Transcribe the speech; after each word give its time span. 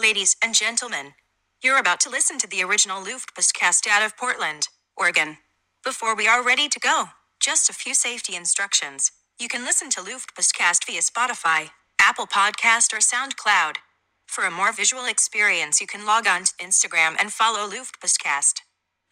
Ladies 0.00 0.36
and 0.42 0.54
gentlemen, 0.54 1.14
you're 1.64 1.78
about 1.78 2.00
to 2.00 2.10
listen 2.10 2.38
to 2.38 2.48
the 2.48 2.62
original 2.64 3.02
Luftpostcast 3.02 3.86
out 3.88 4.04
of 4.04 4.16
Portland, 4.16 4.68
Oregon. 4.96 5.38
Before 5.84 6.16
we 6.16 6.28
are 6.28 6.44
ready 6.44 6.68
to 6.68 6.80
go, 6.80 7.06
just 7.40 7.70
a 7.70 7.74
few 7.74 7.94
safety 7.94 8.36
instructions. 8.36 9.12
You 9.40 9.48
can 9.48 9.64
listen 9.64 9.90
to 9.90 10.00
Luftpostcast 10.00 10.84
via 10.86 11.00
Spotify, 11.02 11.70
Apple 12.00 12.26
Podcast, 12.26 12.92
or 12.92 12.98
SoundCloud. 12.98 13.76
For 14.26 14.44
a 14.44 14.50
more 14.50 14.72
visual 14.72 15.06
experience, 15.06 15.80
you 15.80 15.86
can 15.86 16.06
log 16.06 16.26
on 16.26 16.44
to 16.44 16.54
Instagram 16.60 17.16
and 17.20 17.32
follow 17.32 17.68
Luftpostcast. 17.70 18.62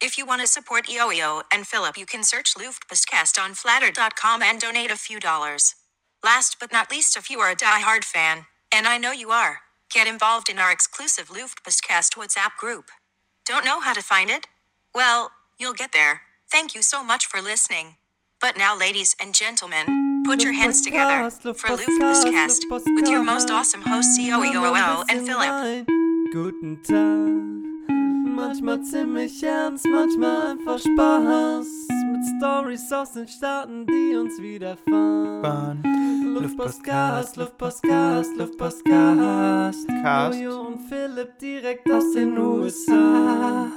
If 0.01 0.17
you 0.17 0.25
want 0.25 0.41
to 0.41 0.47
support 0.47 0.87
EOEO 0.87 1.43
and 1.53 1.67
Philip, 1.67 1.97
you 1.97 2.05
can 2.05 2.23
search 2.23 2.55
Luftpostcast 2.55 3.41
on 3.41 3.55
flatter.com 3.55 4.43
and 4.43 4.59
donate 4.59 4.91
a 4.91 4.97
few 4.97 5.19
dollars. 5.19 5.75
Last 6.23 6.57
but 6.59 6.73
not 6.73 6.91
least, 6.91 7.17
if 7.17 7.29
you 7.29 7.39
are 7.39 7.51
a 7.51 7.55
die-hard 7.55 8.05
fan, 8.05 8.47
and 8.71 8.87
I 8.87 8.97
know 8.97 9.11
you 9.13 9.31
are, 9.31 9.61
get 9.91 10.07
involved 10.07 10.49
in 10.49 10.59
our 10.59 10.71
exclusive 10.71 11.29
Luftpostcast 11.29 12.15
WhatsApp 12.15 12.57
group. 12.59 12.91
Don't 13.45 13.65
know 13.65 13.79
how 13.79 13.93
to 13.93 14.01
find 14.01 14.29
it? 14.29 14.47
Well, 14.93 15.31
you'll 15.59 15.73
get 15.73 15.91
there. 15.91 16.21
Thank 16.51 16.75
you 16.75 16.81
so 16.81 17.03
much 17.03 17.25
for 17.25 17.41
listening. 17.41 17.95
But 18.39 18.57
now, 18.57 18.77
ladies 18.77 19.15
and 19.19 19.33
gentlemen, 19.33 20.23
put 20.25 20.43
your 20.43 20.53
hands 20.53 20.81
together 20.81 21.29
for 21.29 21.69
Luftpostcast 21.69 22.69
with 22.69 23.09
your 23.09 23.23
most 23.23 23.49
awesome 23.49 23.81
hosts, 23.81 24.19
EOEOL 24.19 25.05
and 25.09 25.25
Philip. 25.25 25.87
Guten 26.33 26.83
Tag. 26.83 27.66
Manchmal 28.37 28.83
ziemlich 28.83 29.41
ernst, 29.41 29.83
manchmal 29.87 30.51
einfach 30.51 30.77
Spaß. 30.77 31.67
Mit 32.11 32.21
Stories 32.37 32.93
aus 32.93 33.13
den 33.13 33.27
Staaten, 33.27 33.87
die 33.87 34.15
uns 34.15 34.39
widerfahren. 34.39 35.81
Luftpostcast, 36.39 37.35
Luftpostcast, 37.35 38.37
Luftpostcast. 38.37 39.87
Cast. 39.87 40.39
Jojo 40.39 40.67
und 40.67 40.79
Philipp 40.87 41.39
direkt 41.39 41.91
aus 41.91 42.11
den 42.13 42.37
USA. 42.37 43.71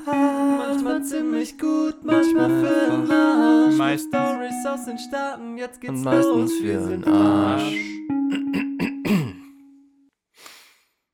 Manchmal 0.59 1.05
ziemlich 1.05 1.59
gut, 1.59 2.05
manchmal 2.05 2.51
für 2.51 2.91
den 2.91 3.11
Arsch. 3.11 3.77
Meistens. 3.77 4.15
Stories 4.15 4.67
aus 4.69 4.85
den 4.85 4.99
Staaten, 4.99 5.57
jetzt 5.57 5.81
geht's 5.81 5.95
Und 5.95 6.05
los. 6.05 6.15
meistens 6.15 6.53
für 6.59 6.65
wir 6.65 6.81
den 6.81 6.89
sind 6.89 7.09
Arsch. 7.09 7.77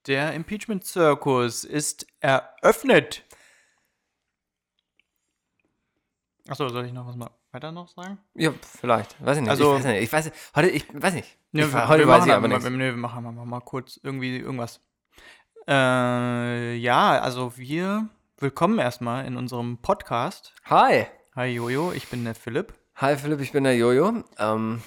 Der 0.09 0.35
Impeachment-Zirkus 0.35 1.65
ist 1.65 2.07
eröffnet. 2.21 3.26
Achso, 6.49 6.69
soll 6.69 6.87
ich 6.87 6.93
noch 6.93 7.07
was 7.07 7.17
mal 7.17 7.31
weiter 7.53 7.73
noch 7.73 7.89
sagen? 7.89 8.19
Ja, 8.35 8.53
vielleicht. 8.81 9.17
Weiß 9.25 9.37
ich 9.37 9.43
nicht. 9.43 9.51
Also- 9.51 9.73
ich 9.77 9.79
weiß 9.85 9.87
nicht. 9.93 10.03
Ich 10.03 10.13
weiß, 10.13 10.33
heute, 10.55 10.69
ich 10.69 10.85
weiß 10.93 11.15
nicht. 11.15 11.37
Ja, 11.53 11.67
ich, 11.67 11.73
wir- 11.73 11.89
heute 11.89 12.05
wir 12.05 12.09
weiß 12.09 12.27
ich 12.27 12.33
aber 12.33 12.47
mal, 12.49 12.55
nichts. 12.55 12.71
Nee, 12.71 12.79
wir 12.79 12.93
machen 12.97 13.25
mal, 13.25 13.33
mal 13.33 13.61
kurz 13.61 13.99
irgendwie 14.03 14.37
irgendwas. 14.39 14.81
Äh, 15.67 16.75
ja, 16.77 17.19
also 17.21 17.57
wir 17.57 18.09
willkommen 18.39 18.79
erstmal 18.79 19.25
in 19.27 19.37
unserem 19.37 19.79
Podcast. 19.79 20.55
Hi. 20.67 21.07
Hi 21.35 21.47
Jojo, 21.49 21.93
ich 21.93 22.07
bin 22.09 22.25
der 22.25 22.35
Philipp. 22.37 22.73
Hi 22.97 23.17
Philipp, 23.17 23.41
ich 23.41 23.53
bin 23.53 23.65
der 23.65 23.77
Jojo. 23.77 24.23
Ähm, 24.39 24.83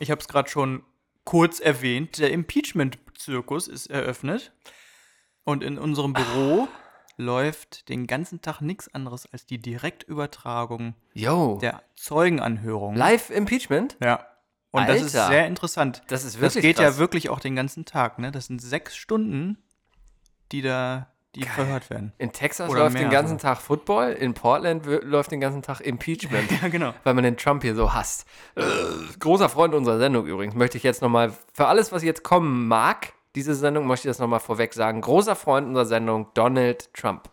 Ich 0.00 0.10
habe 0.10 0.20
es 0.20 0.28
gerade 0.28 0.48
schon 0.50 0.82
kurz 1.24 1.60
erwähnt. 1.60 2.18
Der 2.18 2.30
Impeachment-Zirkus 2.32 3.68
ist 3.68 3.86
eröffnet. 3.86 4.52
Und 5.44 5.62
in 5.62 5.78
unserem 5.78 6.12
Büro 6.12 6.68
läuft 7.18 7.88
den 7.88 8.06
ganzen 8.06 8.40
Tag 8.40 8.60
nichts 8.62 8.92
anderes 8.94 9.28
als 9.32 9.44
die 9.44 9.58
Direktübertragung 9.58 10.94
yo. 11.12 11.58
der 11.60 11.82
Zeugenanhörung. 11.96 12.94
Live 12.94 13.28
Impeachment? 13.30 13.96
Ja. 14.02 14.26
Und 14.70 14.88
das 14.88 15.02
ist 15.02 15.16
Alter. 15.16 15.28
sehr 15.32 15.46
interessant. 15.46 16.02
Das 16.08 16.24
ist 16.24 16.34
Das 16.36 16.40
wirklich 16.42 16.62
geht 16.62 16.76
krass. 16.76 16.94
ja 16.96 16.98
wirklich 16.98 17.28
auch 17.30 17.40
den 17.40 17.56
ganzen 17.56 17.84
Tag, 17.84 18.18
ne? 18.18 18.30
Das 18.30 18.46
sind 18.46 18.60
sechs 18.62 18.96
Stunden, 18.96 19.58
die 20.52 20.62
da, 20.62 21.08
die 21.34 21.42
verhört 21.44 21.88
werden. 21.90 22.12
In 22.18 22.32
Texas 22.32 22.70
Oder 22.70 22.80
läuft 22.80 22.98
den 22.98 23.10
ganzen 23.10 23.38
sogar. 23.38 23.54
Tag 23.54 23.62
Football, 23.62 24.12
in 24.12 24.34
Portland 24.34 24.84
läuft 24.86 25.30
den 25.32 25.40
ganzen 25.40 25.62
Tag 25.62 25.80
Impeachment. 25.80 26.50
Ja, 26.62 26.68
genau. 26.68 26.94
Weil 27.02 27.14
man 27.14 27.24
den 27.24 27.36
Trump 27.36 27.62
hier 27.62 27.74
so 27.74 27.92
hasst. 27.94 28.26
Äh, 28.56 28.62
großer 29.18 29.48
Freund 29.48 29.74
unserer 29.74 29.98
Sendung 29.98 30.26
übrigens. 30.26 30.54
Möchte 30.54 30.76
ich 30.76 30.82
jetzt 30.84 31.00
nochmal, 31.02 31.32
für 31.54 31.66
alles, 31.66 31.90
was 31.90 32.02
jetzt 32.02 32.22
kommen 32.22 32.68
mag, 32.68 33.14
diese 33.38 33.54
Sendung, 33.54 33.86
möchte 33.86 34.08
ich 34.08 34.10
das 34.10 34.18
nochmal 34.18 34.40
vorweg 34.40 34.74
sagen. 34.74 35.00
Großer 35.00 35.36
Freund 35.36 35.68
unserer 35.68 35.86
Sendung, 35.86 36.30
Donald 36.34 36.92
Trump. 36.92 37.30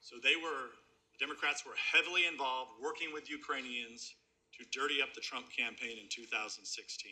So 0.00 0.18
they 0.20 0.36
were, 0.36 0.70
the 1.12 1.18
Democrats 1.24 1.64
were 1.64 1.74
heavily 1.92 2.26
involved 2.26 2.72
working 2.82 3.08
with 3.14 3.24
Ukrainians 3.30 4.14
to 4.58 4.64
dirty 4.70 5.02
up 5.02 5.08
the 5.14 5.20
Trump 5.22 5.46
campaign 5.50 5.96
in 5.98 6.08
2016. 6.10 7.10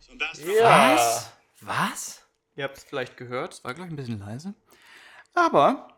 So 0.00 0.12
Ambassador 0.12 0.62
Was? 0.62 1.30
Was? 1.60 2.22
Ihr 2.54 2.64
habt 2.64 2.78
es 2.78 2.84
vielleicht 2.84 3.16
gehört, 3.16 3.54
es 3.54 3.64
war, 3.64 3.74
glaube 3.74 3.88
ich, 3.88 3.92
ein 3.92 3.96
bisschen 3.96 4.18
leise. 4.20 4.54
Aber 5.34 5.96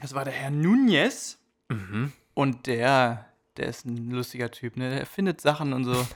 es 0.00 0.14
war 0.14 0.24
der 0.24 0.32
Herr 0.32 0.50
Nunez 0.50 1.38
Mhm. 1.68 2.12
und 2.34 2.66
der, 2.66 3.31
der 3.56 3.66
ist 3.68 3.84
ein 3.84 4.10
lustiger 4.10 4.50
Typ, 4.50 4.76
ne? 4.76 4.88
Der 4.88 5.00
erfindet 5.00 5.40
Sachen 5.40 5.72
und 5.72 5.84
so. 5.84 6.06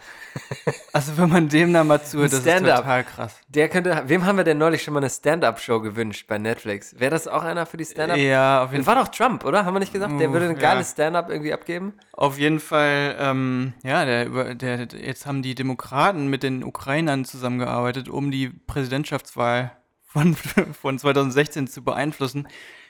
also 0.93 1.19
wenn 1.19 1.29
man 1.29 1.49
dem 1.49 1.73
da 1.73 1.85
mal 1.85 2.03
zuhört, 2.03 2.33
das 2.33 2.47
ist 2.47 2.59
total 2.59 3.05
krass. 3.05 3.39
Der 3.49 3.69
könnte, 3.69 4.05
wem 4.07 4.25
haben 4.25 4.37
wir 4.37 4.45
denn 4.45 4.59
neulich 4.59 4.83
schon 4.83 4.95
mal 4.95 5.01
eine 5.01 5.11
Stand-Up-Show 5.11 5.81
gewünscht 5.81 6.27
bei 6.29 6.39
Netflix? 6.39 6.99
Wäre 6.99 7.11
das 7.11 7.29
auch 7.29 7.43
einer 7.43 7.67
für 7.67 7.77
die 7.77 7.85
Stand-Up? 7.85 8.17
Ja, 8.17 8.65
auf 8.65 8.73
jeden 8.73 8.85
Das 8.85 8.95
war 8.95 9.05
doch 9.05 9.09
Trump, 9.09 9.45
oder? 9.45 9.65
Haben 9.65 9.75
wir 9.75 9.81
nicht 9.81 9.93
gesagt? 9.93 10.19
Der 10.19 10.33
würde 10.33 10.47
ein 10.47 10.55
ja. 10.55 10.61
geiles 10.61 10.93
Stand-Up 10.93 11.29
irgendwie 11.29 11.53
abgeben? 11.53 11.95
Auf 12.13 12.39
jeden 12.39 12.61
Fall, 12.61 13.17
ähm, 13.19 13.75
ja, 13.83 14.05
der, 14.05 14.55
der, 14.55 14.89
jetzt 14.99 15.27
haben 15.27 15.43
die 15.43 15.55
Demokraten 15.55 16.29
mit 16.29 16.43
den 16.43 16.65
Ukrainern 16.65 17.25
zusammengearbeitet, 17.25 18.09
um 18.09 18.31
die 18.31 18.49
Präsidentschaftswahl 18.49 19.73
von, 20.05 20.35
von 20.81 20.99
2016 20.99 21.69
zu 21.69 21.85
beeinflussen. 21.85 22.49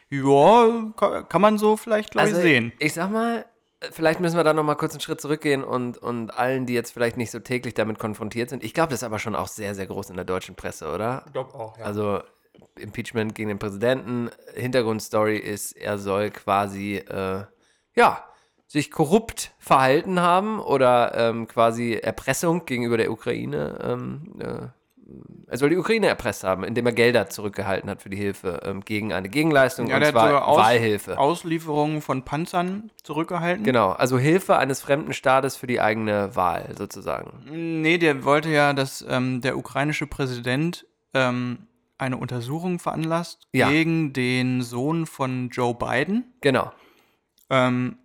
Ja, 0.08 0.92
kann, 1.28 1.40
man 1.40 1.58
so 1.58 1.76
vielleicht, 1.76 2.12
glaube 2.12 2.28
ich, 2.28 2.36
sehen. 2.36 2.66
Also, 2.66 2.86
Ich 2.86 2.92
sag 2.94 3.10
mal, 3.10 3.44
vielleicht 3.90 4.20
müssen 4.20 4.36
wir 4.36 4.44
da 4.44 4.52
noch 4.52 4.62
mal 4.62 4.74
kurz 4.74 4.92
einen 4.92 5.00
Schritt 5.00 5.20
zurückgehen 5.20 5.64
und, 5.64 5.98
und 5.98 6.30
allen, 6.30 6.66
die 6.66 6.74
jetzt 6.74 6.92
vielleicht 6.92 7.16
nicht 7.16 7.30
so 7.30 7.40
täglich 7.40 7.74
damit 7.74 7.98
konfrontiert 7.98 8.50
sind. 8.50 8.64
Ich 8.64 8.74
glaube, 8.74 8.90
das 8.90 9.00
ist 9.00 9.04
aber 9.04 9.18
schon 9.18 9.34
auch 9.34 9.48
sehr, 9.48 9.74
sehr 9.74 9.86
groß 9.86 10.10
in 10.10 10.16
der 10.16 10.24
deutschen 10.24 10.54
Presse, 10.54 10.92
oder? 10.92 11.22
Ich 11.26 11.32
glaube 11.32 11.54
auch, 11.54 11.78
ja. 11.78 11.84
Also 11.84 12.20
Impeachment 12.76 13.34
gegen 13.34 13.48
den 13.48 13.58
Präsidenten. 13.58 14.30
Hintergrundstory 14.54 15.36
ist, 15.38 15.72
er 15.72 15.98
soll 15.98 16.30
quasi, 16.30 16.96
äh, 16.96 17.44
ja, 17.94 18.24
sich 18.66 18.90
korrupt 18.90 19.52
verhalten 19.58 20.20
haben 20.20 20.58
oder 20.58 21.14
ähm, 21.14 21.46
quasi 21.46 21.94
Erpressung 21.94 22.64
gegenüber 22.64 22.96
der 22.96 23.12
Ukraine. 23.12 23.78
Ähm, 23.82 24.34
äh, 24.40 24.68
er 25.46 25.56
soll 25.58 25.70
die 25.70 25.76
Ukraine 25.76 26.08
erpresst 26.08 26.42
haben, 26.42 26.64
indem 26.64 26.86
er 26.86 26.92
Gelder 26.92 27.28
zurückgehalten 27.28 27.88
hat 27.88 28.02
für 28.02 28.10
die 28.10 28.16
Hilfe 28.16 28.60
ähm, 28.64 28.80
gegen 28.84 29.12
eine 29.12 29.28
Gegenleistung, 29.28 29.86
ja, 29.86 29.98
und 29.98 30.04
zwar 30.06 30.46
Aus, 30.48 30.58
Wahlhilfe. 30.58 31.18
Auslieferungen 31.18 32.02
von 32.02 32.24
Panzern 32.24 32.90
zurückgehalten. 33.04 33.62
Genau, 33.64 33.90
also 33.92 34.18
Hilfe 34.18 34.56
eines 34.58 34.80
fremden 34.80 35.12
Staates 35.12 35.56
für 35.56 35.66
die 35.68 35.80
eigene 35.80 36.34
Wahl 36.34 36.74
sozusagen. 36.76 37.44
Nee, 37.82 37.98
der 37.98 38.24
wollte 38.24 38.48
ja, 38.50 38.72
dass 38.72 39.04
ähm, 39.08 39.40
der 39.40 39.56
ukrainische 39.56 40.06
Präsident 40.08 40.86
ähm, 41.14 41.66
eine 41.98 42.16
Untersuchung 42.16 42.78
veranlasst 42.78 43.46
Ja. 43.52 43.70
gegen 43.70 44.12
den 44.12 44.62
Sohn 44.62 45.06
von 45.06 45.48
Joe 45.50 45.74
Biden. 45.74 46.24
Genau. 46.40 46.72
ähm, 47.48 47.96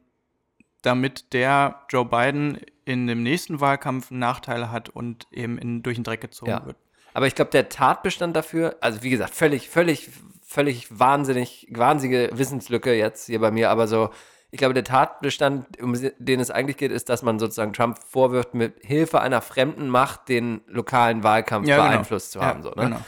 damit 0.84 1.34
der 1.34 1.82
Joe 1.90 2.06
Biden 2.06 2.60
in 2.86 3.06
dem 3.06 3.22
nächsten 3.22 3.60
Wahlkampf 3.60 4.10
Nachteile 4.12 4.72
hat 4.72 4.90
und 4.90 5.28
eben 5.32 5.58
in, 5.60 5.84
durch 5.84 5.96
den 5.98 6.04
Dreck 6.04 6.22
gezogen 6.22 6.52
Ja. 6.52 6.66
wird. 6.66 6.76
Aber 7.14 7.28
ich 7.28 7.36
glaube, 7.36 7.52
der 7.52 7.70
Tatbestand 7.70 8.36
dafür, 8.36 8.76
also 8.82 9.04
wie 9.04 9.10
gesagt, 9.10 9.34
völlig, 9.34 9.70
völlig, 9.70 10.10
völlig 10.46 10.88
wahnsinnig, 11.00 11.68
wahnsinnige 11.72 12.30
Wissenslücke 12.34 12.94
jetzt 12.94 13.26
hier 13.26 13.40
bei 13.40 13.52
mir, 13.52 13.70
aber 13.70 13.88
so, 13.88 14.10
ich 14.52 14.58
glaube, 14.58 14.74
der 14.74 14.84
Tatbestand, 14.84 15.82
um 15.82 15.94
den 16.20 16.40
es 16.42 16.52
eigentlich 16.52 16.76
geht, 16.76 16.92
ist, 16.92 17.08
dass 17.08 17.24
man 17.24 17.40
sozusagen 17.40 17.72
Trump 17.72 17.98
vorwirft, 18.06 18.54
mit 18.54 18.74
Hilfe 18.82 19.22
einer 19.22 19.42
fremden 19.42 19.88
Macht 19.88 20.28
den 20.28 20.62
lokalen 20.68 21.24
Wahlkampf 21.24 21.68
Ja, 21.68 21.78
genau. 21.78 21.90
beeinflusst 21.90 22.32
zu 22.32 22.40
Ja, 22.40 22.46
haben. 22.46 22.62
So, 22.64 22.70
ne? 22.72 22.84
genau. 22.84 23.00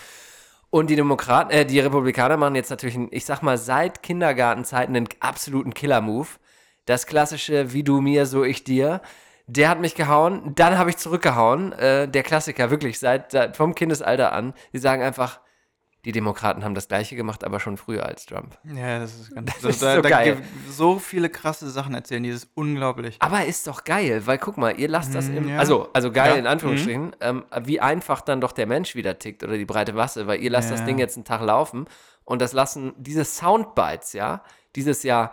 Und 0.69 0.89
die 0.89 0.95
Demokraten, 0.95 1.51
äh, 1.51 1.65
die 1.65 1.79
Republikaner 1.79 2.37
machen 2.37 2.55
jetzt 2.55 2.69
natürlich, 2.69 2.95
einen, 2.95 3.09
ich 3.11 3.25
sag 3.25 3.41
mal, 3.41 3.57
seit 3.57 4.01
Kindergartenzeiten 4.01 4.95
einen 4.95 5.09
absoluten 5.19 5.73
Killer-Move. 5.73 6.29
Das 6.85 7.05
klassische, 7.07 7.73
wie 7.73 7.83
du 7.83 8.01
mir, 8.01 8.25
so 8.25 8.43
ich 8.43 8.63
dir. 8.63 9.01
Der 9.47 9.69
hat 9.69 9.79
mich 9.81 9.95
gehauen, 9.95 10.53
dann 10.55 10.77
habe 10.77 10.89
ich 10.89 10.97
zurückgehauen. 10.97 11.73
Äh, 11.73 12.07
der 12.07 12.23
Klassiker, 12.23 12.71
wirklich, 12.71 12.99
seit, 12.99 13.31
seit 13.31 13.57
vom 13.57 13.75
Kindesalter 13.75 14.31
an. 14.31 14.53
Die 14.71 14.77
sagen 14.77 15.01
einfach, 15.03 15.41
die 16.05 16.11
Demokraten 16.11 16.63
haben 16.65 16.75
das 16.75 16.87
Gleiche 16.89 17.15
gemacht, 17.15 17.43
aber 17.45 17.59
schon 17.61 17.77
früher 17.77 18.05
als 18.05 18.25
Trump. 18.25 18.57
Ja, 18.63 18.99
das 18.99 19.13
ist 19.19 19.33
ganz 19.35 19.53
Das 19.53 19.63
ist 19.63 19.81
da, 19.81 19.95
so 19.95 20.01
da 20.01 20.09
geil. 20.09 20.41
so 20.69 20.99
viele 20.99 21.29
krasse 21.29 21.69
Sachen 21.69 21.93
erzählen, 21.93 22.23
die 22.23 22.29
ist 22.29 22.49
unglaublich. 22.55 23.15
Aber 23.19 23.45
ist 23.45 23.67
doch 23.67 23.83
geil, 23.85 24.21
weil 24.25 24.37
guck 24.37 24.57
mal, 24.57 24.77
ihr 24.77 24.89
lasst 24.89 25.15
das 25.15 25.27
im. 25.29 25.47
ja. 25.47 25.59
Also, 25.59 25.89
also 25.93 26.11
geil 26.11 26.31
Ja. 26.33 26.39
in 26.39 26.47
Anführungsstrichen, 26.47 27.15
ähm, 27.21 27.45
wie 27.63 27.79
einfach 27.79 28.19
dann 28.21 28.41
doch 28.41 28.51
der 28.53 28.67
Mensch 28.67 28.95
wieder 28.95 29.17
tickt 29.19 29.43
oder 29.43 29.57
die 29.57 29.65
breite 29.65 29.93
Masse, 29.93 30.27
weil 30.27 30.41
ihr 30.41 30.49
lasst 30.51 30.71
das 30.71 30.81
Ja. 30.81 30.85
Ding 30.87 30.99
jetzt 30.99 31.15
einen 31.17 31.25
Tag 31.25 31.41
laufen 31.41 31.85
und 32.25 32.41
das 32.41 32.51
lassen 32.53 32.93
diese 32.97 33.23
Soundbites, 33.25 34.11
ja, 34.13 34.41
dieses 34.75 35.03
Jahr 35.03 35.31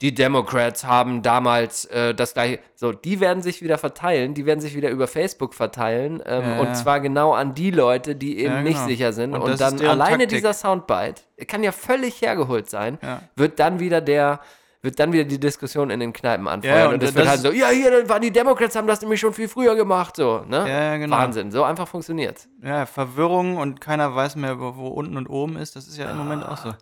die 0.00 0.14
Democrats 0.14 0.84
haben 0.84 1.22
damals 1.22 1.84
äh, 1.86 2.14
das 2.14 2.34
gleiche. 2.34 2.60
So, 2.76 2.92
die 2.92 3.18
werden 3.18 3.42
sich 3.42 3.62
wieder 3.62 3.78
verteilen, 3.78 4.34
die 4.34 4.46
werden 4.46 4.60
sich 4.60 4.76
wieder 4.76 4.90
über 4.90 5.08
Facebook 5.08 5.54
verteilen. 5.54 6.22
Ähm, 6.24 6.42
Ja, 6.42 6.54
ja. 6.54 6.60
Und 6.60 6.76
zwar 6.76 7.00
genau 7.00 7.32
an 7.34 7.54
die 7.54 7.70
Leute, 7.72 8.14
die 8.14 8.38
eben 8.38 8.54
Ja, 8.54 8.62
nicht 8.62 8.74
genau. 8.76 8.86
sicher 8.86 9.12
sind. 9.12 9.34
Und 9.34 9.42
Und, 9.42 9.50
das 9.50 9.58
dann 9.58 9.80
alleine 9.86 10.18
Taktik. 10.18 10.38
dieser 10.38 10.52
Soundbite, 10.54 11.22
kann 11.48 11.62
ja 11.64 11.72
völlig 11.72 12.22
hergeholt 12.22 12.70
sein, 12.70 12.98
wird 13.36 13.58
dann 13.58 13.80
wieder 13.80 14.00
der. 14.00 14.40
Wird 14.80 15.00
dann 15.00 15.12
wieder 15.12 15.24
die 15.24 15.40
Diskussion 15.40 15.90
in 15.90 15.98
den 15.98 16.12
Kneipen 16.12 16.46
anfeuern. 16.46 16.78
Ja, 16.78 16.86
und, 16.86 16.94
und 16.94 17.02
wird 17.02 17.16
das 17.16 17.26
halt 17.26 17.40
so, 17.40 17.50
ja, 17.50 17.66
hier 17.70 17.90
dann 17.90 18.08
waren 18.08 18.22
die 18.22 18.30
Democrats, 18.30 18.76
haben 18.76 18.86
das 18.86 19.00
nämlich 19.00 19.18
schon 19.18 19.34
viel 19.34 19.48
früher 19.48 19.74
gemacht. 19.74 20.14
So, 20.14 20.44
ne? 20.46 20.64
Ja, 20.70 20.96
genau. 20.98 21.16
Wahnsinn, 21.16 21.50
so 21.50 21.64
einfach 21.64 21.88
funktioniert. 21.88 22.46
Ja, 22.62 22.86
Verwirrung 22.86 23.56
und 23.56 23.80
keiner 23.80 24.14
weiß 24.14 24.36
mehr, 24.36 24.60
wo, 24.60 24.76
wo 24.76 24.86
unten 24.86 25.16
und 25.16 25.26
oben 25.26 25.56
ist. 25.56 25.74
Das 25.74 25.88
ist 25.88 25.98
ja 25.98 26.08
im 26.08 26.16
Moment 26.16 26.46
auch 26.46 26.58
so. 26.58 26.74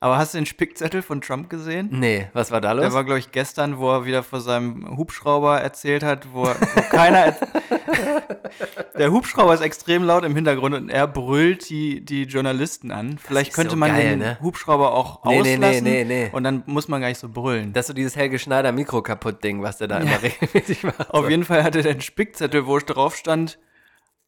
Aber 0.00 0.16
hast 0.16 0.32
du 0.34 0.38
den 0.38 0.46
Spickzettel 0.46 1.02
von 1.02 1.20
Trump 1.20 1.50
gesehen? 1.50 1.88
Nee, 1.90 2.28
was 2.32 2.52
war 2.52 2.60
da 2.60 2.70
los? 2.72 2.82
Der 2.84 2.92
war, 2.92 3.02
glaube 3.04 3.18
ich, 3.18 3.32
gestern, 3.32 3.78
wo 3.78 3.90
er 3.90 4.04
wieder 4.04 4.22
vor 4.22 4.40
seinem 4.40 4.96
Hubschrauber 4.96 5.60
erzählt 5.60 6.04
hat, 6.04 6.28
wo, 6.32 6.44
wo 6.44 6.80
keiner. 6.90 7.18
er- 7.18 7.36
der 8.98 9.10
Hubschrauber 9.10 9.54
ist 9.54 9.60
extrem 9.60 10.04
laut 10.04 10.24
im 10.24 10.34
Hintergrund 10.36 10.74
und 10.76 10.88
er 10.88 11.06
brüllt 11.08 11.68
die, 11.68 12.04
die 12.04 12.24
Journalisten 12.24 12.92
an. 12.92 13.18
Vielleicht 13.18 13.52
könnte 13.54 13.72
so 13.72 13.76
man 13.76 13.90
geil, 13.90 14.10
den 14.10 14.18
ne? 14.20 14.38
Hubschrauber 14.40 14.92
auch 14.94 15.24
Nee, 15.24 15.42
nee, 15.42 15.54
auslassen 15.56 15.84
nee, 15.84 16.04
nee, 16.04 16.24
nee. 16.26 16.30
und 16.32 16.44
dann 16.44 16.62
muss 16.66 16.86
man 16.88 17.00
gar 17.00 17.08
nicht 17.08 17.18
so 17.18 17.28
brüllen. 17.28 17.72
das 17.72 17.84
ist 17.84 17.88
so 17.88 17.92
dieses 17.92 18.14
Helge 18.16 18.38
Schneider 18.38 18.70
Mikro 18.72 19.02
kaputt 19.02 19.42
Ding, 19.42 19.62
was 19.62 19.78
der 19.78 19.88
da 19.88 19.98
immer 19.98 20.22
regelmäßig 20.22 20.84
macht. 20.84 21.10
Auf 21.10 21.28
jeden 21.28 21.44
Fall 21.44 21.64
hatte 21.64 21.82
der 21.82 21.92
einen 21.92 22.00
Spickzettel, 22.00 22.66
wo 22.66 22.78
drauf 22.78 23.16
stand, 23.16 23.58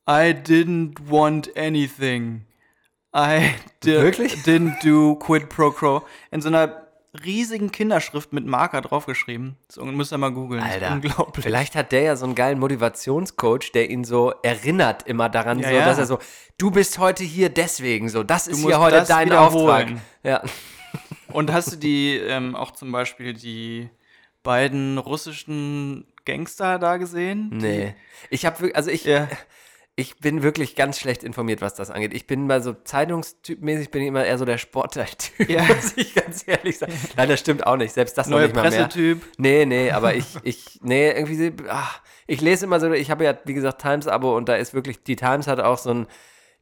I 0.08 0.32
didn't 0.34 0.94
want 1.08 1.56
anything. 1.56 2.44
I 3.14 3.50
Wirklich? 3.82 4.34
didn't 4.44 4.82
do 4.84 5.16
quid 5.16 5.48
pro 5.48 5.70
quo. 5.70 6.02
In 6.30 6.40
so 6.40 6.48
einer 6.48 6.86
riesigen 7.24 7.72
Kinderschrift 7.72 8.32
mit 8.32 8.46
Marker 8.46 8.80
draufgeschrieben. 8.82 9.56
Das 9.66 9.78
müsst 9.84 10.12
ihr 10.12 10.18
mal 10.18 10.30
googeln. 10.30 10.62
Alter, 10.62 10.92
unglaublich. 10.92 11.44
vielleicht 11.44 11.74
hat 11.74 11.90
der 11.90 12.02
ja 12.02 12.14
so 12.16 12.24
einen 12.24 12.36
geilen 12.36 12.60
Motivationscoach, 12.60 13.72
der 13.74 13.90
ihn 13.90 14.04
so 14.04 14.32
erinnert 14.44 15.08
immer 15.08 15.28
daran, 15.28 15.58
Ja, 15.58 15.68
so, 15.70 15.74
ja. 15.74 15.84
dass 15.86 15.98
er 15.98 16.06
so, 16.06 16.18
du 16.56 16.70
bist 16.70 16.98
heute 16.98 17.24
hier 17.24 17.48
deswegen 17.48 18.08
so, 18.08 18.22
das 18.22 18.46
ist 18.46 18.64
hier 18.64 18.78
heute 18.78 19.04
dein. 19.08 19.32
Auftrag. 19.32 19.88
Ja. 20.22 20.42
Und 21.32 21.52
hast 21.52 21.72
du 21.72 21.76
die, 21.76 22.16
ähm, 22.16 22.54
auch 22.54 22.70
zum 22.70 22.92
Beispiel 22.92 23.34
die 23.34 23.90
beiden 24.44 24.98
russischen 24.98 26.06
Gangster 26.24 26.78
da 26.78 26.96
gesehen? 26.96 27.48
Nee. 27.52 27.94
Ich 28.30 28.46
habe 28.46 28.70
also 28.74 28.88
ich, 28.90 29.04
Ja. 29.04 29.26
Ich 30.00 30.16
bin 30.16 30.42
wirklich 30.42 30.76
ganz 30.76 30.98
schlecht 30.98 31.22
informiert, 31.22 31.60
was 31.60 31.74
das 31.74 31.90
angeht. 31.90 32.14
Ich 32.14 32.26
bin 32.26 32.46
mal 32.46 32.62
so 32.62 32.72
Zeitungstypmäßig 32.72 33.90
bin 33.90 34.00
ich 34.02 34.08
immer 34.08 34.24
eher 34.24 34.38
so 34.38 34.46
der 34.46 34.56
Sportteil-Typ, 34.56 35.50
Ja. 35.50 35.62
muss 35.68 35.92
ich 35.96 36.14
ganz 36.14 36.42
ehrlich 36.46 36.78
sagen. 36.78 36.92
Nein, 37.16 37.28
das 37.28 37.40
stimmt 37.40 37.66
auch 37.66 37.76
nicht. 37.76 37.92
Selbst 37.92 38.16
das 38.16 38.26
noch 38.26 38.38
Neuer 38.38 38.46
nicht 38.46 38.56
mal 38.56 38.62
mehr. 38.70 38.70
Pressetyp. 38.70 39.22
Nee, 39.36 39.66
nee, 39.66 39.90
aber 39.90 40.14
ich, 40.14 40.24
ich, 40.42 40.80
nee, 40.82 41.10
irgendwie, 41.10 41.52
ach, 41.68 42.00
ich 42.26 42.40
lese 42.40 42.64
immer 42.64 42.80
so, 42.80 42.90
ich 42.92 43.10
habe 43.10 43.24
ja, 43.24 43.36
wie 43.44 43.52
gesagt, 43.54 43.82
Times-Abo 43.82 44.34
und 44.36 44.48
da 44.48 44.56
ist 44.56 44.72
wirklich, 44.72 45.02
die 45.02 45.16
Times 45.16 45.46
hat 45.46 45.60
auch 45.60 45.78
so 45.78 45.90
ein 45.90 46.06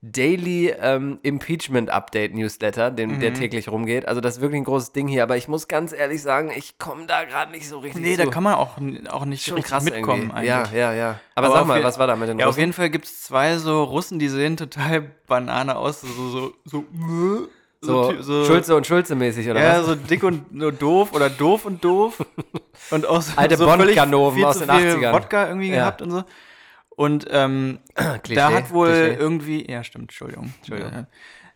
Daily 0.01 0.69
ähm, 0.81 1.19
Impeachment 1.23 1.91
Update 1.91 2.33
Newsletter, 2.33 2.91
den, 2.93 3.17
Mhm. 3.17 3.21
der 3.21 3.35
täglich 3.35 3.69
rumgeht. 3.69 4.07
Also 4.07 4.21
das 4.21 4.37
ist 4.37 4.41
wirklich 4.41 4.61
ein 4.61 4.65
großes 4.65 4.93
Ding 4.93 5.09
hier, 5.09 5.25
aber 5.25 5.37
ich 5.37 5.49
muss 5.49 5.67
ganz 5.67 5.93
ehrlich 5.93 6.23
sagen, 6.23 6.53
ich 6.57 6.79
komme 6.79 7.07
da 7.07 7.25
gerade 7.25 7.51
nicht 7.51 7.69
so 7.69 7.81
richtig 7.81 8.03
Nee, 8.03 8.17
zu. 8.17 8.25
da 8.25 8.31
kann 8.31 8.45
man 8.45 8.55
auch, 8.55 8.77
auch 9.11 9.25
nicht 9.25 9.45
schon 9.45 9.55
richtig 9.57 9.73
krass 9.73 9.83
mitkommen 9.85 10.29
irgendwie. 10.31 10.47
Ja, 10.47 10.59
eigentlich. 10.59 10.73
ja, 10.79 10.93
ja. 10.93 11.21
Aber, 11.35 11.49
auf 11.49 11.55
sag 11.55 11.67
mal, 11.67 11.83
was 11.83 11.99
war 11.99 12.07
da 12.07 12.15
mit 12.15 12.29
den 12.29 12.39
Ja, 12.39 12.47
auf 12.47 12.51
Russen? 12.51 12.61
jeden 12.61 12.73
Fall 12.75 12.91
gibt 12.91 13.07
es 13.07 13.23
zwei 13.25 13.57
so 13.59 13.83
Russen, 13.83 14.21
die 14.21 14.29
sehen 14.29 14.57
total 14.57 15.01
Banane 15.27 15.77
aus. 15.77 16.01
So, 16.03 16.09
so, 16.31 16.53
so, 16.65 16.85
So, 17.81 18.11
ty- 18.13 18.23
so 18.23 18.45
Schulze 18.45 18.77
und 18.77 18.87
Schulze 18.87 19.15
mäßig, 19.17 19.49
oder 19.51 19.63
Ja, 19.63 19.79
was? 19.81 19.87
so 19.87 19.95
dick 19.97 20.23
und 20.25 20.53
nur 20.55 20.73
doof 20.73 21.13
oder 21.13 21.29
doof 21.31 21.65
und 21.65 21.83
doof. 21.85 22.25
Und 22.91 23.07
auch 23.07 23.21
so, 23.21 23.33
Alte 23.37 23.57
so 23.57 23.65
viel 23.67 24.45
aus 24.47 24.59
den 24.61 24.71
viel 24.71 24.95
80ern. 24.95 25.13
Wodka 25.13 25.49
irgendwie 25.49 25.69
Ja. 25.71 25.77
gehabt 25.81 26.01
und 26.03 26.11
so. 26.13 26.23
Und 26.99 27.27
ähm, 27.31 27.79
Klischee, 27.95 28.35
da 28.35 28.53
hat 28.53 28.73
wohl 28.73 28.89
Klischee. 28.93 29.15
irgendwie, 29.15 29.71
ja 29.71 29.85
stimmt, 29.85 30.07
Entschuldigung. 30.11 30.53
Entschuldigung. 30.59 30.93
Äh, 30.93 31.05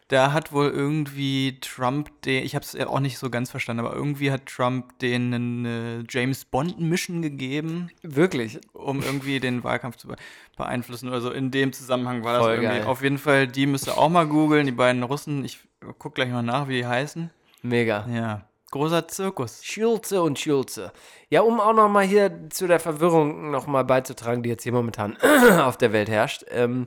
Da 0.07 0.33
hat 0.33 0.53
wohl 0.53 0.69
irgendwie 0.69 1.59
Trump 1.61 2.11
den, 2.23 2.45
ich 2.45 2.55
habe 2.55 2.65
es 2.65 2.75
ja 2.75 2.87
auch 2.87 3.01
nicht 3.01 3.19
so 3.19 3.29
ganz 3.29 3.51
verstanden, 3.51 3.85
aber 3.85 3.95
irgendwie 3.97 4.31
hat 4.31 4.47
Trump 4.47 4.99
denen 5.01 5.67
eine 5.67 6.05
James 6.09 6.45
Bond 6.45 6.79
Mission 6.79 7.23
gegeben, 7.23 7.91
Wirklich? 8.03 8.61
um 8.73 9.03
irgendwie 9.03 9.41
den 9.41 9.65
Wahlkampf 9.65 9.97
zu 9.97 10.07
be 10.09 10.17
beeinflussen 10.57 11.09
oder 11.09 11.21
so. 11.21 11.31
In 11.33 11.51
dem 11.51 11.73
Zusammenhang 11.73 12.23
war 12.25 12.35
das 12.35 12.43
Voll 12.43 12.53
irgendwie. 12.57 12.79
geil. 12.79 12.85
Auf 12.85 13.03
jeden 13.03 13.19
Fall, 13.19 13.49
die 13.49 13.67
müsst 13.67 13.89
ihr 13.89 13.99
auch 13.99 14.11
mal 14.11 14.27
googeln, 14.29 14.67
die 14.67 14.73
beiden 14.73 15.03
Russen. 15.03 15.45
Ich 15.45 15.59
guck 15.99 16.15
gleich 16.15 16.31
mal 16.31 16.43
nach, 16.43 16.69
wie 16.69 16.77
die 16.77 16.87
heißen. 16.87 17.31
Mega. 17.63 18.07
Ja, 18.13 18.43
großer 18.73 19.07
Zirkus. 19.07 19.65
Schulze 19.65 20.21
und 20.23 20.39
Schulze. 20.41 20.93
Ja, 21.29 21.43
um 21.43 21.61
auch 21.61 21.75
noch 21.75 21.89
mal 21.89 22.05
hier 22.05 22.51
zu 22.51 22.67
der 22.67 22.81
Verwirrung 22.81 23.53
noch 23.53 23.69
mal 23.69 23.85
beizutragen, 23.85 24.43
die 24.43 24.49
jetzt 24.49 24.65
hier 24.65 24.73
momentan 24.73 25.17
auf 25.61 25.77
der 25.77 25.93
Welt 25.93 26.09
herrscht. 26.09 26.45
Ähm, 26.51 26.87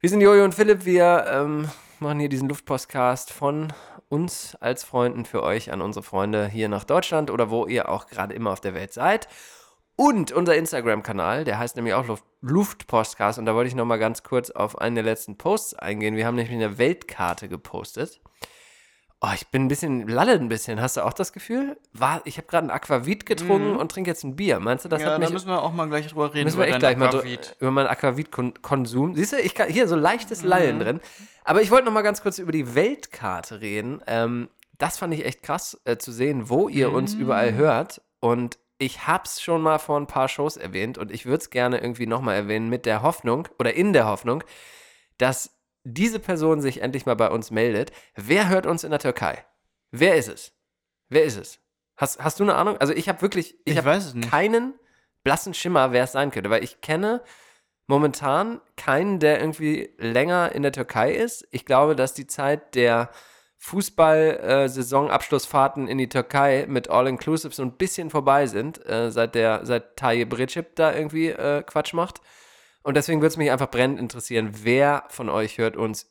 wir 0.00 0.10
sind 0.10 0.20
Jojo 0.20 0.44
und 0.44 0.54
Philipp, 0.54 0.84
wir 0.84 1.26
ähm, 1.28 1.68
machen 2.00 2.18
hier 2.18 2.28
diesen 2.28 2.48
Luftpostcast 2.48 3.32
von 3.32 3.72
uns 4.08 4.56
als 4.60 4.82
Freunden 4.82 5.24
für 5.24 5.42
euch 5.42 5.70
an 5.70 5.82
unsere 5.82 6.02
Freunde 6.02 6.48
hier 6.48 6.68
nach 6.68 6.84
Deutschland 6.84 7.30
oder 7.30 7.50
wo 7.50 7.66
ihr 7.66 7.88
auch 7.88 8.06
gerade 8.06 8.34
immer 8.34 8.50
auf 8.50 8.60
der 8.60 8.74
Welt 8.74 8.92
seid. 8.92 9.28
Und 9.94 10.32
unser 10.32 10.56
Instagram-Kanal, 10.56 11.44
der 11.44 11.58
heißt 11.58 11.76
nämlich 11.76 11.94
auch 11.94 12.06
Luft 12.06 12.24
Luftpostcast 12.40 13.38
und 13.40 13.46
da 13.46 13.54
wollte 13.54 13.68
ich 13.68 13.74
noch 13.74 13.84
mal 13.84 13.98
ganz 13.98 14.22
kurz 14.22 14.50
auf 14.50 14.78
einen 14.78 14.94
der 14.94 15.02
letzten 15.04 15.36
Posts 15.36 15.74
eingehen. 15.74 16.14
Wir 16.14 16.24
haben 16.24 16.36
nämlich 16.36 16.54
eine 16.54 16.78
Weltkarte 16.78 17.48
gepostet. 17.48 18.20
Oh, 19.20 19.30
ich 19.34 19.48
bin 19.48 19.64
ein 19.64 19.68
bisschen, 19.68 20.06
lalle 20.06 20.32
ein 20.34 20.48
bisschen. 20.48 20.80
Hast 20.80 20.96
du 20.96 21.04
auch 21.04 21.12
das 21.12 21.32
Gefühl? 21.32 21.76
War, 21.92 22.20
ich 22.24 22.36
habe 22.36 22.46
gerade 22.46 22.68
ein 22.68 22.70
Aquavit 22.70 23.26
getrunken 23.26 23.74
und 23.74 23.90
trinke 23.90 24.10
jetzt 24.10 24.22
ein 24.22 24.36
Bier. 24.36 24.60
Meinst 24.60 24.84
du, 24.84 24.88
das 24.88 25.00
Mhm. 25.00 25.06
ja, 25.06 25.12
hat 25.12 25.16
da 25.22 25.24
mich... 25.26 25.32
müssen 25.32 25.48
wir 25.48 25.60
auch 25.60 25.72
mal 25.72 25.88
gleich 25.88 26.06
drüber 26.06 26.32
reden. 26.32 26.44
Müssen 26.44 26.58
wir 26.58 26.66
über 26.66 26.74
echt 26.74 26.78
gleich 26.78 26.96
mal 26.96 27.08
Aquavit. 27.08 27.56
über 27.58 27.70
meinen 27.72 27.88
Aquavit-Konsum. 27.88 29.16
Siehst 29.16 29.32
du, 29.32 29.36
ich 29.40 29.54
kann, 29.56 29.68
hier 29.68 29.88
so 29.88 29.96
leichtes 29.96 30.42
Mhm. 30.42 30.48
Lallen 30.48 30.78
drin. 30.78 31.00
Aber 31.44 31.62
ich 31.62 31.70
wollte 31.72 31.86
noch 31.86 31.92
mal 31.92 32.02
ganz 32.02 32.22
kurz 32.22 32.38
über 32.38 32.52
die 32.52 32.76
Weltkarte 32.76 33.60
reden. 33.60 34.00
Ähm, 34.06 34.48
das 34.78 34.98
fand 34.98 35.12
ich 35.14 35.24
echt 35.24 35.42
krass 35.42 35.80
äh, 35.84 35.96
zu 35.96 36.12
sehen, 36.12 36.48
wo 36.48 36.68
ihr 36.68 36.92
uns 36.92 37.16
Mhm. 37.16 37.22
überall 37.22 37.54
hört. 37.54 38.00
Und 38.20 38.58
ich 38.78 39.08
hab's 39.08 39.42
schon 39.42 39.62
mal 39.62 39.78
vor 39.80 39.98
ein 39.98 40.06
paar 40.06 40.28
Shows 40.28 40.56
erwähnt 40.56 40.96
und 40.96 41.10
ich 41.10 41.26
würde 41.26 41.38
es 41.38 41.50
gerne 41.50 41.78
irgendwie 41.80 42.06
noch 42.06 42.20
mal 42.20 42.34
erwähnen 42.34 42.68
mit 42.68 42.86
der 42.86 43.02
Hoffnung 43.02 43.48
oder 43.58 43.74
in 43.74 43.92
der 43.92 44.06
Hoffnung, 44.06 44.44
dass 45.18 45.57
diese 45.94 46.18
Person 46.18 46.60
sich 46.60 46.82
endlich 46.82 47.06
mal 47.06 47.16
bei 47.16 47.30
uns 47.30 47.50
meldet. 47.50 47.92
Wer 48.14 48.48
hört 48.48 48.66
uns 48.66 48.84
in 48.84 48.90
der 48.90 49.00
Türkei? 49.00 49.44
Wer 49.90 50.16
ist 50.16 50.28
es? 50.28 50.52
Wer 51.08 51.24
ist 51.24 51.38
es? 51.38 51.58
Hast, 51.96 52.22
hast 52.22 52.38
du 52.38 52.44
eine 52.44 52.54
Ahnung? 52.54 52.76
Also 52.78 52.92
ich 52.92 53.08
habe 53.08 53.22
wirklich, 53.22 53.54
ich, 53.64 53.72
Ich 53.72 53.78
hab 53.78 53.86
weiß 53.86 54.06
es 54.06 54.14
nicht. 54.14 54.30
keinen 54.30 54.74
blassen 55.24 55.54
Schimmer, 55.54 55.92
wer 55.92 56.04
es 56.04 56.12
sein 56.12 56.30
könnte, 56.30 56.50
weil 56.50 56.62
ich 56.62 56.80
kenne 56.80 57.22
momentan 57.86 58.60
keinen, 58.76 59.18
der 59.18 59.40
irgendwie 59.40 59.94
länger 59.98 60.52
in 60.52 60.62
der 60.62 60.72
Türkei 60.72 61.12
ist. 61.12 61.46
Ich 61.50 61.64
glaube, 61.64 61.96
dass 61.96 62.14
die 62.14 62.26
Zeit 62.26 62.74
der 62.74 63.10
Fußball-Saisonabschlussfahrten 63.56 65.88
in 65.88 65.98
die 65.98 66.08
Türkei 66.08 66.66
mit 66.68 66.88
All-Inclusive 66.90 67.54
so 67.54 67.62
ein 67.62 67.76
bisschen 67.76 68.10
vorbei 68.10 68.46
sind, 68.46 68.84
äh, 68.86 69.10
seit 69.10 69.34
der, 69.34 69.64
seit 69.66 69.96
Tayyip 69.96 70.36
Recep 70.38 70.76
da 70.76 70.94
irgendwie 70.94 71.28
äh, 71.28 71.62
Quatsch 71.62 71.94
macht. 71.94 72.20
Und 72.88 72.94
deswegen 72.94 73.20
würde 73.20 73.28
es 73.28 73.36
mich 73.36 73.50
einfach 73.50 73.70
brennend 73.70 74.00
interessieren, 74.00 74.48
wer 74.62 75.04
von 75.08 75.28
euch 75.28 75.58
hört 75.58 75.76
uns 75.76 76.10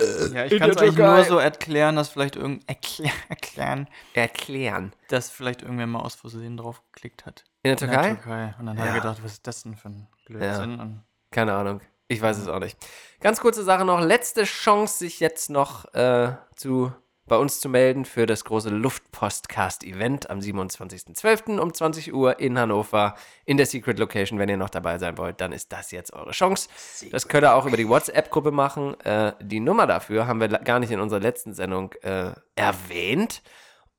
Ja, 0.00 0.46
ich 0.46 0.52
in 0.52 0.58
kann 0.58 0.70
es 0.70 0.78
eigentlich 0.78 0.96
nur 0.96 1.24
so 1.24 1.36
erklären, 1.36 1.94
dass 1.96 2.08
vielleicht 2.08 2.36
irgend 2.36 2.66
erklär, 2.70 3.12
erklären, 3.28 3.86
erklären. 4.14 4.94
dass 5.08 5.30
vielleicht 5.30 5.60
irgendwer 5.60 5.86
mal 5.86 6.00
aus 6.00 6.14
Versehen 6.14 6.56
drauf 6.56 6.82
geklickt 6.90 7.26
hat. 7.26 7.44
In 7.62 7.68
der 7.68 7.72
In 7.72 7.78
Türkei? 7.80 8.02
der 8.08 8.14
Türkei. 8.16 8.54
Und 8.58 8.64
dann 8.64 8.78
hat 8.78 8.86
Ja. 8.86 8.92
er 8.94 9.00
gedacht, 9.02 9.22
was 9.22 9.32
ist 9.32 9.46
das 9.46 9.62
denn 9.64 9.76
für 9.76 9.90
ein 9.90 10.08
Blödsinn? 10.24 10.80
Und 10.80 11.02
Keine 11.30 11.52
Ahnung. 11.52 11.82
Ich 12.08 12.22
weiß 12.22 12.38
es 12.38 12.48
auch 12.48 12.60
nicht. 12.60 12.78
Ganz 13.20 13.38
kurze 13.40 13.62
Sache 13.62 13.84
noch. 13.84 14.00
Letzte 14.00 14.44
Chance, 14.44 14.96
sich 15.00 15.20
jetzt 15.20 15.50
noch 15.50 15.92
äh, 15.92 16.32
zu, 16.56 16.94
bei 17.26 17.36
uns 17.36 17.60
zu 17.60 17.68
melden 17.68 18.04
für 18.04 18.26
das 18.26 18.44
große 18.44 18.70
Luftpostcast-Event 18.70 20.30
am 20.30 20.40
27.12. 20.40 21.58
um 21.58 21.72
20 21.72 22.12
Uhr 22.12 22.40
in 22.40 22.58
Hannover 22.58 23.14
in 23.44 23.56
der 23.56 23.66
Secret 23.66 23.98
Location. 23.98 24.38
Wenn 24.38 24.48
ihr 24.48 24.56
noch 24.56 24.70
dabei 24.70 24.98
sein 24.98 25.16
wollt, 25.16 25.40
dann 25.40 25.52
ist 25.52 25.72
das 25.72 25.90
jetzt 25.92 26.12
eure 26.12 26.32
Chance. 26.32 26.68
Das 27.10 27.28
könnt 27.28 27.44
ihr 27.44 27.54
auch 27.54 27.66
über 27.66 27.76
die 27.76 27.88
WhatsApp-Gruppe 27.88 28.50
machen. 28.50 28.98
Äh, 29.00 29.34
die 29.40 29.60
Nummer 29.60 29.86
dafür 29.86 30.26
haben 30.26 30.40
wir 30.40 30.48
gar 30.48 30.80
nicht 30.80 30.90
in 30.90 31.00
unserer 31.00 31.20
letzten 31.20 31.54
Sendung 31.54 31.92
äh, 32.02 32.32
erwähnt. 32.56 33.42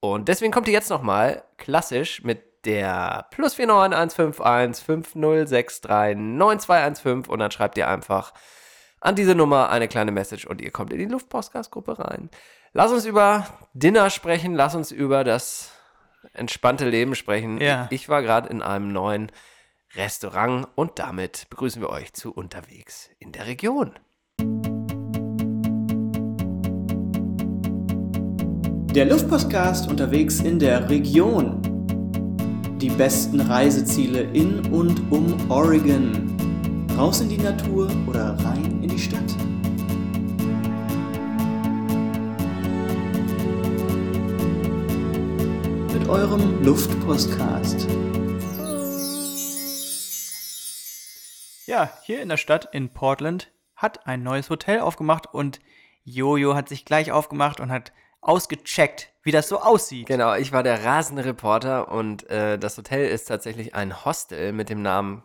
Und 0.02 0.28
deswegen 0.28 0.52
kommt 0.52 0.68
ihr 0.68 0.74
jetzt 0.74 0.90
nochmal 0.90 1.44
klassisch 1.58 2.24
mit 2.24 2.66
der 2.66 3.28
plus 3.32 3.56
49151 3.56 4.84
5063 4.84 6.18
9215 6.18 7.32
und 7.32 7.40
dann 7.40 7.52
schreibt 7.52 7.78
ihr 7.78 7.88
einfach 7.88 8.34
an 9.00 9.16
diese 9.16 9.36
Nummer 9.36 9.70
eine 9.70 9.88
kleine 9.88 10.12
Message 10.12 10.46
und 10.46 10.62
ihr 10.62 10.72
kommt 10.72 10.94
in 10.94 11.00
die 11.00 11.06
Luftpostcast-Gruppe 11.06 12.00
rein. 12.00 12.30
Lass 12.74 12.94
uns 12.94 13.06
über 13.06 13.48
Dinner 13.74 14.10
sprechen, 14.10 14.54
lass 14.54 14.76
uns 14.76 14.92
über 14.92 15.26
das 15.26 15.72
entspannte 16.32 16.88
Leben 16.88 17.16
sprechen. 17.16 17.60
Ja. 17.60 17.88
Ich 17.90 18.08
war 18.08 18.22
gerade 18.22 18.48
in 18.48 18.62
einem 18.62 18.94
neuen 18.94 19.30
Restaurant 19.96 20.70
und 20.76 20.98
damit 20.98 21.48
begrüßen 21.50 21.82
wir 21.82 21.90
euch 21.90 22.14
zu 22.14 22.32
unterwegs 22.32 23.10
in 23.20 23.34
der 23.34 23.46
Region. 23.46 23.92
Der 28.96 29.06
Luftpostcast 29.06 29.90
unterwegs 29.90 30.40
in 30.40 30.58
der 30.58 30.90
Region. 30.90 31.60
Die 32.80 32.90
besten 32.90 33.42
Reiseziele 33.42 34.22
in 34.22 34.72
und 34.72 35.12
um 35.12 35.52
Oregon. 35.52 36.38
Raus 36.98 37.20
in 37.20 37.28
die 37.28 37.38
Natur 37.38 37.90
oder 38.08 38.38
rein 38.46 38.82
in 38.82 38.88
die 38.88 39.00
Stadt. 39.00 39.36
Eurem 46.12 46.62
Luftpostcast. 46.62 47.88
Ja, 51.66 51.90
hier 52.04 52.22
in 52.22 52.28
der 52.28 52.36
Stadt 52.36 52.68
in 52.74 52.90
Portland 52.90 53.50
hat 53.78 54.06
ein 54.08 54.22
neues 54.22 54.50
Hotel 54.50 54.82
aufgemacht 54.82 55.34
und 55.34 55.62
Jojo 56.04 56.54
hat 56.54 56.68
sich 56.68 56.84
gleich 56.84 57.14
aufgemacht 57.14 57.62
und 57.62 57.72
hat 57.72 57.94
ausgecheckt, 58.20 59.14
wie 59.24 59.32
das 59.32 59.48
so 59.48 59.62
aussieht. 59.62 60.06
Genau, 60.06 60.36
ich 60.36 60.52
war 60.52 60.64
der 60.64 60.84
rasende 60.84 61.24
Reporter 61.24 61.90
und 61.90 62.30
äh, 62.30 62.60
das 62.60 62.78
Hotel 62.78 63.08
ist 63.08 63.30
tatsächlich 63.30 63.74
ein 63.74 64.04
Hostel 64.04 64.52
mit 64.52 64.68
dem 64.68 64.82
Namen 64.82 65.24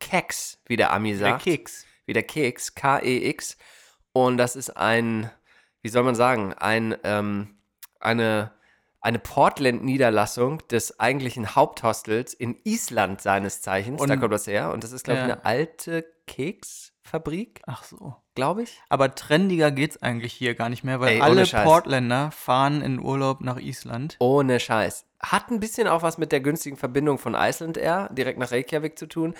Keks, 0.00 0.58
wie 0.66 0.76
der 0.76 0.92
Ami 0.92 1.12
Der 1.12 1.18
sagt. 1.18 1.44
Keks. 1.44 1.86
Wie 2.04 2.12
der 2.12 2.24
Keks, 2.24 2.74
K-E-X. 2.74 3.56
Und 4.12 4.36
das 4.36 4.54
ist 4.54 4.76
ein, 4.76 5.30
wie 5.80 5.88
soll 5.88 6.02
man 6.02 6.14
sagen, 6.14 6.52
ein, 6.52 6.94
ähm, 7.04 7.56
eine, 8.00 8.52
eine 9.06 9.18
Portland-Niederlassung 9.20 10.66
des 10.68 10.98
eigentlichen 10.98 11.54
Haupthostels 11.54 12.34
in 12.34 12.56
Island 12.64 13.20
seines 13.20 13.62
Zeichens. 13.62 13.98
da 14.04 14.12
Und- 14.14 14.20
kommt 14.20 14.32
das 14.32 14.46
her. 14.46 14.72
Und 14.72 14.82
das 14.84 14.92
ist, 14.92 15.04
glaube 15.04 15.20
ich, 15.20 15.26
Ja. 15.28 15.34
eine 15.34 15.44
alte 15.44 16.04
Keksfabrik, 16.26 17.62
Ach 17.66 17.84
so. 17.84 18.16
glaube 18.34 18.64
ich. 18.64 18.80
Aber 18.88 19.14
trendiger 19.14 19.70
geht's 19.70 20.02
eigentlich 20.02 20.32
hier 20.32 20.54
gar 20.54 20.68
nicht 20.68 20.82
mehr, 20.84 21.00
weil 21.00 21.14
Ey, 21.16 21.20
alle. 21.20 21.44
Portländer 21.46 22.30
fahren 22.32 22.82
in 22.82 22.98
Urlaub 22.98 23.40
nach 23.42 23.58
Island. 23.58 24.16
Ohne 24.18 24.58
Scheiß. 24.60 25.06
Hat 25.20 25.50
ein 25.50 25.60
bisschen 25.60 25.88
auch 25.88 26.02
was 26.02 26.18
mit 26.18 26.32
der 26.32 26.40
günstigen 26.40 26.76
Verbindung 26.76 27.18
von 27.18 27.34
Iceland 27.34 27.78
Air 27.78 28.10
direkt 28.12 28.38
nach 28.38 28.50
Reykjavik 28.50 28.98
zu 28.98 29.06
tun. 29.06 29.34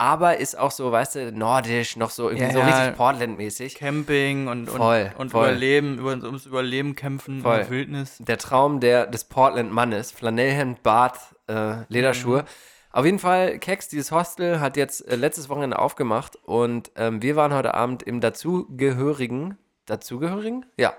Aber 0.00 0.36
ist 0.36 0.56
auch 0.56 0.70
so, 0.70 0.92
weißt 0.92 1.16
du, 1.16 1.32
nordisch, 1.32 1.96
noch 1.96 2.10
so 2.10 2.28
irgendwie 2.30 2.46
Ja, 2.46 2.52
so 2.52 2.60
richtig 2.60 2.96
Portland-mäßig. 2.96 3.74
Camping 3.74 4.46
und, 4.46 4.68
und, 4.68 4.76
Voll, 4.76 5.12
und 5.18 5.30
voll. 5.30 5.48
Überleben, 5.48 5.98
über, 5.98 6.10
ums 6.12 6.46
Überleben 6.46 6.94
kämpfen 6.94 7.42
Voll. 7.42 7.56
in 7.56 7.60
der 7.62 7.70
Wildnis. 7.70 8.16
Der 8.20 8.38
Traum 8.38 8.78
der, 8.78 9.06
des 9.06 9.24
Portland-Mannes. 9.24 10.12
Flanellhemd, 10.12 10.84
Bart, 10.84 11.18
äh, 11.48 11.82
Lederschuhe. 11.88 12.44
Auf 12.92 13.04
jeden 13.04 13.18
Fall, 13.18 13.58
Keks, 13.58 13.88
dieses 13.88 14.12
Hostel 14.12 14.60
hat 14.60 14.76
jetzt 14.76 15.06
äh, 15.08 15.16
letztes 15.16 15.48
Wochenende 15.48 15.78
aufgemacht 15.78 16.36
und 16.44 16.92
ähm, 16.96 17.20
wir 17.20 17.34
waren 17.36 17.52
heute 17.52 17.74
Abend 17.74 18.02
im 18.04 18.20
dazugehörigen, 18.20 19.58
dazugehörigen? 19.86 20.64
Ja, 20.78 20.94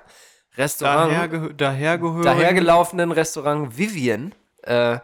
Restaurant. 0.57 1.11
Daher, 1.11 1.27
dahergehörig. 1.53 2.25
dahergelaufenen 2.25 3.11
Restaurant 3.11 3.77
Vivian. 3.77 4.35
Äh, 4.63 4.99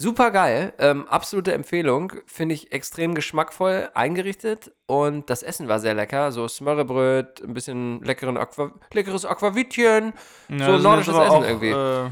super 0.00 0.30
geil, 0.30 0.72
ähm, 0.78 1.06
absolute 1.08 1.52
Empfehlung. 1.52 2.12
Finde 2.26 2.54
ich 2.54 2.70
extrem 2.72 3.14
geschmackvoll 3.16 3.90
eingerichtet 3.94 4.72
und 4.86 5.28
das 5.28 5.42
Essen 5.42 5.66
war 5.68 5.80
sehr 5.80 5.94
lecker. 5.94 6.30
So 6.32 6.46
Smörrebröt, 6.46 7.42
ein 7.42 7.52
bisschen 7.52 8.00
leckeren 8.04 8.36
Aqua 8.36 8.72
leckeres 8.92 9.24
Aquavitchen, 9.24 10.12
Ja, 10.48 10.66
so 10.66 10.78
nordisches 10.78 11.14
Essen 11.16 11.30
auch, 11.30 11.44
irgendwie. 11.44 11.70
Äh, 11.70 12.10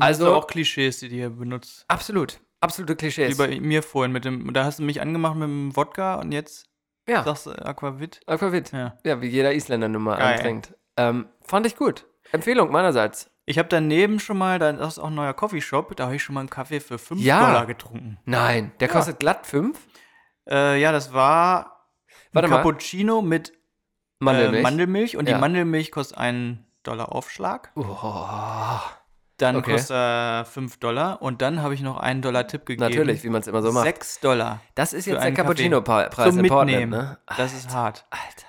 Also- 0.00 0.34
auch 0.34 0.46
Klischees, 0.46 0.98
die 1.00 1.08
du 1.08 1.14
hier 1.14 1.30
benutzt. 1.30 1.84
Absolut, 1.88 2.40
absolute 2.60 2.92
Wie 2.92 2.96
Klischees. 2.98 3.36
bei 3.36 3.58
mir 3.60 3.82
vorhin 3.82 4.12
mit 4.12 4.24
dem, 4.24 4.52
da 4.52 4.64
hast 4.64 4.78
du 4.78 4.82
mich 4.82 5.00
angemacht 5.00 5.36
mit 5.36 5.48
dem 5.48 5.74
Wodka 5.76 6.16
und 6.16 6.32
jetzt 6.32 6.66
ja, 7.08 7.22
sagst 7.24 7.46
du 7.46 7.50
Aquavit. 7.52 8.20
Aquavit. 8.26 8.72
Ja. 8.72 8.98
Ja. 9.04 9.20
wie 9.20 9.28
jeder 9.28 9.54
Isländer 9.54 9.88
nun 9.88 10.02
mal 10.02 10.16
antrinkt. 10.20 10.74
Ähm, 10.96 11.28
fand 11.42 11.66
ich 11.66 11.76
gut. 11.76 12.06
Empfehlung 12.32 12.70
meinerseits. 12.70 13.30
Ich 13.46 13.58
habe 13.58 13.68
daneben 13.68 14.20
schon 14.20 14.38
mal, 14.38 14.58
da 14.58 14.70
ist 14.70 14.98
auch 14.98 15.08
ein 15.08 15.14
neuer 15.14 15.34
Coffeeshop, 15.34 15.94
da 15.96 16.04
habe 16.04 16.16
ich 16.16 16.22
schon 16.22 16.34
mal 16.34 16.40
einen 16.40 16.50
Kaffee 16.50 16.80
für 16.80 16.98
5 16.98 17.20
Ja. 17.20 17.44
Dollar 17.46 17.66
getrunken. 17.66 18.18
Nein, 18.24 18.72
der 18.80 18.88
Ja. 18.88 18.94
kostet 18.94 19.18
glatt 19.18 19.46
5. 19.46 19.78
Äh, 20.48 20.80
ja, 20.80 20.92
das 20.92 21.12
war 21.12 21.88
ein 22.08 22.14
Warte 22.32 22.48
mal. 22.48 22.56
Cappuccino 22.58 23.20
mit 23.22 23.52
Mandelmilch. 24.18 24.60
Äh, 24.60 24.62
Mandelmilch 24.62 25.16
und 25.18 25.28
Ja. 25.28 25.34
die 25.34 25.40
Mandelmilch 25.40 25.90
kostet 25.92 26.16
einen 26.18 26.64
Dollar 26.84 27.12
Aufschlag. 27.12 27.70
oh, 27.76 28.78
Dann 29.38 29.56
Okay. 29.56 29.72
kostet 29.72 29.96
er 29.96 30.44
5 30.44 30.78
Dollar 30.78 31.20
und 31.20 31.42
dann 31.42 31.60
habe 31.60 31.74
ich 31.74 31.80
noch 31.82 31.98
einen 31.98 32.22
Dollar 32.22 32.46
Tipp 32.46 32.64
gegeben. 32.66 32.88
natürlich, 32.88 33.24
wie 33.24 33.28
man 33.30 33.40
es 33.42 33.48
immer 33.48 33.62
so 33.62 33.72
macht. 33.72 33.84
6 33.84 34.20
Dollar. 34.20 34.60
Das 34.76 34.92
ist 34.92 35.06
jetzt 35.06 35.22
der. 35.22 35.32
Cappuccino-Preis 35.34 36.36
in 36.36 36.46
Portland, 36.46 36.90
ne? 36.90 37.18
Das 37.36 37.52
ist 37.52 37.74
hart. 37.74 38.06
Alter. 38.10 38.46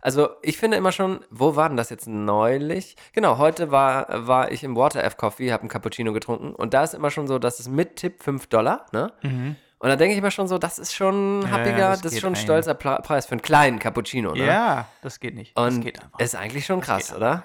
Also 0.00 0.28
ich 0.42 0.58
finde 0.58 0.76
immer 0.76 0.92
schon, 0.92 1.20
wo 1.30 1.56
war 1.56 1.68
denn 1.68 1.76
das 1.76 1.90
jetzt 1.90 2.06
neulich? 2.06 2.96
Genau, 3.12 3.38
heute 3.38 3.70
war, 3.70 4.26
war 4.26 4.50
ich 4.52 4.64
im 4.64 4.76
Water 4.76 5.02
F 5.04 5.16
Coffee, 5.16 5.52
habe 5.52 5.62
einen 5.62 5.68
Cappuccino 5.70 6.12
getrunken 6.12 6.54
und 6.54 6.74
da 6.74 6.84
ist 6.84 6.94
immer 6.94 7.10
schon 7.10 7.26
so, 7.26 7.38
das 7.38 7.60
ist 7.60 7.68
mit 7.68 7.96
Tipp 7.96 8.22
5 8.22 8.46
Dollar, 8.48 8.86
ne? 8.92 9.12
Mhm. 9.22 9.56
Und 9.80 9.88
da 9.88 9.94
denke 9.94 10.12
ich 10.12 10.18
immer 10.18 10.32
schon 10.32 10.48
so, 10.48 10.58
das 10.58 10.78
ist 10.80 10.92
schon 10.92 11.42
Ja, 11.42 11.50
happiger, 11.50 11.78
ja, 11.78 11.90
das, 11.90 12.00
das 12.00 12.12
ist 12.14 12.20
schon 12.20 12.32
ein 12.32 12.36
ein. 12.36 12.42
stolzer 12.42 12.74
Preis 12.74 13.26
für 13.26 13.32
einen 13.32 13.42
kleinen 13.42 13.78
Cappuccino, 13.78 14.32
ne? 14.34 14.44
Ja, 14.46 14.88
das 15.02 15.20
geht 15.20 15.34
nicht. 15.36 15.56
das 15.56 15.74
Und 15.74 15.82
geht 15.82 16.02
einfach. 16.02 16.18
ist 16.18 16.34
eigentlich 16.34 16.66
schon 16.66 16.80
krass, 16.80 17.14
oder? 17.14 17.44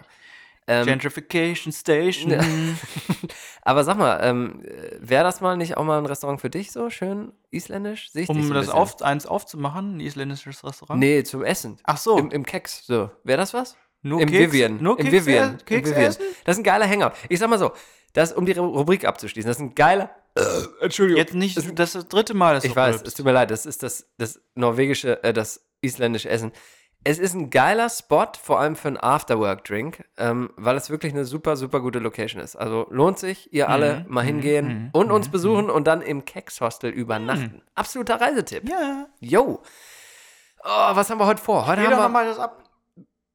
Ähm, 0.67 0.85
Gentrification 0.85 1.71
Station. 1.73 2.33
Aber 3.63 3.83
sag 3.83 3.97
mal, 3.97 4.19
ähm, 4.23 4.63
wäre 4.99 5.23
das 5.23 5.41
mal 5.41 5.57
nicht 5.57 5.77
auch 5.77 5.83
mal 5.83 5.97
ein 5.97 6.05
Restaurant 6.05 6.39
für 6.41 6.49
dich 6.49 6.71
so 6.71 6.89
schön 6.89 7.33
isländisch? 7.49 8.11
Sehe 8.11 8.23
ich 8.23 8.29
Um 8.29 8.43
so 8.43 8.53
das 8.53 8.65
bisschen. 8.67 8.79
auf, 8.79 9.01
eins 9.01 9.25
aufzumachen, 9.25 9.97
ein 9.97 9.99
isländisches 9.99 10.63
Restaurant. 10.63 10.99
Nee, 10.99 11.23
zum 11.23 11.43
Essen. 11.43 11.77
Ach 11.83 11.97
so. 11.97 12.17
Im, 12.17 12.31
im 12.31 12.45
Keks, 12.45 12.85
so. 12.85 13.09
Wäre 13.23 13.37
das 13.37 13.53
was? 13.53 13.75
Nur 14.01 14.19
Im 14.21 14.29
Keks- 14.29 14.51
Vivian. 14.51 14.81
nur 14.83 14.99
Im 14.99 15.05
Keks- 15.07 15.11
Vivian. 15.25 15.51
Im 15.59 15.65
Keks 15.65 15.89
Vivian. 15.91 16.05
essen? 16.11 16.21
Das 16.43 16.55
ist 16.55 16.59
ein 16.59 16.63
geiler 16.65 16.87
Hangout. 16.89 17.11
Ich 17.29 17.39
sag 17.39 17.49
mal 17.49 17.59
so, 17.59 17.71
das, 18.13 18.33
um 18.33 18.45
die 18.45 18.51
Rubrik 18.51 19.05
abzuschließen, 19.05 19.47
das 19.47 19.57
ist 19.57 19.61
ein 19.63 19.75
geiler. 19.75 20.09
Entschuldigung. 20.81 21.17
Jetzt 21.19 21.33
nicht, 21.33 21.55
das 21.57 21.65
ist 21.65 21.95
das 21.95 22.07
dritte 22.07 22.33
Mal, 22.33 22.55
dass 22.55 22.63
ich 22.65 22.75
weiß, 22.75 23.01
es 23.03 23.13
tut 23.13 23.25
mir 23.25 23.31
leid, 23.31 23.49
das 23.51 23.65
ist 23.65 23.81
das, 23.83 24.07
das 24.17 24.41
norwegische, 24.55 25.23
äh, 25.23 25.31
das 25.33 25.65
isländische 25.81 26.29
Essen. 26.29 26.51
Es 27.05 27.19
ist 27.19 27.33
ein 27.33 27.49
geiler 27.49 27.89
Spot, 27.89 28.27
vor 28.41 28.59
allem 28.59 28.75
für 28.77 28.87
einen 28.87 28.97
Afterwork-Drink, 28.97 30.05
ähm, 30.17 30.51
weil 30.55 30.77
es 30.77 30.89
wirklich 30.89 31.11
eine 31.13 31.25
super, 31.25 31.57
super 31.57 31.81
gute 31.81 31.99
Location 31.99 32.41
ist. 32.41 32.55
Also 32.55 32.87
lohnt 32.91 33.19
sich, 33.19 33.51
ihr 33.53 33.69
alle 33.69 34.01
Mhm, 34.07 34.13
mal 34.13 34.23
hingehen 34.23 34.89
und 34.93 35.11
uns 35.11 35.29
besuchen 35.29 35.69
und 35.69 35.85
dann 35.85 36.01
im 36.01 36.23
Keks-Hostel 36.23 36.91
übernachten. 36.91 37.61
Absoluter 37.75 38.21
Reisetipp. 38.21 38.63
Mhm. 38.63 38.69
Ja. 38.69 39.07
Yo. 39.19 39.61
Oh, 40.63 40.95
was 40.95 41.09
haben 41.09 41.19
wir 41.19 41.25
heute 41.25 41.41
vor? 41.41 41.67
Heute 41.67 41.81
Geh 41.81 41.87
haben 41.87 41.97
wir 41.97 42.03
nochmal 42.03 42.25
das 42.25 42.39
ab. 42.39 42.63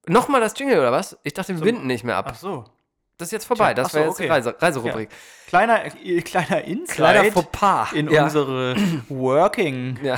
Nochmal 0.06 0.40
das 0.40 0.58
Jingle 0.58 0.78
oder 0.78 0.92
was? 0.92 1.18
Ich 1.22 1.34
dachte, 1.34 1.54
wir 1.54 1.60
binden 1.62 1.86
nicht 1.86 2.04
mehr 2.04 2.16
ab. 2.16 2.26
Ach 2.30 2.34
so. 2.36 2.64
Das 3.18 3.28
ist 3.28 3.32
jetzt 3.32 3.44
vorbei. 3.46 3.74
Das 3.74 3.88
so, 3.92 3.98
wäre 3.98 4.06
jetzt 4.06 4.14
okay. 4.14 4.22
die 4.24 4.28
Reise, 4.30 4.56
Reiserubrik. 4.58 5.10
Kleiner, 5.48 5.84
äh, 5.84 6.22
kleiner 6.22 6.62
Insight 6.64 6.96
Kleiner 6.96 7.32
Fauxpas. 7.32 7.92
in 7.92 8.08
ja. 8.08 8.24
unsere 8.24 8.76
Working 9.10 9.98
Ja. 10.02 10.14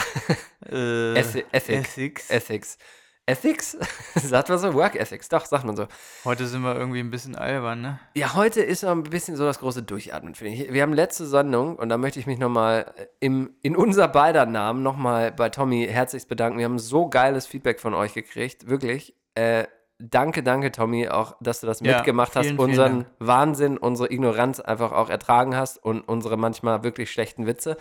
äh, 0.70 1.14
Ethi- 1.18 1.44
Ethic. 1.50 1.76
Ethics. 1.78 2.30
Ethics. 2.30 2.78
Ethics? 3.26 3.76
sagt 4.14 4.48
man 4.48 4.58
so? 4.58 4.74
Work 4.74 4.96
Ethics. 4.96 5.28
Doch, 5.28 5.44
sagt 5.44 5.64
man 5.64 5.76
so. 5.76 5.86
Heute 6.24 6.46
sind 6.46 6.62
wir 6.62 6.74
irgendwie 6.74 7.00
ein 7.00 7.10
bisschen 7.10 7.36
albern, 7.36 7.80
ne? 7.80 8.00
Ja, 8.14 8.34
heute 8.34 8.60
ist 8.60 8.82
noch 8.82 8.90
ein 8.90 9.04
bisschen 9.04 9.36
so 9.36 9.44
das 9.44 9.60
große 9.60 9.82
Durchatmen, 9.82 10.34
finde 10.34 10.54
ich. 10.54 10.72
Wir 10.72 10.82
haben 10.82 10.92
letzte 10.92 11.26
Sendung 11.26 11.76
und 11.76 11.88
da 11.88 11.98
möchte 11.98 12.18
ich 12.18 12.26
mich 12.26 12.38
nochmal 12.38 12.92
im, 13.20 13.54
in 13.62 13.76
unser 13.76 14.08
beider 14.08 14.46
Namen 14.46 14.82
nochmal 14.82 15.30
bei 15.32 15.48
Tommy 15.48 15.86
herzlichst 15.88 16.28
bedanken. 16.28 16.58
Wir 16.58 16.64
haben 16.64 16.78
so 16.78 17.08
geiles 17.08 17.46
Feedback 17.46 17.80
von 17.80 17.94
euch 17.94 18.14
gekriegt. 18.14 18.68
Wirklich. 18.68 19.14
Äh, 19.34 19.66
danke, 20.00 20.42
danke, 20.42 20.72
Tommy, 20.72 21.08
auch, 21.08 21.36
dass 21.40 21.60
du 21.60 21.66
das 21.66 21.80
Ja, 21.80 21.96
mitgemacht 21.96 22.34
hast, 22.34 22.46
vielen, 22.46 22.56
vielen 22.56 22.70
unseren. 22.70 23.06
Wahnsinn, 23.18 23.78
unsere 23.78 24.10
Ignoranz 24.12 24.58
einfach 24.60 24.92
auch 24.92 25.08
ertragen 25.10 25.54
hast 25.56 25.78
und 25.78 26.00
unsere 26.00 26.36
manchmal 26.36 26.82
wirklich 26.82 27.10
schlechten 27.12 27.46
Witze. 27.46 27.76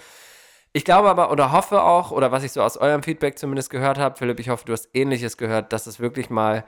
Ich 0.72 0.86
glaube 0.86 1.10
aber 1.10 1.32
oder 1.32 1.52
hoffe 1.52 1.82
auch, 1.82 2.12
oder 2.12 2.32
was 2.32 2.44
ich 2.44 2.52
so 2.52 2.62
aus 2.62 2.78
eurem 2.78 3.02
Feedback 3.02 3.40
zumindest 3.40 3.70
gehört 3.72 3.98
habe, 3.98 4.18
Philipp, 4.18 4.40
ich 4.40 4.50
hoffe, 4.50 4.66
du 4.66 4.74
hast 4.74 4.90
ähnliches 4.94 5.38
gehört, 5.38 5.74
dass 5.74 5.88
es 5.88 6.00
wirklich 6.00 6.30
mal 6.30 6.64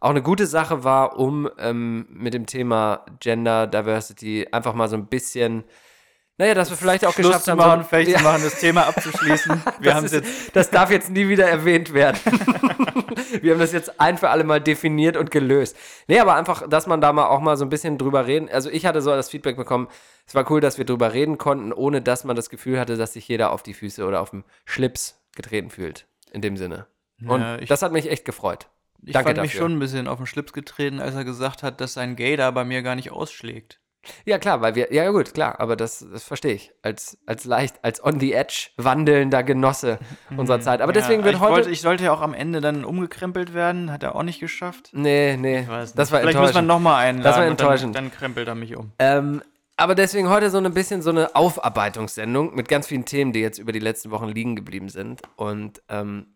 auch 0.00 0.10
eine 0.10 0.22
gute 0.22 0.46
Sache 0.46 0.84
war, 0.84 1.18
um 1.18 1.48
ähm, 1.58 2.06
mit 2.10 2.34
dem 2.34 2.46
Thema 2.46 3.04
Gender 3.20 3.66
Diversity 3.66 4.48
einfach 4.50 4.74
mal 4.74 4.88
so 4.88 4.96
ein 4.96 5.06
bisschen, 5.06 5.64
naja, 6.42 6.54
dass 6.54 6.70
wir 6.70 6.76
vielleicht 6.76 7.04
auch 7.06 7.12
Schluss 7.12 7.26
geschafft 7.28 7.44
zu 7.44 7.50
haben, 7.52 7.58
machen, 7.58 7.82
so, 7.82 7.88
fertig 7.88 8.08
ja, 8.14 8.18
zu 8.18 8.24
machen, 8.24 8.42
das 8.42 8.58
Thema 8.58 8.86
abzuschließen. 8.88 9.62
Wir 9.78 9.84
das, 9.90 9.94
haben 9.94 10.04
ist, 10.06 10.12
jetzt. 10.12 10.56
das 10.56 10.70
darf 10.70 10.90
jetzt 10.90 11.08
nie 11.10 11.28
wieder 11.28 11.46
erwähnt 11.48 11.94
werden. 11.94 12.18
wir 13.42 13.52
haben 13.52 13.60
das 13.60 13.70
jetzt 13.72 14.00
ein 14.00 14.18
für 14.18 14.28
alle 14.30 14.42
Mal 14.42 14.60
definiert 14.60 15.16
und 15.16 15.30
gelöst. 15.30 15.76
Nee, 16.08 16.18
aber 16.18 16.34
einfach, 16.34 16.66
dass 16.68 16.88
man 16.88 17.00
da 17.00 17.12
mal 17.12 17.26
auch 17.28 17.40
mal 17.40 17.56
so 17.56 17.64
ein 17.64 17.68
bisschen 17.68 17.96
drüber 17.96 18.26
reden. 18.26 18.48
Also 18.48 18.70
ich 18.70 18.86
hatte 18.86 19.02
so 19.02 19.10
das 19.10 19.30
Feedback 19.30 19.56
bekommen, 19.56 19.86
es 20.26 20.34
war 20.34 20.50
cool, 20.50 20.60
dass 20.60 20.78
wir 20.78 20.84
drüber 20.84 21.12
reden 21.12 21.38
konnten, 21.38 21.72
ohne 21.72 22.02
dass 22.02 22.24
man 22.24 22.34
das 22.34 22.50
Gefühl 22.50 22.80
hatte, 22.80 22.96
dass 22.96 23.12
sich 23.12 23.28
jeder 23.28 23.52
auf 23.52 23.62
die 23.62 23.74
Füße 23.74 24.04
oder 24.04 24.20
auf 24.20 24.30
den 24.30 24.42
Schlips 24.64 25.22
getreten 25.36 25.70
fühlt. 25.70 26.06
In 26.32 26.40
dem 26.40 26.56
Sinne. 26.56 26.86
Und 27.24 27.40
Ja, 27.40 27.58
ich- 27.58 27.68
das 27.68 27.82
hat 27.82 27.92
mich 27.92 28.10
echt 28.10 28.24
gefreut. 28.24 28.66
Ich 29.04 29.12
Danke 29.12 29.28
fand 29.30 29.42
mich 29.42 29.52
dafür. 29.52 29.60
schon 29.66 29.76
ein 29.76 29.78
bisschen 29.78 30.08
auf 30.08 30.16
den 30.18 30.26
Schlips 30.26 30.52
getreten, 30.52 31.00
als 31.00 31.14
er 31.14 31.24
gesagt 31.24 31.62
hat, 31.62 31.80
dass 31.80 31.94
sein 31.94 32.16
Gay 32.16 32.36
da 32.36 32.50
bei 32.50 32.64
mir 32.64 32.82
gar 32.82 32.96
nicht 32.96 33.12
ausschlägt. 33.12 33.78
Ja, 34.24 34.38
klar, 34.38 34.60
weil 34.60 34.74
wir, 34.74 34.92
ja 34.92 35.08
gut, 35.10 35.34
klar, 35.34 35.60
aber 35.60 35.76
das, 35.76 36.04
das 36.12 36.24
verstehe 36.24 36.54
ich. 36.54 36.72
Als, 36.82 37.18
als 37.26 37.44
leicht, 37.44 37.76
als 37.82 38.04
on 38.04 38.18
the 38.18 38.32
edge 38.32 38.70
wandelnder 38.76 39.42
Genosse 39.42 39.98
unserer 40.36 40.60
Zeit. 40.60 40.80
Aber 40.80 40.92
deswegen 40.92 41.20
ja, 41.20 41.26
wird 41.26 41.36
ich 41.36 41.40
heute. 41.40 41.52
Wollte, 41.52 41.70
ich 41.70 41.80
sollte 41.80 42.04
ja 42.04 42.12
auch 42.12 42.20
am 42.20 42.34
Ende 42.34 42.60
dann 42.60 42.84
umgekrempelt 42.84 43.54
werden, 43.54 43.92
hat 43.92 44.02
er 44.02 44.14
auch 44.16 44.22
nicht 44.22 44.40
geschafft. 44.40 44.90
nee, 44.92 45.36
nee, 45.36 45.66
das 45.94 46.10
war 46.12 46.20
Vielleicht 46.20 46.38
muss 46.38 46.54
man 46.54 46.66
nochmal 46.66 47.06
einladen. 47.06 47.24
Das 47.24 47.36
war 47.36 47.46
enttäuschend. 47.46 47.94
Dann, 47.94 48.04
dann 48.04 48.12
krempelt 48.12 48.48
er 48.48 48.54
mich 48.54 48.76
um. 48.76 48.92
Ähm, 48.98 49.42
aber 49.76 49.94
deswegen 49.94 50.28
heute 50.28 50.50
so 50.50 50.58
ein 50.58 50.74
bisschen 50.74 51.02
so 51.02 51.10
eine 51.10 51.34
Aufarbeitungssendung 51.34 52.54
mit 52.54 52.68
ganz 52.68 52.86
vielen 52.86 53.04
Themen, 53.04 53.32
die 53.32 53.40
jetzt 53.40 53.58
über 53.58 53.72
die 53.72 53.78
letzten 53.78 54.10
Wochen 54.10 54.28
liegen 54.28 54.54
geblieben 54.54 54.88
sind. 54.88 55.22
Und 55.36 55.82
ähm, 55.88 56.26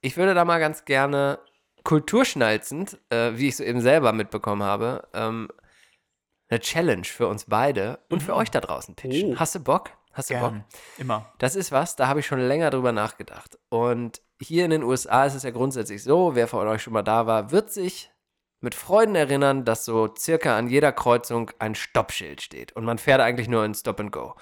ich 0.00 0.16
würde 0.16 0.34
da 0.34 0.44
mal 0.44 0.58
ganz 0.58 0.84
gerne 0.84 1.38
kulturschnalzend, 1.84 2.98
äh, 3.10 3.32
wie 3.34 3.48
ich 3.48 3.54
es 3.54 3.60
eben 3.60 3.80
selber 3.80 4.12
mitbekommen 4.12 4.62
habe, 4.62 5.08
ähm, 5.14 5.48
eine 6.50 6.60
Challenge 6.60 7.04
für 7.04 7.28
uns 7.28 7.46
beide 7.46 8.00
und 8.10 8.22
für 8.22 8.34
euch 8.34 8.50
da 8.50 8.60
draußen 8.60 8.96
pitchen. 8.96 9.34
Oh. 9.34 9.38
Hast 9.38 9.54
du 9.54 9.60
Bock? 9.60 9.90
Hast 10.12 10.30
du 10.30 10.34
Bock? 10.34 10.50
Gern. 10.50 10.64
Immer. 10.98 11.32
Das 11.38 11.54
ist 11.54 11.70
was, 11.70 11.96
da 11.96 12.08
habe 12.08 12.20
ich 12.20 12.26
schon 12.26 12.40
länger 12.40 12.70
drüber 12.70 12.92
nachgedacht. 12.92 13.58
Und 13.68 14.20
hier 14.40 14.64
in 14.64 14.70
den 14.70 14.82
USA 14.82 15.24
ist 15.24 15.34
es 15.34 15.44
ja 15.44 15.50
grundsätzlich 15.50 16.02
so, 16.02 16.34
wer 16.34 16.48
von 16.48 16.66
euch 16.66 16.82
schon 16.82 16.92
mal 16.92 17.02
da 17.02 17.26
war, 17.26 17.52
wird 17.52 17.70
sich 17.70 18.10
mit 18.60 18.74
Freuden 18.74 19.14
erinnern, 19.14 19.64
dass 19.64 19.84
so 19.84 20.12
circa 20.16 20.58
an 20.58 20.68
jeder 20.68 20.92
Kreuzung 20.92 21.50
ein 21.58 21.74
Stoppschild 21.74 22.42
steht. 22.42 22.72
Und 22.72 22.84
man 22.84 22.98
fährt 22.98 23.20
eigentlich 23.20 23.48
nur 23.48 23.64
in 23.64 23.74
Stop 23.74 24.00
and 24.00 24.12
Go. 24.12 24.34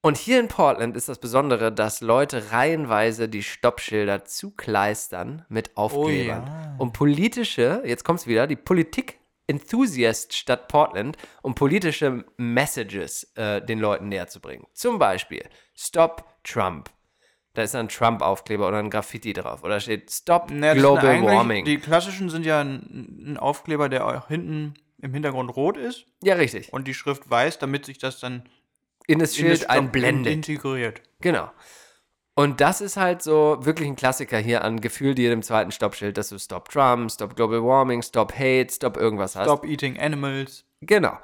Und 0.00 0.16
hier 0.16 0.40
in 0.40 0.48
Portland 0.48 0.96
ist 0.96 1.08
das 1.08 1.18
Besondere, 1.18 1.72
dass 1.72 2.00
Leute 2.00 2.52
reihenweise 2.52 3.28
die 3.28 3.42
Stoppschilder 3.42 4.24
zukleistern 4.24 5.44
mit 5.48 5.76
Aufklebern. 5.76 6.46
ja. 6.46 6.74
Und 6.78 6.92
politische, 6.92 7.82
jetzt 7.84 8.04
kommt's 8.04 8.26
wieder, 8.26 8.46
die 8.46 8.56
Politik 8.56 9.18
Enthusiast 9.46 10.34
Stadt 10.34 10.68
Portland, 10.68 11.16
um 11.42 11.54
politische 11.54 12.24
Messages 12.36 13.32
äh, 13.36 13.62
den 13.62 13.78
Leuten 13.78 14.08
näher 14.08 14.26
zu 14.28 14.40
bringen. 14.40 14.66
Zum 14.72 14.98
Beispiel 14.98 15.48
Stop 15.74 16.24
Trump. 16.42 16.90
Da 17.54 17.62
ist 17.62 17.74
ein 17.74 17.88
Trump-Aufkleber 17.88 18.68
oder 18.68 18.78
ein 18.78 18.90
Graffiti 18.90 19.32
drauf. 19.32 19.64
Oder 19.64 19.80
steht 19.80 20.10
Stop 20.10 20.48
Na, 20.50 20.74
Global 20.74 21.22
Warming. 21.22 21.64
Die 21.64 21.78
klassischen 21.78 22.28
sind 22.28 22.44
ja 22.44 22.60
ein, 22.60 23.32
ein 23.32 23.36
Aufkleber, 23.38 23.88
der 23.88 24.06
auch 24.06 24.28
hinten 24.28 24.74
im 25.00 25.14
Hintergrund 25.14 25.54
rot 25.56 25.76
ist 25.76 26.06
ja, 26.22 26.34
richtig. 26.34 26.72
und 26.72 26.86
die 26.88 26.94
Schrift 26.94 27.28
weiß, 27.28 27.58
damit 27.58 27.86
sich 27.86 27.98
das 27.98 28.20
dann 28.20 28.48
In 29.06 29.18
das 29.18 29.36
Schild 29.36 29.70
einblendet. 29.70 30.32
integriert. 30.32 31.02
Genau. 31.20 31.50
Und 32.38 32.60
das 32.60 32.82
ist 32.82 32.98
halt 32.98 33.22
so 33.22 33.56
wirklich 33.62 33.88
ein 33.88 33.96
Klassiker 33.96 34.36
hier 34.36 34.62
an 34.62 34.82
gefühlt 34.82 35.18
jedem 35.18 35.42
zweiten 35.42 35.72
Stoppschild, 35.72 36.18
dass 36.18 36.28
du 36.28 36.38
Stop 36.38 36.68
Trump, 36.68 37.10
Stop 37.10 37.34
Global 37.34 37.64
Warming, 37.64 38.02
Stop 38.02 38.34
Hate, 38.34 38.68
Stop 38.70 38.98
irgendwas 38.98 39.36
hast. 39.36 39.46
Stop 39.46 39.64
eating 39.64 39.98
animals. 39.98 40.64
Genau. 40.82 41.16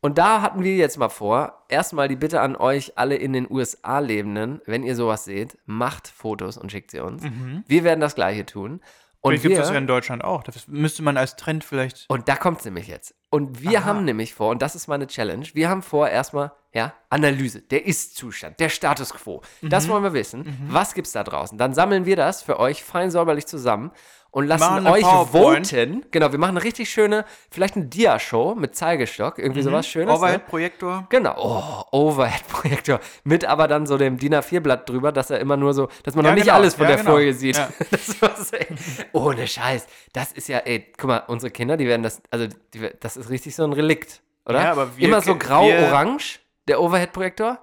Und 0.00 0.18
da 0.18 0.42
hatten 0.42 0.64
wir 0.64 0.74
jetzt 0.74 0.98
mal 0.98 1.08
vor, 1.08 1.64
erstmal 1.68 2.08
die 2.08 2.16
Bitte 2.16 2.40
an 2.40 2.56
euch, 2.56 2.98
alle 2.98 3.14
in 3.14 3.32
den 3.32 3.50
USA 3.50 4.00
Lebenden, 4.00 4.60
wenn 4.66 4.82
ihr 4.82 4.96
sowas 4.96 5.24
seht, 5.24 5.56
macht 5.66 6.08
Fotos 6.08 6.58
und 6.58 6.72
schickt 6.72 6.90
sie 6.90 7.00
uns. 7.00 7.22
Wir 7.66 7.84
werden 7.84 8.00
das 8.00 8.16
gleiche 8.16 8.44
tun. 8.44 8.80
Und 9.26 9.32
Vielleicht 9.32 9.42
gibt 9.42 9.58
es 9.64 9.70
ja 9.70 9.76
in 9.76 9.88
Deutschland 9.88 10.22
auch. 10.22 10.44
Das 10.44 10.68
müsste 10.68 11.02
man 11.02 11.16
als 11.16 11.34
Trend 11.34 11.64
vielleicht. 11.64 12.06
und 12.08 12.28
da 12.28 12.36
kommt 12.36 12.60
es 12.60 12.64
nämlich 12.64 12.86
jetzt. 12.86 13.14
Und 13.28 13.60
wir 13.60 13.84
haben 13.84 14.04
nämlich 14.04 14.34
vor, 14.34 14.50
und 14.50 14.62
das 14.62 14.76
ist 14.76 14.86
meine 14.86 15.08
Challenge, 15.08 15.44
wir 15.52 15.68
haben 15.68 15.82
vor 15.82 16.08
erstmal, 16.08 16.52
ja, 16.72 16.94
Analyse, 17.10 17.60
der 17.60 17.86
Ist-Zustand, 17.86 18.60
der 18.60 18.68
Status 18.68 19.12
Quo. 19.12 19.42
Mhm. 19.62 19.70
Das 19.70 19.88
wollen 19.88 20.04
wir 20.04 20.12
wissen. 20.12 20.68
Was 20.68 20.94
gibt's 20.94 21.10
da 21.10 21.24
draußen? 21.24 21.58
Dann 21.58 21.74
sammeln 21.74 22.06
wir 22.06 22.14
das 22.14 22.42
für 22.42 22.60
euch 22.60 22.84
fein 22.84 23.10
säuberlich 23.10 23.46
zusammen 23.46 23.90
und 24.36 24.46
lassen 24.48 24.86
euch 24.86 25.00
PowerPoint. 25.02 25.66
voten. 25.68 26.04
Genau, 26.10 26.30
wir 26.30 26.38
machen 26.38 26.58
eine 26.58 26.62
richtig 26.62 26.90
schöne, 26.90 27.24
vielleicht 27.50 27.74
eine 27.76 27.86
Dia-Show 27.86 28.54
mit 28.54 28.76
Zeigestock, 28.76 29.38
irgendwie 29.38 29.62
sowas 29.62 29.88
Schönes. 29.88 30.08
ne? 30.10 30.14
Overhead-Projektor. 30.14 31.06
Genau, 31.08 31.34
oh, 31.38 31.84
Overhead-Projektor. 32.10 33.00
Mit 33.24 33.46
aber 33.46 33.66
dann 33.66 33.86
so 33.86 33.96
dem 33.96 34.18
DIN 34.18 34.34
A4-Blatt 34.34 34.86
drüber, 34.90 35.10
dass 35.10 35.30
er 35.30 35.40
immer 35.40 35.56
nur 35.56 35.72
so, 35.72 35.88
dass 36.02 36.14
man 36.14 36.26
Ja, 36.26 36.32
noch 36.32 36.34
nicht 36.34 36.44
genau. 36.44 36.56
alles 36.56 36.74
von 36.74 36.82
Ja, 36.82 36.88
der 36.88 36.96
genau. 36.98 37.12
Folie 37.12 37.32
sieht. 37.32 37.56
Ja. 37.56 37.70
War's, 38.20 38.52
ey. 38.52 38.66
Ohne 39.12 39.46
Scheiß. 39.46 39.86
Das 40.12 40.32
ist 40.32 40.48
ja, 40.48 40.58
ey, 40.58 40.92
guck 40.98 41.08
mal, 41.08 41.22
unsere 41.28 41.50
Kinder, 41.50 41.78
die 41.78 41.86
werden 41.86 42.02
das, 42.02 42.20
also, 42.30 42.46
die, 42.74 42.90
das 43.00 43.16
ist 43.16 43.30
richtig 43.30 43.56
so 43.56 43.64
ein 43.64 43.72
Relikt, 43.72 44.20
oder? 44.44 44.62
Ja, 44.62 44.72
aber 44.72 44.98
wir 44.98 45.08
immer 45.08 45.22
so 45.22 45.34
grau-orange, 45.36 46.40
der 46.68 46.82
Overhead-Projektor. 46.82 47.58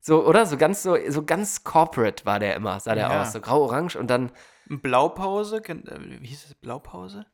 So, 0.00 0.24
oder? 0.24 0.46
So 0.46 0.58
ganz, 0.58 0.80
so, 0.84 0.96
so 1.08 1.24
ganz 1.24 1.64
corporate 1.64 2.24
war 2.24 2.38
der 2.38 2.54
immer, 2.54 2.78
sah 2.78 2.94
der 2.94 3.10
aus. 3.20 3.32
So 3.32 3.40
grau-orange 3.40 3.96
und 3.98 4.06
dann, 4.08 4.30
Blaupause. 4.68 5.56
äh, 5.66 5.74
Wie 6.20 6.26
hieß 6.26 6.44
das? 6.48 6.54
Blaupause? 6.54 7.26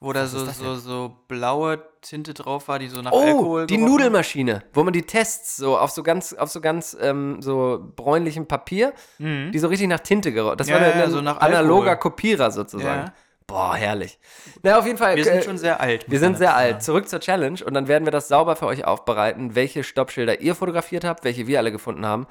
Wo 0.00 0.12
da 0.12 0.26
so, 0.26 0.44
so, 0.46 0.74
so 0.74 1.16
blaue 1.28 1.80
Tinte 2.00 2.34
drauf 2.34 2.66
war, 2.66 2.80
die 2.80 2.88
so 2.88 3.00
nach 3.02 3.12
Oh, 3.12 3.20
Alkohol 3.20 3.66
die 3.68 3.76
gerochen. 3.76 3.92
Nudelmaschine, 3.92 4.64
wo 4.72 4.82
man 4.82 4.92
die 4.92 5.02
Tests 5.02 5.56
so 5.56 5.78
auf 5.78 5.90
so 5.92 6.02
ganz, 6.02 6.32
auf 6.32 6.50
so 6.50 6.60
ganz 6.60 6.96
ähm, 7.00 7.40
so 7.40 7.92
bräunlichem 7.94 8.48
Papier, 8.48 8.94
die 9.20 9.56
so 9.60 9.68
richtig 9.68 9.86
nach 9.86 10.00
Tinte 10.00 10.32
gerochen. 10.32 10.56
Das 10.56 10.66
Mhm. 10.66 10.72
Ja, 10.72 10.80
war 10.80 10.96
ja, 10.96 11.04
ein 11.04 11.10
so 11.12 11.20
nach 11.20 11.38
analoger 11.38 11.90
Alkohol. 11.90 12.10
Kopierer 12.10 12.50
sozusagen. 12.50 13.06
Ja. 13.06 13.14
Boah, 13.46 13.76
herrlich. 13.76 14.18
Na, 14.64 14.76
auf 14.78 14.86
jeden 14.86 14.98
Fall. 14.98 15.14
Wir 15.14 15.22
äh, 15.24 15.34
sind 15.34 15.44
schon 15.44 15.58
sehr 15.58 15.80
alt. 15.80 16.10
wir 16.10 16.18
sind 16.18 16.36
sehr 16.36 16.48
dazu 16.48 16.58
alt. 16.58 16.70
sagen. 16.72 16.80
Zurück 16.80 17.08
zur 17.08 17.20
Challenge 17.20 17.64
und 17.64 17.72
dann 17.74 17.86
werden 17.86 18.04
wir 18.04 18.10
das 18.10 18.26
sauber 18.26 18.56
für 18.56 18.66
euch 18.66 18.84
aufbereiten, 18.84 19.54
welche 19.54 19.84
Stoppschilder 19.84 20.40
ihr 20.40 20.56
fotografiert 20.56 21.04
habt, 21.04 21.22
welche 21.22 21.46
wir 21.46 21.58
alle 21.60 21.70
gefunden 21.70 22.04
haben. 22.06 22.26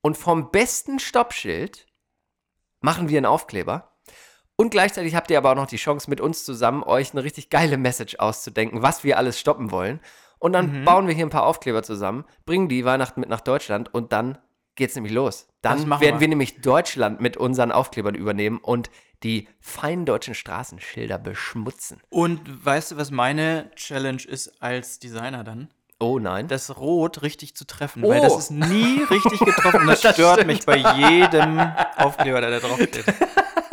Und 0.00 0.16
vom 0.16 0.52
besten 0.52 1.00
Stoppschild 1.00 1.86
machen 2.80 3.08
wir 3.08 3.16
einen 3.18 3.26
Aufkleber. 3.26 3.92
Und 4.56 4.70
gleichzeitig 4.70 5.14
habt 5.14 5.30
ihr 5.30 5.38
aber 5.38 5.52
auch 5.52 5.56
noch 5.56 5.66
die 5.66 5.76
Chance, 5.76 6.10
mit 6.10 6.20
uns 6.20 6.44
zusammen 6.44 6.82
euch 6.82 7.12
eine 7.12 7.24
richtig 7.24 7.48
geile 7.50 7.78
Message 7.78 8.16
auszudenken, 8.18 8.82
was 8.82 9.04
wir 9.04 9.16
alles 9.16 9.38
stoppen 9.40 9.70
wollen. 9.70 10.00
Und 10.38 10.52
dann 10.52 10.80
Mhm. 10.80 10.84
bauen 10.84 11.06
wir 11.06 11.14
hier 11.14 11.24
ein 11.26 11.30
paar 11.30 11.44
Aufkleber 11.46 11.82
zusammen, 11.82 12.24
bringen 12.46 12.68
die 12.68 12.84
Weihnachten 12.84 13.20
mit 13.20 13.28
nach 13.28 13.40
Deutschland 13.40 13.92
und 13.94 14.12
dann 14.12 14.38
geht's 14.74 14.94
nämlich 14.94 15.12
los. 15.12 15.48
Dann 15.62 15.88
werden 15.88 16.00
wir. 16.00 16.20
wir 16.20 16.28
nämlich 16.28 16.60
Deutschland 16.62 17.20
mit 17.20 17.36
unseren 17.36 17.72
Aufklebern 17.72 18.14
übernehmen 18.14 18.58
und 18.58 18.90
die 19.22 19.48
feinen 19.60 20.06
deutschen 20.06 20.34
Straßenschilder 20.34 21.18
beschmutzen. 21.18 22.00
Und 22.08 22.64
weißt 22.64 22.92
du, 22.92 22.96
was 22.96 23.10
meine 23.10 23.70
Challenge 23.76 24.22
ist 24.26 24.62
als 24.62 24.98
Designer 24.98 25.44
dann? 25.44 25.68
Oh 26.02 26.18
nein. 26.18 26.48
Das 26.48 26.76
Rot 26.78 27.22
richtig 27.22 27.54
zu 27.54 27.66
treffen, 27.66 28.02
Oh. 28.04 28.08
weil 28.08 28.20
das 28.22 28.36
ist 28.38 28.50
nie 28.50 29.02
richtig 29.10 29.38
getroffen. 29.40 29.86
Das, 29.86 30.00
Das 30.02 30.14
stört 30.14 30.34
stimmt. 30.40 30.46
mich 30.46 30.64
bei 30.66 30.76
jedem 30.76 31.60
Aufkleber, 31.96 32.40
der 32.40 32.50
da 32.50 32.58
drauf 32.60 32.76
steht. 32.80 33.04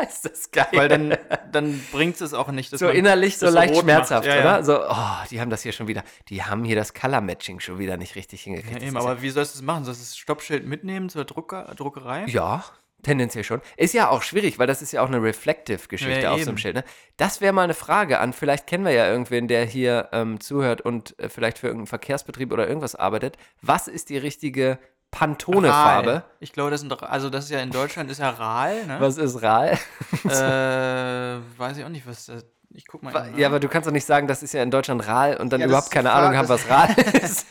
ist 0.09 0.25
das 0.25 0.51
geil. 0.51 0.67
Weil 0.73 0.89
dann, 0.89 1.17
dann 1.51 1.81
bringt 1.91 2.19
es 2.19 2.33
auch 2.33 2.49
nicht. 2.51 2.77
So 2.77 2.89
innerlich 2.89 3.37
so 3.37 3.49
leicht 3.49 3.77
schmerzhaft. 3.77 4.27
Ja, 4.27 4.33
oder? 4.33 4.43
Ja. 4.43 4.63
So, 4.63 4.79
oh, 4.87 5.25
die 5.31 5.39
haben 5.39 5.49
das 5.49 5.63
hier 5.63 5.71
schon 5.71 5.87
wieder, 5.87 6.03
die 6.29 6.43
haben 6.43 6.63
hier 6.65 6.75
das 6.75 6.93
Color 6.93 7.21
Matching 7.21 7.59
schon 7.61 7.79
wieder 7.79 7.95
nicht 7.97 8.15
richtig 8.15 8.41
hingekriegt. 8.43 8.81
Ja, 8.81 8.87
eben, 8.89 8.97
aber 8.97 9.21
wie 9.21 9.29
sollst 9.29 9.55
du 9.55 9.59
das 9.59 9.65
machen? 9.65 9.85
Sollst 9.85 10.01
du 10.01 10.03
das 10.05 10.17
Stoppschild 10.17 10.65
mitnehmen 10.67 11.09
zur 11.09 11.23
Drucker, 11.25 11.73
Druckerei? 11.75 12.25
Ja, 12.27 12.63
tendenziell 13.03 13.43
schon. 13.43 13.61
Ist 13.77 13.93
ja 13.93 14.09
auch 14.09 14.21
schwierig, 14.23 14.59
weil 14.59 14.67
das 14.67 14.81
ist 14.81 14.91
ja 14.91 15.01
auch 15.01 15.07
eine 15.07 15.21
Reflective-Geschichte 15.21 16.21
Ja, 16.21 16.31
auf 16.31 16.41
so 16.43 16.49
einem. 16.49 16.57
Schild. 16.57 16.75
Ne? 16.75 16.83
Das 17.17 17.41
wäre 17.41 17.53
mal 17.53 17.63
eine 17.63 17.73
Frage 17.73 18.19
an, 18.19 18.33
vielleicht 18.33 18.67
kennen 18.67 18.83
wir 18.85 18.91
ja 18.91 19.07
irgendwen, 19.07 19.47
der 19.47 19.65
hier 19.65 20.09
ähm, 20.11 20.39
zuhört 20.39 20.81
und 20.81 21.17
äh, 21.19 21.29
vielleicht 21.29 21.59
für 21.59 21.67
irgendeinen 21.67 21.87
Verkehrsbetrieb 21.87 22.51
oder 22.51 22.67
irgendwas 22.67 22.95
arbeitet. 22.95 23.37
Was 23.61 23.87
ist 23.87 24.09
die 24.09 24.17
richtige 24.17 24.79
Pantone-Farbe? 25.11 26.23
Ich 26.39 26.51
glaube, 26.53 26.71
das 26.71 26.81
sind 26.81 26.91
doch, 26.91 27.01
also 27.01 27.29
das 27.29 27.45
ist 27.45 27.51
ja 27.51 27.59
in 27.61 27.71
Deutschland 27.71 28.11
ist 28.11 28.19
ja 28.19 28.29
Rahl, 28.29 28.85
ne? 28.85 28.97
Was 28.99 29.17
ist 29.17 29.41
Rahl? 29.41 29.77
Äh, 30.25 31.39
weiß 31.57 31.77
ich 31.77 31.85
auch 31.85 31.89
nicht, 31.89 32.07
was 32.07 32.25
das. 32.25 32.45
Ich 32.73 32.85
guck 32.85 33.01
mal. 33.01 33.29
eben 33.29 33.37
ja, 33.39 33.47
aber 33.47 33.59
du 33.61 33.69
kannst 33.69 33.87
doch 33.87 33.93
nicht 33.93 34.05
sagen, 34.05 34.27
das 34.27 34.43
ist 34.43 34.53
ja 34.53 34.61
in 34.61 34.69
Deutschland 34.69 35.07
Rahl 35.07 35.37
und 35.37 35.51
dann 35.53 35.61
Ja, 35.61 35.67
überhaupt 35.67 35.89
keine 35.89 36.11
Ahnung 36.11 36.35
haben, 36.37 36.49
was 36.49 36.69
Rahl 36.69 36.93
ist. 37.23 37.47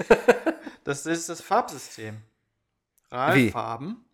das 0.85 1.07
ist 1.07 1.29
das 1.29 1.41
Farbsystem. 1.41 2.19
Rahlfarben. 3.11 4.05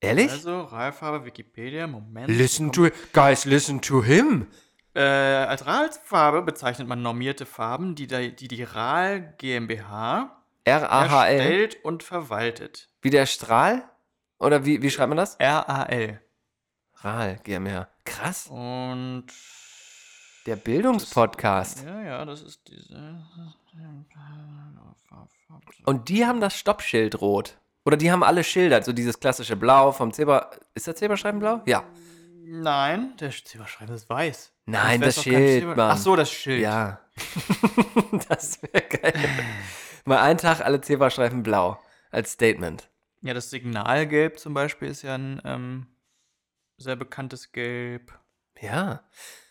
Ehrlich? 0.00 0.30
Also 0.30 0.60
Rahlfarbe, 0.62 1.24
Wikipedia, 1.24 1.86
Moment. 1.86 2.28
Listen 2.28 2.72
to, 2.72 2.88
guys, 3.12 3.44
listen 3.44 3.80
to 3.80 4.02
him. 4.02 4.46
Äh, 4.94 5.00
als 5.02 5.66
Rahlfarbe 5.66 6.42
bezeichnet 6.42 6.88
man 6.88 7.02
normierte 7.02 7.46
Farben, 7.46 7.94
die 7.94 8.06
die, 8.06 8.34
die, 8.34 8.62
Rahl 8.62 9.34
GmbH 9.38 10.42
R-A-H-L. 10.64 11.38
erstellt 11.38 11.84
und 11.84 12.02
verwaltet. 12.02 12.88
Wie 13.02 13.10
der 13.10 13.26
Strahl? 13.26 13.88
Oder 14.38 14.64
wie, 14.64 14.82
wie 14.82 14.90
schreibt 14.90 15.08
man 15.08 15.16
das? 15.16 15.36
RAL. 15.40 16.20
Rahl 16.94 17.38
GmbH. 17.44 17.88
Krass. 18.04 18.48
Und 18.48 19.26
Der 20.46 20.56
Bildungspodcast. 20.56 21.84
ja, 21.84 22.02
ja, 22.02 22.24
das 22.24 22.42
ist 22.42 22.68
diese. 22.68 23.24
Und 25.84 26.08
die 26.08 26.26
haben 26.26 26.40
das 26.40 26.56
Stoppschild 26.56 27.20
rot. 27.20 27.58
Oder 27.88 27.96
die 27.96 28.12
haben 28.12 28.22
alle 28.22 28.44
Schilder, 28.44 28.82
so 28.82 28.92
dieses 28.92 29.18
klassische 29.18 29.56
Blau 29.56 29.92
vom 29.92 30.12
Zebra. 30.12 30.50
Ist 30.74 30.86
der 30.86 30.94
Zebrastreifen 30.94 31.40
blau? 31.40 31.62
Ja. 31.64 31.84
Nein, 32.44 33.16
der 33.18 33.30
Zebrastreifen 33.30 33.94
ist 33.94 34.10
weiß. 34.10 34.52
Nein, 34.66 35.00
Das 35.00 35.22
Schild, 35.22 35.64
Mann. 35.64 35.92
Ach 35.92 35.96
so, 35.96 36.14
das 36.14 36.30
Schild. 36.30 36.60
Ja. 36.60 37.00
das 38.28 38.62
wäre 38.62 38.84
geil. 38.88 39.14
Mal 40.04 40.18
einen 40.18 40.36
Tag 40.38 40.60
alle 40.60 40.82
Zebrastreifen 40.82 41.42
blau. 41.42 41.78
Als 42.10 42.32
Statement. 42.32 42.90
Ja, 43.22 43.32
das 43.32 43.48
Signalgelb 43.48 44.38
zum 44.38 44.52
Beispiel 44.52 44.88
ist 44.88 45.00
ja 45.00 45.14
ein 45.14 45.40
ähm, 45.46 45.86
sehr 46.76 46.96
bekanntes 46.96 47.52
Gelb. 47.52 48.12
Ja. 48.60 49.00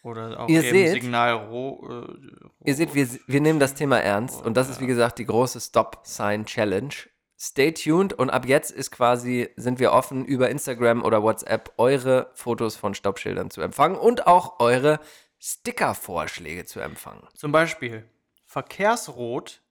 Oder 0.03 0.41
auch 0.41 0.47
Ihr 0.47 0.63
eben 0.63 0.69
seht- 0.69 0.91
Signal 1.01 1.33
ro 1.33 2.05
äh, 2.07 2.69
Ihr 2.69 2.75
seht, 2.75 2.93
wir, 2.93 3.09
wir 3.25 3.41
nehmen 3.41 3.59
das 3.59 3.73
Thema 3.73 3.99
ernst 3.99 4.45
und 4.45 4.55
das 4.57 4.69
ist, 4.69 4.79
wie 4.79 4.85
gesagt, 4.85 5.17
die 5.17 5.25
große 5.25 5.59
Stop-Sign-Challenge. 5.59 6.93
Stay 7.39 7.71
tuned 7.71 8.13
und 8.13 8.31
ab 8.31 8.47
jetzt 8.47 8.71
ist 8.71 8.89
quasi, 8.89 9.49
sind 9.57 9.79
wir 9.79 9.91
offen, 9.91 10.25
über 10.25 10.49
Instagram 10.49 11.03
oder 11.03 11.21
WhatsApp 11.21 11.71
eure 11.77 12.31
Fotos 12.33 12.75
von 12.75 12.95
Stoppschildern 12.95 13.51
zu 13.51 13.61
empfangen 13.61 13.95
und 13.95 14.25
auch 14.25 14.59
eure 14.59 14.99
Sticker-Vorschläge 15.39 16.65
zu 16.65 16.79
empfangen. 16.79 17.27
Zum 17.35 17.51
Beispiel 17.51 18.09
Verkehrsrot. 18.47 19.61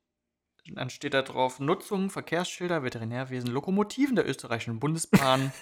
Dann 0.75 0.91
steht 0.91 1.15
da 1.15 1.23
drauf 1.23 1.59
Nutzung, 1.59 2.11
Verkehrsschilder, 2.11 2.85
Veterinärwesen, 2.85 3.51
Lokomotiven 3.51 4.15
der 4.15 4.29
österreichischen 4.29 4.79
Bundesbahn. 4.79 5.53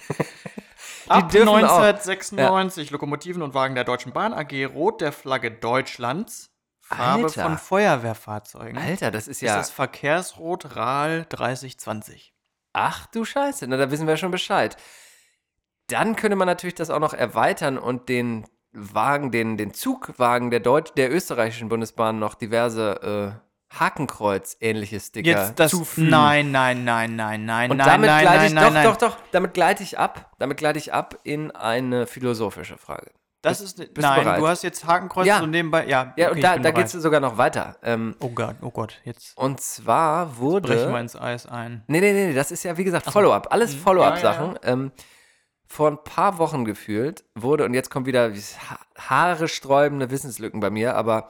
Ab 1.07 1.29
dürfen 1.29 1.49
auch. 1.49 1.79
1996 1.79 2.91
Lokomotiven 2.91 3.41
und 3.41 3.53
Wagen 3.53 3.75
der 3.75 3.83
Deutschen 3.83 4.13
Bahn 4.13 4.33
AG 4.33 4.65
rot 4.73 5.01
der 5.01 5.11
Flagge 5.11 5.51
Deutschlands. 5.51 6.54
Farbe 6.87 7.23
Alter. 7.23 7.41
von 7.41 7.57
Feuerwehrfahrzeugen. 7.57 8.77
Alter, 8.77 9.09
das 9.09 9.27
ist 9.27 9.41
ist 9.41 9.47
ja. 9.47 9.57
das 9.57 9.71
Verkehrsrot 9.71 10.75
RAL 10.75 11.25
3020. 11.29 12.35
Ach 12.73 13.07
du 13.07 13.25
Scheiße, 13.25 13.65
na, 13.67 13.77
da 13.77 13.89
wissen 13.89 14.05
wir 14.05 14.17
schon 14.17 14.29
Bescheid. 14.29 14.77
Dann 15.87 16.15
könnte 16.15 16.35
man 16.35 16.45
natürlich 16.45 16.75
das 16.75 16.91
auch 16.91 16.99
noch 16.99 17.13
erweitern 17.13 17.79
und 17.79 18.07
den 18.07 18.45
Wagen, 18.71 19.31
den, 19.31 19.57
den 19.57 19.73
Zugwagen 19.73 20.51
der, 20.51 20.59
Deutsch, 20.59 20.93
der 20.95 21.11
österreichischen 21.11 21.69
Bundesbahn 21.69 22.19
noch 22.19 22.35
diverse 22.35 23.41
äh, 23.41 23.79
Hakenkreuz-ähnliche 23.79 24.99
Sticker 24.99 25.27
Jetzt 25.27 25.59
das. 25.59 25.71
zufügen. 25.71 26.11
Nein, 26.11 26.51
nein, 26.51 26.83
nein, 26.83 27.15
nein, 27.15 27.45
nein, 27.45 27.71
Und 27.71 27.77
nein, 27.77 27.87
damit 27.87 28.09
nein, 28.09 28.21
gleite 28.21 28.37
nein, 28.37 28.47
ich, 28.47 28.53
nein, 28.53 28.63
doch, 28.63 28.73
nein. 28.73 28.85
doch, 28.85 28.97
doch, 28.97 29.17
damit 29.31 29.53
gleite 29.55 29.81
ich 29.81 29.97
ab, 29.97 30.31
damit 30.37 30.57
gleite 30.57 30.77
ich 30.77 30.93
ab 30.93 31.17
in 31.23 31.49
eine 31.49 32.05
philosophische 32.05 32.77
Frage. 32.77 33.11
Das 33.45 33.61
Bist- 33.61 33.79
ist. 33.79 33.93
bist 33.93 33.97
du 33.97 34.01
nein, 34.01 34.23
bereit? 34.23 34.39
du 34.41 34.47
hast 34.47 34.63
jetzt 34.63 34.85
Hakenkreuz 34.85 35.25
Ja. 35.27 35.39
so 35.39 35.45
nebenbei. 35.45 35.85
Ja, 35.87 36.13
Ja, 36.17 36.27
okay, 36.27 36.35
und 36.35 36.41
da, 36.43 36.57
da 36.57 36.71
geht 36.71 36.85
es 36.87 36.91
sogar 36.93 37.19
noch 37.19 37.37
weiter. 37.37 37.77
Ähm, 37.83 38.15
Oh 38.19 38.29
Gott, 38.29 38.55
oh 38.61 38.71
Gott, 38.71 38.99
jetzt 39.05 39.37
und 39.37 39.61
zwar 39.61 40.37
wurde. 40.37 40.67
brechen 40.67 40.91
wir 40.91 40.99
ins 40.99 41.15
Eis 41.15 41.45
ein. 41.45 41.83
Nee, 41.87 42.01
nee, 42.01 42.11
nee, 42.11 42.33
das 42.33 42.51
ist 42.51 42.63
ja, 42.63 42.75
wie 42.77 42.83
gesagt, 42.83 43.09
Follow-up. 43.09 43.47
Alles 43.51 43.73
Mhm. 43.75 43.79
Follow-up-Sachen. 43.79 44.59
Ähm, 44.63 44.91
vor 45.67 45.89
ein 45.89 46.03
paar 46.03 46.37
Wochen 46.37 46.65
gefühlt 46.65 47.23
wurde, 47.33 47.65
und 47.65 47.73
jetzt 47.73 47.89
kommt 47.89 48.05
wieder 48.05 48.31
ha 48.31 48.79
Haare 48.97 49.47
sträubende 49.47 50.11
Wissenslücken 50.11 50.59
bei 50.59 50.69
mir, 50.69 50.95
aber 50.95 51.29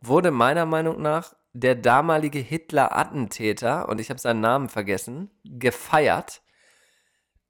wurde 0.00 0.30
meiner 0.30 0.66
Meinung 0.66 1.00
nach 1.02 1.34
der 1.52 1.74
damalige 1.74 2.38
Hitler-Attentäter, 2.38 3.88
und 3.88 4.00
ich 4.00 4.10
habe 4.10 4.20
seinen 4.20 4.40
Namen 4.40 4.68
vergessen, 4.68 5.30
gefeiert, 5.44 6.41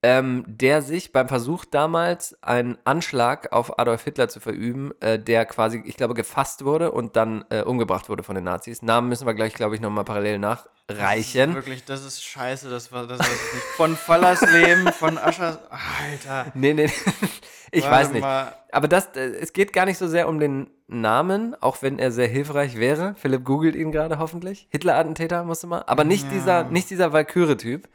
ähm, 0.02 0.44
der 0.48 0.82
sich 0.82 1.12
beim 1.12 1.28
Versuch 1.28 1.64
damals 1.64 2.36
einen 2.42 2.76
Anschlag 2.84 3.52
auf 3.52 3.78
Adolf 3.78 4.02
Hitler 4.02 4.28
zu 4.28 4.40
verüben, 4.40 4.92
äh, 5.00 5.18
der 5.18 5.46
quasi, 5.46 5.80
ich 5.86 5.96
glaube, 5.96 6.14
gefasst 6.14 6.64
wurde 6.64 6.90
und 6.90 7.14
dann 7.14 7.44
äh, 7.50 7.62
umgebracht 7.62 8.08
wurde 8.08 8.24
von 8.24 8.34
den 8.34 8.42
Nazis. 8.44 8.82
Namen 8.82 9.08
müssen 9.08 9.26
wir 9.26 9.34
gleich, 9.34 9.54
glaube 9.54 9.76
ich, 9.76 9.80
nochmal 9.80 10.04
parallel 10.04 10.40
nachreichen. 10.40 11.54
Wirklich, 11.54 11.84
das 11.84 12.04
ist 12.04 12.24
scheiße, 12.24 12.68
das 12.68 12.90
war 12.90 13.06
das 13.06 13.20
ich 13.20 13.54
nicht. 13.54 13.64
Von 13.76 13.96
Fallersleben, 13.96 14.92
von 14.92 15.18
Aschers. 15.18 15.58
Alter. 15.70 16.50
Nee, 16.54 16.74
nee, 16.74 16.90
ich 17.70 17.84
Warte 17.84 17.96
weiß 17.96 18.12
nicht. 18.12 18.22
mal. 18.22 18.52
Aber 18.72 18.88
das, 18.88 19.06
äh, 19.14 19.20
es 19.20 19.52
geht 19.52 19.72
gar 19.72 19.84
nicht 19.84 19.98
so 19.98 20.08
sehr 20.08 20.28
um 20.28 20.40
den 20.40 20.68
Namen, 20.88 21.54
auch 21.60 21.80
wenn 21.80 22.00
er 22.00 22.10
sehr 22.10 22.26
hilfreich 22.26 22.76
wäre. 22.76 23.14
Philipp 23.16 23.44
googelt 23.44 23.76
ihn 23.76 23.92
gerade 23.92 24.18
hoffentlich. 24.18 24.66
Hitler-Attentäter, 24.70 25.44
musste 25.44 25.68
mal. 25.68 25.84
Aber 25.86 26.02
nicht 26.02 26.28
dieser, 26.32 26.64
nicht 26.64 26.90
dieser 26.90 27.12
Valkyrie-Typ. 27.12 27.88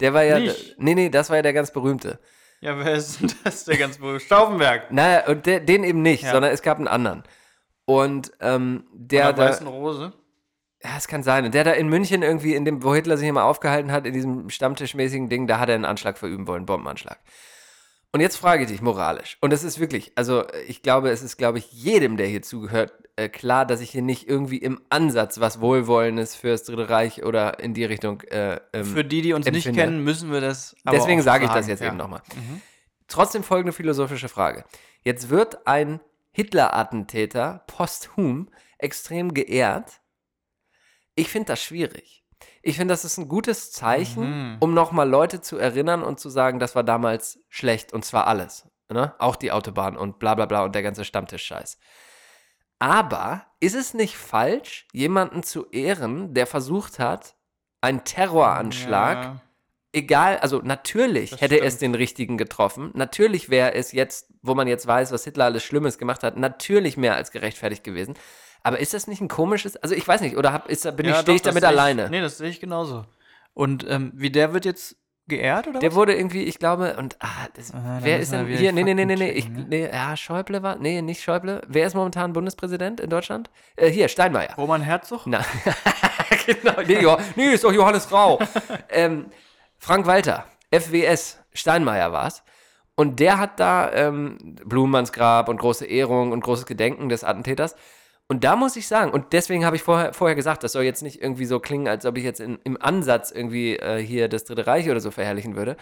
Der 0.00 0.14
war 0.14 0.22
ja, 0.24 0.38
Nicht? 0.38 0.76
nee, 0.78 0.94
nee, 0.94 1.08
das 1.10 1.28
war 1.30 1.36
ja 1.36 1.42
der 1.42 1.52
ganz 1.52 1.70
berühmte. 1.72 2.18
Ja, 2.60 2.78
wer 2.78 2.92
ist 2.94 3.20
denn 3.20 3.32
das? 3.44 3.64
Der 3.64 3.78
ganz 3.78 3.98
berühmte 3.98 4.24
Stauffenberg. 4.24 4.90
Naja, 4.90 5.26
und 5.28 5.46
der, 5.46 5.60
den 5.60 5.84
eben 5.84 6.02
nicht, 6.02 6.24
Ja. 6.24 6.32
sondern 6.32 6.52
es 6.52 6.62
gab 6.62 6.78
einen 6.78 6.88
anderen. 6.88 7.22
Und 7.86 8.32
ähm, 8.40 8.84
der 8.92 9.24
Der 9.24 9.32
da, 9.32 9.50
weißen 9.50 9.66
Rose. 9.66 10.12
ja, 10.82 10.90
es 10.96 11.08
kann 11.08 11.22
sein. 11.22 11.44
Und 11.46 11.54
der 11.54 11.64
da 11.64 11.72
in 11.72 11.88
München 11.88 12.22
irgendwie, 12.22 12.54
in 12.54 12.64
dem, 12.64 12.82
wo 12.82 12.94
Hitler 12.94 13.16
sich 13.16 13.28
immer 13.28 13.44
aufgehalten 13.44 13.90
hat, 13.92 14.06
in 14.06 14.12
diesem 14.12 14.50
stammtischmäßigen 14.50 15.28
Ding, 15.28 15.46
da 15.46 15.58
hat 15.58 15.68
er 15.68 15.74
einen 15.74 15.84
Anschlag 15.84 16.18
verüben 16.18 16.46
wollen, 16.46 16.66
Bombenanschlag. 16.66 17.18
Und 18.12 18.20
jetzt 18.20 18.36
frage 18.36 18.64
ich 18.64 18.68
dich 18.68 18.82
moralisch. 18.82 19.38
Und 19.40 19.52
es 19.52 19.62
ist 19.62 19.78
wirklich, 19.78 20.12
also 20.16 20.44
ich 20.66 20.82
glaube, 20.82 21.10
es 21.10 21.22
ist, 21.22 21.36
glaube 21.36 21.58
ich, 21.58 21.70
jedem, 21.70 22.16
der 22.16 22.26
hier 22.26 22.42
zugehört, 22.42 22.92
äh, 23.14 23.28
klar, 23.28 23.64
dass 23.66 23.80
ich 23.80 23.90
hier 23.90 24.02
nicht 24.02 24.28
irgendwie 24.28 24.56
im 24.58 24.80
Ansatz 24.88 25.38
was 25.38 25.60
Wohlwollendes 25.60 26.34
fürs 26.34 26.64
Dritte 26.64 26.88
Reich 26.90 27.22
oder 27.24 27.60
in 27.60 27.72
die 27.72 27.84
Richtung. 27.84 28.22
Äh, 28.22 28.58
ähm, 28.72 28.84
Für 28.84 29.04
die, 29.04 29.22
die 29.22 29.32
uns 29.32 29.46
nicht 29.46 29.54
empfinde. 29.66 29.80
kennen, 29.80 30.02
müssen 30.04 30.32
wir 30.32 30.40
das. 30.40 30.74
aber 30.84 30.96
Deswegen 30.96 31.22
sage 31.22 31.44
ich 31.44 31.50
das 31.52 31.68
jetzt 31.68 31.80
Ja. 31.80 31.88
eben 31.88 31.96
nochmal. 31.98 32.22
Trotzdem 33.06 33.44
folgende 33.44 33.72
philosophische 33.72 34.28
Frage. 34.28 34.64
Jetzt 35.02 35.30
wird 35.30 35.66
ein 35.68 36.00
Hitler-Attentäter 36.32 37.64
posthum 37.66 38.48
extrem 38.78 39.34
geehrt. 39.34 40.00
Ich 41.14 41.28
finde 41.28 41.46
das 41.48 41.62
schwierig. 41.62 42.19
Ich 42.62 42.76
finde, 42.76 42.92
das 42.92 43.04
ist 43.04 43.18
ein 43.18 43.28
gutes 43.28 43.72
Zeichen, 43.72 44.52
Mhm. 44.52 44.56
um 44.60 44.74
nochmal 44.74 45.08
Leute 45.08 45.40
zu 45.40 45.56
erinnern 45.58 46.02
und 46.02 46.20
zu 46.20 46.28
sagen, 46.30 46.58
das 46.58 46.74
war 46.74 46.84
damals 46.84 47.38
schlecht 47.48 47.92
und 47.92 48.04
zwar 48.04 48.26
alles. 48.26 48.66
Ne? 48.90 49.14
Auch 49.18 49.36
die 49.36 49.52
Autobahn 49.52 49.96
und 49.96 50.18
bla 50.18 50.34
bla 50.34 50.46
bla 50.46 50.64
und 50.64 50.74
der 50.74 50.82
ganze 50.82 51.04
Stammtisch-Scheiß. 51.04 51.78
Aber 52.78 53.46
ist 53.60 53.74
es 53.74 53.94
nicht 53.94 54.16
falsch, 54.16 54.86
jemanden 54.92 55.42
zu 55.42 55.66
ehren, 55.70 56.32
der 56.34 56.46
versucht 56.46 56.98
hat, 56.98 57.34
einen 57.82 58.04
Terroranschlag 58.04 59.22
Ja. 59.24 59.40
egal, 59.92 60.38
also 60.38 60.60
natürlich 60.62 61.30
Das 61.30 61.40
hätte 61.40 61.60
es 61.60 61.74
stimmt. 61.74 61.82
den 61.82 61.94
richtigen 61.96 62.38
getroffen. 62.38 62.90
Natürlich 62.94 63.50
wäre 63.50 63.74
es 63.74 63.92
jetzt, 63.92 64.32
wo 64.42 64.54
man 64.54 64.66
jetzt 64.68 64.86
weiß, 64.86 65.12
was 65.12 65.24
Hitler 65.24 65.46
alles 65.46 65.64
Schlimmes 65.64 65.98
gemacht 65.98 66.22
hat, 66.22 66.36
natürlich 66.36 66.96
mehr 66.96 67.16
als 67.16 67.30
gerechtfertigt 67.30 67.84
gewesen. 67.84 68.14
Aber 68.62 68.78
ist 68.78 68.92
das 68.94 69.06
nicht 69.06 69.20
ein 69.20 69.28
komisches, 69.28 69.76
also 69.76 69.94
ich 69.94 70.06
weiß 70.06 70.20
nicht, 70.20 70.36
oder 70.36 70.52
hab, 70.52 70.68
ist, 70.68 70.82
bin 70.96 71.06
ich, 71.06 71.12
Ja, 71.12 71.20
stehe 71.22 71.36
ich 71.36 71.42
doch, 71.42 71.52
das 71.52 71.54
damit 71.60 71.64
alleine? 71.64 72.08
nee, 72.10 72.20
das 72.20 72.38
sehe 72.38 72.48
ich 72.50 72.60
genauso. 72.60 73.04
Und 73.54 73.86
ähm, 73.88 74.12
wie 74.14 74.30
der 74.30 74.52
wird 74.52 74.64
jetzt 74.64 74.96
geehrt 75.26 75.68
oder 75.68 75.78
Der 75.80 75.90
was? 75.90 75.96
wurde 75.96 76.14
irgendwie, 76.14 76.42
ich 76.44 76.58
glaube, 76.58 76.96
und 76.98 77.16
ah, 77.20 77.28
das, 77.54 77.70
dann 77.72 77.98
wer 78.02 78.18
ist 78.18 78.32
denn 78.32 78.46
hier? 78.48 78.72
Nee, 78.72 78.82
nee, 78.82 78.94
nee, 78.94 79.04
nee, 79.04 79.16
nee, 79.16 79.30
ich, 79.30 79.48
ne? 79.48 79.64
nee, 79.68 79.88
ja, 79.90 80.16
Schäuble 80.16 80.62
war, 80.62 80.76
nee, 80.76 81.00
nicht 81.02 81.22
Schäuble. 81.22 81.60
Wer 81.68 81.86
ist 81.86 81.94
momentan 81.94 82.32
Bundespräsident 82.32 83.00
in 83.00 83.10
Deutschland? 83.10 83.48
Äh, 83.76 83.90
hier, 83.90 84.08
Steinmeier. 84.08 84.54
Roman 84.56 84.82
Herzog? 84.82 85.22
Na, 85.26 85.44
genau. 86.46 86.74
Nee, 86.86 87.00
Jo- 87.00 87.18
nee, 87.36 87.52
ist 87.54 87.64
doch 87.64 87.72
Johannes 87.72 88.10
Rau. 88.12 88.38
ähm, 88.90 89.26
Frank 89.78 90.06
Walter, 90.06 90.46
FWS, 90.72 91.38
Steinmeier 91.52 92.12
war's. 92.12 92.42
Und 92.96 93.18
der 93.20 93.38
hat 93.38 93.58
da 93.60 93.90
ähm, 93.92 94.56
Blumenmanns 94.64 95.12
Grab 95.12 95.48
und 95.48 95.58
große 95.58 95.86
Ehrung 95.86 96.32
und 96.32 96.40
großes 96.42 96.66
Gedenken 96.66 97.08
des 97.08 97.24
Attentäters. 97.24 97.74
Und 98.30 98.44
da 98.44 98.54
muss 98.54 98.76
ich 98.76 98.86
sagen, 98.86 99.10
und 99.10 99.32
deswegen 99.32 99.64
habe 99.66 99.74
ich 99.74 99.82
vorher, 99.82 100.14
vorher 100.14 100.36
gesagt, 100.36 100.62
das 100.62 100.70
soll 100.70 100.84
jetzt 100.84 101.02
nicht 101.02 101.20
irgendwie 101.20 101.46
so 101.46 101.58
klingen, 101.58 101.88
als 101.88 102.06
ob 102.06 102.16
ich 102.16 102.22
jetzt 102.22 102.38
in, 102.38 102.60
im 102.62 102.80
Ansatz 102.80 103.32
irgendwie 103.32 103.74
äh, 103.74 103.98
hier 104.00 104.28
das 104.28 104.44
Dritte 104.44 104.68
Reich 104.68 104.88
oder 104.88 105.00
so 105.00 105.10
verherrlichen 105.10 105.56
würde. 105.56 105.76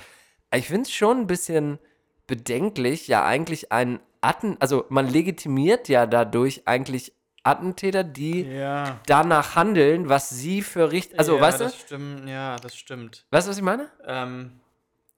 Ich 0.55 0.69
finde 0.69 0.85
es 0.85 0.91
schon 0.91 1.19
ein 1.19 1.27
bisschen 1.27 1.79
bedenklich, 2.27 3.07
ja 3.07 3.23
eigentlich 3.27 3.71
ein 3.71 4.01
Atten, 4.23 4.57
also 4.61 4.87
man 4.89 5.07
legitimiert 5.07 5.91
ja 5.91 6.07
dadurch 6.07 6.63
eigentlich 6.65 7.13
Attentäter, 7.43 8.03
die 8.03 8.45
Ja. 8.45 8.99
danach 9.05 9.55
handeln, 9.55 10.09
was 10.09 10.31
sie 10.31 10.63
für 10.63 10.91
richtig. 10.91 11.19
Also, 11.19 11.37
ja, 11.37 11.43
weißt 11.43 11.61
du? 11.61 11.65
Das 11.65 11.79
stimmt, 11.79 12.29
ja, 12.31 12.57
das 12.57 12.75
stimmt. 12.75 13.27
Weißt 13.31 13.47
du, 13.47 13.51
was 13.51 13.59
ich 13.59 13.63
meine? 13.63 13.91
Ähm, 14.07 14.59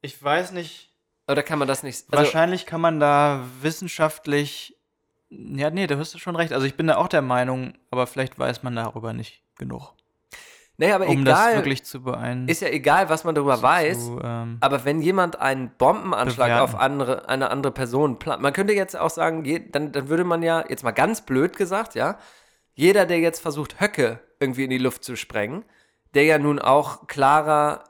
ich 0.03 0.21
weiß 0.21 0.51
nicht. 0.51 0.91
Oder 1.29 1.45
kann 1.45 1.61
man 1.61 1.69
das 1.69 1.85
nicht? 1.85 2.07
Also, 2.11 2.25
Wahrscheinlich 2.25 2.67
kann 2.67 2.81
man 2.81 2.99
da 2.99 3.45
wissenschaftlich. 3.63 4.77
Ja, 5.31 5.71
nee, 5.71 5.87
da 5.87 5.97
hast 5.97 6.13
du 6.15 6.19
schon 6.19 6.37
recht. 6.37 6.53
Also 6.53 6.67
ich 6.67 6.75
bin 6.77 6.87
da 6.89 6.97
auch 6.97 7.09
der 7.09 7.23
Meinung, 7.23 7.75
aber 7.91 8.07
vielleicht 8.07 8.39
weiß 8.39 8.63
man 8.63 8.75
darüber 8.75 9.13
nicht 9.13 9.43
genug. 9.59 9.95
nee, 10.77 10.91
aber 10.91 11.07
Um 11.07 11.25
das 11.25 11.39
egal. 11.39 11.55
wirklich 11.57 11.85
zu 11.85 12.03
beein. 12.03 12.49
Ist 12.49 12.63
ja 12.63 12.69
egal, 12.69 13.09
was 13.09 13.23
man 13.25 13.35
darüber 13.35 13.63
weiß. 13.63 14.07
Zu, 14.07 14.21
ähm, 14.25 14.59
Aber 14.61 14.85
wenn 14.85 15.01
jemand 15.03 15.41
einen 15.41 15.71
Bombenanschlag 15.79 16.49
Bewerten. 16.49 16.63
auf 16.75 16.81
andere, 16.81 17.29
eine 17.29 17.51
andere 17.51 17.73
Person 17.73 18.19
plant, 18.19 18.43
man 18.43 18.53
könnte 18.53 18.73
jetzt 18.73 18.97
auch 18.99 19.11
sagen, 19.11 19.45
je, 19.45 19.61
dann, 19.71 19.93
dann 19.93 20.09
würde 20.09 20.25
man 20.25 20.43
ja, 20.43 20.65
jetzt 20.69 20.83
mal 20.83 20.91
ganz 20.91 21.21
blöd 21.21 21.57
gesagt, 21.57 21.95
ja, 21.95 22.19
jeder, 22.75 23.07
der 23.07 23.19
jetzt 23.21 23.41
versucht, 23.41 23.81
Höcke 23.81 24.21
irgendwie 24.41 24.65
in 24.65 24.71
die 24.71 24.79
Luft 24.79 25.05
zu 25.05 25.15
sprengen, 25.17 25.65
der 26.15 26.25
ja 26.25 26.39
nun 26.39 26.59
auch 26.59 27.07
klarer 27.07 27.85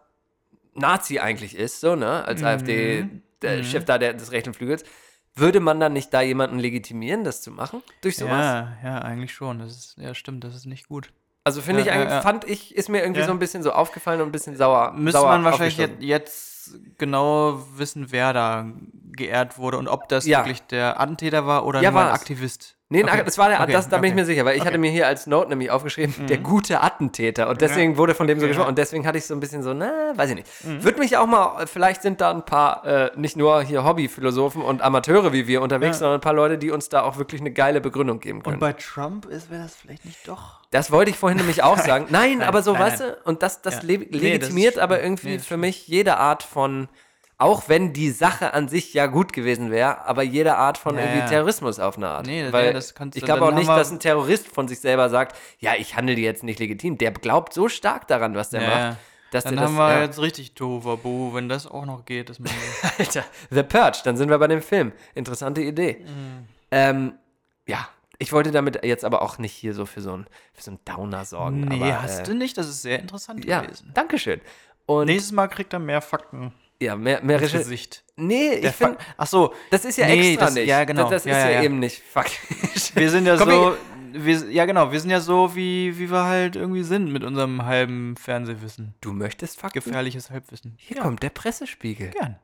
Nazi 0.75 1.21
eigentlich 1.21 1.57
ist, 1.57 1.81
so, 1.81 1.95
ne, 1.97 2.25
als 2.25 2.43
AfD, 2.43 3.07
der 3.41 3.63
Chef 3.63 3.85
da 3.85 3.99
der, 3.99 4.13
des 4.15 4.33
rechten 4.33 4.53
Flügels, 4.53 4.85
würde 5.35 5.61
man 5.61 5.81
dann 5.81 5.93
nicht 5.93 6.13
da 6.13 6.21
jemanden 6.21 6.59
legitimieren, 6.59 7.25
das 7.25 7.43
zu 7.43 7.51
machen? 7.51 7.83
Durch 8.03 8.17
sowas? 8.17 8.45
ja, 8.45 8.77
ja, 8.83 8.99
eigentlich 8.99 9.33
schon. 9.33 9.59
Das 9.61 9.71
ist, 9.73 9.97
ja, 9.99 10.15
stimmt, 10.15 10.45
das 10.45 10.55
ist 10.55 10.67
nicht 10.67 10.89
gut. 10.89 11.13
Also 11.45 11.63
finde 11.63 11.81
Ja, 11.81 11.87
ich 11.87 11.93
eigentlich, 11.93 12.11
ja. 12.11 12.21
fand 12.21 12.45
ich, 12.45 12.75
ist 12.75 12.89
mir 12.89 13.01
irgendwie 13.01 13.23
so 13.23 13.31
ein 13.31 13.39
bisschen 13.39 13.63
so 13.63 13.73
aufgefallen 13.73 14.21
und 14.21 14.29
ein 14.29 14.33
bisschen 14.33 14.57
sauer. 14.57 14.93
Müsste 14.93 15.21
sauer 15.21 15.31
man 15.31 15.45
wahrscheinlich 15.45 15.79
jetzt, 16.01 16.75
genau 16.99 17.65
wissen, 17.77 18.13
wer 18.13 18.33
da 18.33 18.67
geehrt 19.13 19.57
wurde 19.57 19.79
und 19.79 19.89
ob 19.89 20.09
das 20.09 20.27
wirklich 20.27 20.61
der 20.63 21.01
Attentäter 21.01 21.47
war 21.47 21.65
oder 21.65 21.81
Ja, 21.81 21.91
nur 21.91 22.01
ein. 22.01 22.09
Aktivist. 22.09 22.77
Nee, 22.93 23.05
Okay. 23.05 23.23
das 23.25 23.39
war 23.39 23.49
der, 23.49 23.61
Okay, 23.61 23.71
das, 23.73 23.89
da 23.89 23.99
bin 23.99 24.07
ich 24.07 24.11
okay. 24.15 24.21
mir 24.21 24.27
sicher, 24.27 24.45
weil 24.45 24.57
ich 24.57 24.67
hatte 24.67 24.77
mir 24.77 24.91
hier 24.91 25.07
als 25.07 25.29
Note 25.29 25.49
nämlich 25.49 25.71
aufgeschrieben, 25.71 26.27
der 26.27 26.39
gute 26.39 26.81
Attentäter. 26.83 27.49
Und 27.49 27.61
deswegen 27.61 27.97
wurde 27.97 28.17
von 28.17 28.27
dem 28.27 28.41
so 28.41 28.49
gesprochen. 28.49 28.67
Und 28.71 28.79
deswegen 28.79 29.07
hatte 29.07 29.17
ich 29.17 29.27
so 29.27 29.33
ein 29.35 29.39
bisschen 29.39 29.63
so, 29.63 29.73
na, 29.73 29.93
weiß 30.17 30.31
ich 30.31 30.35
nicht. 30.37 30.49
Mhm. 30.65 30.83
Würde 30.83 30.99
mich 30.99 31.17
auch 31.17 31.27
mal, 31.29 31.67
vielleicht 31.69 32.03
sind 32.03 32.21
da 32.21 32.33
ein 32.33 32.45
paar, 32.45 32.85
äh, 32.85 33.11
nicht 33.15 33.37
nur 33.37 33.63
hier 33.63 33.85
Hobbyphilosophen 33.85 34.61
und 34.61 34.83
Amateure 34.83 35.33
wie 35.33 35.47
wir 35.47 35.63
unterwegs, 35.63 35.97
Ja. 35.97 36.01
sondern 36.01 36.19
ein 36.19 36.21
paar 36.21 36.33
Leute, 36.33 36.59
die 36.59 36.73
uns 36.73 36.89
da 36.89 37.03
auch 37.03 37.17
wirklich 37.17 37.41
eine 37.41 37.53
geile 37.53 37.81
Begründung 37.81 38.19
geben 38.19 38.43
können. 38.43 38.55
Und 38.55 38.61
bei 38.61 38.73
Trump 38.73 39.27
ist 39.27 39.51
wäre 39.53 39.63
das 39.63 39.77
vielleicht 39.77 40.05
nicht 40.05 40.27
doch. 40.27 40.59
Das 40.73 40.91
wollte 40.91 41.13
ich 41.13 41.17
vorhin 41.17 41.39
nämlich 41.39 41.63
auch 41.63 41.79
sagen. 41.79 42.07
Nein, 42.11 42.39
Nein, 42.39 42.49
aber 42.49 42.63
so, 42.63 42.73
nein, 42.73 42.83
weißt 42.83 43.01
du, 43.03 43.17
und 43.23 43.45
das, 43.45 43.63
das 43.63 43.77
Ja. 43.77 43.81
le 43.85 43.99
Nee, 43.99 44.07
das 44.11 44.21
legitimiert 44.21 44.79
aber 44.81 45.01
irgendwie 45.01 45.39
für 45.39 45.57
mich 45.57 45.87
jede 45.87 46.17
Art 46.17 46.43
von, 46.43 46.89
auch 47.41 47.69
wenn 47.69 47.93
die 47.93 48.11
Sache 48.11 48.55
an 48.55 48.69
sich 48.69 48.93
ja 48.95 49.07
gut 49.07 49.33
gewesen 49.33 49.71
wäre, 49.71 50.05
aber 50.07 50.23
jede 50.23 50.57
Art 50.57 50.79
von 50.79 50.95
Ja, 50.97 51.03
irgendwie 51.03 51.21
ja. 51.21 51.27
Terrorismus 51.27 51.79
auf 51.79 51.97
eine 51.97 52.09
Art. 52.09 52.27
Nee, 52.27 52.43
das- 52.45 52.53
Weil 52.53 52.67
ja, 52.67 52.73
das 52.73 52.95
kannst 52.95 53.17
ich 53.17 53.21
du- 53.23 53.27
glaube 53.27 53.41
dann 53.41 53.55
auch 53.55 53.59
nicht, 53.59 53.69
dass 53.69 53.91
ein 53.91 53.99
Terrorist 54.01 54.47
von 54.49 54.69
sich 54.69 54.81
selber 54.81 55.09
sagt, 55.09 55.37
ja, 55.59 55.73
ich 55.79 55.97
handle 55.97 56.17
jetzt 56.17 56.43
nicht 56.45 56.59
legitim. 56.59 56.99
Der 56.99 57.11
glaubt 57.13 57.53
so 57.53 57.69
stark 57.69 58.07
daran, 58.09 58.35
was 58.35 58.51
der 58.51 58.63
Ja, 58.63 58.69
macht, 58.91 58.99
dass 59.31 59.45
Dann 59.45 59.55
der 59.57 59.65
haben 59.65 59.77
das, 59.77 59.87
wir 59.87 59.93
ja. 59.97 60.03
jetzt 60.03 60.21
richtig 60.21 60.55
Tohuwabohu, 60.55 61.35
wenn 61.35 61.49
das 61.49 61.67
auch 61.67 61.87
noch 61.87 62.05
geht. 62.05 62.39
Man 62.41 62.51
Alter, 62.99 63.25
The 63.51 63.63
Purge, 63.63 63.99
dann 64.05 64.17
sind 64.17 64.29
wir 64.29 64.39
bei 64.39 64.49
dem 64.49 64.61
Film. 64.63 64.93
Interessante 65.15 65.61
Idee. 65.63 66.05
Mhm. 66.05 66.47
Ähm, 66.73 67.15
ja, 67.67 67.89
ich 68.19 68.33
wollte 68.33 68.51
damit 68.51 68.85
jetzt 68.85 69.05
aber 69.05 69.23
auch 69.23 69.39
nicht 69.39 69.53
hier 69.53 69.73
so 69.73 69.87
für 69.87 70.01
so 70.03 70.13
einen 70.13 70.27
für 70.53 70.63
so 70.63 70.71
einen 70.73 70.81
Downer 70.85 71.25
sorgen. 71.25 71.61
nee, 71.63 71.77
aber, 71.85 72.03
hast 72.03 72.21
äh, 72.21 72.23
du 72.25 72.35
nicht? 72.35 72.59
Das 72.59 72.69
ist 72.69 72.83
sehr 72.83 72.99
interessant 72.99 73.45
Ja, 73.45 73.61
gewesen. 73.63 73.91
Dankeschön. 73.95 74.41
Und 74.87 75.07
Nächstes 75.07 75.33
Mal 75.33 75.47
kriegt 75.49 75.73
er 75.73 75.79
mehr 75.79 76.03
Fakten 76.03 76.53
ja, 76.81 76.97
mehr, 76.97 77.23
mehr 77.23 77.41
Recherche. 77.41 77.59
Gesicht. 77.59 78.05
Nee, 78.17 78.55
ich 78.55 78.71
finde, 78.73 78.99
Ach 79.17 79.27
so, 79.27 79.55
das 79.71 79.85
ist 79.85 79.97
ja 79.99 80.07
Nee, 80.07 80.31
extra 80.33 80.47
das- 80.47 80.55
nicht. 80.55 80.67
ja, 80.69 80.85
genau. 80.85 81.03
Das, 81.11 81.23
das 81.23 81.25
Ja, 81.25 81.39
ist 81.39 81.45
ja, 81.45 81.51
ja, 81.51 81.57
ja. 81.59 81.63
eben 81.65 81.79
nicht 81.79 82.03
faktisch. 82.03 82.95
wir 82.95 83.11
sind 83.11 83.27
ja 83.27 83.37
Komm, 83.37 83.49
so, 83.51 83.77
wir, 84.13 84.51
ja 84.51 84.65
genau, 84.67 84.91
wir 84.93 85.01
sind 85.01 85.11
ja 85.11 85.21
so, 85.21 85.55
wie, 85.55 85.99
wie 85.99 86.11
wir 86.11 86.25
halt 86.25 86.57
irgendwie 86.57 86.83
sind 86.83 87.13
mit 87.13 87.23
unserem 87.25 87.65
halben 87.65 88.17
Fernsehwissen. 88.17 88.95
Du 89.01 89.13
möchtest 89.13 89.59
Fakten? 89.61 89.79
Gefährliches 89.81 90.31
Halbwissen. 90.31 90.75
Hier 90.79 91.01
kommt 91.03 91.23
der 91.23 91.31
Pressespiegel. 91.31 92.09
Gern. 92.11 92.37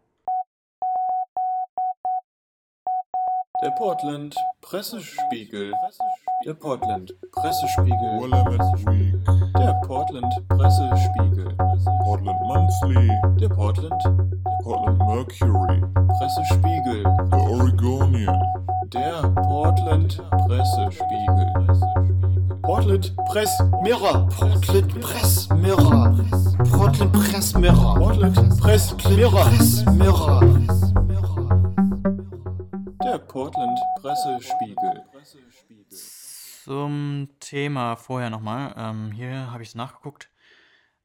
Der 3.63 3.71
Portland 3.71 4.35
Pressespiegel. 4.61 5.73
Der 6.45 6.55
Portland 6.55 7.13
Pressespiegel. 7.33 8.31
Der 9.59 9.73
Portland 9.87 10.35
Pressespiegel. 10.49 11.57
Portland 12.05 12.41
Monthly, 12.43 13.09
Der 13.41 13.49
Portland 13.49 14.03
Portland 14.63 14.99
Mercury, 14.99 15.83
Pressespiegel. 16.19 17.03
The 17.31 17.37
Oregonian, 17.37 18.43
Der 18.93 19.23
Portland 19.49 20.23
Pressespiegel. 20.47 21.53
Portland 22.63 23.17
Press 23.27 23.51
Mirror. 23.83 24.29
Portland 24.29 25.01
Press 25.01 25.49
Mirror. 25.51 26.15
Portland 26.71 27.13
Press 27.13 27.55
Mirror. 27.55 27.95
Portland 27.99 28.61
Press 28.61 28.95
Mirror. 29.09 29.51
Mirror. 29.95 30.41
Der 33.03 33.19
Portland 33.19 33.79
Pressespiegel. 34.01 35.03
Zum 36.67 37.29
Thema 37.39 37.95
vorher 37.95 38.29
nochmal. 38.29 38.75
Ähm, 38.77 39.13
hier 39.13 39.53
habe 39.53 39.63
ich 39.63 39.69
es 39.69 39.75
nachgeguckt. 39.77 40.31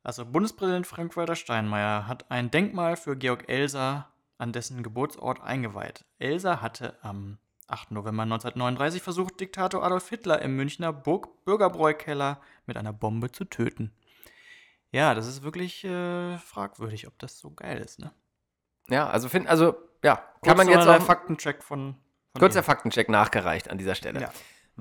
Also 0.01 0.25
Bundespräsident 0.25 0.87
Frank-Walter 0.87 1.35
Steinmeier 1.35 2.07
hat 2.07 2.31
ein 2.31 2.49
Denkmal 2.49 2.97
für 2.97 3.15
Georg 3.15 3.47
Elser 3.47 4.07
an 4.39 4.53
dessen 4.53 4.81
Geburtsort 4.81 5.39
eingeweiht. 5.39 6.03
Elser 6.17 6.63
hatte 6.63 6.97
am 7.03 7.37
8. 7.67 7.91
November 7.91 8.23
1939 8.23 9.03
versucht, 9.03 9.39
Diktator 9.39 9.83
Adolf 9.83 10.09
Hitler 10.09 10.41
im 10.41 10.55
Münchner 10.55 10.91
Burg 10.91 11.45
Bürgerbräukeller 11.45 12.41
mit 12.65 12.75
einer 12.75 12.91
Bombe 12.91 13.31
zu 13.31 13.45
töten. 13.45 13.93
Ja, 14.89 15.13
das 15.13 15.27
ist 15.27 15.43
wirklich 15.43 15.83
äh, 15.83 16.39
fragwürdig, 16.39 17.05
ob 17.05 17.19
das 17.19 17.37
so 17.37 17.51
geil 17.51 17.77
ist, 17.77 17.99
ne? 17.99 18.11
Ja, 18.89 19.07
also 19.11 19.29
find, 19.29 19.47
also 19.47 19.75
ja, 20.03 20.15
kann 20.15 20.55
Kurz 20.55 20.57
man 20.57 20.69
jetzt 20.69 20.87
auch 20.87 21.03
Faktencheck 21.03 21.61
von, 21.61 21.97
von 22.31 22.39
kurzer. 22.39 22.63
Faktencheck 22.63 23.09
nachgereicht 23.09 23.69
an 23.69 23.77
dieser 23.77 23.93
Stelle. 23.93 24.21
Ja. 24.21 24.31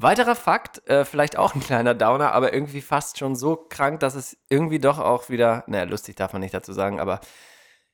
Weiterer 0.02 0.34
Fakt, 0.34 0.88
äh, 0.88 1.04
vielleicht 1.04 1.36
auch 1.36 1.54
ein 1.54 1.60
kleiner 1.60 1.94
Downer, 1.94 2.32
aber 2.32 2.54
irgendwie 2.54 2.80
fast 2.80 3.18
schon 3.18 3.36
so 3.36 3.56
krank, 3.56 4.00
dass 4.00 4.14
es 4.14 4.38
irgendwie 4.48 4.78
doch 4.78 4.98
auch 4.98 5.28
wieder, 5.28 5.62
naja, 5.66 5.84
lustig 5.84 6.16
darf 6.16 6.32
man 6.32 6.40
nicht 6.40 6.54
dazu 6.54 6.72
sagen, 6.72 6.98
aber 6.98 7.20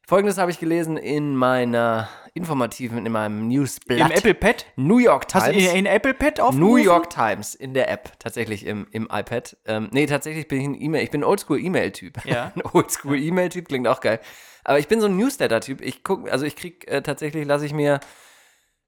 folgendes 0.07 0.39
habe 0.39 0.53
ich 0.53 0.61
gelesen 0.61 0.97
in 0.97 1.35
meiner 1.35 2.09
informativen, 2.33 3.05
in 3.05 3.11
meinem 3.11 3.49
Newsblatt. 3.49 3.99
Im 3.99 4.11
Apple 4.13 4.35
Pad? 4.35 4.67
New 4.77 4.99
York 4.99 5.27
Hast 5.33 5.49
du 5.49 5.53
Times. 5.53 5.73
in 5.73 5.87
Apple 5.87 6.15
Pad 6.15 6.39
aufgerufen? 6.39 6.61
New 6.61 6.77
York 6.77 7.11
Times 7.11 7.57
in 7.57 7.75
der 7.75 7.91
App, 7.91 8.13
tatsächlich 8.21 8.65
im, 8.67 8.87
im 8.93 9.09
iPad. 9.11 9.57
Ähm, 9.65 9.89
nee, 9.91 10.07
tatsächlich 10.07 10.47
bin 10.47 10.61
ich 10.61 10.67
ein 10.69 10.81
E-Mail, 10.81 11.03
ich 11.03 11.11
bin 11.11 11.23
ein 11.23 11.25
Oldschool-E-Mail-Typ. 11.25 12.25
Ja. 12.25 12.53
ein 12.55 12.63
Oldschool-E-Mail-Typ 12.73 13.67
klingt 13.67 13.89
auch 13.89 14.01
geil. 14.01 14.21
Aber 14.63 14.79
ich 14.79 14.87
bin 14.87 15.01
so 15.01 15.07
ein 15.07 15.17
Newsletter-Typ. 15.17 15.81
Ich 15.81 16.05
guck, 16.05 16.31
also 16.31 16.45
ich 16.45 16.55
krieg 16.55 16.87
äh, 16.89 17.03
tatsächlich, 17.03 17.45
lasse 17.47 17.67
ich 17.67 17.73
mir 17.73 17.99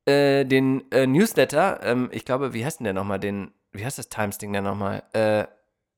äh, 0.08 0.44
den 0.44 0.90
äh, 0.90 1.06
Newsletter, 1.06 1.80
ähm, 1.82 2.08
ich 2.12 2.24
glaube, 2.24 2.54
wie 2.54 2.64
heißt 2.64 2.80
denn 2.80 2.84
der 2.84 2.94
nochmal, 2.94 3.18
den, 3.20 3.50
wie 3.72 3.84
heißt 3.84 3.98
das 3.98 4.08
Times-Ding 4.08 4.52
denn 4.52 4.64
nochmal? 4.64 5.02
Äh, 5.12 5.42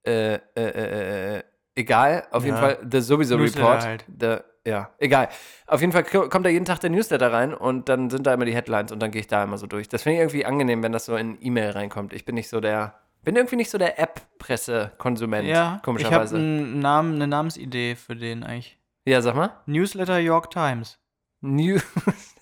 äh, 0.07 0.35
äh, 0.35 0.41
äh, 0.57 1.37
äh, 1.39 1.43
egal, 1.77 2.27
auf 2.31 2.45
jeden 2.45 2.57
Ja. 2.57 2.61
Fall, 2.63 2.79
The 2.91 3.01
Sowieso 3.01 3.37
Newsletter 3.37 3.67
Report. 3.69 3.85
halt. 3.85 4.05
The, 4.21 4.37
ja, 4.71 4.91
egal. 4.99 5.29
Auf 5.67 5.81
jeden 5.81 5.93
Fall 5.93 6.05
kommt 6.05 6.45
da 6.45 6.51
jeden 6.51 6.65
Tag 6.67 6.81
der 6.81 6.91
Newsletter 6.91 7.33
rein 7.33 7.55
und 7.55 7.89
dann 7.89 8.11
sind 8.11 8.27
da 8.27 8.35
immer 8.35 8.45
die 8.45 8.55
Headlines 8.55 8.93
und 8.93 9.01
dann 9.01 9.11
gehe 9.11 9.21
ich 9.21 9.27
da 9.29 9.43
immer 9.45 9.57
so 9.59 9.67
durch. 9.67 9.89
Das 9.89 10.03
finde 10.03 10.17
ich 10.17 10.21
irgendwie 10.21 10.45
angenehm, 10.45 10.83
wenn 10.83 10.93
das 10.93 11.07
so 11.07 11.17
in 11.17 11.39
E-Mail 11.41 11.71
reinkommt. 11.71 12.13
Ich 12.13 12.25
bin 12.27 12.35
nicht 12.35 12.49
so 12.51 12.61
der, 12.61 12.95
bin 13.25 13.37
irgendwie 13.37 13.57
nicht 13.57 13.71
so 13.71 13.79
der 13.79 13.99
App-Presse-Konsument, 13.99 15.47
Ja, 15.47 15.53
ich 15.53 15.59
habe 15.71 15.83
komischerweise. 15.83 16.37
einen 16.37 16.79
Namen, 16.81 17.15
eine 17.15 17.27
Namensidee 17.27 17.95
für 17.97 18.17
den 18.17 18.43
eigentlich. 18.43 18.79
ja, 19.07 19.23
sag 19.23 19.35
mal. 19.35 19.51
Newsletter 19.67 20.19
York 20.19 20.51
Times. 20.51 20.99
New 21.41 21.79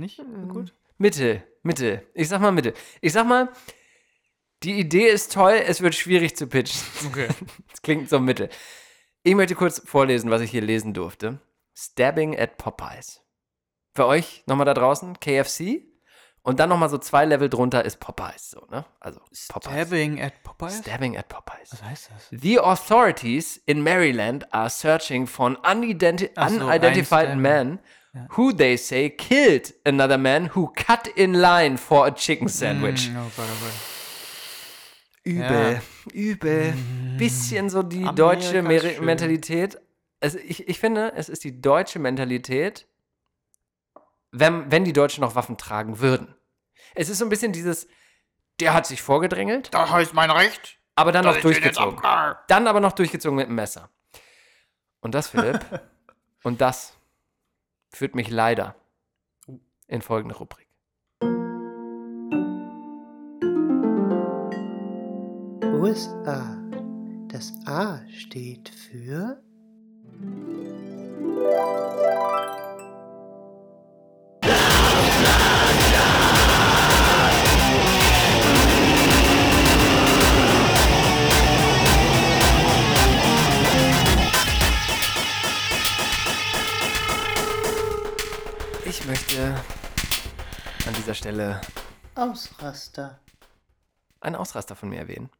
Nicht? 0.00 0.16
So 0.16 0.24
gut? 0.48 0.74
Mitte, 0.96 1.42
Mitte. 1.62 2.06
Ich 2.14 2.28
sag 2.28 2.40
mal 2.40 2.52
Mitte. 2.52 2.72
Ich 3.02 3.12
sag 3.12 3.26
mal, 3.26 3.50
die 4.62 4.78
Idee 4.78 5.08
ist 5.08 5.32
toll, 5.32 5.60
es 5.66 5.82
wird 5.82 5.94
schwierig 5.94 6.36
zu 6.36 6.46
pitchen. 6.46 6.80
Okay. 7.06 7.28
Das 7.70 7.82
klingt 7.82 8.08
so 8.08 8.18
Mittel. 8.18 8.48
Ich 9.22 9.34
möchte 9.34 9.54
kurz 9.54 9.80
vorlesen, 9.84 10.30
was 10.30 10.40
ich 10.40 10.50
hier 10.50 10.62
lesen 10.62 10.94
durfte. 10.94 11.40
Stabbing 11.74 12.38
at 12.38 12.56
Popeyes. 12.56 13.22
Für 13.94 14.06
euch 14.06 14.42
nochmal 14.46 14.66
da 14.66 14.74
draußen, 14.74 15.18
KFC. 15.20 15.82
Und 16.42 16.58
dann 16.58 16.70
nochmal 16.70 16.88
so 16.88 16.96
zwei 16.96 17.26
Level 17.26 17.50
drunter 17.50 17.84
ist 17.84 18.00
Popeyes. 18.00 18.50
So, 18.50 18.66
ne? 18.70 18.86
Also 18.98 19.20
Popeyes. 19.48 19.88
Stabbing 19.88 20.20
at 20.22 20.42
Popeyes? 20.42 20.78
Stabbing 20.78 21.16
at 21.18 21.28
Popeyes. 21.28 21.72
Was 21.72 21.82
heißt 21.82 22.10
das? 22.10 22.40
The 22.40 22.60
authorities 22.60 23.58
in 23.66 23.82
Maryland 23.82 24.52
are 24.54 24.70
searching 24.70 25.26
for 25.26 25.46
an 25.46 25.56
unidenti 25.56 26.30
so, 26.34 26.66
unidentified 26.66 27.28
ein 27.28 27.40
man 28.12 28.28
who 28.36 28.52
they 28.52 28.76
say 28.76 29.10
killed 29.10 29.72
another 29.84 30.18
man 30.18 30.50
who 30.54 30.72
cut 30.74 31.06
in 31.16 31.34
line 31.34 31.76
for 31.78 32.06
a 32.06 32.10
chicken 32.14 32.48
sandwich. 32.48 33.08
Mm, 33.08 33.16
oh 33.16 33.30
Gott, 33.36 33.46
oh 33.48 33.64
Gott. 33.64 33.72
Übel, 35.22 35.80
übel. 36.12 36.74
Bisschen 37.18 37.68
so 37.68 37.82
die 37.82 38.04
Amerika 38.04 38.12
deutsche. 38.14 38.62
Mentalität. 39.02 39.78
Also 40.20 40.38
ich, 40.38 40.66
ich 40.68 40.78
finde, 40.78 41.12
es 41.14 41.28
ist 41.28 41.44
die 41.44 41.60
deutsche 41.60 41.98
Mentalität, 41.98 42.86
wenn, 44.32 44.70
wenn 44.70 44.84
die 44.84 44.92
Deutschen 44.92 45.22
noch 45.22 45.34
Waffen 45.34 45.56
tragen 45.56 46.00
würden. 46.00 46.34
Es 46.94 47.08
ist 47.08 47.18
so 47.18 47.24
ein 47.26 47.28
bisschen 47.28 47.52
dieses, 47.52 47.86
der 48.60 48.74
hat 48.74 48.86
sich 48.86 49.02
vorgedrängelt, 49.02 49.72
Das 49.72 49.90
heißt 49.90 50.14
mein 50.14 50.30
Recht. 50.30 50.78
aber 50.94 51.12
dann 51.12 51.24
noch 51.24 51.36
durchgezogen. 51.40 52.00
Dann 52.48 52.66
aber 52.66 52.80
noch 52.80 52.92
durchgezogen 52.92 53.36
mit 53.36 53.46
dem 53.46 53.54
Messer. 53.54 53.90
Und 55.00 55.14
das, 55.14 55.28
Philipp, 55.28 55.60
und 56.42 56.60
das 56.60 56.94
führt 57.90 58.14
mich 58.14 58.30
leider 58.30 58.76
in 59.86 60.02
folgende 60.02 60.36
Rubrik. 60.36 60.68
USA. 65.80 66.56
Das 67.28 67.52
A 67.66 68.00
steht 68.08 68.68
für 68.68 69.42
Ich 88.90 89.04
möchte 89.06 89.54
an 90.84 90.94
dieser 90.94 91.14
Stelle 91.14 91.60
Ausraster. 92.16 93.20
einen 94.20 94.34
Ausraster 94.34 94.74
von 94.74 94.88
mir 94.88 94.98
erwähnen. 94.98 95.30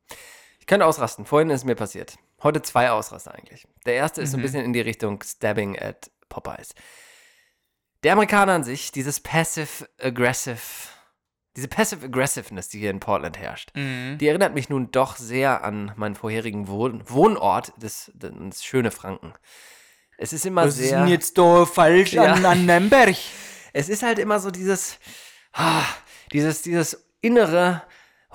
Ich 0.61 0.67
könnte 0.67 0.87
ausrasten. 0.87 1.27
Vorhin 1.27 1.51
ist 1.51 1.63
es 1.63 1.65
mir 1.65 1.75
passiert. 1.75 2.17
Heute 2.45 2.63
zwei 2.63 2.93
Ausraster 2.93 3.35
eigentlich. 3.35 3.67
Der 3.87 3.95
erste 3.95 4.23
ist 4.23 4.31
so 4.31 4.37
ein 4.37 4.43
bisschen 4.43 4.65
in 4.65 4.73
die 4.73 4.81
Richtung 4.81 5.21
Stabbing 5.25 5.77
at 5.77 6.13
Popeyes. 6.29 6.77
Der 8.05 8.13
Amerikaner 8.13 8.53
an 8.53 8.63
sich, 8.63 8.93
dieses 8.93 9.19
Passive-Aggressive 9.19 10.61
diese 11.57 11.67
Passive 11.67 12.07
Aggressiveness, 12.07 12.69
die 12.69 12.79
hier 12.79 12.91
in 12.91 13.01
Portland 13.01 13.37
herrscht, 13.37 13.73
Mhm. 13.75 14.19
die 14.19 14.29
erinnert 14.29 14.55
mich 14.55 14.69
nun 14.69 14.93
doch 14.93 15.17
sehr 15.17 15.65
an 15.65 15.93
meinen 15.97 16.15
vorherigen 16.15 16.69
Wohn 16.69 17.03
Wohnort, 17.11 17.73
das, 17.77 18.13
das 18.15 18.63
schöne 18.65 18.93
Franken. 18.93 19.33
Es 20.23 20.35
ist 20.35 20.45
immer 20.45 20.67
Was 20.67 20.79
ist 20.79 20.89
sehr. 20.89 21.01
denn 21.01 21.09
jetzt 21.09 21.39
da 21.39 21.65
falsch 21.65 22.13
Ja. 22.13 22.35
an, 22.35 22.45
an 22.45 22.67
Nürnberg? 22.67 23.17
Es 23.73 23.89
ist 23.89 24.03
halt 24.03 24.19
immer 24.19 24.41
so 24.41 24.51
dieses, 24.51 24.99
ah, 25.53 25.85
dieses, 26.33 26.63
dieses 26.63 27.07
innere, 27.21 27.83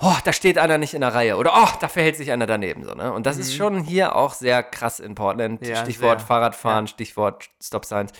oh, 0.00 0.14
da 0.24 0.32
steht 0.32 0.56
einer 0.56 0.78
nicht 0.78 0.94
in 0.94 1.02
der 1.02 1.12
Reihe 1.14 1.36
oder 1.36 1.52
oh, 1.54 1.68
da 1.78 1.88
verhält 1.88 2.16
sich 2.16 2.32
einer 2.32 2.46
daneben 2.46 2.84
so, 2.84 2.94
ne? 2.94 3.12
Und 3.12 3.26
das 3.26 3.36
ist 3.36 3.54
schon 3.54 3.82
hier 3.84 4.16
auch 4.16 4.32
sehr 4.32 4.62
krass 4.62 4.98
in 4.98 5.14
Portland. 5.14 5.60
Mhm. 5.60 5.68
Ja, 5.68 5.76
Stichwort 5.82 6.20
sehr. 6.20 6.26
Fahrradfahren, 6.26 6.86
Stichwort 6.86 7.50
Stop 7.62 7.84
Signs. 7.84 8.12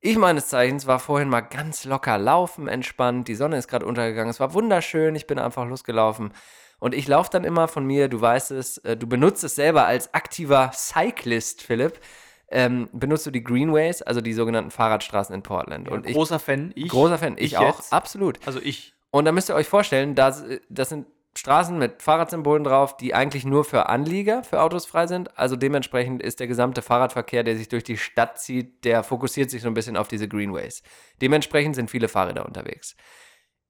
Ich 0.00 0.16
meines 0.16 0.48
Zeichens 0.48 0.86
war 0.86 0.98
vorhin 0.98 1.28
mal 1.28 1.42
ganz 1.42 1.84
locker 1.84 2.16
laufen, 2.16 2.68
entspannt. 2.68 3.28
Die 3.28 3.34
Sonne 3.34 3.58
ist 3.58 3.68
gerade 3.68 3.84
untergegangen. 3.84 4.30
Es 4.30 4.40
war 4.40 4.54
wunderschön. 4.54 5.14
Ich 5.14 5.26
bin 5.26 5.38
einfach 5.38 5.66
losgelaufen. 5.66 6.32
Und 6.78 6.94
ich 6.94 7.06
laufe 7.06 7.28
dann 7.30 7.44
immer 7.44 7.68
von 7.68 7.84
mir, 7.84 8.08
du 8.08 8.18
weißt 8.18 8.50
es, 8.52 8.78
äh, 8.78 8.96
du 8.96 9.06
benutzt 9.06 9.44
es 9.44 9.56
selber 9.56 9.84
als 9.84 10.14
aktiver 10.14 10.70
Cyclist, 10.72 11.60
Philipp. 11.60 12.00
Ähm, 12.50 12.88
benutzt 12.92 13.26
du 13.26 13.30
die 13.30 13.44
Greenways, 13.44 14.02
also 14.02 14.20
die 14.20 14.32
sogenannten 14.32 14.70
Fahrradstraßen 14.70 15.34
in 15.34 15.42
Portland. 15.42 15.88
und 15.88 16.06
ich, 16.06 16.14
Großer 16.14 16.40
Fan. 16.40 16.72
Ich, 16.74 16.88
großer 16.88 17.18
Fan, 17.18 17.36
ich, 17.38 17.56
auch, 17.56 17.78
jetzt. 17.78 17.92
absolut. 17.92 18.38
Also 18.46 18.60
ich. 18.60 18.94
Und 19.10 19.24
da 19.24 19.32
müsst 19.32 19.48
ihr 19.50 19.54
euch 19.54 19.68
vorstellen, 19.68 20.14
das, 20.14 20.44
das 20.68 20.88
sind 20.88 21.06
Straßen 21.36 21.78
mit 21.78 22.02
Fahrradsymbolen 22.02 22.64
drauf, 22.64 22.96
die 22.96 23.14
eigentlich 23.14 23.44
nur 23.44 23.64
für 23.64 23.88
Anlieger, 23.88 24.42
für 24.42 24.60
Autos 24.60 24.84
frei 24.84 25.06
sind. 25.06 25.38
Also 25.38 25.54
dementsprechend 25.54 26.22
ist 26.22 26.40
der 26.40 26.48
gesamte 26.48 26.82
Fahrradverkehr, 26.82 27.44
der 27.44 27.56
sich 27.56 27.68
durch 27.68 27.84
die 27.84 27.96
Stadt 27.96 28.40
zieht, 28.40 28.84
der 28.84 29.04
fokussiert 29.04 29.48
sich 29.48 29.62
so 29.62 29.68
ein 29.68 29.74
bisschen 29.74 29.96
auf 29.96 30.08
diese 30.08 30.26
Greenways. 30.26 30.82
Dementsprechend 31.22 31.76
sind 31.76 31.90
viele 31.90 32.08
Fahrräder 32.08 32.46
unterwegs. 32.46 32.96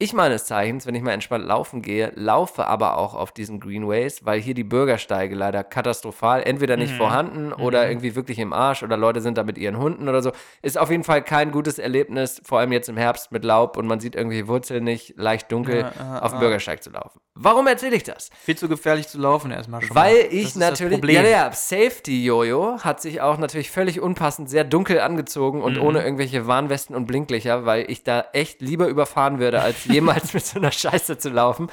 Ich 0.02 0.14
meines 0.14 0.46
Zeichens, 0.46 0.86
wenn 0.86 0.94
ich 0.94 1.02
mal 1.02 1.12
entspannt 1.12 1.44
laufen 1.44 1.82
gehe, 1.82 2.10
laufe 2.14 2.66
aber 2.66 2.96
auch 2.96 3.12
auf 3.12 3.32
diesen 3.32 3.60
Greenways, 3.60 4.24
weil 4.24 4.40
hier 4.40 4.54
die 4.54 4.64
Bürgersteige 4.64 5.34
leider 5.34 5.62
katastrophal, 5.62 6.42
entweder 6.42 6.78
nicht 6.78 6.94
vorhanden 6.94 7.52
oder 7.52 7.86
irgendwie 7.86 8.14
wirklich 8.16 8.38
im 8.38 8.54
Arsch 8.54 8.82
oder 8.82 8.96
Leute 8.96 9.20
sind 9.20 9.36
da 9.36 9.42
mit 9.42 9.58
ihren 9.58 9.76
Hunden 9.76 10.08
oder 10.08 10.22
so. 10.22 10.32
Ist 10.62 10.78
auf 10.78 10.90
jeden 10.90 11.04
Fall 11.04 11.22
kein 11.22 11.50
gutes 11.50 11.78
Erlebnis, 11.78 12.40
vor 12.46 12.60
allem 12.60 12.72
jetzt 12.72 12.88
im 12.88 12.96
Herbst 12.96 13.30
mit 13.30 13.44
Laub 13.44 13.76
und 13.76 13.86
man 13.86 14.00
sieht 14.00 14.14
irgendwie 14.16 14.48
Wurzeln 14.48 14.84
nicht, 14.84 15.18
leicht 15.18 15.52
dunkel, 15.52 15.80
Ja, 15.80 15.92
ja, 15.94 16.18
auf 16.20 16.30
dem 16.30 16.36
ja. 16.36 16.40
Bürgersteig 16.40 16.82
zu 16.82 16.88
laufen. 16.88 17.20
Warum 17.34 17.66
erzähle 17.66 17.94
ich 17.96 18.02
das? 18.02 18.30
Viel 18.42 18.56
zu 18.56 18.70
gefährlich 18.70 19.06
zu 19.06 19.18
laufen 19.18 19.50
erstmal 19.50 19.82
schon. 19.82 19.94
Weil 19.94 20.14
mal. 20.14 20.28
ich 20.30 20.56
natürlich, 20.56 21.04
ja, 21.12 21.22
ja, 21.24 21.52
Safety 21.52 22.24
Jojo 22.24 22.78
hat 22.80 23.02
sich 23.02 23.20
auch 23.20 23.36
natürlich 23.36 23.70
völlig 23.70 24.00
unpassend 24.00 24.48
sehr 24.48 24.64
dunkel 24.64 24.98
angezogen 25.00 25.60
und 25.60 25.76
Mhm. 25.76 25.82
ohne 25.82 26.02
irgendwelche 26.02 26.46
Warnwesten 26.46 26.96
und 26.96 27.04
Blinklicher, 27.04 27.66
weil 27.66 27.90
ich 27.90 28.02
da 28.02 28.24
echt 28.32 28.62
lieber 28.62 28.88
überfahren 28.88 29.38
würde, 29.40 29.60
als 29.60 29.89
jemals 29.92 30.34
mit 30.34 30.44
so 30.44 30.58
einer 30.58 30.72
Scheiße 30.72 31.18
zu 31.18 31.30
laufen. 31.30 31.70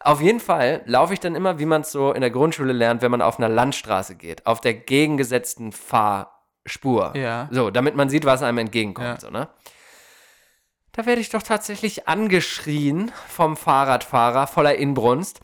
Auf 0.00 0.20
jeden 0.20 0.40
Fall 0.40 0.82
laufe 0.86 1.12
ich 1.12 1.20
dann 1.20 1.34
immer, 1.34 1.58
wie 1.58 1.66
man 1.66 1.82
es 1.82 1.92
so 1.92 2.12
in 2.12 2.22
der 2.22 2.30
Grundschule 2.30 2.72
lernt, 2.72 3.02
wenn 3.02 3.10
man 3.10 3.20
auf 3.20 3.38
einer 3.38 3.48
Landstraße 3.48 4.14
geht, 4.14 4.46
auf 4.46 4.60
der 4.60 4.74
gegengesetzten 4.74 5.72
Fahrspur. 5.72 7.12
Ja. 7.16 7.48
So, 7.50 7.70
damit 7.70 7.96
man 7.96 8.08
sieht, 8.08 8.24
was 8.24 8.42
einem 8.42 8.58
entgegenkommt. 8.58 9.08
Ja. 9.08 9.20
So, 9.20 9.30
ne? 9.30 9.48
Da 10.92 11.06
werde 11.06 11.20
ich 11.20 11.28
doch 11.28 11.42
tatsächlich 11.42 12.08
angeschrien 12.08 13.12
vom 13.28 13.56
Fahrradfahrer 13.56 14.46
voller 14.46 14.74
Inbrunst. 14.74 15.40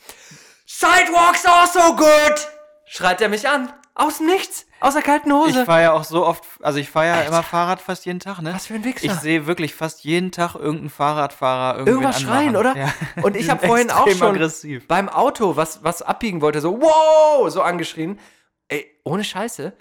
Sidewalks 0.66 1.44
are 1.46 1.66
so 1.66 1.96
good! 1.96 2.48
Schreit 2.86 3.20
er 3.20 3.28
mich 3.28 3.48
an. 3.48 3.72
Aus 3.98 4.20
Nichts. 4.20 4.66
Aus 4.80 4.92
der 4.92 5.02
kalten 5.02 5.32
Hose. 5.32 5.60
Ich 5.60 5.64
fahre 5.64 5.82
ja 5.82 5.92
auch 5.94 6.04
so 6.04 6.26
oft, 6.26 6.44
also 6.60 6.78
ich 6.78 6.90
fahre 6.90 7.06
ja 7.06 7.20
immer 7.22 7.42
Fahrrad 7.42 7.80
fast 7.80 8.04
jeden 8.04 8.20
Tag, 8.20 8.42
ne? 8.42 8.52
Was 8.54 8.66
für 8.66 8.74
ein 8.74 8.84
Wichser. 8.84 9.06
Ich 9.06 9.12
sehe 9.12 9.46
wirklich 9.46 9.74
fast 9.74 10.04
jeden 10.04 10.32
Tag 10.32 10.54
irgendeinen 10.54 10.90
Fahrradfahrer 10.90 11.78
irgendwen 11.78 11.94
Irgendwas 11.94 12.20
schreien, 12.20 12.54
anmachen. 12.54 12.76
oder? 12.76 12.76
Ja. 12.76 12.94
Und 13.22 13.36
ich 13.36 13.48
habe 13.50 13.66
vorhin 13.66 13.90
auch 13.90 14.06
schon 14.10 14.34
aggressiv. 14.36 14.86
beim 14.86 15.08
Auto, 15.08 15.56
was, 15.56 15.82
was 15.82 16.02
abbiegen 16.02 16.42
wollte, 16.42 16.60
so 16.60 16.78
wow, 16.78 17.50
so 17.50 17.62
angeschrien. 17.62 18.18
Ey, 18.68 18.86
ohne 19.02 19.24
Scheiße. 19.24 19.72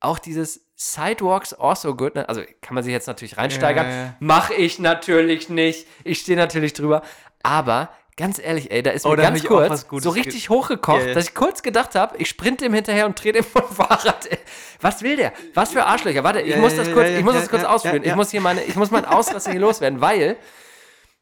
Auch 0.00 0.18
dieses 0.18 0.66
Sidewalks 0.74 1.54
also 1.54 1.94
good. 1.94 2.16
ne? 2.16 2.28
Also 2.28 2.42
kann 2.62 2.74
man 2.74 2.82
sich 2.82 2.92
jetzt 2.92 3.06
natürlich 3.06 3.36
reinsteigern. 3.38 3.86
Ja, 3.86 3.92
ja, 3.92 4.04
ja. 4.06 4.14
Mach 4.18 4.50
ich 4.50 4.80
natürlich 4.80 5.48
nicht. 5.48 5.86
Ich 6.02 6.18
stehe 6.18 6.36
natürlich 6.36 6.72
drüber. 6.72 7.02
Aber 7.44 7.90
ganz 8.16 8.38
ehrlich, 8.38 8.70
ey, 8.70 8.82
da 8.82 8.90
ist 8.90 9.06
Oh, 9.06 9.10
mir 9.16 9.24
hab 9.24 9.34
ganz 9.34 9.86
kurz 9.88 10.04
so 10.04 10.10
richtig 10.10 10.50
hochgekocht, 10.50 11.06
ja. 11.06 11.14
dass 11.14 11.28
ich 11.28 11.34
kurz 11.34 11.62
gedacht 11.62 11.94
habe, 11.94 12.16
ich 12.18 12.28
sprinte 12.28 12.64
ihm 12.66 12.74
hinterher 12.74 13.06
und 13.06 13.22
drehe 13.22 13.32
dem 13.32 13.44
vom 13.44 13.68
Fahrrad. 13.68 14.26
Ey, 14.30 14.38
Was 14.80 15.02
will 15.02 15.16
der? 15.16 15.32
Was 15.54 15.72
für 15.72 15.84
Arschlöcher? 15.84 16.24
Warte, 16.24 16.40
ich 16.40 16.50
Ja, 16.54 16.58
muss 16.58 16.76
das 16.76 16.92
kurz, 16.92 17.08
ich 17.08 17.24
muss 17.24 17.34
das 17.34 17.48
kurz 17.48 17.64
ausführen. 17.64 18.02
Ich 18.04 18.14
muss 18.14 18.30
hier 18.30 18.40
meine, 18.40 18.62
ich 18.64 18.76
muss 18.76 18.90
meinen 18.90 19.06
Ausraster 19.06 19.50
hier 19.50 19.60
loswerden, 19.60 20.00
weil 20.00 20.36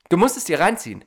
du 0.09 0.17
musst 0.17 0.37
es 0.37 0.45
dir 0.45 0.61
reinziehen. 0.61 1.05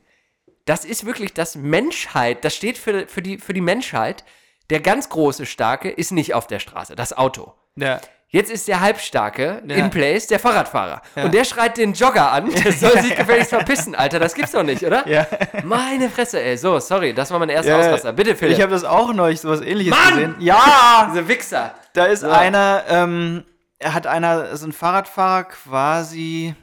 Das 0.65 0.86
ist 0.86 1.06
wirklich 1.06 1.34
das 1.34 1.56
Menschheit, 1.56 2.46
das 2.46 2.56
steht 2.56 2.78
für, 2.78 3.08
für, 3.08 3.22
die, 3.22 3.38
für 3.38 3.54
die 3.54 3.62
Menschheit. 3.62 4.24
Der 4.69 4.80
ganz 4.80 5.10
große 5.10 5.46
Starke 5.46 5.89
ist 5.89 6.12
nicht 6.12 6.34
auf 6.34 6.48
der 6.48 6.60
Straße, 6.60 6.96
das 6.96 7.12
Auto. 7.12 7.54
Ja. 7.76 8.00
Jetzt 8.36 8.50
ist 8.50 8.67
der 8.67 8.80
Halbstarke 8.80 9.62
Ja. 9.67 9.76
in 9.76 9.91
place, 9.91 10.26
der 10.26 10.39
Fahrradfahrer. 10.39 11.04
Und 11.15 11.36
der 11.36 11.43
schreit 11.43 11.78
den 11.78 11.93
Jogger 11.93 12.32
an, 12.32 12.50
der 12.50 12.72
soll 12.74 13.00
sich 13.00 13.15
gefälligst 13.15 13.52
verpissen, 13.52 13.93
Alter. 13.93 14.17
Das 14.19 14.34
gibt's 14.34 14.54
doch 14.54 14.63
nicht, 14.63 14.84
oder? 14.84 15.08
Ja. 15.08 15.28
Meine 15.63 16.10
Fresse, 16.10 16.41
ey. 16.41 16.58
So, 16.58 16.80
sorry, 16.80 17.13
das 17.13 17.30
war 17.30 17.38
mein 17.38 17.50
erster 17.50 17.78
Ja, 17.78 17.86
Ausraster. 17.86 18.12
Bitte, 18.12 18.36
Philipp. 18.36 18.58
Ich 18.58 18.62
habe 18.63 18.72
das 18.72 18.84
auch 18.86 19.13
neulich 19.13 19.39
sowas 19.39 19.62
ähnliches 19.62 19.93
Mann! 19.96 20.13
gesehen. 20.15 20.36
Ja! 20.39 21.10
Diese 21.13 21.28
Wichser. 21.28 21.76
Da 21.93 22.06
ist 22.06 22.22
So. 22.22 22.30
einer, 22.32 22.84
ähm, 22.89 23.43
er 23.78 23.93
hat 23.93 24.08
einer, 24.08 24.58
so 24.58 24.65
ein 24.65 24.72
Fahrradfahrer 24.74 25.43
quasi, 25.43 26.56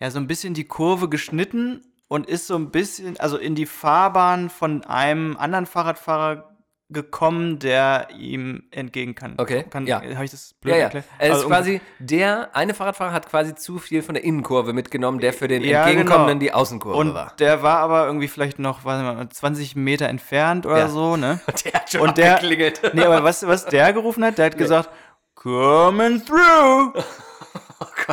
ja, 0.00 0.10
so 0.10 0.18
ein 0.18 0.26
bisschen 0.26 0.54
die 0.54 0.64
Kurve 0.64 1.10
geschnitten 1.10 1.82
und 2.08 2.26
ist 2.26 2.46
so 2.46 2.56
ein 2.56 2.70
bisschen, 2.70 3.20
also 3.20 3.36
in 3.36 3.54
die 3.54 3.66
Fahrbahn 3.66 4.48
von 4.48 4.84
einem 4.84 5.36
anderen 5.36 5.66
Fahrradfahrer 5.66 6.53
gekommen, 6.90 7.58
der 7.58 8.08
ihm 8.16 8.64
entgegen 8.70 9.14
kann. 9.14 9.34
Okay, 9.38 9.64
Kann, 9.68 9.86
ja. 9.86 10.02
Habe 10.14 10.24
ich 10.26 10.30
das 10.30 10.54
blöd 10.60 10.72
Ja, 10.74 10.78
ja. 10.78 10.84
erklärt? 10.84 11.04
Es 11.18 11.28
ist 11.28 11.34
Also 11.34 11.48
quasi, 11.48 11.80
der 11.98 12.54
eine 12.54 12.74
Fahrradfahrer 12.74 13.12
hat 13.12 13.28
quasi 13.28 13.54
zu 13.54 13.78
viel 13.78 14.02
von 14.02 14.14
der 14.14 14.22
Innenkurve 14.22 14.72
mitgenommen, 14.74 15.18
der 15.18 15.32
für 15.32 15.48
den 15.48 15.62
Ja, 15.64 15.82
entgegenkommenden 15.86 16.38
genau. 16.38 16.50
die 16.50 16.52
Außenkurve 16.52 16.96
Und 16.98 17.14
war. 17.14 17.32
der 17.38 17.62
war 17.62 17.78
aber 17.78 18.06
irgendwie 18.06 18.28
vielleicht 18.28 18.58
noch, 18.58 18.84
weiß 18.84 19.00
nicht 19.02 19.14
mal, 19.16 19.28
20 19.28 19.76
Meter 19.76 20.08
entfernt 20.08 20.66
oder 20.66 20.78
Ja. 20.78 20.88
so, 20.88 21.16
ne? 21.16 21.40
Der 21.64 21.72
hat 21.72 21.90
schon 21.90 22.00
Und 22.02 22.18
der, 22.18 22.34
abgeklingelt. 22.34 22.80
nee, 22.92 23.02
aber 23.02 23.18
du, 23.32 23.46
was 23.46 23.66
der 23.66 23.92
gerufen 23.92 24.22
hat? 24.24 24.36
Der 24.38 24.46
hat 24.46 24.58
gesagt, 24.58 24.90
coming 25.34 26.22
through. 26.24 26.92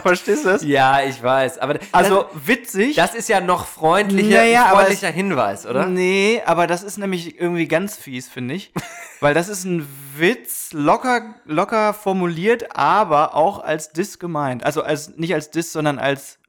Verstehst 0.01 0.45
du 0.45 0.49
das? 0.49 0.63
Ja, 0.63 1.01
ich 1.01 1.21
weiß. 1.21 1.57
Aber 1.59 1.79
Also 1.91 2.23
das, 2.23 2.47
witzig. 2.47 2.95
das 2.95 3.15
ist 3.15 3.29
ja 3.29 3.41
noch 3.41 3.65
freundlicher, 3.65 4.37
Naja, 4.39 4.69
freundlicher 4.69 5.09
Hinweis, 5.09 5.65
oder? 5.65 5.85
Nee, 5.85 6.41
aber 6.45 6.67
das 6.67 6.83
ist 6.83 6.97
nämlich 6.97 7.39
irgendwie 7.39 7.67
ganz 7.67 7.95
fies, 7.97 8.27
finde 8.27 8.55
ich. 8.55 8.71
Weil 9.19 9.33
das 9.33 9.49
ist 9.49 9.65
ein 9.65 9.87
Witz, 10.17 10.69
locker, 10.73 11.35
locker 11.45 11.93
formuliert, 11.93 12.75
aber 12.75 13.35
auch 13.35 13.63
als 13.63 13.91
Diss 13.91 14.17
gemeint. 14.19 14.63
Also 14.65 14.81
als 14.83 15.17
nicht 15.17 15.33
als 15.33 15.51
Diss, 15.51 15.71
sondern 15.71 15.99
als 15.99 16.39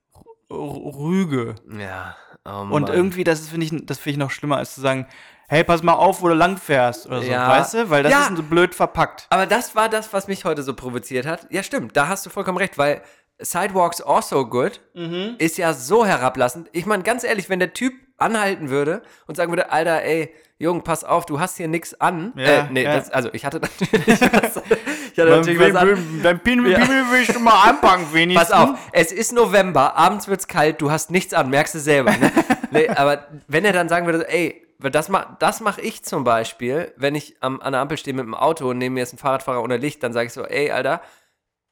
Rüge. 0.51 1.55
Ja. 1.79 2.17
Oh 2.45 2.67
Und 2.71 2.89
irgendwie, 2.89 3.25
das 3.25 3.49
finde 3.49 3.67
ich, 3.67 3.87
das 3.87 3.99
finde 3.99 4.11
ich 4.13 4.17
noch 4.19 4.31
schlimmer, 4.31 4.57
als 4.57 4.75
zu 4.75 4.81
sagen, 4.81 5.07
hey, 5.53 5.65
pass 5.65 5.83
mal 5.83 5.93
auf, 5.93 6.23
wo 6.23 6.29
du 6.29 6.35
lang 6.35 6.57
fährst 6.57 7.07
oder 7.07 7.21
so, 7.23 7.31
Ja. 7.31 7.47
weißt 7.49 7.75
du? 7.75 7.91
Weil 7.91 8.03
das 8.03 8.12
Ja. 8.12 8.23
ist 8.23 8.37
so 8.37 8.43
blöd 8.43 8.75
verpackt. 8.75 9.27
Aber 9.29 9.45
das 9.47 9.77
war 9.77 9.88
das, 9.91 10.12
was 10.15 10.27
mich 10.27 10.45
heute 10.47 10.62
so 10.62 10.73
provoziert 10.75 11.27
hat. 11.27 11.47
Ja, 11.51 11.62
stimmt, 11.62 11.95
da 11.97 12.09
hast 12.09 12.25
du 12.25 12.31
vollkommen 12.31 12.57
recht, 12.59 12.79
weil 12.79 13.03
Sidewalks 13.38 14.01
also 14.01 14.47
good 14.47 14.81
Mhm. 14.95 15.35
ist 15.38 15.59
ja 15.59 15.75
so 15.75 16.07
herablassend. 16.07 16.69
Ich 16.73 16.87
meine, 16.87 17.03
ganz 17.03 17.23
ehrlich, 17.25 17.51
wenn 17.51 17.59
der 17.59 17.73
Typ 17.75 17.93
anhalten 18.17 18.71
würde 18.71 19.03
und 19.27 19.37
sagen 19.37 19.51
würde, 19.53 19.71
Alter, 19.73 20.03
ey, 20.03 20.33
Jung, 20.59 20.83
pass 20.85 21.03
auf, 21.03 21.27
du 21.27 21.41
hast 21.41 21.57
hier 21.57 21.67
nichts 21.67 22.01
an. 22.01 22.33
Ja, 22.37 22.45
äh, 22.45 22.65
nee, 22.71 22.85
ja. 22.85 22.95
das, 22.97 23.11
also 23.11 23.29
ich 23.33 23.45
hatte 23.45 23.59
natürlich 23.61 23.93
was, 24.21 24.62
ich 25.12 25.19
hatte 25.19 25.31
natürlich 25.31 25.59
was 25.61 25.75
an. 25.75 26.21
Dein 26.23 26.38
Pimmel 26.41 26.71
Ja. 26.73 26.79
willst 27.11 27.35
du 27.35 27.41
mal 27.41 27.69
anpacken, 27.69 28.07
wenigstens. 28.12 28.49
Pass 28.51 28.71
auf, 28.71 28.79
es 28.93 29.11
ist 29.12 29.33
November, 29.33 29.97
abends 29.97 30.29
wird's 30.29 30.47
kalt, 30.47 30.81
du 30.81 30.91
hast 30.91 31.11
nichts 31.11 31.35
an, 31.35 31.51
merkst 31.51 31.75
du 31.75 31.79
selber. 31.81 32.12
Ne? 32.17 32.31
nee, 32.71 32.88
aber 32.88 33.27
wenn 33.49 33.65
er 33.65 33.73
dann 33.73 33.88
sagen 33.88 34.07
würde, 34.07 34.29
ey, 34.31 34.65
weil 34.83 34.90
das 34.90 35.09
mache 35.09 35.37
das 35.38 35.61
mach 35.61 35.79
ich 35.79 36.05
zum 36.05 36.25
Beispiel, 36.25 36.92
wenn 36.97 37.14
ich 37.14 37.37
am, 37.40 37.61
an 37.61 37.73
der 37.73 37.81
Ampel 37.81 37.97
stehe 37.99 38.14
mit 38.14 38.25
dem 38.25 38.35
Auto 38.35 38.68
und 38.71 38.79
neben 38.79 38.95
mir 38.95 39.03
ist 39.03 39.12
ein 39.12 39.18
Fahrradfahrer 39.18 39.62
ohne 39.62 39.77
Licht, 39.77 40.03
dann 40.03 40.12
sage 40.12 40.27
ich 40.27 40.33
so, 40.33 40.45
ey, 40.45 40.71
Alter, 40.71 41.01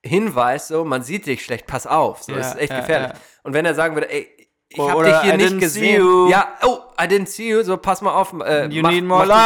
Hinweis, 0.02 0.68
so, 0.68 0.84
man 0.84 1.02
sieht 1.02 1.26
dich 1.26 1.44
schlecht, 1.44 1.66
pass 1.66 1.86
auf, 1.86 2.22
so, 2.22 2.32
Ja, 2.32 2.38
das 2.38 2.54
ist 2.54 2.60
echt 2.60 2.72
ja, 2.72 2.80
gefährlich. 2.80 3.10
ja. 3.12 3.18
Und 3.42 3.52
wenn 3.52 3.66
er 3.66 3.74
sagen 3.74 3.94
würde, 3.94 4.10
ey, 4.10 4.28
ich 4.72 4.78
habe 4.78 5.04
dich 5.04 5.20
hier 5.22 5.34
I 5.34 5.36
nicht 5.36 5.58
gesehen. 5.58 6.00
you. 6.00 6.28
Ja, 6.30 6.54
oh, 6.62 6.78
I 6.98 7.04
didn't 7.06 7.26
see 7.26 7.50
you, 7.50 7.62
so, 7.62 7.76
pass 7.76 8.00
mal 8.02 8.12
auf. 8.14 8.32
Äh, 8.44 8.66
You 8.68 8.82
mach, 8.82 8.90
need 8.92 9.04
more 9.04 9.26
mach, 9.26 9.36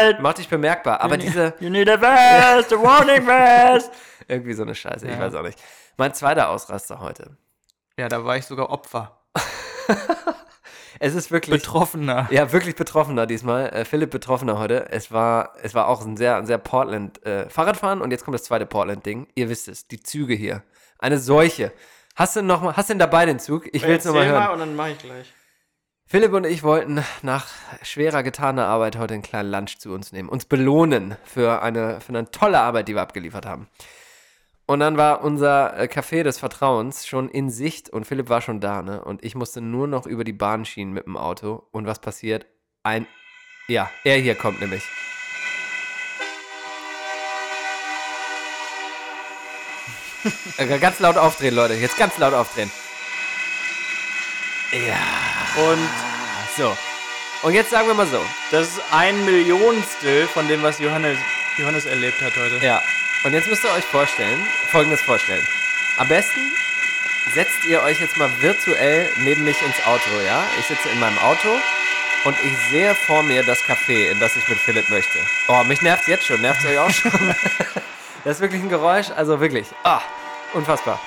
light. 0.00 0.14
dich, 0.16 0.20
mach 0.22 0.34
dich 0.34 0.48
bemerkbar. 0.48 1.00
Aber 1.00 1.16
diese, 1.16 1.54
You 1.60 1.70
need 1.70 1.88
a 1.88 1.96
vest, 1.96 2.72
a 2.72 2.76
warning 2.82 3.22
vest. 3.24 3.92
irgendwie 4.28 4.54
so 4.54 4.62
eine 4.64 4.74
Scheiße, 4.74 5.06
ich 5.06 5.18
weiß 5.18 5.34
auch 5.34 5.42
nicht. 5.42 5.58
Mein 5.96 6.12
zweiter 6.14 6.48
Ausraster 6.50 6.98
heute. 7.00 7.36
Ja, 7.96 8.08
da 8.08 8.24
war 8.24 8.36
ich 8.36 8.44
sogar 8.44 8.70
Opfer. 8.70 9.20
Es 11.02 11.16
ist 11.16 11.32
wirklich. 11.32 11.60
Betroffener. 11.60 12.28
Ja, 12.30 12.52
wirklich 12.52 12.76
Betroffener 12.76 13.26
diesmal. 13.26 13.70
Äh, 13.70 13.84
Philipp 13.84 14.12
Betroffener 14.12 14.56
heute. 14.56 14.88
Es 14.92 15.10
war, 15.10 15.52
es 15.60 15.74
war 15.74 15.88
auch 15.88 16.06
ein 16.06 16.16
sehr, 16.16 16.36
ein 16.36 16.46
sehr 16.46 16.58
Portland 16.58 17.26
äh, 17.26 17.50
Fahrradfahren 17.50 18.00
und 18.00 18.12
jetzt 18.12 18.24
kommt 18.24 18.36
das 18.36 18.44
zweite 18.44 18.66
Portland-Ding. 18.66 19.26
Ihr 19.34 19.48
wisst 19.48 19.66
es, 19.66 19.88
die 19.88 20.00
Züge 20.00 20.34
hier. 20.34 20.62
Eine 21.00 21.18
Seuche. 21.18 21.72
Hast 22.14 22.36
du 22.36 22.42
noch 22.42 22.62
mal, 22.62 22.76
hast 22.76 22.88
du 22.88 22.92
denn 22.92 23.00
dabei 23.00 23.26
den 23.26 23.40
Zug? 23.40 23.68
Ich 23.72 23.82
will 23.82 23.96
es 23.96 24.04
nochmal 24.04 24.26
hören. 24.26 24.50
und 24.50 24.60
dann 24.60 24.76
mache 24.76 24.92
ich 24.92 24.98
gleich. 24.98 25.32
Philipp 26.06 26.32
und 26.34 26.46
ich 26.46 26.62
wollten 26.62 27.02
nach 27.22 27.48
schwerer 27.82 28.22
getaner 28.22 28.66
Arbeit 28.68 28.96
heute 28.96 29.14
einen 29.14 29.24
kleinen 29.24 29.50
Lunch 29.50 29.78
zu 29.78 29.92
uns 29.92 30.12
nehmen, 30.12 30.28
uns 30.28 30.44
belohnen 30.44 31.16
für 31.24 31.62
eine, 31.62 32.00
für 32.00 32.10
eine 32.10 32.30
tolle 32.30 32.60
Arbeit, 32.60 32.86
die 32.86 32.94
wir 32.94 33.02
abgeliefert 33.02 33.44
haben. 33.44 33.66
Und 34.66 34.80
dann 34.80 34.96
war 34.96 35.22
unser 35.22 35.76
äh, 35.78 35.84
Café 35.84 36.22
des 36.22 36.38
Vertrauens 36.38 37.06
schon 37.06 37.28
in 37.28 37.50
Sicht 37.50 37.90
und 37.90 38.06
Philipp 38.06 38.28
war 38.28 38.40
schon 38.40 38.60
da, 38.60 38.82
ne? 38.82 39.04
Und 39.04 39.24
ich 39.24 39.34
musste 39.34 39.60
nur 39.60 39.86
noch 39.86 40.06
über 40.06 40.24
die 40.24 40.32
Bahnschienen 40.32 40.94
mit 40.94 41.06
dem 41.06 41.16
Auto. 41.16 41.66
Und 41.72 41.86
was 41.86 42.00
passiert? 42.00 42.46
Ein. 42.82 43.06
Ja, 43.68 43.90
er 44.04 44.18
hier 44.18 44.34
kommt 44.34 44.60
nämlich. 44.60 44.82
Ganz 50.80 51.00
laut 51.00 51.16
aufdrehen, 51.16 51.54
Leute. 51.54 51.74
Jetzt 51.74 51.96
ganz 51.98 52.16
laut 52.18 52.32
aufdrehen. 52.34 52.70
Ja. 54.72 55.62
Und 55.70 55.88
So. 56.56 56.76
Und 57.42 57.54
jetzt 57.54 57.70
sagen 57.70 57.88
wir 57.88 57.94
mal 57.94 58.06
so. 58.06 58.20
das 58.50 58.68
ist 58.68 58.80
ein 58.92 59.24
Millionstel 59.24 60.26
von 60.28 60.46
dem, 60.46 60.62
was 60.62 60.78
Johannes, 60.78 61.18
Johannes 61.58 61.84
erlebt 61.84 62.20
hat 62.22 62.36
heute. 62.36 62.64
Ja. 62.64 62.82
Und 63.24 63.32
jetzt 63.34 63.48
müsst 63.48 63.64
ihr 63.64 63.72
euch 63.72 63.84
vorstellen, 63.84 64.44
folgendes 64.70 65.02
vorstellen. 65.02 65.46
Am 65.98 66.08
besten 66.08 66.40
setzt 67.34 67.64
ihr 67.66 67.82
euch 67.82 68.00
jetzt 68.00 68.16
mal 68.16 68.30
virtuell 68.40 69.08
neben 69.18 69.44
mich 69.44 69.60
ins 69.62 69.86
Auto, 69.86 70.10
ja? 70.24 70.44
Ich 70.58 70.66
sitze 70.66 70.88
in 70.88 70.98
meinem 70.98 71.18
Auto 71.18 71.48
und 72.24 72.36
ich 72.44 72.56
sehe 72.70 72.94
vor 72.94 73.22
mir 73.22 73.44
das 73.44 73.62
Café, 73.62 74.10
in 74.10 74.18
das 74.18 74.36
ich 74.36 74.48
mit 74.48 74.58
Philipp 74.58 74.88
möchte. 74.88 75.18
Oh, 75.48 75.62
mich 75.64 75.82
nervt's 75.82 76.06
jetzt 76.06 76.24
schon. 76.24 76.40
Nervt's 76.40 76.64
euch 76.64 76.78
auch 76.78 76.90
schon? 76.90 77.34
das 78.24 78.36
ist 78.36 78.40
wirklich 78.40 78.62
ein 78.62 78.68
Geräusch, 78.68 79.10
also 79.10 79.40
wirklich. 79.40 79.68
Ah, 79.84 80.00
unfassbar. 80.54 80.98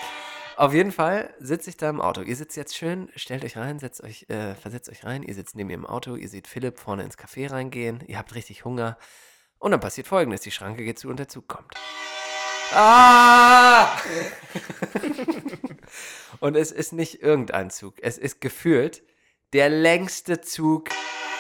Auf 0.58 0.74
jeden 0.74 0.94
Fall 0.94 1.34
sitze 1.40 1.70
ich 1.70 1.76
da 1.76 1.90
im 1.90 2.00
Auto. 2.00 2.22
Ihr 2.22 2.36
sitzt 2.36 2.56
jetzt 2.56 2.78
schön, 2.78 3.10
stellt 3.16 3.44
euch 3.44 3.58
rein, 3.58 3.80
setzt 3.80 4.02
euch, 4.02 4.26
äh, 4.30 4.56
versetzt 4.56 4.90
euch 4.90 5.04
rein. 5.04 5.22
Ihr 5.24 5.34
sitzt 5.34 5.56
neben 5.56 5.68
mir 5.68 5.74
im 5.74 5.86
Auto, 5.86 6.16
ihr 6.16 6.30
seht 6.30 6.48
Philipp 6.48 6.80
vorne 6.80 7.04
ins 7.04 7.18
Café 7.18 7.52
reingehen, 7.52 8.02
ihr 8.08 8.18
habt 8.18 8.36
richtig 8.36 8.64
Hunger. 8.64 8.98
Und 9.60 9.72
dann 9.72 9.80
passiert 9.80 10.08
folgendes: 10.08 10.42
Die 10.42 10.52
Schranke 10.52 10.84
geht 10.84 11.00
zu 11.00 11.10
und 11.10 11.18
der 11.18 11.28
Zug 11.28 11.48
kommt. 11.48 11.74
Ah! 12.74 13.88
und 16.40 16.56
es 16.56 16.72
ist 16.72 16.94
nicht 16.94 17.22
irgendein 17.22 17.70
Zug. 17.70 17.96
Es 18.02 18.18
ist 18.18 18.42
gefühlt 18.42 19.04
der 19.54 19.70
längste 19.70 20.42
Zug 20.42 20.90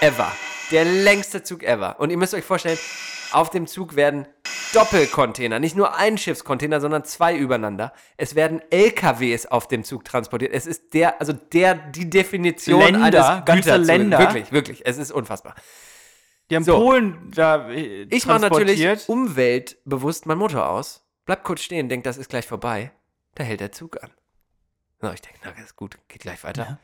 ever. 0.01 0.32
Der 0.72 0.86
längste 0.86 1.43
Zug 1.43 1.63
ever. 1.63 1.99
Und 1.99 2.09
ihr 2.09 2.18
müsst 2.18 2.34
euch 2.34 2.45
vorstellen, 2.45 2.80
auf 3.32 3.49
dem 3.49 3.68
Zug 3.68 3.95
werden 3.95 4.28
Doppelcontainer, 4.74 5.59
nicht 5.59 5.76
nur 5.76 5.95
ein 5.95 6.18
Schiffscontainer, 6.18 6.82
sondern 6.82 7.05
zwei 7.05 7.36
übereinander. 7.36 7.93
Es 8.18 8.36
werden 8.36 8.61
LKWs 8.72 9.45
auf 9.45 9.68
dem 9.68 9.84
Zug 9.84 10.03
transportiert. 10.03 10.53
Es 10.53 10.66
ist 10.66 10.93
der, 10.93 11.22
also 11.22 11.34
der, 11.34 11.76
die 11.76 12.09
Definition 12.09 12.82
Länder, 12.82 13.03
eines 13.03 13.45
ganze 13.45 13.53
Güterzuges. 13.53 13.88
Länder. 13.88 14.20
Wirklich, 14.20 14.51
wirklich. 14.51 14.86
Es 14.86 14.97
ist 14.97 15.11
unfassbar. 15.11 15.55
Die 16.50 16.56
haben 16.56 16.64
So. 16.64 16.78
Polen 16.78 17.32
da 17.34 17.70
äh, 17.70 18.04
Ich 18.10 18.26
mache 18.26 18.39
natürlich 18.41 19.10
umweltbewusst 19.10 20.26
meinen 20.26 20.38
Motor 20.39 20.70
aus, 20.70 21.06
bleib 21.26 21.43
kurz 21.43 21.62
stehen, 21.62 21.89
denk, 21.89 22.04
das 22.04 22.18
ist 22.18 22.30
gleich 22.30 22.46
vorbei. 22.46 22.91
Da 23.36 23.43
hält 23.43 23.60
der 23.60 23.72
Zug 23.72 24.02
an. 24.04 24.12
Na, 25.02 25.14
ich 25.14 25.22
denke, 25.22 25.39
na, 25.43 25.52
das 25.52 25.66
ist 25.66 25.76
gut, 25.76 25.98
geht 26.08 26.22
gleich 26.22 26.43
weiter. 26.43 26.64
Ja. 26.64 26.80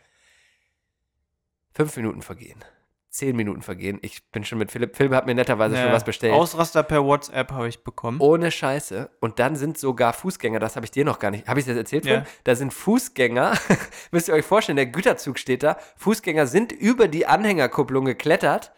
Fünf 1.74 1.95
Minuten 1.95 2.22
vergehen. 2.22 2.64
Zehn 3.09 3.36
Minuten 3.36 3.62
vergehen. 3.62 3.99
Ich 4.01 4.30
bin 4.32 4.45
schon 4.45 4.57
mit 4.57 4.72
Philipp. 4.72 4.95
Philipp 4.95 5.12
hat 5.14 5.26
mir 5.26 5.36
netterweise 5.36 5.76
schon 5.76 5.88
Ja, 5.88 5.91
was 5.93 6.05
bestellt. 6.05 6.34
Ausraster 6.34 6.82
per 6.82 7.03
WhatsApp 7.03 7.51
habe 7.51 7.68
ich 7.68 7.84
bekommen. 7.84 8.22
Ohne 8.22 8.51
Scheiße. 8.51 9.09
Und 9.20 9.38
dann 9.39 9.57
sind 9.57 9.78
sogar 9.78 10.14
Fußgänger, 10.14 10.59
das 10.59 10.78
habe 10.78 10.86
ich 10.86 10.91
dir 10.91 11.03
noch 11.03 11.20
gar 11.20 11.30
nicht. 11.30 11.45
Habe 11.47 11.59
ich 11.59 11.66
das 11.66 11.76
erzählt? 11.76 12.05
Ja. 12.05 12.26
Da 12.45 12.55
sind 12.55 12.74
Fußgänger, 12.74 13.53
müsst 14.12 14.30
ihr 14.30 14.34
euch 14.34 14.45
vorstellen, 14.45 14.78
der 14.78 14.86
Güterzug 14.86 15.39
steht 15.39 15.64
da. 15.64 15.78
Fußgänger 15.97 16.47
sind 16.47 16.72
über 16.72 17.09
die 17.09 17.26
Anhängerkupplung 17.26 18.05
geklettert, 18.05 18.72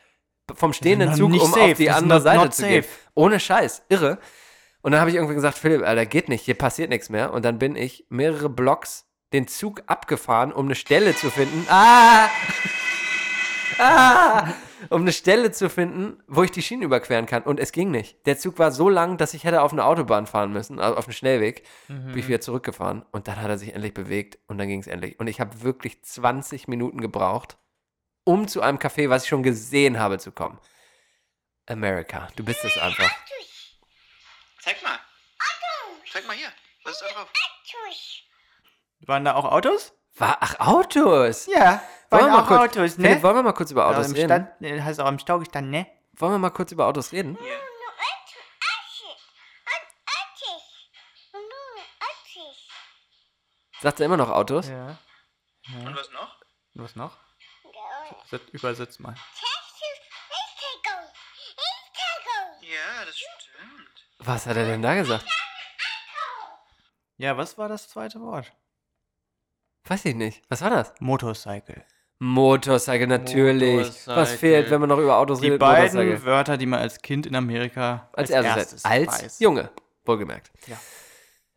vom 0.54 0.74
stehenden 0.74 1.14
Zug, 1.14 1.34
um 1.34 1.52
safe. 1.52 1.72
auf 1.72 1.78
die 1.78 1.90
andere 1.90 2.22
Seite 2.22 2.50
zu 2.50 2.68
gehen. 2.68 2.86
Ohne 3.16 3.40
Scheiß. 3.40 3.84
Irre. 3.90 4.20
Und 4.82 4.92
dann 4.92 5.00
habe 5.00 5.10
ich 5.10 5.16
irgendwie 5.16 5.36
gesagt, 5.36 5.58
Philipp, 5.58 5.82
Alter, 5.84 6.06
geht 6.06 6.28
nicht, 6.28 6.44
hier 6.44 6.58
passiert 6.58 6.90
nichts 6.90 7.10
mehr. 7.10 7.32
Und 7.34 7.46
dann 7.46 7.58
bin 7.58 7.76
ich 7.76 8.06
mehrere 8.10 8.50
Blocks 8.50 9.06
den 9.32 9.48
Zug 9.48 9.82
abgefahren, 9.88 10.52
um 10.52 10.66
eine 10.66 10.76
Stelle 10.76 11.16
zu 11.16 11.30
finden. 11.30 11.66
Ah! 11.70 12.30
Ah! 13.80 14.54
Um 14.90 15.02
eine 15.02 15.12
Stelle 15.14 15.52
zu 15.52 15.68
finden, 15.68 16.22
wo 16.28 16.44
ich 16.44 16.52
die 16.52 16.62
Schienen 16.62 16.84
überqueren 16.84 17.26
kann. 17.26 17.42
Und 17.42 17.60
es 17.60 17.72
ging 17.72 17.90
nicht. 17.90 18.24
Der 18.28 18.38
Zug 18.38 18.60
war 18.60 18.72
so 18.72 18.88
lang, 18.88 19.18
dass 19.18 19.34
ich 19.34 19.46
hätte 19.46 19.64
auf 19.64 19.72
eine 19.72 19.84
Autobahn 19.84 20.28
fahren 20.28 20.54
müssen, 20.54 20.78
also 20.78 20.96
auf 20.96 21.08
einen 21.08 21.14
Schnellweg. 21.14 21.64
Bin 21.88 22.18
ich 22.18 22.28
wieder 22.28 22.40
zurückgefahren. 22.40 23.04
Und 23.12 23.28
dann 23.28 23.42
hat 23.42 23.50
er 23.50 23.58
sich 23.58 23.74
endlich 23.74 23.96
bewegt 23.96 24.38
und 24.48 24.60
dann 24.60 24.68
ging 24.68 24.80
es 24.80 24.86
endlich. 24.86 25.20
Und 25.20 25.26
ich 25.26 25.40
habe 25.40 25.64
wirklich 25.64 26.04
20 26.04 26.68
Minuten 26.68 27.02
gebraucht, 27.02 27.58
um 28.24 28.48
zu 28.48 28.62
einem 28.62 28.78
Café, 28.78 29.10
was 29.10 29.24
ich 29.24 29.30
schon 29.30 29.44
gesehen 29.44 30.00
habe, 30.00 30.20
zu 30.20 30.32
kommen. 30.32 30.60
America, 31.68 32.28
du 32.36 32.44
bist 32.44 32.64
es 32.64 32.78
einfach. 32.78 33.10
Zeig 34.62 34.82
mal. 34.84 35.00
Zeig 36.12 36.28
mal 36.28 36.36
hier. 36.36 36.52
Was 36.84 36.94
ist 36.94 37.02
da 37.02 37.14
drauf? 37.14 37.30
Waren 39.06 39.26
da 39.26 39.36
auch 39.36 39.46
Autos? 39.46 39.94
War, 40.16 40.38
ach, 40.42 40.60
Autos! 40.60 41.48
Ja, 41.48 41.82
Wollen 42.10 42.22
waren 42.22 42.26
wir 42.26 42.28
mal 42.28 42.44
auch 42.44 42.48
kurz, 42.48 42.60
Autos, 42.60 42.98
ne? 42.98 43.08
Philipp, 43.08 43.24
wollen 43.24 43.36
wir 43.36 43.44
mal 43.44 43.54
kurz 43.54 43.72
über 43.72 43.88
Autos 43.88 44.14
reden? 44.14 44.26
Stand, 44.26 44.62
äh, 44.62 44.82
hast 44.82 45.00
du 45.00 45.04
auch 45.04 45.10
im 45.10 45.20
Stau 45.20 45.40
gestanden, 45.40 45.72
ne? 45.72 45.88
Wollen 46.14 46.34
wir 46.34 46.38
mal 46.40 46.52
kurz 46.52 46.72
über 46.72 46.86
Autos 46.88 47.12
reden? 47.12 47.38
Sagt 53.82 54.00
er 54.00 54.06
immer 54.06 54.18
noch 54.18 54.30
Autos? 54.30 54.70
Ja. 54.70 54.98
Und 55.74 55.96
was 55.96 56.10
noch? 56.12 56.38
Was 56.76 56.96
noch? 56.96 57.18
Set- 58.30 58.50
Übersetz 58.52 59.00
mal. 59.00 59.16
Ja, 62.62 63.06
das 63.06 63.18
stimmt. 63.18 64.06
Was 64.20 64.46
hat 64.46 64.56
er 64.58 64.66
denn 64.66 64.82
da 64.82 64.96
gesagt? 64.96 65.26
Ja, 67.18 67.38
was 67.38 67.58
war 67.58 67.70
das 67.70 67.88
zweite 67.90 68.20
Wort? 68.22 68.52
Weiß 69.86 70.06
ich 70.06 70.16
nicht. 70.16 70.42
Was 70.50 70.62
war 70.62 70.70
das? 70.70 70.94
Motorcycle. 71.00 71.86
Motorcycle, 72.20 73.08
natürlich. 73.08 73.76
Motorcycle. 73.78 74.16
Was 74.16 74.32
fehlt, 74.34 74.72
wenn 74.72 74.80
man 74.80 74.90
noch 74.90 74.98
über 74.98 75.18
Autos 75.18 75.40
Die 75.42 75.48
redet? 75.48 75.60
beiden 75.60 75.94
Motorcycle. 75.98 76.24
Wörter, 76.26 76.58
die 76.58 76.66
man 76.66 76.80
als 76.80 77.02
Kind 77.02 77.26
in 77.26 77.36
Amerika 77.36 78.10
Als, 78.14 78.32
als, 78.32 78.46
erstes. 78.46 78.84
erstes 78.84 78.86
Als 78.86 79.24
weiß. 79.24 79.40
Junge, 79.40 79.70
wohlgemerkt. 80.06 80.52
Ja. 80.68 80.78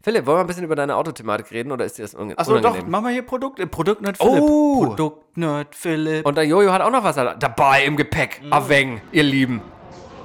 Philipp, 0.07 0.25
wollen 0.25 0.37
wir 0.37 0.41
ein 0.43 0.47
bisschen 0.47 0.63
über 0.63 0.77
deine 0.77 0.95
Autothematik 0.95 1.51
reden 1.51 1.73
oder 1.73 1.85
ist 1.85 1.99
dir 1.99 2.03
das 2.03 2.15
unge 2.15 2.39
Achso, 2.39 2.53
doch, 2.53 2.71
unangenehm? 2.71 2.91
mach 2.93 3.01
mal 3.01 3.13
hier 3.13 3.23
Produkt, 3.23 3.59
äh, 3.59 3.67
Produktnerd 3.67 4.17
Philipp. 4.17 4.41
Oh! 4.41 4.87
Produktnerd 4.87 5.75
Philipp. 5.75 6.25
Und 6.25 6.37
der 6.37 6.45
Jojo 6.45 6.71
hat 6.71 6.81
auch 6.81 6.93
noch 6.93 7.03
was 7.03 7.17
dabei 7.17 7.85
im 7.85 7.97
Gepäck. 7.97 8.41
Mhm. 8.41 8.53
Aveng, 8.53 9.01
ihr 9.11 9.25
Lieben. 9.25 9.63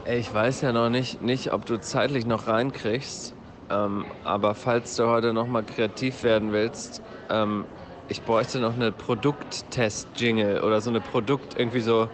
Ich 0.05 0.31
weiß 0.31 0.61
ja 0.61 0.71
noch 0.71 0.91
nicht, 0.91 1.23
nicht 1.23 1.51
ob 1.51 1.65
du 1.65 1.81
zeitlich 1.81 2.27
noch 2.27 2.45
reinkriegst, 2.45 3.33
ähm, 3.71 4.05
aber 4.23 4.53
falls 4.53 4.95
du 4.97 5.07
heute 5.07 5.33
noch 5.33 5.47
mal 5.47 5.63
kreativ 5.63 6.21
werden 6.21 6.51
willst, 6.51 7.01
ähm, 7.31 7.65
ich 8.07 8.21
bräuchte 8.21 8.59
noch 8.59 8.75
eine 8.75 8.91
Produkttest-Jingle 8.91 10.61
oder 10.61 10.79
so 10.81 10.91
eine 10.91 11.01
Produkt, 11.01 11.57
irgendwie 11.57 11.81
so 11.81 12.07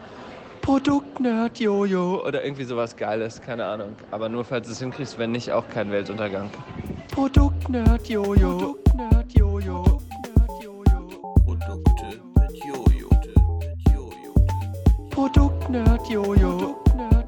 Produktnerd 0.62 1.60
Jojo 1.60 2.26
oder 2.26 2.44
irgendwie 2.44 2.64
sowas 2.64 2.96
Geiles, 2.96 3.42
keine 3.42 3.66
Ahnung. 3.66 3.96
Aber 4.12 4.30
nur 4.30 4.44
falls 4.44 4.68
du 4.68 4.74
es 4.74 4.80
hinkriegst, 4.80 5.18
wenn 5.18 5.32
nicht, 5.32 5.52
auch 5.52 5.68
kein 5.70 5.92
Weltuntergang. 5.92 6.50
Produktnerd 7.12 8.08
Jojo. 8.08 8.58
Produktnerd 8.58 9.34
Jojo. 9.34 9.84
Produkte 11.46 12.22
mit 12.36 12.64
Jojo. 12.64 13.10
Mit 13.60 13.94
Jojo. 13.94 14.36
Produktnerd 15.10 16.10
Jojo. 16.10 16.76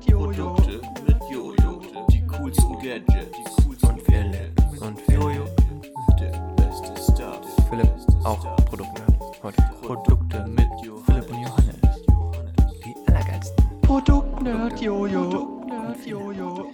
Produkte 0.05 0.82
mit 1.07 1.17
Jojo. 1.32 1.82
Die 2.11 2.21
coolsten 2.27 2.73
Gadgets. 2.73 3.32
Die 3.38 3.63
coolsten 3.63 3.89
Und 3.89 4.01
Philipp. 4.01 4.82
Und 4.82 4.99
Philipp. 5.01 5.49
Der 6.19 6.32
beste 6.55 7.11
Stuff. 7.11 7.41
Philipp, 7.69 7.91
auch. 8.23 8.55
Produktnerd. 8.65 9.13
Heute. 9.41 9.63
Produkte 9.82 10.45
mit 10.47 10.67
Philipp 10.84 11.09
Produktnerd 13.90 14.80
Jojo. 14.80 15.30
Produktnerd 15.32 16.06
Jojo. 16.06 16.72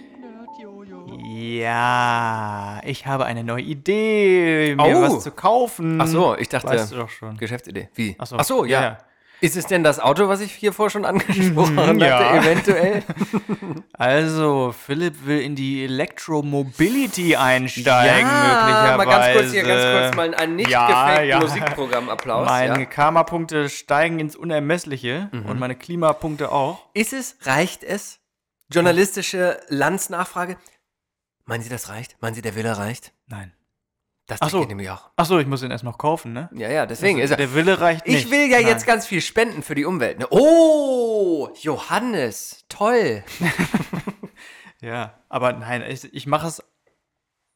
Ja, 1.24 2.78
ich 2.84 3.06
habe 3.06 3.24
eine 3.24 3.42
neue 3.42 3.62
Idee, 3.62 4.74
mir 4.76 4.98
Oh. 4.98 5.00
was 5.00 5.22
zu 5.22 5.30
kaufen. 5.30 5.98
Ach 5.98 6.06
so, 6.06 6.36
ich 6.36 6.50
dachte. 6.50 6.68
Weißt 6.68 6.92
du 6.92 6.96
doch 6.96 7.08
schon. 7.08 7.38
Geschäftsidee. 7.38 7.88
Wie? 7.94 8.16
Ach 8.18 8.26
so, 8.26 8.36
Ach 8.36 8.44
so 8.44 8.66
ja, 8.66 8.82
ja. 8.82 8.98
Ist 9.40 9.56
es 9.56 9.66
denn 9.66 9.84
das 9.84 10.00
Auto, 10.00 10.28
was 10.28 10.40
ich 10.40 10.52
hier 10.52 10.72
vorher 10.72 10.90
schon 10.90 11.04
angesprochen 11.04 11.78
hatte, 11.78 11.98
ja. 12.04 12.36
eventuell? 12.42 13.02
Also, 13.98 14.74
Philipp 14.78 15.24
will 15.24 15.40
in 15.40 15.54
die 15.56 15.84
Electromobility 15.84 17.34
einsteigen, 17.36 18.26
möglicherweise. 18.28 18.96
mal 18.98 19.06
ganz 19.06 19.36
kurz 19.38 19.50
hier, 19.52 19.62
ganz 19.62 19.82
kurz 19.82 20.16
mal 20.16 20.34
ein 20.34 20.56
nicht 20.56 20.68
Ja, 20.68 20.86
gefakten 20.86 21.28
ja. 21.28 21.38
Musikprogramm-Applaus. 21.40 22.46
Meine 22.46 22.80
Ja. 22.80 22.84
Karma-Punkte 22.84 23.68
steigen 23.70 24.18
ins 24.20 24.36
Unermessliche 24.36 25.30
Mhm. 25.32 25.46
und 25.46 25.58
meine 25.58 25.76
Klimapunkte 25.76 26.52
auch. 26.52 26.78
Ist 26.92 27.12
es, 27.14 27.36
reicht 27.44 27.84
es? 27.84 28.20
Journalistische 28.70 29.60
Landsnachfrage. 29.68 30.56
Meinen 31.46 31.62
Sie, 31.62 31.70
das 31.70 31.88
reicht? 31.88 32.20
Meinen 32.20 32.34
Sie, 32.34 32.42
der 32.42 32.54
Wille 32.54 32.76
reicht? 32.76 33.12
Nein. 33.28 33.52
Das 34.26 34.42
Ach 34.42 34.50
so. 34.50 34.62
ich 34.62 34.68
nämlich 34.68 34.90
auch. 34.90 35.10
Achso, 35.16 35.38
ich 35.38 35.46
muss 35.46 35.60
den 35.60 35.70
erst 35.70 35.84
noch 35.84 35.98
kaufen, 35.98 36.32
ne? 36.32 36.48
Ja, 36.52 36.68
ja, 36.68 36.84
deswegen 36.86 37.20
Also, 37.20 37.24
ist 37.26 37.30
er. 37.32 37.36
der 37.46 37.54
Wille 37.54 37.80
reicht 37.80 38.06
nicht. 38.06 38.24
Ich 38.24 38.30
will 38.30 38.50
ja 38.50 38.58
Nein. 38.58 38.66
jetzt 38.66 38.84
ganz 38.86 39.06
viel 39.06 39.20
spenden 39.20 39.62
für 39.62 39.74
die 39.76 39.84
Umwelt. 39.84 40.18
Ne? 40.18 40.26
Oh, 40.30 41.48
Johannes, 41.60 42.64
toll. 42.68 43.22
Ja, 44.82 45.18
aber 45.30 45.54
nein, 45.54 45.82
ich, 45.88 46.04
ich 46.12 46.26
mache 46.26 46.46
es 46.48 46.62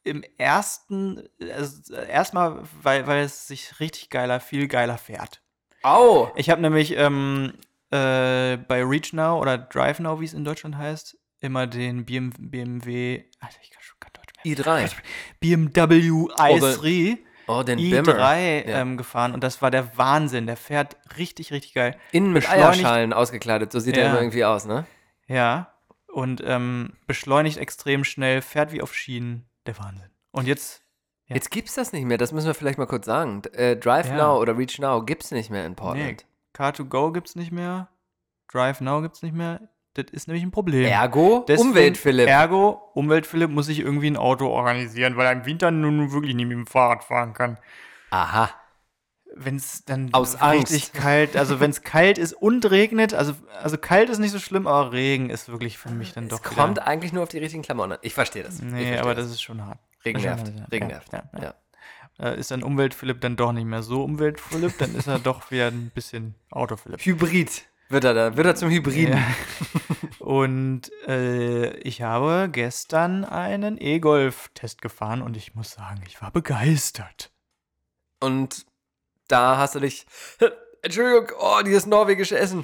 im 0.03 0.23
ersten, 0.39 1.21
also 1.55 1.93
erstmal, 1.93 2.63
weil, 2.81 3.05
weil 3.05 3.23
es 3.23 3.47
sich 3.47 3.79
richtig 3.79 4.09
geiler, 4.09 4.39
viel 4.39 4.67
geiler 4.67 4.97
fährt. 4.97 5.41
Au. 5.83 6.31
Ich 6.35 6.49
habe 6.49 6.61
nämlich 6.61 6.97
ähm, 6.97 7.53
äh, 7.91 8.57
bei 8.57 8.83
Reach 8.83 9.13
Now 9.13 9.39
oder 9.39 9.57
Drive 9.59 9.99
Now, 9.99 10.19
wie 10.19 10.25
es 10.25 10.33
in 10.33 10.43
Deutschland 10.43 10.77
heißt, 10.77 11.15
immer 11.41 11.67
den 11.67 12.05
BM, 12.05 12.31
BMW, 12.37 13.23
Alter, 13.39 13.57
ich 13.61 13.69
kann 13.69 13.83
schon 13.83 13.99
kein 13.99 14.13
Deutsch 14.13 14.30
mehr. 14.30 14.30
I3. 14.45 14.91
BMW 15.39 16.09
i3, 16.09 17.17
Oh, 17.47 17.63
den 17.63 17.77
Bimmer. 17.79 18.13
i3 18.13 18.69
Ja. 18.69 18.81
ähm, 18.81 18.97
gefahren 18.97 19.33
und 19.33 19.43
das 19.43 19.61
war 19.61 19.71
der 19.71 19.97
Wahnsinn. 19.97 20.45
Der 20.47 20.57
fährt 20.57 20.95
richtig, 21.17 21.51
richtig 21.51 21.73
geil. 21.73 21.97
Innen 22.11 22.31
mit 22.33 22.49
Eierschalen 22.49 23.13
ausgekleidet, 23.13 23.71
so 23.71 23.79
sieht 23.79 23.97
er 23.97 24.05
Ja. 24.05 24.09
immer 24.11 24.21
irgendwie 24.21 24.45
aus, 24.45 24.65
ne? 24.65 24.85
Ja, 25.27 25.73
und 26.07 26.41
ähm, 26.45 26.93
beschleunigt 27.07 27.57
extrem 27.57 28.03
schnell, 28.03 28.41
fährt 28.41 28.71
wie 28.71 28.81
auf 28.81 28.93
Schienen. 28.93 29.45
Der 29.65 29.77
Wahnsinn. 29.79 30.09
Und 30.31 30.47
jetzt, 30.47 30.81
Ja. 31.27 31.35
Jetzt 31.35 31.49
gibt's 31.51 31.75
das 31.75 31.93
nicht 31.93 32.05
mehr, 32.05 32.17
das 32.17 32.31
müssen 32.31 32.47
wir 32.47 32.53
vielleicht 32.53 32.77
mal 32.77 32.85
kurz 32.87 33.05
sagen. 33.05 33.41
Äh, 33.53 33.75
Drive 33.77 34.07
Ja. 34.09 34.17
Now 34.17 34.39
oder 34.39 34.57
Reach 34.57 34.79
Now 34.79 35.03
gibt's 35.03 35.31
nicht 35.31 35.49
mehr 35.49 35.65
in 35.65 35.71
nee, 35.71 35.75
Portland. 35.77 36.25
Car2Go 36.55 37.11
gibt's 37.13 37.35
nicht 37.35 37.51
mehr, 37.51 37.87
Drive 38.51 38.81
Now 38.81 39.01
gibt's 39.01 39.21
nicht 39.23 39.33
mehr. 39.35 39.61
Das 39.93 40.05
ist 40.11 40.27
nämlich 40.27 40.43
ein 40.43 40.51
Problem. 40.51 40.85
Ergo, 40.85 41.43
Deswegen- 41.47 41.69
Umwelt, 41.69 41.97
Philipp. 41.97 42.27
Ergo, 42.27 42.81
Umwelt-Philipp 42.93 43.49
muss 43.49 43.65
sich 43.65 43.79
irgendwie 43.79 44.07
ein 44.07 44.15
Auto 44.17 44.47
organisieren, 44.47 45.17
weil 45.17 45.25
er 45.25 45.33
im 45.33 45.45
Winter 45.45 45.69
nun 45.71 46.11
wirklich 46.13 46.33
nicht 46.33 46.47
mit 46.47 46.57
dem 46.57 46.65
Fahrrad 46.67 47.03
fahren 47.03 47.33
kann. 47.33 47.57
Aha. 48.09 48.49
Wenn 49.35 49.55
es 49.55 49.85
dann 49.85 50.13
Aus 50.13 50.35
richtig 50.41 50.83
Angst. 50.83 50.93
kalt, 50.93 51.37
also 51.37 51.59
wenn 51.61 51.71
es 51.71 51.83
kalt 51.83 52.17
ist 52.17 52.33
und 52.33 52.69
regnet, 52.69 53.13
also, 53.13 53.33
also 53.61 53.77
kalt 53.77 54.09
ist 54.09 54.19
nicht 54.19 54.31
so 54.31 54.39
schlimm, 54.39 54.67
aber 54.67 54.91
Regen 54.91 55.29
ist 55.29 55.47
wirklich 55.49 55.77
für 55.77 55.89
mich 55.89 56.13
dann 56.13 56.27
doch 56.27 56.37
Es 56.37 56.43
kommt 56.43 56.77
wieder, 56.77 56.87
eigentlich 56.87 57.13
nur 57.13 57.23
auf 57.23 57.29
die 57.29 57.37
richtigen 57.37 57.63
Klamotten 57.63 57.93
an. 57.93 57.97
Ich 58.01 58.13
verstehe 58.13 58.43
das. 58.43 58.61
Nee, 58.61 58.69
verstehe 58.71 59.01
aber 59.01 59.15
das 59.15 59.27
ist 59.27 59.41
schon 59.41 59.65
hart. 59.65 59.79
Regen 60.03 60.21
nervt. 60.21 60.51
Regen 60.71 60.87
nervt. 60.87 61.13
Ja, 61.13 61.23
ja. 61.41 61.53
Ja. 62.19 62.29
Ist 62.31 62.51
dann 62.51 62.61
Umwelt-Philipp 62.61 63.19
dann 63.21 63.35
doch 63.35 63.51
nicht 63.51 63.65
mehr 63.65 63.83
so 63.83 64.03
Umwelt-Philipp, 64.03 64.77
dann 64.77 64.95
ist 64.95 65.07
er 65.07 65.17
doch 65.19 65.49
wieder 65.49 65.67
ein 65.67 65.91
bisschen 65.95 66.35
Auto-Philipp. 66.51 66.99
Hybrid. 67.01 67.63
Wird 67.91 68.05
er 68.05 68.13
da, 68.13 68.37
wird 68.37 68.47
er 68.47 68.55
zum 68.55 68.69
Hybriden. 68.69 69.17
Ja. 69.17 69.23
Und 70.19 70.91
äh, 71.07 71.71
ich 71.79 72.01
habe 72.01 72.47
gestern 72.49 73.25
einen 73.25 73.77
E-Golf-Test 73.79 74.81
gefahren 74.81 75.21
und 75.21 75.35
ich 75.35 75.55
muss 75.55 75.71
sagen, 75.71 76.01
ich 76.07 76.21
war 76.21 76.31
begeistert. 76.31 77.31
Und 78.21 78.65
da 79.27 79.57
hast 79.57 79.75
du 79.75 79.79
dich. 79.79 80.05
Entschuldigung, 80.83 81.35
oh, 81.37 81.61
dieses 81.65 81.85
norwegische 81.85 82.37
Essen. 82.37 82.63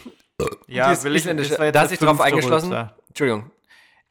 dieses 0.67 1.03
isländische. 1.03 1.49
das 1.49 1.59
war 1.59 1.65
jetzt 1.65 1.75
da 1.75 1.81
hast 1.81 1.91
du 1.91 1.95
dich 1.97 2.05
drauf 2.07 2.21
eingeschlossen. 2.21 2.71
Rülpser. 2.71 2.95
Entschuldigung. 3.09 3.51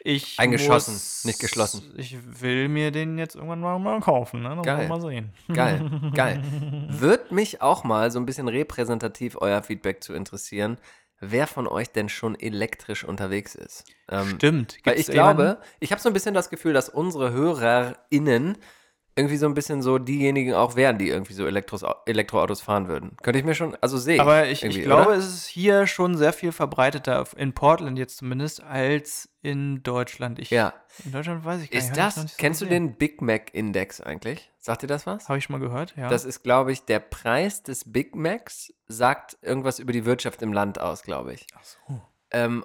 Ich 0.08 0.38
Eingeschossen, 0.38 0.94
muss, 0.94 1.24
nicht 1.24 1.40
geschlossen. 1.40 1.92
Ich 1.96 2.16
will 2.40 2.68
mir 2.68 2.92
den 2.92 3.18
jetzt 3.18 3.34
irgendwann 3.34 3.60
mal, 3.60 3.78
mal 3.78 4.00
kaufen, 4.00 4.42
ne? 4.42 4.50
Dann 4.50 4.62
Geil. 4.62 4.88
mal 4.88 5.00
sehen. 5.00 5.32
Geil, 5.52 5.90
geil. 6.14 6.42
Wird 6.90 7.32
mich 7.32 7.60
auch 7.60 7.82
mal 7.82 8.12
so 8.12 8.20
ein 8.20 8.26
bisschen 8.26 8.46
repräsentativ 8.46 9.36
euer 9.40 9.62
Feedback 9.64 10.04
zu 10.04 10.14
interessieren, 10.14 10.78
wer 11.20 11.46
von 11.46 11.66
euch 11.66 11.90
denn 11.90 12.08
schon 12.08 12.34
elektrisch 12.38 13.04
unterwegs 13.04 13.54
ist. 13.54 13.84
Ähm, 14.08 14.28
Stimmt. 14.36 14.78
Weil 14.84 14.94
Gibt's 14.94 15.08
ich 15.08 15.14
jemanden? 15.14 15.42
glaube, 15.42 15.60
ich 15.80 15.92
habe 15.92 16.00
so 16.00 16.08
ein 16.08 16.12
bisschen 16.12 16.34
das 16.34 16.50
Gefühl, 16.50 16.72
dass 16.72 16.88
unsere 16.88 17.32
HörerInnen 17.32 18.58
irgendwie 19.18 19.38
so 19.38 19.46
ein 19.46 19.54
bisschen 19.54 19.80
so 19.80 19.98
diejenigen 19.98 20.52
auch 20.52 20.76
wären, 20.76 20.98
die 20.98 21.08
irgendwie 21.08 21.32
so 21.32 21.46
Elektros, 21.46 21.82
Elektroautos 22.04 22.60
fahren 22.60 22.86
würden. 22.86 23.16
Könnte 23.22 23.38
ich 23.38 23.44
mir 23.46 23.54
schon, 23.54 23.74
also 23.80 23.96
sehe 23.96 24.20
Aber 24.20 24.46
ich, 24.46 24.62
ich 24.62 24.82
glaube, 24.82 25.06
oder? 25.08 25.16
es 25.16 25.26
ist 25.26 25.46
hier 25.46 25.86
schon 25.86 26.16
sehr 26.18 26.34
viel 26.34 26.52
verbreiteter, 26.52 27.24
in 27.36 27.54
Portland 27.54 27.98
jetzt 27.98 28.18
zumindest, 28.18 28.62
als 28.62 29.30
in 29.40 29.82
Deutschland. 29.82 30.38
Ich, 30.38 30.50
Ja. 30.50 30.74
In 31.04 31.12
Deutschland 31.12 31.44
weiß 31.44 31.62
ich 31.62 31.70
gar 31.70 31.78
Ist 31.78 31.86
nicht. 31.88 31.96
das, 31.98 32.16
nicht 32.18 32.28
so 32.30 32.34
kennst 32.38 32.60
du 32.60 32.66
gesehen. 32.66 32.88
den 32.88 32.96
Big 32.96 33.22
Mac 33.22 33.54
Index 33.54 34.00
eigentlich? 34.02 34.50
Sagt 34.58 34.82
dir 34.82 34.86
das 34.86 35.06
was? 35.06 35.28
Habe 35.28 35.38
ich 35.38 35.44
schon 35.44 35.58
mal 35.58 35.66
gehört, 35.66 35.94
ja. 35.96 36.08
Das 36.08 36.24
ist, 36.26 36.42
glaube 36.42 36.72
ich, 36.72 36.84
der 36.84 36.98
Preis 37.00 37.62
des 37.62 37.90
Big 37.90 38.14
Macs 38.14 38.72
sagt 38.86 39.38
irgendwas 39.40 39.78
über 39.78 39.92
die 39.92 40.04
Wirtschaft 40.04 40.42
im 40.42 40.52
Land 40.52 40.78
aus, 40.80 41.02
glaube 41.02 41.32
ich. 41.32 41.46
Ach 41.54 41.64
so. 41.64 42.02
Ähm, 42.32 42.64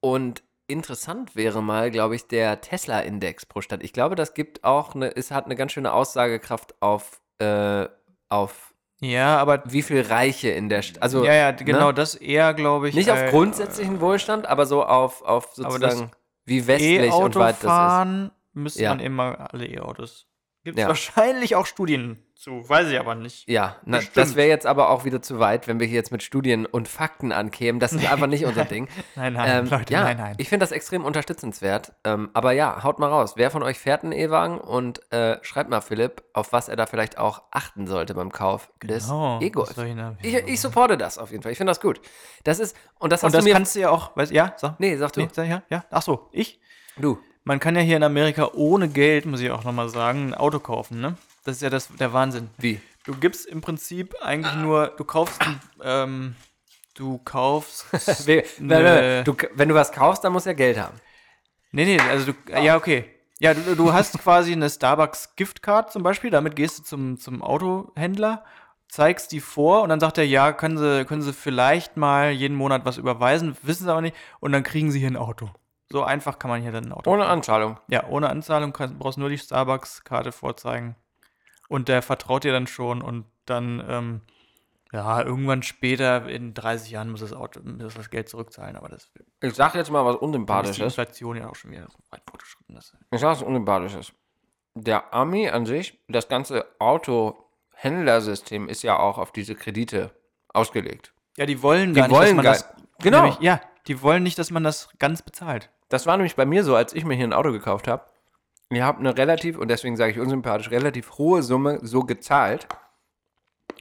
und 0.00 0.42
interessant 0.70 1.36
wäre 1.36 1.62
mal, 1.62 1.90
glaube 1.90 2.16
ich, 2.16 2.26
der 2.26 2.60
Tesla-Index 2.60 3.46
pro 3.46 3.60
Stadt. 3.60 3.82
Ich 3.82 3.92
glaube, 3.92 4.14
das 4.14 4.34
gibt 4.34 4.64
auch 4.64 4.94
eine, 4.94 5.14
es 5.16 5.30
hat 5.30 5.44
eine 5.46 5.56
ganz 5.56 5.72
schöne 5.72 5.92
Aussagekraft 5.92 6.80
auf, 6.80 7.20
äh, 7.38 7.86
auf 8.28 8.74
Ja, 9.00 9.38
aber 9.38 9.62
wie 9.66 9.82
viel 9.82 10.00
Reiche 10.02 10.50
in 10.50 10.68
der 10.68 10.82
Stadt. 10.82 11.02
Also, 11.02 11.24
ja, 11.24 11.34
ja, 11.34 11.50
genau, 11.52 11.88
ne? 11.88 11.94
das 11.94 12.14
eher, 12.14 12.54
glaube 12.54 12.88
ich. 12.88 12.94
Nicht 12.94 13.10
auf 13.10 13.18
äh, 13.18 13.30
grundsätzlichen 13.30 14.00
Wohlstand, 14.00 14.46
aber 14.46 14.66
so 14.66 14.84
auf, 14.84 15.22
auf 15.22 15.52
sozusagen, 15.54 16.10
wie 16.44 16.66
westlich 16.66 16.98
und 17.00 17.06
E-Auto 17.08 17.40
weit 17.40 17.54
das 17.56 17.60
ist. 17.60 17.66
fahren 17.66 18.30
müsste 18.52 18.82
Ja. 18.82 18.90
man 18.90 19.00
immer 19.00 19.52
alle 19.52 19.66
E-Autos. 19.66 20.26
Gibt 20.64 20.78
es 20.78 20.82
Ja. 20.82 20.88
wahrscheinlich 20.88 21.56
auch 21.56 21.66
Studien 21.66 22.18
zu, 22.40 22.66
weiß 22.68 22.88
ich 22.88 22.98
aber 22.98 23.14
nicht. 23.14 23.48
Ja, 23.48 23.76
na, 23.84 24.00
das 24.14 24.34
wäre 24.34 24.48
jetzt 24.48 24.66
aber 24.66 24.88
auch 24.90 25.04
wieder 25.04 25.20
zu 25.22 25.38
weit, 25.38 25.68
wenn 25.68 25.78
wir 25.78 25.86
hier 25.86 25.96
jetzt 25.96 26.10
mit 26.10 26.22
Studien 26.22 26.64
und 26.66 26.88
Fakten 26.88 27.32
ankämen. 27.32 27.78
Das 27.80 27.92
ist 27.92 28.10
einfach 28.10 28.26
nicht 28.26 28.44
unser 28.46 28.64
Ding. 28.64 28.88
Nein, 29.14 29.34
nein, 29.34 29.64
Ähm, 29.66 29.70
Leute, 29.70 29.92
ja, 29.92 30.04
nein, 30.04 30.16
nein. 30.16 30.34
Ich 30.38 30.48
finde 30.48 30.64
das 30.64 30.72
extrem 30.72 31.04
unterstützenswert. 31.04 31.92
Ähm, 32.04 32.30
aber 32.32 32.52
ja, 32.52 32.82
haut 32.82 32.98
mal 32.98 33.08
raus. 33.08 33.34
Wer 33.36 33.50
von 33.50 33.62
euch 33.62 33.78
fährt 33.78 34.02
einen 34.04 34.12
E-Wagen 34.12 34.58
und 34.58 35.00
äh, 35.12 35.36
schreibt 35.42 35.68
mal 35.70 35.80
Philipp, 35.82 36.22
auf 36.32 36.52
was 36.52 36.68
er 36.68 36.76
da 36.76 36.86
vielleicht 36.86 37.18
auch 37.18 37.42
achten 37.50 37.86
sollte 37.86 38.14
beim 38.14 38.32
Kauf 38.32 38.70
des 38.82 39.04
Genau, 39.06 39.38
E-Golf. 39.40 39.74
ich 40.22 40.34
Ich, 40.34 40.60
supporte 40.60 40.96
das 40.96 41.18
auf 41.18 41.30
jeden 41.30 41.42
Fall. 41.42 41.52
Ich 41.52 41.58
finde 41.58 41.70
das 41.70 41.80
gut. 41.80 42.00
Das 42.44 42.58
ist, 42.58 42.74
und 42.98 43.12
das 43.12 43.22
Und 43.22 43.34
das 43.34 43.44
du 43.44 43.48
mir. 43.50 43.54
kannst 43.54 43.74
du 43.76 43.80
ja 43.80 43.90
auch, 43.90 44.16
weißt 44.16 44.32
ja, 44.32 44.54
sag. 44.56 44.80
nee, 44.80 44.96
sag 44.96 45.12
du. 45.12 45.20
Nee, 45.20 45.28
sag 45.32 45.46
ja, 45.46 45.62
ja. 45.68 45.84
Ach 45.90 46.02
so, 46.02 46.28
ich? 46.32 46.58
Du. 46.96 47.18
Man 47.44 47.58
kann 47.58 47.74
ja 47.74 47.80
hier 47.82 47.96
in 47.96 48.02
Amerika 48.02 48.50
ohne 48.54 48.88
Geld, 48.88 49.24
muss 49.26 49.40
ich 49.40 49.50
auch 49.50 49.64
nochmal 49.64 49.88
sagen, 49.88 50.28
ein 50.28 50.34
Auto 50.34 50.58
kaufen, 50.58 51.00
ne? 51.00 51.16
Das 51.44 51.56
ist 51.56 51.62
ja 51.62 51.70
das, 51.70 51.88
der 51.88 52.12
Wahnsinn. 52.12 52.50
Wie? 52.58 52.80
Du 53.04 53.14
gibst 53.14 53.46
im 53.46 53.60
Prinzip 53.60 54.14
eigentlich 54.20 54.54
nur, 54.56 54.88
du 54.88 55.04
kaufst, 55.04 55.40
ein, 55.40 55.60
ähm, 55.82 56.36
du 56.94 57.18
kaufst. 57.18 57.86
We- 58.26 58.44
ne- 58.58 59.24
du, 59.24 59.34
wenn 59.54 59.68
du 59.68 59.74
was 59.74 59.90
kaufst, 59.92 60.22
dann 60.22 60.32
musst 60.32 60.46
du 60.46 60.50
ja 60.50 60.54
Geld 60.54 60.78
haben. 60.78 61.00
Nee, 61.72 61.84
nee, 61.84 62.00
also 62.00 62.32
du, 62.32 62.60
ja, 62.60 62.76
okay. 62.76 63.08
Ja, 63.38 63.54
du, 63.54 63.74
du 63.74 63.92
hast 63.92 64.18
quasi 64.22 64.52
eine 64.52 64.68
Starbucks 64.68 65.34
Giftcard 65.36 65.90
zum 65.90 66.02
Beispiel, 66.02 66.30
damit 66.30 66.56
gehst 66.56 66.78
du 66.78 66.82
zum, 66.82 67.18
zum 67.18 67.42
Autohändler, 67.42 68.44
zeigst 68.88 69.32
die 69.32 69.40
vor 69.40 69.82
und 69.82 69.88
dann 69.88 70.00
sagt 70.00 70.18
er, 70.18 70.26
ja, 70.26 70.52
können 70.52 70.76
sie, 70.76 71.04
können 71.06 71.22
sie 71.22 71.32
vielleicht 71.32 71.96
mal 71.96 72.30
jeden 72.32 72.56
Monat 72.56 72.84
was 72.84 72.98
überweisen, 72.98 73.56
wissen 73.62 73.84
sie 73.84 73.90
aber 73.90 74.02
nicht, 74.02 74.16
und 74.40 74.52
dann 74.52 74.62
kriegen 74.62 74.90
sie 74.90 74.98
hier 74.98 75.08
ein 75.10 75.16
Auto. 75.16 75.48
So 75.88 76.02
einfach 76.04 76.38
kann 76.38 76.50
man 76.50 76.60
hier 76.60 76.70
dann 76.70 76.84
ein 76.84 76.92
Auto 76.92 77.10
Ohne. 77.10 77.26
Anzahlung. 77.26 77.78
Ja, 77.88 78.06
ohne 78.08 78.28
Anzahlung 78.28 78.72
kann, 78.72 78.98
brauchst 78.98 79.18
nur 79.18 79.30
die 79.30 79.38
Starbucks-Karte 79.38 80.32
vorzeigen. 80.32 80.96
Und 81.70 81.88
der 81.88 82.02
vertraut 82.02 82.42
dir 82.44 82.52
dann 82.52 82.66
schon 82.66 83.00
und 83.00 83.24
dann, 83.46 83.82
ähm, 83.88 84.20
ja, 84.92 85.22
irgendwann 85.22 85.62
später, 85.62 86.28
in 86.28 86.52
30 86.52 86.90
Jahren, 86.90 87.10
muss 87.10 87.20
das 87.20 87.32
Auto, 87.32 87.60
muss 87.62 87.94
das 87.94 88.10
Geld 88.10 88.28
zurückzahlen, 88.28 88.76
aber 88.76 88.88
das 88.88 89.08
Ich 89.40 89.54
sag 89.54 89.76
jetzt 89.76 89.88
mal 89.90 90.04
was 90.04 90.14
ist 90.14 90.20
die 90.20 90.24
Unsympathisches. 90.24 90.78
Inflation 90.84 91.36
ja 91.36 91.48
auch 91.48 91.54
schon 91.54 91.70
wieder 91.70 91.86
so 91.88 91.98
weit 92.10 92.22
fortgeschritten. 92.28 92.74
Das, 92.74 92.92
Ich 93.12 93.20
sag 93.20 93.30
was 93.30 93.42
Unsympathisches. 93.42 94.12
Der 94.74 95.14
Ami 95.14 95.48
an 95.48 95.64
sich, 95.64 95.98
das 96.08 96.28
ganze 96.28 96.66
Autohändlersystem 96.80 98.68
ist 98.68 98.82
ja 98.82 98.98
auch 98.98 99.18
auf 99.18 99.32
diese 99.32 99.54
Kredite 99.54 100.10
ausgelegt. 100.48 101.12
ja, 101.36 101.46
die 101.46 101.62
wollen 101.62 101.94
Die 101.94 102.00
gar 102.00 102.08
nicht, 102.08 102.16
wollen 102.16 102.26
dass 102.26 102.34
man 102.36 102.44
gar- 102.44 102.52
das. 102.54 102.74
Genau. 103.02 103.22
Nämlich, 103.22 103.40
ja, 103.40 103.60
die 103.86 104.02
wollen 104.02 104.22
nicht, 104.22 104.38
dass 104.38 104.50
man 104.50 104.64
das 104.64 104.88
ganz 104.98 105.22
bezahlt. 105.22 105.70
Das 105.88 106.06
war 106.06 106.16
nämlich 106.16 106.36
bei 106.36 106.44
mir 106.44 106.64
so, 106.64 106.74
als 106.76 106.92
ich 106.92 107.04
mir 107.04 107.14
hier 107.14 107.26
ein 107.26 107.32
Auto 107.32 107.52
gekauft 107.52 107.88
habe. 107.88 108.04
Ihr 108.72 108.84
habt 108.84 109.00
eine 109.00 109.16
relativ, 109.16 109.58
und 109.58 109.68
deswegen 109.68 109.96
sage 109.96 110.12
ich 110.12 110.20
unsympathisch, 110.20 110.70
relativ 110.70 111.18
hohe 111.18 111.42
Summe 111.42 111.80
so 111.82 112.04
gezahlt. 112.04 112.68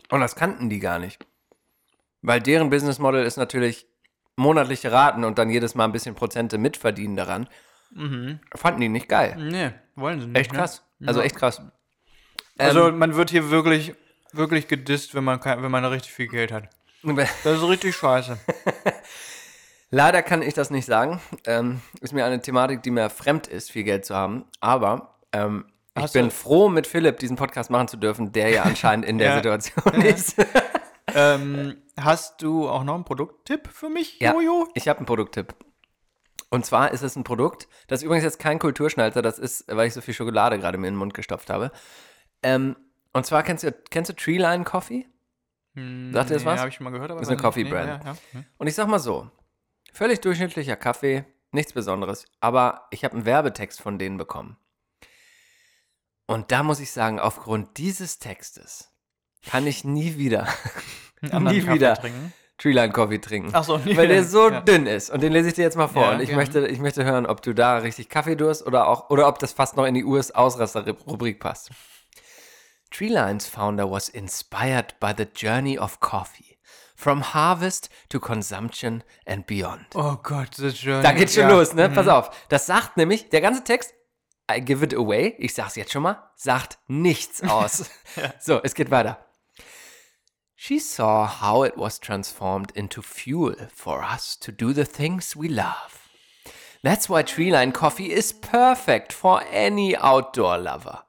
Und 0.10 0.22
das 0.22 0.36
kannten 0.36 0.70
die 0.70 0.80
gar 0.80 0.98
nicht. 0.98 1.26
Weil 2.22 2.42
deren 2.42 2.70
Business 2.72 2.98
Model 2.98 3.24
ist 3.24 3.38
natürlich 3.38 3.88
monatliche 4.36 4.92
Raten 4.92 5.24
und 5.24 5.38
dann 5.38 5.50
jedes 5.50 5.76
Mal 5.76 5.86
ein 5.86 5.92
bisschen 5.92 6.16
Prozente 6.16 6.58
mitverdienen 6.58 7.16
daran. 7.16 7.48
Fanden 8.56 8.82
die 8.82 8.90
nicht 8.90 9.08
geil. 9.10 9.36
Nee, 9.38 9.72
wollen 9.96 10.22
sie 10.22 10.28
nicht. 10.28 10.38
Echt 10.38 10.54
ne? 10.54 10.60
krass. 10.60 10.84
Also 11.06 11.20
Ja. 11.20 11.26
echt 11.26 11.36
krass. 11.36 11.62
Also, 12.58 12.90
Ähm, 12.90 12.98
man 12.98 13.16
wird 13.16 13.30
hier 13.30 13.52
wirklich, 13.52 13.94
wirklich 14.34 14.68
gedisst, 14.68 15.14
wenn 15.14 15.24
man, 15.24 15.40
kein, 15.40 15.62
wenn 15.62 15.72
man 15.72 15.86
richtig 15.86 16.14
viel 16.14 16.28
Geld 16.28 16.52
hat. 16.52 16.70
Das 17.04 17.58
ist 17.58 17.68
richtig 17.68 17.96
scheiße. 17.96 18.38
Leider 19.92 20.22
kann 20.22 20.42
ich 20.42 20.54
das 20.54 20.70
nicht 20.70 20.86
sagen. 20.86 21.20
Ähm, 21.46 21.82
ist 22.02 22.14
mir 22.14 22.26
eine 22.26 22.42
Thematik, 22.42 22.84
die 22.84 22.92
mir 22.92 23.10
fremd 23.10 23.48
ist, 23.48 23.72
viel 23.72 23.84
Geld 23.84 24.06
zu 24.06 24.16
haben. 24.16 24.46
Aber 24.60 25.20
ähm, 25.34 25.66
ich 25.96 26.04
Hast 26.04 26.14
bin 26.14 26.26
du- 26.26 26.32
froh, 26.32 26.70
mit 26.70 26.86
Philipp 26.88 27.18
diesen 27.20 27.36
Podcast 27.38 27.70
machen 27.72 27.88
zu 27.88 27.98
dürfen, 27.98 28.32
der 28.32 28.50
ja 28.50 28.64
anscheinend 28.66 29.06
in 29.06 29.18
der 29.18 29.30
Ja. 29.30 29.36
Situation 29.38 30.02
ist. 30.02 30.36
ähm, 31.16 31.78
hast 32.00 32.42
du 32.42 32.70
auch 32.70 32.84
noch 32.84 32.96
einen 32.96 33.04
Produkttipp 33.04 33.68
für 33.68 33.90
mich, 33.90 34.20
Ja, 34.20 34.34
Jojo? 34.34 34.68
ich 34.76 34.88
habe 34.88 35.00
einen 35.00 35.06
Produkttipp. 35.08 35.56
Und 36.52 36.66
zwar 36.66 36.92
ist 36.92 37.02
es 37.04 37.16
ein 37.16 37.24
Produkt, 37.24 37.68
das 37.88 38.00
ist 38.00 38.04
übrigens 38.06 38.24
jetzt 38.24 38.40
kein 38.40 38.58
Kulturschnalzer, 38.58 39.22
das 39.22 39.38
ist, 39.38 39.66
weil 39.68 39.88
ich 39.88 39.94
so 39.94 40.02
viel 40.02 40.14
Schokolade 40.16 40.58
gerade 40.58 40.78
mir 40.80 40.88
in 40.88 40.96
den 40.96 41.00
Mund 41.00 41.14
gestopft 41.14 41.50
habe. 41.50 41.72
Ähm, 42.42 42.76
und 43.14 43.26
zwar 43.26 43.44
kennst 43.44 43.64
du, 43.64 43.72
kennst 43.92 44.10
du 44.10 44.16
Treeline 44.16 44.64
Coffee? 44.64 45.08
Hm, 45.76 46.12
Sagt 46.14 46.32
ihr 46.32 46.36
das 46.38 46.46
was? 46.46 46.60
habe 46.60 46.70
ich 46.70 46.76
schon 46.76 46.86
mal 46.86 46.90
gehört, 46.92 47.12
aber 47.12 47.22
Ist 47.22 47.28
eine 47.28 47.38
weiß 47.38 47.44
Coffee 47.44 47.64
nicht. 47.64 47.72
Nee. 47.74 47.80
Ja, 47.80 48.00
ja. 48.04 48.16
Hm. 48.32 48.46
Und 48.58 48.68
ich 48.68 48.74
sag 48.76 48.88
mal 48.88 48.98
so, 49.00 49.30
völlig 49.94 50.22
durchschnittlicher 50.22 50.76
Kaffee, 50.76 51.26
nichts 51.52 51.74
Besonderes, 51.74 52.26
aber 52.40 52.88
ich 52.92 53.04
habe 53.04 53.16
einen 53.16 53.26
Werbetext 53.26 53.82
von 53.82 53.98
denen 54.00 54.18
bekommen. 54.18 54.58
Und 56.28 56.52
da 56.52 56.64
muss 56.64 56.80
ich 56.80 56.92
sagen, 56.92 57.20
aufgrund 57.20 57.78
dieses 57.78 58.20
Textes 58.20 58.90
kann 59.46 59.66
ich 59.66 59.84
nie 59.84 60.18
wieder, 60.18 60.48
nie 61.22 61.30
Kaffee 61.30 61.74
wieder 61.74 61.96
trinken. 61.96 62.34
Treeline 62.58 62.92
Coffee 62.92 63.20
trinken. 63.20 63.52
Ach 63.54 63.64
so, 63.64 63.78
nie 63.78 63.96
weil 63.96 64.10
der 64.10 64.18
wieder. 64.20 64.28
so 64.30 64.50
Ja. 64.50 64.60
dünn 64.62 64.86
ist. 64.86 65.10
Und 65.10 65.24
den 65.24 65.32
lese 65.32 65.48
ich 65.48 65.54
dir 65.54 65.62
jetzt 65.62 65.78
mal 65.78 65.88
vor. 65.88 66.04
Ja, 66.04 66.12
und 66.12 66.20
ich 66.20 66.28
gerne. 66.28 66.42
möchte, 66.44 66.68
ich 66.68 66.80
möchte 66.80 67.06
hören, 67.06 67.26
ob 67.26 67.42
du 67.42 67.54
da 67.56 67.78
richtig 67.78 68.10
Kaffeedurst 68.10 68.66
oder 68.68 68.90
auch, 68.90 69.10
oder 69.10 69.30
ob 69.30 69.40
das 69.40 69.54
fast 69.54 69.78
noch 69.78 69.86
in 69.86 69.94
die 69.94 70.04
US-Ausraster-Rubrik 70.04 71.40
passt. 71.40 71.72
Treeline's 72.92 73.48
founder 73.48 73.90
was 73.90 74.10
inspired 74.10 75.00
by 75.00 75.14
the 75.18 75.26
journey 75.34 75.80
of 75.80 76.00
coffee. 76.02 76.49
From 77.02 77.22
harvest 77.34 77.89
to 78.10 78.20
consumption 78.20 79.06
and 79.26 79.45
beyond. 79.45 79.86
Oh 79.95 80.18
Gott, 80.22 80.60
ist 80.60 80.80
schön. 80.80 81.02
Da 81.02 81.14
geht's 81.14 81.34
schon 81.34 81.43
Ja. 81.43 81.50
los, 81.50 81.74
ne? 81.74 81.88
Mhm. 81.88 81.93
Pass 81.93 82.10
auf. 82.10 82.30
Das 82.50 82.66
sagt 82.66 82.97
nämlich, 82.97 83.30
der 83.30 83.39
ganze 83.39 83.64
Text, 83.64 83.93
I 84.52 84.60
give 84.60 84.84
it 84.84 84.93
away, 84.93 85.34
ich 85.38 85.54
sag's 85.54 85.78
jetzt 85.78 85.93
schon 85.93 86.04
mal, 86.04 86.30
sagt 86.36 86.78
nichts 86.88 87.41
aus. 87.50 87.89
So, 88.41 88.60
es 88.64 88.74
geht 88.76 88.91
weiter. 88.91 89.18
She 90.58 90.78
saw 90.78 91.26
how 91.41 91.64
it 91.66 91.78
was 91.78 92.02
transformed 92.02 92.72
into 92.72 93.02
fuel 93.02 93.56
for 93.74 94.04
us 94.04 94.38
to 94.41 94.52
do 94.52 94.74
the 94.74 94.84
things 94.84 95.38
we 95.38 95.47
love. 95.47 96.10
That's 96.84 97.10
why 97.10 97.24
Treeline 97.24 97.72
Coffee 97.72 98.08
is 98.12 98.34
perfect 98.34 99.14
for 99.14 99.41
any 99.54 99.95
outdoor 99.95 100.58
lover. 100.58 101.06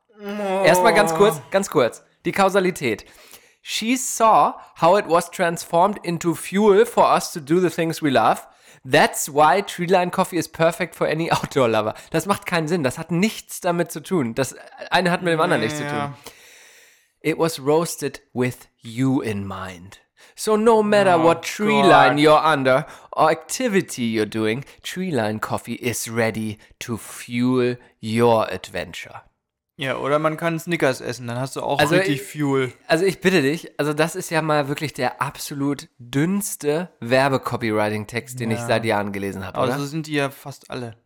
Erstmal 0.65 0.95
ganz 0.95 1.13
kurz, 1.15 1.41
ganz 1.51 1.69
kurz. 1.69 2.05
Die 2.25 2.33
Kausalität. 2.33 3.07
She 3.63 3.97
saw 3.97 4.55
how 4.77 4.97
it 4.97 5.07
was 5.07 5.29
transformed 5.31 5.99
into 6.03 6.35
fuel 6.35 6.85
for 6.87 7.05
us 7.05 7.33
to 7.33 7.41
do 7.41 7.61
the 7.61 7.71
things 7.71 8.01
we 8.01 8.11
love. 8.11 8.47
That's 8.85 9.29
why 9.29 9.61
Treeline 9.61 10.11
Coffee 10.11 10.39
is 10.39 10.49
perfect 10.49 10.95
for 10.95 11.07
any 11.07 11.31
outdoor 11.33 11.69
lover. 11.69 11.95
Das 12.11 12.25
macht 12.27 12.47
keinen 12.47 12.69
Sinn. 12.69 12.83
Das 12.83 12.97
hat 12.97 13.11
nichts 13.11 13.61
damit 13.61 13.93
zu 13.93 14.01
tun. 14.01 14.35
Das 14.35 14.55
eine 14.91 15.11
hat 15.11 15.23
mit 15.23 15.33
dem 15.35 15.41
anderen 15.41 15.61
nichts 15.63 15.79
zu 15.79 15.87
tun. 15.87 16.15
It 17.23 17.39
was 17.39 17.61
roasted 17.61 18.23
with 18.33 18.69
you 18.81 19.21
in 19.21 19.47
mind. 19.47 19.99
So 20.35 20.57
no 20.57 20.83
matter 20.83 21.17
Oh, 21.21 21.25
what 21.25 21.43
tree 21.43 21.83
God. 21.83 21.91
line 21.91 22.17
you're 22.19 22.43
under 22.43 22.87
or 23.13 23.31
activity 23.31 24.05
you're 24.05 24.25
doing, 24.25 24.65
Treeline 24.83 25.39
Coffee 25.39 25.75
is 25.75 26.09
ready 26.09 26.57
to 26.79 26.97
fuel 26.97 27.77
your 28.01 28.47
adventure. 28.51 29.21
Ja, 29.81 29.97
oder 29.97 30.19
man 30.19 30.37
kann 30.37 30.59
Snickers 30.61 31.01
essen, 31.01 31.27
dann 31.27 31.39
hast 31.39 31.57
du 31.57 31.63
auch 31.63 31.79
Also 31.79 31.95
richtig 31.95 32.21
ich- 32.21 32.23
Fuel. 32.41 32.71
Also 32.87 33.07
ich 33.07 33.21
bitte 33.23 33.41
dich, 33.41 33.73
also 33.81 33.95
das 33.95 34.15
ist 34.15 34.29
ja 34.31 34.43
mal 34.43 34.69
wirklich 34.69 34.93
der 34.93 35.23
absolut 35.23 35.89
dünnste 35.99 36.91
Werbe-Copywriting-Text, 37.01 38.39
den 38.41 38.51
ich 38.51 38.59
Ja. 38.59 38.67
seit 38.67 38.85
Jahren 38.85 39.11
gelesen 39.13 39.45
habe, 39.47 39.57
Aber 39.57 39.69
oder? 39.69 39.79
so 39.79 39.87
sind 39.87 40.07
die 40.07 40.13
ja 40.13 40.29
fast 40.31 40.71
alle. 40.71 40.97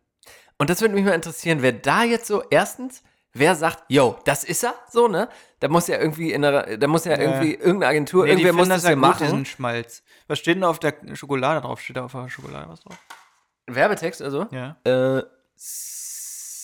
Und 0.58 0.70
das 0.70 0.80
würde 0.80 0.94
mich 0.94 1.04
mal 1.04 1.12
interessieren, 1.12 1.62
wer 1.62 1.70
da 1.72 2.02
jetzt 2.02 2.26
so, 2.26 2.42
erstens, 2.50 3.02
wer 3.32 3.54
sagt, 3.54 3.84
yo, 3.88 4.18
das 4.24 4.42
ist 4.42 4.64
er, 4.64 4.74
so, 4.90 5.06
ne? 5.06 5.28
Da 5.60 5.68
muss 5.68 5.86
ja 5.86 5.98
irgendwie 5.98 6.32
in 6.32 6.42
der, 6.42 6.76
da 6.76 6.86
muss 6.88 7.04
ja 7.04 7.16
irgendwie 7.16 7.54
irgendeine 7.54 7.86
Agentur, 7.86 8.24
Nee, 8.24 8.30
irgendwer 8.32 8.52
muss 8.54 8.62
finden 8.62 8.70
das 8.70 8.82
ja 8.84 8.90
ja 8.90 8.96
gut, 8.96 9.20
diesen 9.20 9.30
machen. 9.30 9.44
Schmalz. 9.46 10.02
Was 10.26 10.38
steht 10.40 10.56
denn 10.56 10.64
auf 10.64 10.80
der 10.80 10.94
Schokolade 11.14 11.60
drauf? 11.60 11.80
Steht 11.80 11.96
da 11.96 12.04
auf 12.06 12.12
der 12.12 12.28
Schokolade 12.28 12.68
was 12.68 12.80
drauf? 12.80 12.98
Werbetext, 13.66 14.20
also? 14.20 14.46
Ja. 14.50 14.76
Äh, 14.84 15.22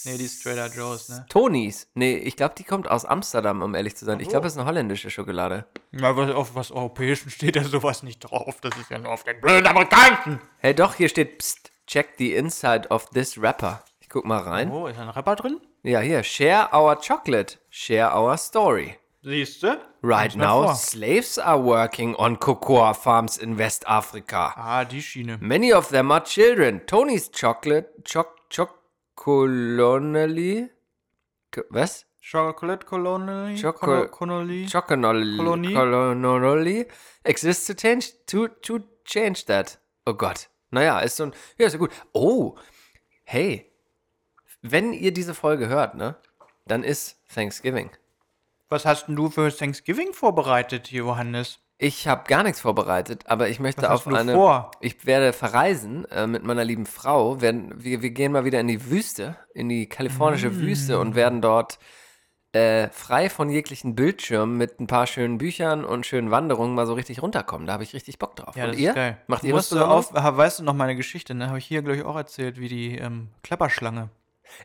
Nee, 0.05 0.17
die 0.17 0.29
Straighter 0.29 0.69
Joes, 0.75 1.09
ne? 1.09 1.27
Tonys. 1.29 1.89
Nee, 1.95 2.17
ich 2.17 2.37
glaube, 2.37 2.55
die 2.57 2.65
kommt 2.65 2.91
aus 2.91 3.05
Amsterdam, 3.05 3.63
um 3.63 3.75
ehrlich 3.75 3.97
zu 3.97 4.05
sein. 4.05 4.21
Ich 4.21 4.29
glaube, 4.29 4.47
es 4.47 4.55
ist 4.55 4.59
eine 4.59 4.67
holländische 4.67 5.11
Schokolade. 5.11 5.67
Ja, 5.93 6.17
was, 6.17 6.31
auf 6.31 6.55
was 6.55 6.71
Europäischen 6.71 7.31
steht 7.31 7.57
da 7.57 7.65
sowas 7.65 8.03
nicht 8.03 8.21
drauf. 8.21 8.61
Das 8.61 8.77
ist 8.79 8.91
ja 8.91 8.99
nur 8.99 9.13
auf 9.13 9.25
den 9.25 9.41
blöden 9.41 9.67
Amerikanischen. 9.67 10.41
Hey, 10.59 10.75
doch, 10.75 10.95
hier 10.95 11.09
steht, 11.09 11.39
psst, 11.39 11.71
check 11.87 12.15
the 12.19 12.35
inside 12.35 12.89
of 12.89 13.11
this 13.11 13.41
rapper. 13.41 13.85
Ich 14.01 14.09
guck 14.09 14.25
mal 14.25 14.41
rein. 14.41 14.71
Oh, 14.71 14.87
ist 14.87 14.99
da 14.99 15.03
ein 15.03 15.09
Rapper 15.09 15.37
drin? 15.37 15.61
Ja, 15.83 16.01
hier, 16.01 16.23
share 16.23 16.71
our 16.73 16.97
chocolate, 17.01 17.59
share 17.71 18.15
our 18.15 18.37
story. 18.37 18.97
Siehst 19.23 19.63
du? 19.63 19.79
Right 20.03 20.35
now, 20.35 20.73
slaves 20.73 21.39
are 21.39 21.63
working 21.63 22.15
on 22.17 22.39
cocoa 22.39 22.95
farms 22.95 23.37
in 23.37 23.59
West 23.59 23.87
Africa. 23.87 24.55
Ah, 24.57 24.85
die 24.85 25.03
Schiene. 25.03 25.37
Many 25.41 25.75
of 25.75 25.89
them 25.89 26.11
are 26.11 26.25
children. 26.25 26.81
Tony's 26.87 27.31
chocolate, 27.31 28.03
choc, 28.05 28.29
chocolonely, 28.51 28.80
Co- 31.53 31.65
was? 31.71 32.07
Chocolate 32.23 32.87
Colony? 32.87 33.57
Choco- 33.61 34.09
Colony? 34.09 34.67
Kolonie? 35.39 35.75
colonely 35.75 36.87
exists 37.25 37.67
to 37.67 37.75
change, 37.75 38.13
to, 38.27 38.49
to 38.49 38.81
change 39.05 39.45
that. 39.47 39.79
Oh 40.07 40.15
Gott. 40.15 40.49
Naja, 40.71 41.01
ist 41.01 41.17
so 41.17 41.25
ein, 41.25 41.33
ja, 41.59 41.67
ist 41.67 41.73
ja 41.73 41.79
gut. 41.79 41.91
Oh, 42.13 42.57
hey, 43.25 43.71
wenn 44.63 44.93
ihr 44.93 45.13
diese 45.13 45.35
Folge 45.35 45.69
hört, 45.69 45.95
ne, 45.97 46.17
dann 46.67 46.85
ist 46.85 47.19
Thanksgiving. 47.35 47.91
Was 48.69 48.87
hast 48.87 49.09
denn 49.09 49.17
du 49.17 49.29
für 49.31 49.51
Thanksgiving 49.55 50.13
vorbereitet, 50.13 50.93
Johannes? 50.93 51.59
Ich 51.83 52.07
habe 52.07 52.25
gar 52.29 52.43
nichts 52.43 52.61
vorbereitet, 52.61 53.23
aber 53.25 53.49
ich 53.49 53.59
möchte 53.59 53.83
Was 53.83 54.07
auf 54.07 54.07
eine. 54.07 54.35
vor? 54.35 54.71
Ich 54.81 55.07
werde 55.07 55.33
verreisen 55.33 56.05
äh, 56.11 56.27
mit 56.27 56.45
meiner 56.45 56.63
lieben 56.63 56.85
Frau. 56.85 57.41
Werden, 57.41 57.73
wir, 57.83 58.03
wir 58.03 58.11
gehen 58.11 58.33
mal 58.33 58.45
wieder 58.45 58.61
in 58.61 58.69
die 58.69 58.91
Wüste, 58.91 59.37
in 59.55 59.71
die 59.71 59.89
kalifornische 59.89 60.51
Mm. 60.51 60.61
Wüste 60.61 60.99
und 60.99 61.15
werden 61.15 61.41
dort 61.41 61.79
äh, 62.53 62.89
frei 62.89 63.31
von 63.31 63.49
jeglichen 63.49 63.95
Bildschirmen 63.95 64.59
mit 64.59 64.79
ein 64.79 64.89
paar 64.89 65.07
schönen 65.07 65.39
Büchern 65.39 65.87
und 65.87 66.05
schönen 66.05 66.31
Wanderungen 66.31 66.75
mal 66.75 66.87
so 66.87 66.93
richtig 66.93 67.23
runterkommen. 67.23 67.67
Da 67.67 67.73
habe 67.73 67.83
ich 67.83 67.95
richtig 67.95 68.19
Bock 68.19 68.37
drauf. 68.37 68.57
Ja, 68.57 68.65
und 68.65 68.73
das 68.73 68.79
ihr? 68.79 68.91
ist 68.91 68.97
geil. 68.97 69.17
Macht 69.27 69.45
ihr 69.45 69.55
was 69.55 69.73
auf, 69.73 70.13
Weißt 70.13 70.59
du 70.59 70.65
noch 70.65 70.75
meine 70.75 70.97
Geschichte, 70.97 71.35
ne? 71.35 71.49
Habe 71.49 71.57
ich 71.57 71.65
hier, 71.65 71.81
glaube 71.81 71.97
ich, 71.97 72.05
auch 72.05 72.17
erzählt, 72.17 72.61
wie 72.61 72.69
die 72.69 72.99
ähm, 72.99 73.29
Klapperschlange 73.43 74.11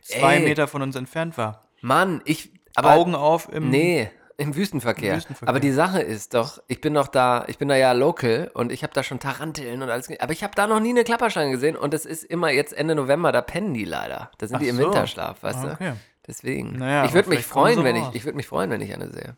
zwei 0.02 0.36
Ey. 0.36 0.44
Meter 0.44 0.68
von 0.68 0.82
uns 0.82 0.94
entfernt 0.94 1.38
war. 1.38 1.66
Mann, 1.80 2.20
ich. 2.26 2.52
Aber, 2.74 2.92
Augen 2.92 3.14
auf 3.14 3.50
im. 3.50 3.70
Nee, 3.70 4.10
im 4.38 4.54
Wüstenverkehr. 4.54 5.12
Im 5.12 5.16
Wüstenverkehr. 5.16 5.48
Aber 5.48 5.60
die 5.60 5.72
Sache 5.72 6.00
ist 6.00 6.34
doch, 6.34 6.62
ich 6.68 6.80
bin 6.80 6.94
doch 6.94 7.08
da, 7.08 7.44
ich 7.48 7.58
bin 7.58 7.68
da 7.68 7.76
ja 7.76 7.92
local 7.92 8.50
und 8.54 8.70
ich 8.72 8.82
habe 8.82 8.92
da 8.92 9.02
schon 9.02 9.18
Taranteln 9.18 9.82
und 9.82 9.88
alles. 9.90 10.08
Aber 10.20 10.32
ich 10.32 10.42
habe 10.42 10.54
da 10.54 10.66
noch 10.66 10.80
nie 10.80 10.90
eine 10.90 11.04
Klapperschlange 11.04 11.50
gesehen 11.52 11.76
und 11.76 11.94
es 11.94 12.04
ist 12.04 12.24
immer 12.24 12.50
jetzt 12.50 12.72
Ende 12.72 12.94
November, 12.94 13.32
da 13.32 13.40
pennen 13.42 13.72
die 13.74 13.84
leider. 13.84 14.30
Da 14.38 14.46
sind 14.46 14.56
Ach 14.56 14.60
die 14.60 14.68
im 14.68 14.76
so. 14.76 14.84
Winterschlaf, 14.84 15.42
weißt 15.42 15.64
okay. 15.64 15.90
du? 15.92 15.96
Deswegen. 16.26 16.72
Naja, 16.78 17.04
ich 17.04 17.12
würde 17.14 17.28
mich 17.28 17.44
freuen, 17.46 17.84
wenn 17.84 17.96
ich, 17.96 18.04
ich 18.14 18.24
würde 18.24 18.36
mich 18.36 18.46
freuen, 18.48 18.68
wenn 18.70 18.80
ich 18.80 18.92
eine 18.92 19.10
sehe. 19.10 19.36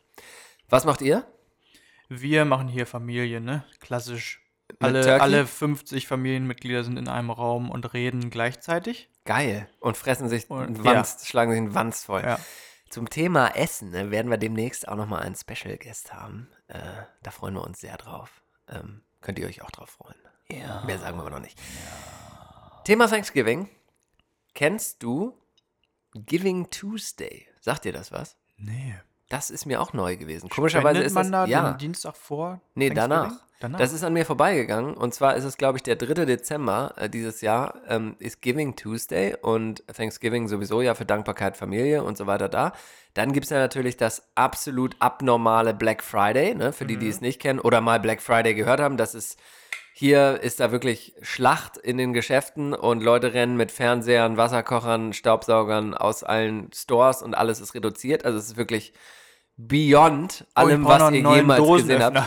Was 0.68 0.84
macht 0.84 1.02
ihr? 1.02 1.24
Wir 2.08 2.44
machen 2.46 2.68
hier 2.68 2.86
Familie, 2.86 3.40
ne? 3.40 3.64
Klassisch. 3.80 4.42
Alle, 4.80 5.20
alle 5.20 5.46
50 5.46 6.06
Familienmitglieder 6.06 6.84
sind 6.84 6.98
in 6.98 7.08
einem 7.08 7.30
Raum 7.30 7.70
und 7.70 7.92
reden 7.94 8.30
gleichzeitig. 8.30 9.08
Geil. 9.24 9.68
Und 9.80 9.96
fressen 9.96 10.28
sich 10.28 10.50
Und- 10.50 10.62
einen 10.62 10.84
Wanst, 10.84 11.26
schlagen 11.26 11.50
sich 11.52 11.58
einen 11.60 11.74
Wanst 11.74 12.06
voll. 12.06 12.22
Ja. 12.22 12.38
Zum 12.88 13.10
Thema 13.10 13.48
Essen 13.48 13.90
ne, 13.90 14.10
werden 14.10 14.30
wir 14.30 14.38
demnächst 14.38 14.88
auch 14.88 14.96
nochmal 14.96 15.22
einen 15.22 15.34
Special 15.34 15.76
Guest 15.76 16.14
haben. 16.14 16.48
Äh, 16.68 16.78
da 17.22 17.30
freuen 17.30 17.54
wir 17.54 17.64
uns 17.64 17.80
sehr 17.80 17.96
drauf. 17.96 18.42
Ähm, 18.68 19.02
könnt 19.20 19.38
ihr 19.38 19.46
euch 19.46 19.62
auch 19.62 19.70
drauf 19.70 19.90
freuen. 19.90 20.16
Ja. 20.50 20.82
Mehr 20.84 20.98
sagen 20.98 21.16
wir 21.16 21.22
aber 21.22 21.30
noch 21.30 21.40
nicht. 21.40 21.58
Thema 22.84 23.06
Thanksgiving. 23.06 23.68
Kennst 24.54 25.02
du 25.02 25.38
Giving 26.14 26.70
Tuesday? 26.70 27.46
Sagt 27.60 27.84
dir 27.84 27.92
das 27.92 28.10
was? 28.12 28.36
Nee. 28.56 28.94
Das 29.28 29.50
ist 29.50 29.66
mir 29.66 29.82
auch 29.82 29.92
neu 29.92 30.16
gewesen. 30.16 30.48
Komischerweise 30.48 31.00
Spendet 31.00 31.06
ist 31.06 31.12
man 31.12 31.30
das 31.30 31.32
da 31.32 31.46
ja. 31.46 31.72
den 31.72 31.78
Dienstag 31.78 32.16
vor? 32.16 32.62
Nee, 32.74 32.88
danach. 32.90 33.32
Danach. 33.60 33.80
Das 33.80 33.92
ist 33.92 34.04
an 34.04 34.12
mir 34.12 34.24
vorbeigegangen. 34.24 34.94
Und 34.94 35.14
zwar 35.14 35.34
ist 35.34 35.42
es, 35.42 35.56
glaube 35.56 35.78
ich, 35.78 35.82
der 35.82 35.96
3. 35.96 36.26
Dezember 36.26 36.94
äh, 36.96 37.10
dieses 37.10 37.40
Jahr, 37.40 37.74
ähm, 37.88 38.14
ist 38.20 38.40
Giving 38.40 38.76
Tuesday 38.76 39.36
und 39.40 39.84
Thanksgiving 39.88 40.46
sowieso 40.46 40.80
ja 40.80 40.94
für 40.94 41.04
Dankbarkeit, 41.04 41.56
Familie 41.56 42.04
und 42.04 42.16
so 42.16 42.28
weiter 42.28 42.48
da. 42.48 42.72
Dann 43.14 43.32
gibt 43.32 43.44
es 43.44 43.50
ja 43.50 43.58
natürlich 43.58 43.96
das 43.96 44.28
absolut 44.36 44.94
abnormale 45.00 45.74
Black 45.74 46.04
Friday, 46.04 46.54
ne, 46.54 46.72
für 46.72 46.84
die, 46.84 46.96
die 46.96 47.08
es 47.08 47.20
nicht 47.20 47.40
kennen 47.40 47.58
oder 47.58 47.80
mal 47.80 47.98
Black 47.98 48.22
Friday 48.22 48.54
gehört 48.54 48.78
haben. 48.78 48.96
Das 48.96 49.16
ist, 49.16 49.40
hier 49.92 50.38
ist 50.40 50.60
da 50.60 50.70
wirklich 50.70 51.14
Schlacht 51.22 51.78
in 51.78 51.98
den 51.98 52.12
Geschäften 52.12 52.74
und 52.74 53.02
Leute 53.02 53.34
rennen 53.34 53.56
mit 53.56 53.72
Fernsehern, 53.72 54.36
Wasserkochern, 54.36 55.12
Staubsaugern 55.14 55.94
aus 55.94 56.22
allen 56.22 56.70
Stores 56.72 57.22
und 57.22 57.34
alles 57.34 57.58
ist 57.58 57.74
reduziert. 57.74 58.24
Also 58.24 58.38
es 58.38 58.50
ist 58.50 58.56
wirklich 58.56 58.92
beyond 59.56 60.46
Oh, 60.50 60.60
allem, 60.60 60.82
noch 60.82 60.90
was 60.90 61.10
ihr 61.10 61.34
jemals 61.34 61.66
gesehen 61.66 62.04
habt. 62.04 62.22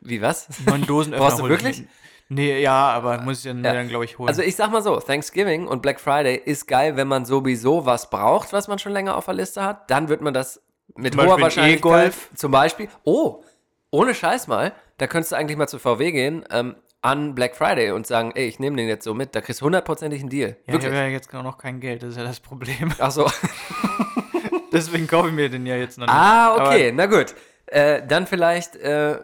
Wie 0.00 0.20
was? 0.22 0.48
Neun 0.66 0.86
Dosenöffner. 0.86 1.26
Brauchst 1.26 1.38
du 1.40 1.44
ich 1.44 1.50
wirklich? 1.50 1.78
mit. 1.80 1.88
Nee, 2.30 2.60
ja, 2.60 2.88
aber 2.90 3.22
muss 3.22 3.38
ich 3.38 3.44
dann, 3.50 3.64
Ja. 3.64 3.72
dann 3.72 3.88
glaube 3.88 4.04
ich, 4.04 4.18
holen. 4.18 4.28
Also 4.28 4.42
ich 4.42 4.54
sag 4.54 4.70
mal 4.70 4.82
so, 4.82 5.00
Thanksgiving 5.00 5.66
und 5.66 5.80
Black 5.80 5.98
Friday 5.98 6.36
ist 6.36 6.68
geil, 6.68 6.96
wenn 6.96 7.08
man 7.08 7.24
sowieso 7.24 7.86
was 7.86 8.10
braucht, 8.10 8.52
was 8.52 8.68
man 8.68 8.78
schon 8.78 8.92
länger 8.92 9.16
auf 9.16 9.24
der 9.24 9.34
Liste 9.34 9.62
hat. 9.64 9.90
Dann 9.90 10.08
wird 10.10 10.20
man 10.20 10.34
das 10.34 10.60
mit 10.94 11.14
Zum 11.14 11.22
hoher 11.26 11.40
Wahrscheinlichkeit, 11.40 11.78
E-Golf. 11.78 12.30
zum 12.34 12.50
Beispiel, 12.52 12.88
oh, 13.04 13.42
ohne 13.90 14.14
Scheiß 14.14 14.46
mal, 14.46 14.72
da 14.98 15.06
könntest 15.06 15.32
du 15.32 15.36
eigentlich 15.36 15.56
mal 15.56 15.68
zu 15.68 15.78
VW 15.78 16.12
gehen, 16.12 16.44
ähm, 16.50 16.76
an 17.00 17.34
Black 17.34 17.56
Friday 17.56 17.92
und 17.92 18.06
sagen, 18.06 18.32
ey, 18.34 18.46
ich 18.46 18.58
nehme 18.58 18.76
den 18.76 18.88
jetzt 18.88 19.04
so 19.04 19.14
mit, 19.14 19.34
da 19.34 19.40
kriegst 19.40 19.62
du 19.62 19.64
hundertprozentig 19.66 20.20
einen 20.20 20.28
Deal. 20.28 20.48
ja, 20.50 20.54
ich 20.66 20.72
Wirklich. 20.74 20.92
habe 20.92 20.96
ja 20.96 21.06
jetzt 21.06 21.30
genau 21.30 21.44
noch 21.44 21.56
kein 21.56 21.80
Geld, 21.80 22.02
das 22.02 22.10
ist 22.10 22.16
ja 22.18 22.24
das 22.24 22.40
Problem. 22.40 22.92
Ach 22.98 23.10
so. 23.10 23.30
Deswegen 24.72 25.06
kaufe 25.06 25.28
ich 25.28 25.34
mir 25.34 25.48
den 25.48 25.64
ja 25.64 25.76
jetzt 25.76 25.96
noch 25.98 26.06
nicht. 26.06 26.14
Ah, 26.14 26.54
Aber- 26.54 26.66
okay, 26.68 26.92
na 26.94 27.06
gut. 27.06 27.34
Äh, 27.66 28.02
dann 28.06 28.26
vielleicht, 28.26 28.76
äh, 28.76 29.18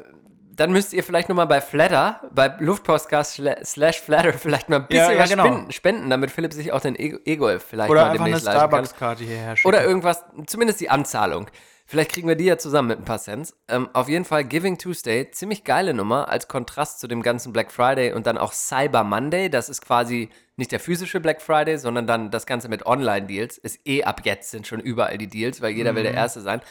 dann 0.57 0.73
müsst 0.73 0.93
ihr 0.93 1.03
vielleicht 1.05 1.29
nochmal 1.29 1.47
bei 1.47 1.61
Flatter, 1.61 2.21
bei 2.33 2.55
Luftpostcast 2.59 3.43
slash 3.65 4.01
Flatter 4.01 4.33
vielleicht 4.35 4.69
mal 4.69 4.77
ein 4.77 4.87
Ja, 4.91 5.09
bisschen 5.09 5.13
ja, 5.17 5.23
was 5.23 5.31
genau. 5.31 5.45
spenden, 5.47 5.73
spenden, 5.73 6.11
damit 6.11 6.31
Philipp 6.31 6.53
sich 6.53 6.73
auch 6.73 6.81
den 6.81 6.95
E- 6.97 7.19
E-Golf 7.25 7.65
vielleicht 7.71 7.91
Oder 7.91 8.03
mal 8.03 8.11
eine 8.11 8.19
demnächst 8.19 8.45
leisten 8.45 8.61
kann. 8.61 8.71
Starbucks-Karte 8.71 9.25
hierher 9.25 9.57
schicken. 9.57 9.69
Oder 9.69 9.85
irgendwas, 9.85 10.25
zumindest 10.47 10.81
die 10.81 10.91
Anzahlung. 10.91 11.49
Vielleicht 11.87 12.13
kriegen 12.13 12.29
wir 12.29 12.35
die 12.35 12.45
ja 12.47 12.57
zusammen 12.57 12.89
mit 12.89 12.99
ein 12.99 13.05
paar 13.05 13.19
Cents. 13.19 13.55
Ähm, 13.69 13.91
auf 13.93 14.09
jeden 14.09 14.25
Fall 14.25 14.45
Giving 14.45 14.79
Tuesday, 14.79 15.31
ziemlich 15.31 15.65
geile 15.65 15.93
Nummer 15.93 16.31
als 16.31 16.49
Kontrast 16.49 16.99
zu 16.99 17.09
dem 17.09 17.21
ganzen 17.21 17.53
Black 17.53 17.71
Friday 17.71 18.15
und 18.15 18.27
dann 18.27 18.39
auch 18.39 18.53
Cyber 18.55 19.05
Monday. 19.05 19.51
Das 19.51 19.69
ist 19.69 19.83
quasi 19.85 20.31
nicht 20.57 20.73
der 20.73 20.81
physische 20.81 21.21
Black 21.21 21.43
Friday, 21.43 21.77
sondern 21.77 22.07
dann 22.07 22.31
das 22.31 22.47
Ganze 22.47 22.69
mit 22.71 22.87
Online-Deals. 22.87 23.59
Ist 23.59 23.81
eh 23.87 24.03
ab 24.03 24.23
jetzt 24.25 24.51
sind 24.51 24.67
schon 24.67 24.81
überall 24.81 25.19
die 25.19 25.27
Deals, 25.27 25.61
weil 25.61 25.73
jeder 25.73 25.95
will 25.95 26.05
der 26.05 26.15
Erste 26.15 26.41
sein. 26.41 26.63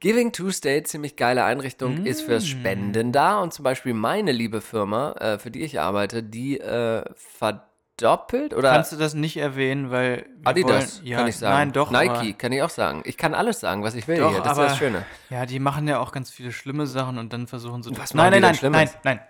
Giving 0.00 0.32
Tuesday, 0.32 0.82
ziemlich 0.82 1.16
geile 1.16 1.44
Einrichtung, 1.44 2.06
ist 2.06 2.22
fürs 2.22 2.46
Spenden 2.46 3.12
da. 3.12 3.40
Und 3.40 3.52
zum 3.52 3.64
Beispiel 3.64 3.92
meine 3.92 4.32
liebe 4.32 4.62
Firma, 4.62 5.12
äh, 5.12 5.38
für 5.38 5.50
die 5.50 5.60
ich 5.60 5.78
arbeite, 5.78 6.22
die 6.22 6.58
äh, 6.58 7.04
verdoppelt 7.14 8.54
oder 8.54 8.72
Kannst 8.72 8.92
du 8.92 8.96
das 8.96 9.12
nicht 9.12 9.36
erwähnen, 9.36 9.90
weil 9.90 10.24
Adidas, 10.44 11.00
wollen, 11.00 11.06
ja, 11.06 11.18
kann 11.18 11.28
ich 11.28 11.36
sagen. 11.36 11.54
Nein, 11.54 11.72
doch. 11.72 11.90
Nike, 11.90 12.10
aber- 12.10 12.32
kann 12.32 12.52
ich 12.52 12.62
auch 12.62 12.70
sagen. 12.70 13.02
Ich 13.04 13.18
kann 13.18 13.34
alles 13.34 13.60
sagen, 13.60 13.82
was 13.82 13.94
ich 13.94 14.08
will 14.08 14.16
Doch, 14.16 14.30
hier. 14.30 14.40
Das 14.40 14.52
aber, 14.52 14.66
ist 14.66 14.70
das 14.72 14.78
Schöne. 14.78 15.04
Ja, 15.28 15.44
die 15.44 15.58
machen 15.58 15.86
ja 15.86 15.98
auch 15.98 16.12
ganz 16.12 16.30
viele 16.30 16.50
schlimme 16.50 16.86
Sachen 16.86 17.18
und 17.18 17.34
dann 17.34 17.46
versuchen 17.46 17.82
sie. 17.82 17.90
Was 17.98 18.14
nein, 18.14 18.32
nein, 18.32 18.40
nein, 18.40 18.72
nein, 18.72 18.90
nein. 19.04 19.20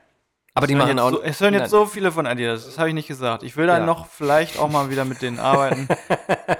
Aber 0.60 0.66
Es 0.66 0.68
die 0.68 0.74
machen 0.74 0.98
auch. 0.98 1.10
So, 1.10 1.22
es 1.22 1.40
hören 1.40 1.54
jetzt 1.54 1.70
so 1.70 1.86
viele 1.86 2.12
von 2.12 2.26
Adidas. 2.26 2.66
Das 2.66 2.78
habe 2.78 2.88
ich 2.88 2.94
nicht 2.94 3.08
gesagt. 3.08 3.42
Ich 3.42 3.56
will 3.56 3.66
da 3.66 3.78
Ja. 3.78 3.84
noch 3.86 4.06
vielleicht 4.06 4.58
auch 4.58 4.70
mal 4.70 4.90
wieder 4.90 5.04
mit 5.04 5.22
denen 5.22 5.38
arbeiten. 5.38 5.88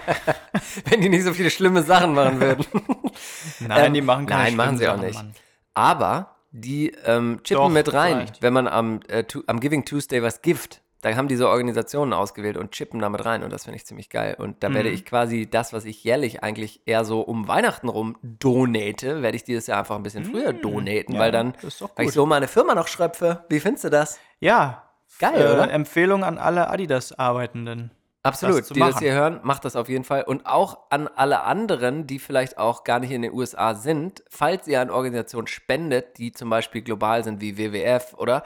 Wenn 0.88 1.00
die 1.00 1.08
nicht 1.08 1.24
so 1.24 1.32
viele 1.34 1.50
schlimme 1.50 1.82
Sachen 1.82 2.14
machen 2.14 2.40
würden. 2.40 2.64
Nein, 3.60 3.86
Ähm, 3.86 3.94
die 3.94 4.00
machen 4.02 4.26
keine 4.26 4.44
Nein, 4.44 4.56
machen 4.56 4.78
sie 4.78 4.88
auch 4.88 4.92
Sachen, 4.94 5.06
nicht. 5.06 5.14
Mann. 5.16 5.34
Aber 5.74 6.36
die 6.52 6.92
ähm, 7.04 7.40
chippen 7.44 7.62
Doch, 7.64 7.68
mit 7.70 7.92
rein, 7.92 8.16
vielleicht. 8.26 8.42
wenn 8.42 8.52
man 8.52 8.66
am, 8.68 9.00
äh, 9.08 9.24
am 9.46 9.60
Giving 9.60 9.84
Tuesday 9.84 10.22
was 10.22 10.42
gift. 10.42 10.80
Da 11.02 11.14
haben 11.16 11.28
diese 11.28 11.48
Organisationen 11.48 12.12
ausgewählt 12.12 12.56
und 12.58 12.72
chippen 12.72 13.00
damit 13.00 13.24
rein 13.24 13.42
und 13.42 13.50
das 13.50 13.64
finde 13.64 13.76
ich 13.76 13.86
ziemlich 13.86 14.10
geil. 14.10 14.36
Und 14.38 14.62
da 14.62 14.68
Mhm. 14.68 14.74
werde 14.74 14.88
ich 14.90 15.04
quasi 15.06 15.48
das, 15.50 15.72
was 15.72 15.84
ich 15.86 16.04
jährlich 16.04 16.42
eigentlich 16.42 16.82
eher 16.86 17.04
so 17.06 17.22
um 17.22 17.48
Weihnachten 17.48 17.88
rum 17.88 18.16
donate, 18.22 19.22
werde 19.22 19.36
ich 19.36 19.44
dieses 19.44 19.66
Jahr 19.66 19.78
einfach 19.78 19.96
ein 19.96 20.02
bisschen 20.02 20.24
früher 20.24 20.52
donaten, 20.52 21.12
Mhm. 21.12 21.14
Ja, 21.14 21.20
weil 21.20 21.32
dann, 21.32 21.54
das 21.62 21.80
weil 21.96 22.06
ich 22.06 22.12
so 22.12 22.26
meine 22.26 22.48
Firma 22.48 22.74
noch 22.74 22.86
schröpfe. 22.88 23.44
Wie 23.48 23.60
findest 23.60 23.84
du 23.84 23.88
das? 23.90 24.18
Ja. 24.40 24.84
Geil, 25.18 25.40
äh, 25.40 25.52
oder? 25.52 25.70
Empfehlung 25.70 26.22
an 26.24 26.38
alle 26.38 26.68
Adidas-Arbeitenden. 26.70 27.90
Absolut, 28.22 28.60
das 28.60 28.68
die 28.68 28.80
das 28.80 28.90
machen. 28.94 29.02
hier 29.04 29.12
hören, 29.14 29.40
macht 29.42 29.64
das 29.64 29.76
auf 29.76 29.88
jeden 29.88 30.04
Fall. 30.04 30.24
Und 30.24 30.44
auch 30.44 30.78
an 30.90 31.08
alle 31.08 31.42
anderen, 31.42 32.06
die 32.06 32.18
vielleicht 32.18 32.58
auch 32.58 32.84
gar 32.84 33.00
nicht 33.00 33.10
in 33.12 33.22
den 33.22 33.32
USA 33.32 33.74
sind, 33.74 34.22
falls 34.28 34.68
ihr 34.68 34.80
an 34.82 34.90
Organisationen 34.90 35.46
spendet, 35.46 36.18
die 36.18 36.32
zum 36.32 36.50
Beispiel 36.50 36.82
global 36.82 37.24
sind 37.24 37.40
wie 37.40 37.56
WWF 37.56 38.12
oder 38.18 38.42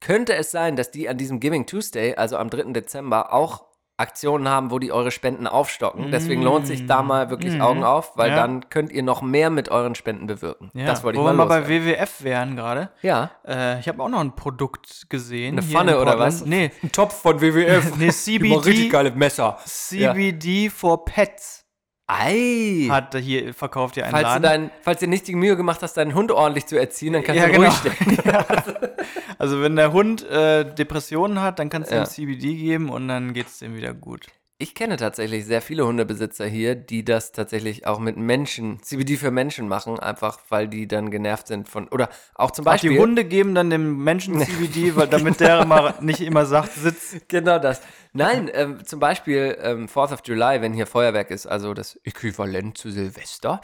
könnte 0.00 0.34
es 0.34 0.50
sein, 0.50 0.76
dass 0.76 0.90
die 0.90 1.08
an 1.08 1.16
diesem 1.18 1.40
Giving 1.40 1.66
Tuesday, 1.66 2.14
also 2.14 2.36
am 2.36 2.50
3. 2.50 2.72
Dezember, 2.72 3.32
auch 3.32 3.64
Aktionen 3.96 4.48
haben, 4.48 4.70
wo 4.70 4.78
die 4.78 4.92
eure 4.92 5.10
Spenden 5.10 5.46
aufstocken. 5.46 6.10
Deswegen 6.10 6.40
lohnt 6.40 6.66
sich 6.66 6.86
da 6.86 7.02
mal 7.02 7.28
wirklich 7.28 7.60
Augen 7.60 7.84
auf, 7.84 8.16
weil 8.16 8.30
Ja. 8.30 8.36
dann 8.36 8.70
könnt 8.70 8.90
ihr 8.92 9.02
noch 9.02 9.20
mehr 9.20 9.50
mit 9.50 9.68
euren 9.68 9.94
Spenden 9.94 10.26
bewirken. 10.26 10.70
Ja, 10.72 10.86
das 10.86 11.04
wollte 11.04 11.16
ich 11.18 11.20
wo 11.20 11.24
mal 11.26 11.32
wir 11.34 11.44
mal 11.44 11.60
bei. 11.60 11.68
WWF 11.68 12.22
wären 12.24 12.56
gerade. 12.56 12.88
Ja, 13.02 13.30
Äh, 13.46 13.78
ich 13.78 13.88
habe 13.88 14.02
auch 14.02 14.08
noch 14.08 14.20
ein 14.20 14.34
Produkt 14.34 15.10
gesehen. 15.10 15.58
eine 15.58 15.62
Pfanne 15.62 16.00
oder 16.00 16.18
was? 16.18 16.46
Nee, 16.46 16.70
ein 16.82 16.90
Topf 16.92 17.20
von 17.20 17.42
WWF. 17.42 17.94
nee 17.98 18.08
CBD, 18.10 18.88
geile 18.88 19.10
Messer. 19.10 19.58
CBD 19.66 20.70
for 20.70 21.04
Pets 21.04 21.59
Ei! 22.18 22.88
hat 22.90 23.14
hier 23.16 23.54
verkauft 23.54 23.96
ja 23.96 24.04
ein 24.04 24.10
Falls 24.10 24.22
du, 24.24 24.28
Laden. 24.28 24.42
dein, 24.42 24.70
falls 24.82 25.00
du 25.00 25.06
nicht 25.06 25.26
die 25.28 25.34
Mühe 25.34 25.56
gemacht 25.56 25.80
hast, 25.82 25.94
deinen 25.96 26.14
Hund 26.14 26.32
ordentlich 26.32 26.66
zu 26.66 26.78
erziehen, 26.78 27.12
dann 27.14 27.22
kannst 27.22 27.40
Ja, 27.40 27.46
du 27.46 27.52
genau. 27.52 27.66
ruhig 27.68 27.76
stehen. 27.78 28.18
Also 29.38 29.62
wenn 29.62 29.74
der 29.74 29.92
Hund 29.94 30.22
äh, 30.28 30.64
Depressionen 30.74 31.40
hat, 31.40 31.58
dann 31.58 31.70
kannst 31.70 31.90
du 31.90 31.94
Ja. 31.94 32.02
ihm 32.02 32.06
CBD 32.06 32.54
geben 32.56 32.90
und 32.90 33.08
dann 33.08 33.32
geht's 33.32 33.58
dem 33.60 33.74
wieder 33.74 33.94
gut. 33.94 34.26
Ich 34.62 34.74
kenne 34.74 34.98
tatsächlich 34.98 35.46
sehr 35.46 35.62
viele 35.62 35.86
Hundebesitzer 35.86 36.44
hier, 36.44 36.74
die 36.74 37.02
das 37.02 37.32
tatsächlich 37.32 37.86
auch 37.86 37.98
mit 37.98 38.18
Menschen, 38.18 38.82
CBD 38.82 39.16
für 39.16 39.30
Menschen 39.30 39.68
machen, 39.68 39.98
einfach 39.98 40.38
weil 40.50 40.68
die 40.68 40.86
dann 40.86 41.10
genervt 41.10 41.46
sind 41.46 41.66
von, 41.66 41.88
oder 41.88 42.10
auch 42.34 42.50
zum 42.50 42.66
Ach, 42.66 42.72
Beispiel. 42.72 42.90
die 42.90 42.98
Hunde 42.98 43.24
geben 43.24 43.54
dann 43.54 43.70
dem 43.70 44.04
Menschen 44.04 44.38
CBD, 44.44 44.94
weil 44.96 45.08
damit 45.08 45.40
der 45.40 45.62
immer 45.62 45.94
nicht 46.02 46.20
immer 46.20 46.44
sagt, 46.44 46.74
sitz. 46.74 47.16
Genau 47.28 47.58
das. 47.58 47.80
Nein, 48.12 48.50
ähm, 48.52 48.84
zum 48.84 49.00
Beispiel 49.00 49.56
ähm, 49.62 49.86
4th 49.86 50.12
of 50.12 50.20
July, 50.26 50.60
wenn 50.60 50.74
hier 50.74 50.86
Feuerwerk 50.86 51.30
ist, 51.30 51.46
also 51.46 51.72
das 51.72 51.98
Äquivalent 52.04 52.76
zu 52.76 52.90
Silvester, 52.90 53.62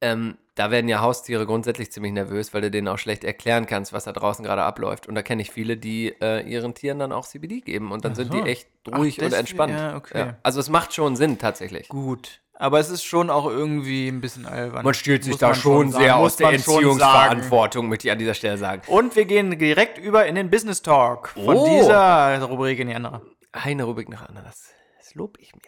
ähm, 0.00 0.36
da 0.56 0.70
werden 0.70 0.88
ja 0.88 1.00
Haustiere 1.00 1.46
grundsätzlich 1.46 1.90
ziemlich 1.90 2.12
nervös, 2.12 2.54
weil 2.54 2.60
du 2.62 2.70
denen 2.70 2.86
auch 2.88 2.98
schlecht 2.98 3.24
erklären 3.24 3.66
kannst, 3.66 3.92
was 3.92 4.04
da 4.04 4.12
draußen 4.12 4.44
gerade 4.44 4.62
abläuft. 4.62 5.06
Und 5.08 5.14
da 5.16 5.22
kenne 5.22 5.42
ich 5.42 5.50
viele, 5.50 5.76
die 5.76 6.14
äh, 6.20 6.40
ihren 6.48 6.74
Tieren 6.74 6.98
dann 7.00 7.10
auch 7.12 7.26
CBD 7.26 7.60
geben 7.60 7.90
und 7.90 8.04
dann 8.04 8.14
sind 8.14 8.32
die 8.32 8.38
so. 8.38 8.44
echt 8.44 8.68
ruhig 8.88 9.18
und 9.18 9.24
deswegen- 9.24 9.34
entspannt. 9.40 9.72
ja, 9.72 9.96
okay. 9.96 10.34
Also 10.42 10.60
es 10.60 10.68
macht 10.68 10.94
schon 10.94 11.16
Sinn 11.16 11.38
tatsächlich. 11.38 11.88
Gut. 11.88 12.40
Aber 12.56 12.78
es 12.78 12.88
ist 12.88 13.02
schon 13.02 13.30
auch 13.30 13.46
irgendwie 13.46 14.06
ein 14.06 14.20
bisschen 14.20 14.46
albern. 14.46 14.84
Man 14.84 14.94
stellt 14.94 15.24
sich 15.24 15.32
Muss 15.32 15.40
da 15.40 15.56
schon 15.56 15.90
sagen, 15.90 16.04
sehr 16.04 16.14
muss 16.16 16.26
aus 16.26 16.36
der 16.36 16.50
Entziehungsverantwortung, 16.50 17.88
möchte 17.88 18.06
ich 18.06 18.12
an 18.12 18.18
dieser 18.20 18.34
Stelle 18.34 18.58
sagen. 18.58 18.82
Und 18.86 19.16
wir 19.16 19.24
gehen 19.24 19.58
direkt 19.58 19.98
über 19.98 20.26
in 20.26 20.36
den 20.36 20.50
Business 20.50 20.80
Talk 20.82 21.30
von 21.30 21.56
Oh. 21.56 21.66
dieser 21.66 22.40
Rubrik 22.42 22.78
in 22.78 22.88
die 22.88 22.94
andere. 22.94 23.22
Eine 23.50 23.82
Rubrik 23.84 24.08
nach 24.08 24.28
anderen, 24.28 24.46
das, 24.46 24.68
das 24.98 25.14
lob 25.16 25.36
ich 25.40 25.52
mir. 25.54 25.62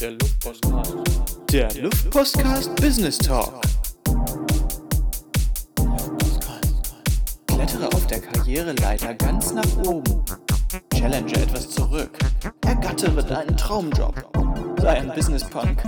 Der 0.00 0.10
Luftpostcast. 0.10 0.94
Der 1.52 1.72
Luftpostcast 1.74 2.74
Business 2.74 3.16
Talk. 3.16 3.60
Klettere 7.46 7.86
auf 7.86 8.04
der 8.08 8.20
Karriereleiter 8.20 9.14
ganz 9.14 9.52
nach 9.52 9.76
oben. 9.86 10.24
Challenge 10.92 11.32
etwas 11.34 11.70
zurück. 11.70 12.10
Ergattere 12.66 13.22
deinen 13.24 13.56
Traumjob. 13.56 14.14
Sei 14.80 14.98
ein 14.98 15.12
Business 15.14 15.48
Punk. 15.48 15.80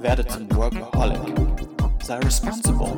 Werde 0.00 0.24
zum 0.28 0.48
Workaholic. 0.54 1.34
Sei 2.04 2.16
responsible. 2.18 2.96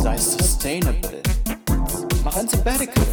Sei 0.00 0.16
sustainable. 0.16 1.22
Mach 2.22 2.36
ein 2.36 2.48
Sabbatical. 2.48 3.04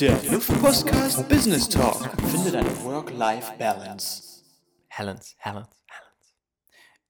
Der 0.00 0.16
Luftpostcast 0.30 1.28
Business 1.28 1.68
Talk. 1.68 2.08
Finde 2.30 2.50
deine 2.52 2.84
Work-Life-Balance. 2.84 4.42
Helens, 4.88 5.36
Helens, 5.36 5.76
Helens. 5.86 6.34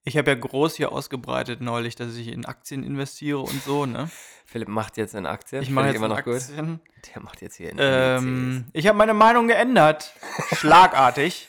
Ich 0.03 0.17
habe 0.17 0.33
ja 0.33 0.37
groß 0.37 0.75
hier 0.75 0.91
ausgebreitet 0.91 1.61
neulich, 1.61 1.95
dass 1.95 2.17
ich 2.17 2.27
in 2.27 2.47
Aktien 2.47 2.83
investiere 2.83 3.39
und 3.39 3.63
so, 3.63 3.87
ne? 3.87 4.11
Philipp 4.45 4.67
macht 4.67 4.97
jetzt 4.97 5.15
in 5.15 5.25
Aktien. 5.25 5.63
Ich 5.63 5.71
mache 5.71 5.87
jetzt 5.87 5.97
immer 5.97 6.09
noch 6.09 6.25
gut. 6.25 6.35
Aktien. 6.35 6.81
Der 7.15 7.23
macht 7.23 7.41
jetzt 7.43 7.55
hier 7.55 7.71
in 7.71 7.77
Ähm, 7.79 8.65
ich 8.73 8.89
habe 8.89 8.99
meine 8.99 9.15
Meinung 9.15 9.47
geändert. 9.47 10.13
Schlagartig. 10.55 11.49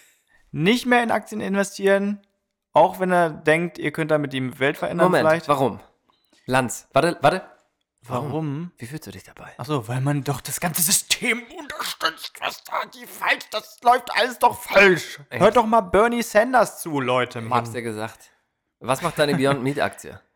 Nicht 0.51 0.85
mehr 0.85 1.01
in 1.01 1.09
Aktien 1.09 1.41
investieren, 1.41 2.21
auch 2.71 2.99
wenn 2.99 3.11
er 3.11 3.31
denkt, 3.31 3.79
ihr 3.79 3.91
könnt 3.91 4.11
damit 4.11 4.33
die 4.33 4.59
Welt 4.59 4.77
verändern 4.77 5.07
Moment, 5.07 5.27
vielleicht. 5.27 5.47
warum? 5.47 5.79
Lanz, 6.45 6.87
warte, 6.93 7.17
warte. 7.21 7.50
Warum? 8.11 8.71
Wie 8.77 8.85
fühlst 8.85 9.07
du 9.07 9.11
dich 9.11 9.23
dabei? 9.23 9.53
Achso, 9.57 9.87
weil 9.87 10.01
man 10.01 10.23
doch 10.23 10.41
das 10.41 10.59
ganze 10.59 10.81
System 10.81 11.41
unterstützt. 11.57 12.33
Was 12.39 12.63
da 12.63 12.81
die 12.93 13.05
falsch, 13.05 13.45
das 13.51 13.77
läuft 13.83 14.09
alles 14.15 14.37
doch 14.39 14.59
falsch. 14.61 15.19
Hört 15.29 15.55
doch 15.55 15.65
mal 15.65 15.81
Bernie 15.81 16.21
Sanders 16.23 16.81
zu, 16.81 16.99
Leute, 16.99 17.39
Ich 17.39 17.49
hab's 17.49 17.67
Mann. 17.69 17.73
dir 17.73 17.81
gesagt. 17.81 18.31
Was 18.79 19.01
macht 19.01 19.17
deine 19.19 19.35
Beyond 19.35 19.63
Meat 19.63 19.79
Aktie? 19.79 20.19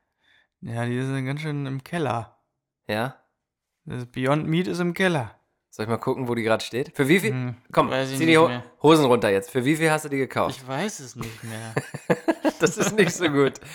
Ja, 0.62 0.84
die 0.86 1.00
sind 1.00 1.26
ganz 1.28 1.42
schön 1.42 1.66
im 1.68 1.84
Keller. 1.84 2.40
Ja? 2.88 3.18
Das 3.84 4.06
Beyond 4.08 4.48
Meat 4.48 4.68
ist 4.68 4.80
im 4.80 4.96
Keller. 4.96 5.36
Soll 5.70 5.84
ich 5.84 5.90
mal 5.90 5.98
gucken, 5.98 6.28
wo 6.28 6.34
die 6.34 6.42
gerade 6.42 6.64
steht? 6.64 6.96
Für 6.96 7.08
wie 7.08 7.20
viel? 7.20 7.32
Hm, 7.32 7.56
Komm, 7.72 7.92
ich 7.94 8.18
zieh 8.18 8.26
die 8.26 8.38
Ho 8.38 8.48
mehr. 8.48 8.64
Hosen 8.82 9.06
runter 9.06 9.30
jetzt. 9.30 9.52
Für 9.52 9.64
wie 9.66 9.76
viel 9.76 9.92
hast 9.92 10.06
du 10.06 10.10
die 10.10 10.18
gekauft? 10.18 10.56
Ich 10.58 10.68
weiß 10.68 11.02
es 11.02 11.16
nicht 11.16 11.44
mehr. 11.44 11.76
Das 12.60 12.78
ist 12.78 12.94
nicht 12.96 13.12
so 13.12 13.28
gut. 13.30 13.60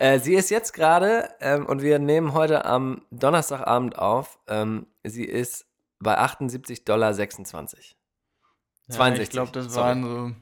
äh, 0.00 0.18
sie 0.18 0.34
ist 0.34 0.50
jetzt 0.50 0.72
gerade, 0.72 1.28
ähm, 1.40 1.66
und 1.66 1.82
wir 1.82 1.98
nehmen 1.98 2.32
heute 2.32 2.64
am 2.64 3.02
Donnerstagabend 3.10 3.98
auf, 3.98 4.38
ähm, 4.48 4.86
sie 5.04 5.24
ist 5.24 5.66
bei 6.00 6.18
78,26 6.18 6.84
Dollar. 6.84 7.12
Ja, 8.88 9.12
ich 9.14 9.30
glaube, 9.30 9.52
das 9.52 9.74
waren 9.76 10.02
so 10.02 10.32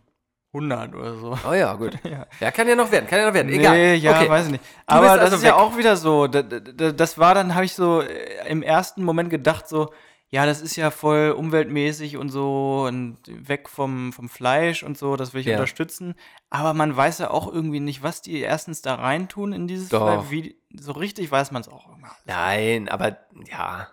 100 0.55 0.95
oder 0.95 1.15
so. 1.17 1.37
Oh 1.49 1.53
ja, 1.53 1.75
gut. 1.75 1.99
Ja. 2.05 2.27
Ja, 2.41 2.51
kann 2.51 2.67
ja 2.69 2.75
noch 2.77 2.91
werden, 2.91 3.07
kann 3.07 3.19
ja 3.19 3.27
noch 3.27 3.35
werden. 3.35 3.53
Egal. 3.53 3.77
Nee, 3.77 3.95
ja, 3.97 4.13
okay. 4.19 4.29
weiß 4.31 4.47
ich 4.47 4.53
nicht. 4.53 4.65
Du 4.65 4.95
Aber 4.95 5.07
das 5.09 5.19
also 5.19 5.37
ist 5.37 5.43
ja 5.43 5.51
weg. 5.51 5.59
auch 5.61 5.77
wieder 5.77 5.97
so. 5.97 6.27
Da- 6.29 6.43
da- 6.43 6.61
da- 6.61 6.93
Das 6.93 7.19
war 7.19 7.35
dann, 7.35 7.55
habe 7.55 7.65
ich 7.67 7.75
so 7.75 8.01
äh, 8.01 8.49
im 8.49 8.63
ersten 8.63 9.03
Moment 9.03 9.29
gedacht, 9.29 9.69
so, 9.69 9.93
ja, 10.31 10.45
das 10.47 10.61
ist 10.61 10.77
ja 10.77 10.91
voll 10.91 11.31
umweltmäßig 11.37 12.17
und 12.19 12.29
so 12.29 12.85
und 12.87 13.19
weg 13.27 13.69
vom, 13.69 14.13
vom 14.13 14.29
Fleisch 14.29 14.83
und 14.83 14.99
so, 14.99 15.17
das 15.17 15.33
will 15.33 15.41
ich 15.41 15.47
Ja. 15.47 15.55
unterstützen. 15.55 16.15
Aber 16.51 16.75
man 16.75 16.95
weiß 16.97 17.19
ja 17.19 17.31
auch 17.31 17.51
irgendwie 17.53 17.81
nicht, 17.81 18.03
was 18.03 18.21
die 18.23 18.39
erstens 18.41 18.83
da 18.83 18.97
reintun 18.97 19.53
in 19.53 19.67
dieses 19.67 19.89
Doch. 19.89 20.03
Fleisch. 20.03 20.31
Wie, 20.31 20.61
so 20.79 20.93
richtig 20.93 21.31
weiß 21.31 21.51
man 21.51 21.63
es 21.63 21.69
auch 21.69 21.87
immer. 21.97 22.11
Nein, 22.27 22.89
aber 22.89 23.17
ja. 23.51 23.89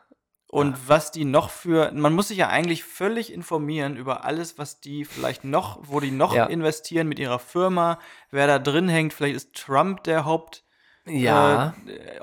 Und 0.47 0.87
was 0.87 1.11
die 1.11 1.25
noch 1.25 1.49
für, 1.49 1.91
man 1.91 2.13
muss 2.13 2.29
sich 2.29 2.37
ja 2.37 2.47
eigentlich 2.47 2.83
völlig 2.85 3.33
informieren 3.33 3.97
über 3.97 4.23
alles, 4.23 4.57
was 4.57 4.79
die 4.79 5.03
vielleicht 5.03 5.43
noch, 5.43 5.79
wo 5.83 5.99
die 5.99 6.11
noch 6.11 6.33
Ja. 6.33 6.45
investieren 6.45 7.07
mit 7.09 7.19
ihrer 7.19 7.39
Firma, 7.39 7.99
wer 8.31 8.47
da 8.47 8.59
drin 8.59 8.87
hängt. 8.87 9.13
Vielleicht 9.13 9.35
ist 9.35 9.53
Trump 9.53 10.03
der 10.03 10.23
Haupt 10.25 10.63
Ja. 11.05 11.73
äh, 11.87 12.19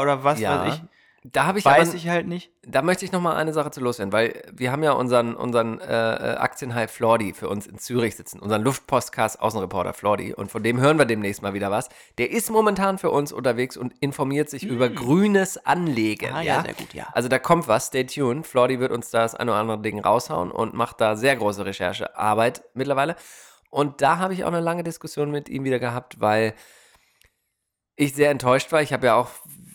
oder 0.00 0.24
was 0.24 0.40
ja. 0.40 0.64
weiß 0.66 0.74
ich. 0.74 0.82
Da 1.22 1.44
habe 1.44 1.58
ich 1.58 1.66
Weiß 1.66 1.88
aber, 1.88 1.96
ich 1.96 2.08
halt 2.08 2.26
nicht. 2.26 2.50
Da 2.62 2.80
möchte 2.80 3.04
ich 3.04 3.12
noch 3.12 3.20
mal 3.20 3.36
eine 3.36 3.52
Sache 3.52 3.70
zu 3.70 3.80
loswerden, 3.80 4.10
weil 4.10 4.42
wir 4.54 4.72
haben 4.72 4.82
ja 4.82 4.92
unseren, 4.92 5.34
unseren 5.34 5.78
äh, 5.78 5.84
äh, 5.84 6.36
Aktienhai 6.36 6.88
Flordi 6.88 7.34
für 7.34 7.50
uns 7.50 7.66
in 7.66 7.76
Zürich 7.76 8.16
sitzen, 8.16 8.40
unseren 8.40 8.62
Luftpostcast 8.62 9.38
Außenreporter 9.38 9.92
Flordi 9.92 10.32
und 10.32 10.50
von 10.50 10.62
dem 10.62 10.80
hören 10.80 10.96
wir 10.96 11.04
demnächst 11.04 11.42
mal 11.42 11.52
wieder 11.52 11.70
was. 11.70 11.90
Der 12.16 12.30
ist 12.30 12.50
momentan 12.50 12.96
für 12.96 13.10
uns 13.10 13.32
unterwegs 13.32 13.76
und 13.76 13.92
informiert 14.00 14.48
sich 14.48 14.64
über 14.64 14.88
grünes 14.88 15.58
Anlegen. 15.66 16.32
Mm. 16.32 16.36
Ah, 16.36 16.40
ja? 16.42 16.56
ja, 16.56 16.62
sehr 16.62 16.74
gut, 16.74 16.94
ja. 16.94 17.08
Also 17.12 17.28
da 17.28 17.38
kommt 17.38 17.68
was, 17.68 17.88
stay 17.88 18.04
tuned. 18.04 18.46
Flordi 18.46 18.80
wird 18.80 18.90
uns 18.90 19.10
da 19.10 19.20
das 19.20 19.34
ein 19.34 19.50
oder 19.50 19.58
andere 19.58 19.82
Ding 19.82 20.00
raushauen 20.00 20.50
und 20.50 20.72
macht 20.72 21.02
da 21.02 21.16
sehr 21.16 21.36
große 21.36 21.66
Recherchearbeit 21.66 22.62
mittlerweile. 22.72 23.14
Und 23.68 24.00
da 24.00 24.16
habe 24.16 24.32
ich 24.32 24.44
auch 24.44 24.48
eine 24.48 24.60
lange 24.60 24.84
Diskussion 24.84 25.30
mit 25.30 25.50
ihm 25.50 25.64
wieder 25.64 25.78
gehabt, 25.78 26.18
weil 26.18 26.54
ich 28.00 28.14
sehr 28.14 28.30
enttäuscht 28.30 28.72
war. 28.72 28.82
Ich 28.82 28.92
habe 28.92 29.06
ja 29.06 29.14
auch, 29.14 29.28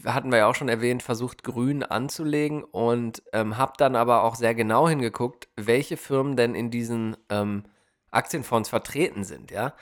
hatten 0.06 0.32
wir 0.32 0.39
ja 0.39 0.47
auch 0.47 0.56
schon 0.56 0.70
erwähnt, 0.70 1.03
versucht, 1.03 1.43
grün 1.43 1.84
anzulegen 1.84 2.64
und 2.64 3.24
ähm, 3.34 3.58
habe 3.58 3.74
dann 3.78 3.95
aber 3.95 4.24
auch 4.24 4.36
sehr 4.36 4.56
genau 4.56 4.88
hingeguckt, 4.88 5.49
welche 5.56 5.97
Firmen 5.97 6.36
denn 6.36 6.56
in 6.56 6.70
diesen 6.72 7.18
ähm, 7.30 7.64
Aktienfonds 8.12 8.70
vertreten 8.70 9.24
sind, 9.24 9.51
ja. 9.51 9.76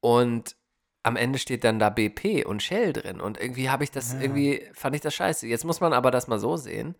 Und 0.00 0.56
am 1.02 1.16
Ende 1.16 1.38
steht 1.38 1.64
dann 1.64 1.78
da 1.78 1.90
BP 1.90 2.44
und 2.46 2.62
Shell 2.62 2.92
drin. 2.92 3.20
Und 3.20 3.38
irgendwie 3.38 3.70
habe 3.70 3.84
ich 3.84 3.90
das, 3.90 4.14
irgendwie 4.14 4.66
fand 4.72 4.96
ich 4.96 5.02
das 5.02 5.14
scheiße. 5.14 5.46
Jetzt 5.46 5.64
muss 5.64 5.80
man 5.80 5.92
aber 5.92 6.10
das 6.10 6.28
mal 6.28 6.38
so 6.38 6.56
sehen. 6.56 6.96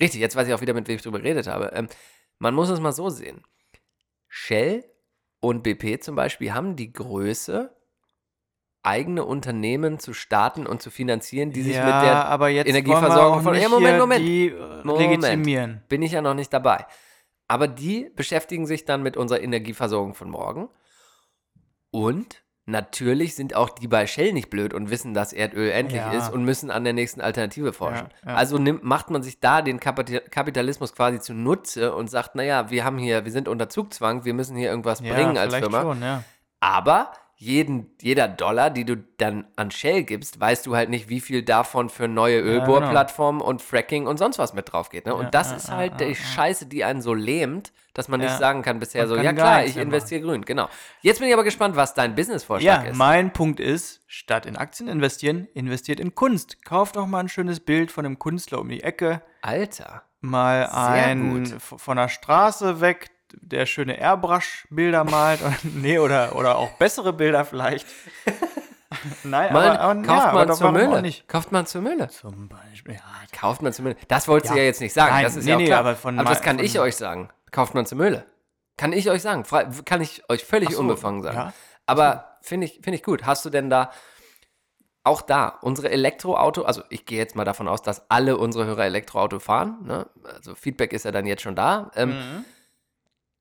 Richtig, 0.00 0.20
jetzt 0.20 0.34
weiß 0.34 0.48
ich 0.48 0.54
auch 0.54 0.60
wieder, 0.60 0.74
mit 0.74 0.88
wem 0.88 0.96
ich 0.96 1.02
drüber 1.02 1.20
geredet 1.20 1.46
habe. 1.46 1.70
Ähm, 1.74 1.88
man 2.38 2.54
muss 2.54 2.68
es 2.68 2.80
mal 2.80 2.92
so 2.92 3.10
sehen. 3.10 3.44
Shell 4.28 4.84
und 5.40 5.62
BP 5.62 6.02
zum 6.02 6.16
Beispiel 6.16 6.52
haben 6.52 6.74
die 6.74 6.92
Größe, 6.92 7.76
eigene 8.82 9.24
Unternehmen 9.24 9.98
zu 10.00 10.12
starten 10.12 10.66
und 10.66 10.82
zu 10.82 10.90
finanzieren, 10.90 11.52
die 11.52 11.62
sich 11.62 11.76
ja, 11.76 11.84
mit 11.84 11.94
der 12.04 12.26
aber 12.26 12.48
jetzt 12.48 12.68
Energieversorgung 12.68 13.42
von. 13.42 13.54
Ja, 13.54 13.68
Moment, 13.68 13.98
Moment. 13.98 14.20
Die, 14.26 14.48
äh, 14.48 14.84
Moment. 14.84 15.22
legitimieren. 15.22 15.82
Bin 15.88 16.02
ich 16.02 16.12
ja 16.12 16.20
noch 16.22 16.34
nicht 16.34 16.52
dabei. 16.52 16.86
Aber 17.48 17.68
die 17.68 18.10
beschäftigen 18.16 18.66
sich 18.66 18.84
dann 18.84 19.02
mit 19.02 19.16
unserer 19.16 19.40
Energieversorgung 19.40 20.14
von 20.14 20.30
morgen. 20.30 20.68
Und 21.90 22.42
natürlich 22.64 23.34
sind 23.34 23.54
auch 23.54 23.68
die 23.68 23.88
bei 23.88 24.06
Shell 24.06 24.32
nicht 24.32 24.48
blöd 24.50 24.72
und 24.72 24.90
wissen, 24.90 25.14
dass 25.14 25.32
Erdöl 25.32 25.70
endlich 25.70 26.00
Ja. 26.00 26.12
ist 26.12 26.32
und 26.32 26.44
müssen 26.44 26.70
an 26.70 26.84
der 26.84 26.92
nächsten 26.92 27.20
Alternative 27.20 27.72
forschen. 27.72 28.08
Ja, 28.24 28.30
ja. 28.30 28.36
Also 28.36 28.56
nimmt, 28.58 28.82
macht 28.84 29.10
man 29.10 29.22
sich 29.22 29.40
da 29.40 29.62
den 29.62 29.78
Kapita- 29.80 30.20
Kapitalismus 30.30 30.94
quasi 30.94 31.20
zunutze 31.20 31.94
und 31.94 32.08
sagt, 32.08 32.34
naja, 32.34 32.70
wir 32.70 32.84
haben 32.84 32.98
hier, 32.98 33.24
wir 33.24 33.32
sind 33.32 33.48
unter 33.48 33.68
Zugzwang, 33.68 34.24
wir 34.24 34.32
müssen 34.34 34.56
hier 34.56 34.70
irgendwas 34.70 35.02
bringen 35.02 35.36
als 35.36 35.54
Firma. 35.54 35.82
schon. 35.82 36.02
Aber 36.60 37.12
jeden, 37.42 37.90
jeder 38.00 38.28
Dollar, 38.28 38.70
die 38.70 38.84
du 38.84 38.96
dann 39.18 39.46
an 39.56 39.70
Shell 39.72 40.04
gibst, 40.04 40.38
weißt 40.40 40.64
du 40.66 40.76
halt 40.76 40.90
nicht, 40.90 41.08
wie 41.08 41.20
viel 41.20 41.42
davon 41.42 41.88
für 41.88 42.06
neue 42.06 42.38
Ölbohrplattformen 42.40 43.40
und 43.42 43.60
Fracking 43.60 44.06
und 44.06 44.16
sonst 44.18 44.38
was 44.38 44.54
mit 44.54 44.72
drauf 44.72 44.90
geht. 44.90 45.06
Ne? 45.06 45.14
Und 45.14 45.24
Ja, 45.24 45.30
das 45.30 45.50
ja, 45.50 45.56
ist 45.56 45.68
ja, 45.68 45.74
halt 45.76 45.92
ja, 46.00 46.06
die 46.06 46.12
ja. 46.12 46.14
Scheiße, 46.14 46.66
die 46.66 46.84
einen 46.84 47.02
so 47.02 47.14
lähmt, 47.14 47.72
dass 47.94 48.08
man 48.08 48.20
nicht 48.20 48.30
Ja. 48.30 48.38
sagen 48.38 48.62
kann 48.62 48.78
bisher 48.78 49.02
Man 49.02 49.08
so, 49.08 49.16
kann 49.16 49.24
ja 49.24 49.32
klar, 49.32 49.64
ich 49.64 49.76
investiere 49.76 50.20
grün, 50.22 50.44
genau. 50.44 50.68
Jetzt 51.00 51.18
bin 51.18 51.28
ich 51.28 51.34
aber 51.34 51.42
gespannt, 51.44 51.74
was 51.74 51.94
dein 51.94 52.14
Businessvorschlag 52.14 52.84
Ja, 52.84 52.90
ist. 52.90 52.96
mein 52.96 53.32
Punkt 53.32 53.58
ist, 53.58 54.02
statt 54.06 54.46
in 54.46 54.56
Aktien 54.56 54.88
investieren, 54.88 55.48
investiert 55.52 55.98
in 55.98 56.14
Kunst. 56.14 56.64
Kauft 56.64 56.94
doch 56.96 57.06
mal 57.06 57.18
ein 57.20 57.28
schönes 57.28 57.58
Bild 57.60 57.90
von 57.90 58.06
einem 58.06 58.18
Künstler 58.20 58.60
um 58.60 58.68
die 58.68 58.82
Ecke. 58.84 59.20
Alter. 59.42 60.04
Mal 60.20 60.68
Sehr 60.70 61.04
ein 61.06 61.42
gut. 61.42 61.60
von 61.60 61.96
der 61.96 62.08
Straße 62.08 62.80
weg, 62.80 63.10
der 63.40 63.66
schöne 63.66 63.98
Airbrush-Bilder 63.98 65.04
malt. 65.04 65.40
nee, 65.62 65.98
oder, 65.98 66.34
oder 66.36 66.56
auch 66.58 66.70
bessere 66.72 67.12
Bilder 67.12 67.44
vielleicht. 67.44 67.86
Nein, 69.24 69.52
Man, 69.52 69.62
aber, 69.64 69.80
aber 69.80 69.94
kauft 70.02 70.08
ja, 70.08 70.24
aber 70.28 70.38
man 70.40 70.48
doch, 70.48 70.58
zur 70.58 70.72
Mülle. 70.72 71.02
nicht? 71.02 71.26
Kauft 71.26 71.50
man 71.50 71.66
zur 71.66 71.80
Mülle. 71.80 72.08
Zum 72.08 72.48
Beispiel, 72.48 72.94
ja. 72.94 73.00
Kauft 73.38 73.62
man 73.62 73.72
zur 73.72 73.84
Mülle. 73.84 73.96
Das 74.08 74.28
wolltest 74.28 74.52
du 74.52 74.56
Ja. 74.56 74.62
ja 74.62 74.66
jetzt 74.66 74.80
nicht 74.80 74.92
sagen. 74.92 75.12
Nein, 75.14 75.24
das 75.24 75.36
ist 75.36 75.44
nee, 75.44 75.50
ja 75.50 75.56
auch 75.56 75.60
nee, 75.60 75.66
klar. 75.66 75.78
aber 75.80 75.96
von 75.96 76.16
das 76.18 76.24
mein- 76.26 76.40
kann 76.42 76.58
ich 76.58 76.78
euch 76.78 76.96
sagen. 76.96 77.30
Kauft 77.50 77.74
man 77.74 77.86
zur 77.86 77.98
Mülle. 77.98 78.26
Kann 78.76 78.92
ich 78.92 79.08
euch 79.10 79.22
sagen. 79.22 79.44
Kann 79.84 80.00
ich 80.02 80.22
euch 80.28 80.44
völlig 80.44 80.70
so, 80.72 80.80
unbefangen 80.80 81.22
sagen. 81.22 81.36
ja. 81.36 81.52
Aber 81.86 82.36
finde 82.42 82.66
ich, 82.66 82.80
find 82.82 82.94
ich 82.94 83.02
gut. 83.02 83.24
Hast 83.24 83.44
du 83.44 83.50
denn 83.50 83.70
da 83.70 83.90
auch 85.04 85.20
da 85.22 85.48
unsere 85.62 85.90
Elektroauto, 85.90 86.62
also 86.62 86.82
ich 86.88 87.06
gehe 87.06 87.18
jetzt 87.18 87.34
mal 87.34 87.44
davon 87.44 87.66
aus, 87.68 87.82
dass 87.82 88.08
alle 88.10 88.36
unsere 88.36 88.66
Hörer 88.66 88.84
Elektroauto 88.84 89.40
fahren. 89.40 89.78
Ne? 89.84 90.06
Also 90.36 90.54
Feedback 90.54 90.92
ist 90.92 91.04
ja 91.04 91.10
dann 91.10 91.26
jetzt 91.26 91.42
schon 91.42 91.56
da. 91.56 91.90
Ähm, 91.96 92.10
Mhm. 92.10 92.44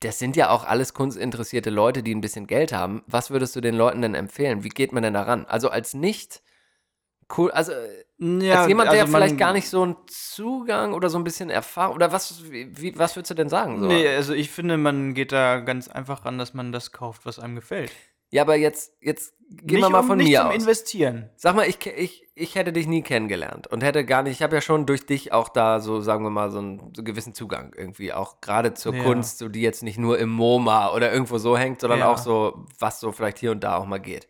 Das 0.01 0.19
sind 0.19 0.35
ja 0.35 0.49
auch 0.49 0.63
alles 0.63 0.93
kunstinteressierte 0.93 1.69
Leute, 1.69 2.03
die 2.03 2.13
ein 2.13 2.21
bisschen 2.21 2.47
Geld 2.47 2.73
haben. 2.73 3.03
Was 3.07 3.29
würdest 3.31 3.55
du 3.55 3.61
den 3.61 3.75
Leuten 3.75 4.01
denn 4.01 4.15
empfehlen? 4.15 4.63
Wie 4.63 4.69
geht 4.69 4.91
man 4.93 5.03
denn 5.03 5.13
daran? 5.13 5.45
Also 5.45 5.69
als 5.69 5.93
nicht 5.93 6.41
cool, 7.37 7.51
also 7.51 7.71
äh, 7.71 8.03
Ja, 8.19 8.59
als 8.61 8.67
jemand, 8.67 8.91
der 8.91 9.01
also 9.01 9.11
vielleicht 9.13 9.37
gar 9.37 9.53
nicht 9.53 9.69
so 9.69 9.83
einen 9.83 9.95
Zugang 10.07 10.93
oder 10.93 11.09
so 11.09 11.17
ein 11.17 11.23
bisschen 11.23 11.49
Erfahrung 11.49 11.95
oder 11.95 12.11
was, 12.11 12.51
wie, 12.51 12.75
wie- 12.81 12.97
was 12.97 13.15
würdest 13.15 13.31
du 13.31 13.35
denn 13.35 13.49
sagen? 13.49 13.79
So? 13.79 13.87
Nee, 13.87 14.07
also 14.07 14.33
ich 14.33 14.49
finde, 14.49 14.77
man 14.77 15.13
geht 15.13 15.31
da 15.31 15.59
ganz 15.59 15.87
einfach 15.87 16.25
ran, 16.25 16.37
dass 16.37 16.53
man 16.53 16.71
das 16.71 16.91
kauft, 16.91 17.25
was 17.25 17.39
einem 17.39 17.55
gefällt. 17.55 17.91
Ja, 18.31 18.43
aber 18.43 18.55
jetzt, 18.55 18.93
jetzt 19.01 19.33
gehen 19.49 19.75
nicht 19.79 19.85
wir 19.85 19.89
mal 19.89 19.99
um, 19.99 20.07
von 20.07 20.17
nicht 20.17 20.29
mir 20.29 20.39
zum 20.39 20.47
aus. 20.47 20.55
Investieren. 20.55 21.29
Sag 21.35 21.53
mal, 21.55 21.67
ich, 21.67 21.85
ich, 21.85 22.27
ich 22.33 22.55
hätte 22.55 22.71
dich 22.71 22.87
nie 22.87 23.01
kennengelernt 23.01 23.67
und 23.67 23.83
hätte 23.83 24.05
gar 24.05 24.23
nicht, 24.23 24.31
ich 24.33 24.41
habe 24.41 24.55
ja 24.55 24.61
schon 24.61 24.85
durch 24.85 25.05
dich 25.05 25.33
auch 25.33 25.49
da 25.49 25.81
so, 25.81 25.99
sagen 25.99 26.23
wir 26.23 26.29
mal, 26.29 26.49
so 26.49 26.59
einen, 26.59 26.93
so 26.95 27.03
gewissen 27.03 27.33
Zugang 27.33 27.73
irgendwie, 27.77 28.13
auch 28.13 28.39
gerade 28.39 28.73
zur 28.73 28.95
Ja. 28.95 29.03
Kunst, 29.03 29.37
so 29.39 29.49
die 29.49 29.61
jetzt 29.61 29.83
nicht 29.83 29.99
nur 29.99 30.17
im 30.17 30.29
MoMA 30.29 30.93
oder 30.93 31.11
irgendwo 31.11 31.37
so 31.39 31.57
hängt, 31.57 31.81
sondern 31.81 31.99
Ja. 31.99 32.09
auch 32.11 32.17
so, 32.17 32.65
was 32.79 33.01
so 33.01 33.11
vielleicht 33.11 33.37
hier 33.39 33.51
und 33.51 33.61
da 33.65 33.75
auch 33.75 33.85
mal 33.85 33.99
geht. 33.99 34.27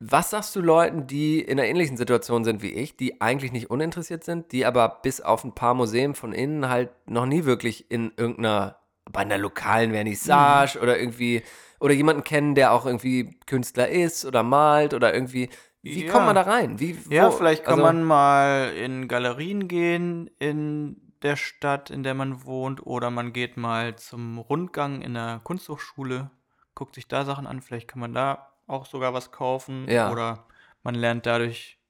Was 0.00 0.30
sagst 0.30 0.54
du 0.54 0.60
Leuten, 0.60 1.08
die 1.08 1.40
in 1.40 1.58
einer 1.58 1.68
ähnlichen 1.68 1.96
Situation 1.96 2.44
sind 2.44 2.62
wie 2.62 2.70
ich, 2.72 2.96
die 2.96 3.20
eigentlich 3.20 3.50
nicht 3.50 3.68
uninteressiert 3.70 4.22
sind, 4.22 4.52
die 4.52 4.64
aber 4.64 5.00
bis 5.02 5.20
auf 5.20 5.42
ein 5.42 5.56
paar 5.56 5.74
Museen 5.74 6.14
von 6.14 6.32
innen 6.32 6.68
halt 6.68 6.90
noch 7.08 7.26
nie 7.26 7.44
wirklich 7.44 7.90
in 7.90 8.12
irgendeiner, 8.16 8.78
bei 9.10 9.22
einer 9.22 9.38
lokalen 9.38 9.90
Vernissage 9.90 10.76
Mhm. 10.78 10.82
oder 10.84 11.00
irgendwie, 11.00 11.42
oder 11.80 11.94
jemanden 11.94 12.24
kennen, 12.24 12.54
der 12.54 12.72
auch 12.72 12.86
irgendwie 12.86 13.38
Künstler 13.46 13.88
ist 13.88 14.24
oder 14.24 14.42
malt 14.42 14.94
oder 14.94 15.14
irgendwie, 15.14 15.48
wie 15.82 16.06
Ja. 16.06 16.12
kommt 16.12 16.26
man 16.26 16.34
da 16.34 16.42
rein? 16.42 16.80
Wie, 16.80 16.98
Ja, 17.08 17.30
vielleicht 17.30 17.64
kann 17.64 17.74
also- 17.74 17.84
man 17.84 18.02
mal 18.04 18.72
in 18.76 19.06
Galerien 19.08 19.68
gehen 19.68 20.28
in 20.38 21.00
der 21.22 21.36
Stadt, 21.36 21.90
in 21.90 22.02
der 22.02 22.14
man 22.14 22.44
wohnt, 22.44 22.84
oder 22.86 23.10
man 23.10 23.32
geht 23.32 23.56
mal 23.56 23.96
zum 23.96 24.38
Rundgang 24.38 25.02
in 25.02 25.14
der 25.14 25.40
Kunsthochschule, 25.44 26.30
guckt 26.74 26.94
sich 26.94 27.08
da 27.08 27.24
Sachen 27.24 27.46
an, 27.46 27.60
vielleicht 27.60 27.88
kann 27.88 28.00
man 28.00 28.14
da 28.14 28.52
auch 28.68 28.86
sogar 28.86 29.14
was 29.14 29.32
kaufen, 29.32 29.88
Ja. 29.88 30.10
oder 30.12 30.44
man 30.84 30.94
lernt 30.94 31.26
dadurch 31.26 31.80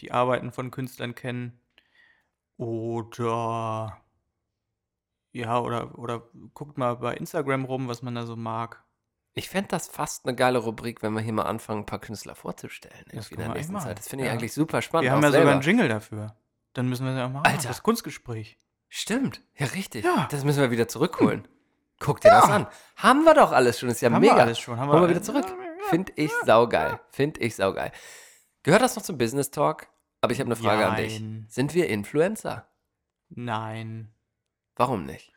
die 0.00 0.12
Arbeiten 0.12 0.52
von 0.52 0.70
Künstlern 0.70 1.14
kennen, 1.16 1.58
oder 2.56 3.98
ja, 5.32 5.58
oder, 5.60 5.98
oder 5.98 6.22
guckt 6.54 6.78
mal 6.78 6.96
bei 6.96 7.14
Instagram 7.14 7.64
rum, 7.64 7.88
was 7.88 8.02
man 8.02 8.14
da 8.14 8.26
so 8.26 8.36
mag. 8.36 8.82
Ich 9.34 9.48
fände 9.48 9.68
das 9.68 9.86
fast 9.88 10.26
eine 10.26 10.34
geile 10.34 10.58
Rubrik, 10.58 11.02
wenn 11.02 11.12
wir 11.12 11.20
hier 11.20 11.32
mal 11.32 11.44
anfangen, 11.44 11.82
ein 11.82 11.86
paar 11.86 12.00
Künstler 12.00 12.34
vorzustellen. 12.34 13.04
Irgendwie 13.12 13.34
in 13.34 13.40
der 13.40 13.48
wir 13.48 13.54
nächsten 13.54 13.72
machen. 13.72 13.84
Zeit. 13.86 13.98
Das 13.98 14.08
finde 14.08 14.24
ich 14.24 14.28
Ja. 14.28 14.32
eigentlich 14.32 14.52
super 14.52 14.82
spannend. 14.82 15.04
Wir 15.04 15.12
haben 15.12 15.22
ja 15.22 15.28
sogar 15.28 15.40
selber. 15.40 15.52
einen 15.52 15.60
Jingle 15.62 15.88
dafür. 15.88 16.36
Dann 16.72 16.88
müssen 16.88 17.04
wir 17.04 17.12
es 17.12 17.18
ja 17.18 17.26
auch 17.26 17.30
machen. 17.30 17.46
Alter. 17.46 17.68
Das 17.68 17.82
Kunstgespräch. 17.82 18.58
Stimmt, 18.88 19.42
ja 19.56 19.66
richtig. 19.66 20.04
Ja. 20.04 20.26
Das 20.30 20.44
müssen 20.44 20.60
wir 20.60 20.70
wieder 20.70 20.88
zurückholen. 20.88 21.46
Guck 22.00 22.20
dir 22.20 22.30
das 22.30 22.44
an. 22.44 22.66
Haben 22.96 23.24
wir 23.24 23.34
doch 23.34 23.52
alles 23.52 23.78
schon, 23.78 23.88
ist 23.90 24.00
ja 24.00 24.10
Haben 24.10 24.22
wir 24.22 24.30
mega. 24.32 24.42
alles 24.42 24.58
schon, 24.58 24.78
haben 24.78 24.88
Holen 24.90 25.02
wir 25.02 25.08
wir- 25.08 25.14
wieder 25.16 25.22
zurück. 25.22 25.46
Finde 25.90 26.12
ich 26.16 26.32
saugeil. 26.44 26.98
Finde 27.10 27.40
ich 27.40 27.54
saugeil. 27.56 27.92
Gehört 28.62 28.82
das 28.82 28.96
noch 28.96 29.02
zum 29.02 29.18
Business 29.18 29.50
Talk? 29.50 29.88
Aber 30.20 30.32
ich 30.32 30.40
habe 30.40 30.48
eine 30.48 30.56
Frage 30.56 30.86
an 30.86 30.96
dich. 30.96 31.22
Sind 31.48 31.74
wir 31.74 31.88
Influencer? 31.88 32.66
Nein. 33.28 34.12
Warum 34.76 35.04
nicht? 35.04 35.32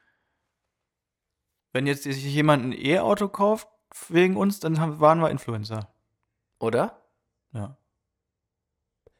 Wenn 1.73 1.87
jetzt 1.87 2.03
sich 2.03 2.23
jemand 2.23 2.65
ein 2.65 2.71
E-Auto 2.73 3.27
kauft 3.27 3.67
wegen 4.09 4.37
uns, 4.37 4.59
dann 4.59 4.79
haben, 4.79 4.99
waren 4.99 5.19
wir 5.19 5.29
Influencer. 5.29 5.89
Oder? 6.59 7.01
Ja. 7.53 7.77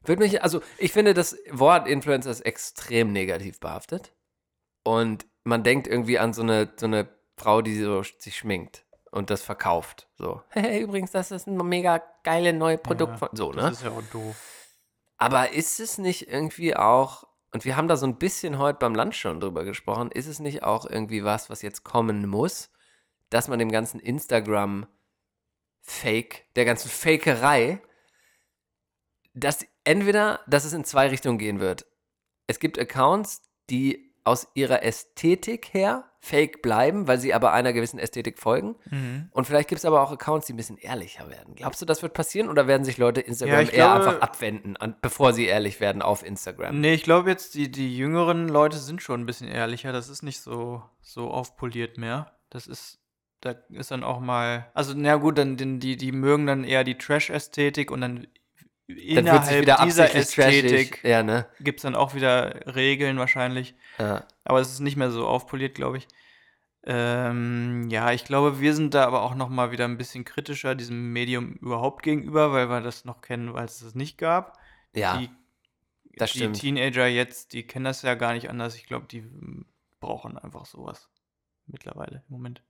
Würde 0.03 0.24
mich, 0.24 0.41
also 0.43 0.61
ich 0.78 0.91
finde, 0.91 1.13
das 1.13 1.38
Wort 1.51 1.88
Influencer 1.88 2.32
ist 2.32 2.41
extrem 2.41 3.11
negativ 3.11 3.59
behaftet. 3.59 4.13
Und 4.84 5.28
man 5.43 5.63
denkt 5.63 5.88
irgendwie 5.88 6.17
an 6.17 6.34
so 6.34 6.41
eine, 6.41 6.72
so 6.76 6.88
eine 6.88 7.07
Frau, 7.38 7.61
die 7.61 7.80
so 7.80 8.01
sich 8.03 8.38
schminkt 8.38 8.86
und 9.11 9.30
das 9.30 9.43
verkauft. 9.43 10.07
So, 10.17 10.41
hey, 10.49 10.82
übrigens, 10.82 11.11
das 11.11 11.32
ist 11.32 11.47
ein 11.47 11.57
mega 11.57 12.01
geile 12.24 12.53
neue 12.53 12.78
Produkt 12.78 13.13
Ja, 13.13 13.17
von. 13.17 13.30
So, 13.34 13.51
Das 13.51 13.63
ne? 13.63 13.72
ist 13.72 13.84
ja 13.84 13.91
auch 13.91 14.01
doof. 14.11 14.36
Aber 15.17 15.51
ist 15.51 15.80
es 15.80 15.99
nicht 15.99 16.30
irgendwie 16.30 16.76
auch, 16.76 17.28
und 17.51 17.63
wir 17.63 17.76
haben 17.78 17.88
da 17.88 17.95
so 17.95 18.07
ein 18.07 18.17
bisschen 18.17 18.57
heute 18.57 18.80
beim 18.80 18.95
Lunch 18.95 19.17
schon 19.17 19.39
drüber 19.39 19.63
gesprochen, 19.63 20.09
ist 20.09 20.26
es 20.26 20.39
nicht 20.39 20.63
auch 20.63 20.86
irgendwie 20.89 21.24
was, 21.24 21.49
was 21.49 21.61
jetzt 21.61 21.84
kommen 21.84 22.28
muss, 22.28 22.72
dass 23.32 23.47
man 23.47 23.57
dem 23.57 23.71
ganzen 23.71 23.99
Instagram-Fake, 23.99 26.45
der 26.55 26.65
ganzen 26.65 26.89
Fakerei, 26.89 27.82
dass 29.34 29.65
entweder, 29.84 30.41
dass 30.47 30.65
es 30.65 30.73
in 30.73 30.84
zwei 30.86 31.07
Richtungen 31.07 31.39
gehen 31.39 31.59
wird. 31.59 31.86
Es 32.47 32.59
gibt 32.59 32.77
Accounts, 32.77 33.41
die 33.69 34.13
aus 34.23 34.47
ihrer 34.53 34.84
Ästhetik 34.84 35.73
her 35.73 36.05
fake 36.23 36.61
bleiben, 36.61 37.07
weil 37.07 37.17
sie 37.19 37.34
aber 37.34 37.51
einer 37.53 37.73
gewissen 37.73 37.97
Ästhetik 37.97 38.38
folgen. 38.38 38.75
Mhm. 38.91 39.29
Und 39.32 39.45
vielleicht 39.47 39.69
gibt 39.69 39.79
es 39.79 39.86
aber 39.86 40.03
auch 40.03 40.11
Accounts, 40.11 40.45
die 40.45 40.53
ein 40.53 40.57
bisschen 40.57 40.77
ehrlicher 40.77 41.27
werden. 41.32 41.55
Glaubst 41.55 41.82
du, 41.82 41.86
das 41.88 42.03
wird 42.03 42.13
passieren 42.13 42.47
oder 42.47 42.67
werden 42.67 42.84
sich 42.84 42.99
Leute 42.99 43.21
Instagram 43.21 43.65
Ja, 43.65 43.71
eher 43.71 43.71
glaube- 43.71 43.93
einfach 44.09 44.21
abwenden, 44.21 44.77
an, 44.77 44.95
bevor 45.01 45.34
sie 45.34 45.45
ehrlich 45.45 45.79
werden 45.79 46.03
auf 46.03 46.23
Instagram? 46.23 46.79
Nee, 46.79 46.93
ich 46.93 47.01
glaube 47.03 47.32
jetzt, 47.32 47.55
die, 47.55 47.71
die 47.71 47.97
jüngeren 47.97 48.47
Leute 48.47 48.77
sind 48.77 49.01
schon 49.01 49.21
ein 49.21 49.25
bisschen 49.25 49.47
ehrlicher. 49.47 49.91
Das 49.93 50.09
ist 50.09 50.21
nicht 50.21 50.41
so, 50.41 50.84
so 51.01 51.32
aufpoliert 51.32 51.97
mehr. 51.97 52.32
Das 52.51 52.67
ist, 52.67 53.00
da 53.41 53.55
ist 53.69 53.91
dann 53.91 54.03
auch 54.03 54.19
mal, 54.19 54.69
also 54.73 54.93
na 54.95 55.15
gut, 55.15 55.37
dann 55.37 55.57
die, 55.57 55.97
die 55.97 56.11
mögen 56.11 56.45
dann 56.45 56.63
eher 56.63 56.83
die 56.83 56.97
Trash-Ästhetik 56.97 57.91
und 57.91 58.01
dann 58.01 58.27
Dann 58.87 58.97
innerhalb 58.97 59.61
wieder 59.61 59.77
dieser. 59.83 60.13
Ästhetik 60.13 61.03
Ja, 61.03 61.23
ne? 61.23 61.47
gibt 61.59 61.79
es 61.79 61.83
dann 61.83 61.95
auch 61.95 62.13
wieder 62.13 62.75
Regeln 62.75 63.17
wahrscheinlich. 63.17 63.75
Ja. 63.97 64.25
Aber 64.43 64.59
es 64.59 64.71
ist 64.71 64.79
nicht 64.79 64.95
mehr 64.95 65.11
so 65.11 65.27
aufpoliert, 65.27 65.75
glaube 65.75 65.97
ich. 65.97 66.07
Ähm, 66.83 67.89
ja, 67.89 68.11
ich 68.11 68.25
glaube, 68.25 68.59
wir 68.59 68.73
sind 68.73 68.93
da 68.93 69.05
aber 69.05 69.21
auch 69.21 69.35
noch 69.35 69.49
mal 69.49 69.71
wieder 69.71 69.85
ein 69.85 69.97
bisschen 69.97 70.25
kritischer 70.25 70.73
diesem 70.73 71.13
Medium 71.13 71.53
überhaupt 71.53 72.01
gegenüber, 72.01 72.53
weil 72.53 72.69
wir 72.69 72.81
das 72.81 73.05
noch 73.05 73.21
kennen, 73.21 73.53
weil 73.53 73.65
es 73.65 73.79
das 73.79 73.93
nicht 73.93 74.17
gab. 74.17 74.57
Ja, 74.95 75.17
die, 75.17 75.29
das 76.17 76.31
die 76.31 76.39
stimmt. 76.39 76.59
Teenager 76.59 77.07
jetzt, 77.07 77.53
die 77.53 77.65
kennen 77.65 77.85
das 77.85 78.01
ja 78.01 78.15
gar 78.15 78.33
nicht 78.33 78.49
anders. 78.49 78.75
Ich 78.75 78.85
glaube, 78.85 79.05
die 79.05 79.21
mm, 79.21 79.65
brauchen 79.99 80.37
einfach 80.37 80.65
sowas 80.65 81.09
mittlerweile 81.67 82.23
im 82.27 82.33
Moment. 82.33 82.63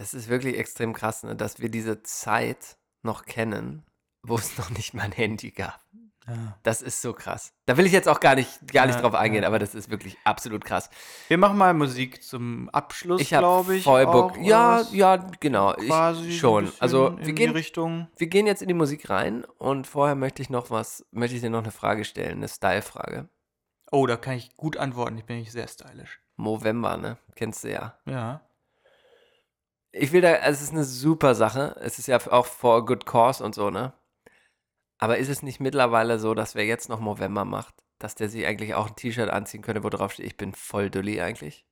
Das 0.00 0.14
ist 0.14 0.30
wirklich 0.30 0.56
extrem 0.56 0.94
krass, 0.94 1.24
ne? 1.24 1.36
dass 1.36 1.60
wir 1.60 1.68
diese 1.68 2.02
Zeit 2.02 2.78
noch 3.02 3.26
kennen, 3.26 3.84
wo 4.22 4.36
es 4.36 4.56
noch 4.58 4.70
nicht 4.70 4.94
mal 4.94 5.02
ein 5.02 5.12
Handy 5.12 5.50
gab. 5.50 5.78
Ja. 6.26 6.56
Das 6.62 6.80
ist 6.80 7.02
so 7.02 7.12
krass. 7.12 7.52
Da 7.66 7.76
will 7.76 7.84
ich 7.84 7.92
jetzt 7.92 8.08
auch 8.08 8.20
gar 8.20 8.34
nicht, 8.34 8.72
gar 8.72 8.86
nicht 8.86 8.94
Ja, 8.94 9.02
drauf 9.02 9.14
eingehen, 9.14 9.42
ja. 9.42 9.48
aber 9.48 9.58
das 9.58 9.74
ist 9.74 9.90
wirklich 9.90 10.16
absolut 10.24 10.64
krass. 10.64 10.88
Wir 11.28 11.36
machen 11.36 11.58
mal 11.58 11.74
Musik 11.74 12.22
zum 12.22 12.70
Abschluss, 12.70 13.28
glaube 13.28 13.76
ich. 13.76 13.84
voll 13.84 14.06
Bock. 14.06 14.38
Ja, 14.38 14.80
ja, 14.90 15.16
genau. 15.38 15.74
Quasi 15.74 16.32
schon. 16.32 16.72
Also 16.78 17.08
in 17.08 17.18
wir 17.18 17.24
die 17.26 17.34
gehen, 17.34 17.50
Richtung. 17.50 18.08
wir 18.16 18.28
gehen 18.28 18.46
jetzt 18.46 18.62
in 18.62 18.68
die 18.68 18.74
Musik 18.74 19.10
rein 19.10 19.44
und 19.58 19.86
vorher 19.86 20.14
möchte 20.14 20.40
ich 20.40 20.48
noch 20.48 20.70
was, 20.70 21.04
möchte 21.10 21.36
ich 21.36 21.42
dir 21.42 21.50
noch 21.50 21.62
eine 21.62 21.72
Frage 21.72 22.06
stellen, 22.06 22.38
eine 22.38 22.48
Style-Frage. 22.48 23.28
Oh, 23.92 24.06
da 24.06 24.16
kann 24.16 24.34
ich 24.36 24.56
gut 24.56 24.78
antworten. 24.78 25.18
Ich 25.18 25.26
bin 25.26 25.40
nicht 25.40 25.52
sehr 25.52 25.68
stylisch. 25.68 26.22
Movember, 26.36 26.96
ne? 26.96 27.18
Kennst 27.34 27.64
du 27.64 27.70
ja. 27.70 27.98
Ja. 28.06 28.40
Ich 29.92 30.12
will 30.12 30.20
da, 30.20 30.34
also 30.34 30.56
es 30.58 30.62
ist 30.62 30.72
eine 30.72 30.84
super 30.84 31.34
Sache. 31.34 31.76
Es 31.80 31.98
ist 31.98 32.06
ja 32.08 32.18
auch 32.30 32.46
for 32.46 32.76
a 32.76 32.80
good 32.80 33.06
cause 33.06 33.42
und 33.42 33.54
so, 33.54 33.70
ne? 33.70 33.92
Aber 34.98 35.18
ist 35.18 35.28
es 35.28 35.42
nicht 35.42 35.60
mittlerweile 35.60 36.18
so, 36.18 36.34
dass 36.34 36.54
wer 36.54 36.64
jetzt 36.66 36.88
noch 36.88 37.00
Movember 37.00 37.44
macht, 37.44 37.74
dass 37.98 38.14
der 38.14 38.28
sich 38.28 38.46
eigentlich 38.46 38.74
auch 38.74 38.88
ein 38.88 38.96
T-Shirt 38.96 39.30
anziehen 39.30 39.62
könnte, 39.62 39.82
wo 39.82 39.88
drauf 39.88 40.12
steht, 40.12 40.26
ich 40.26 40.36
bin 40.36 40.52
voll 40.54 40.90
Dulli 40.90 41.20
eigentlich? 41.20 41.64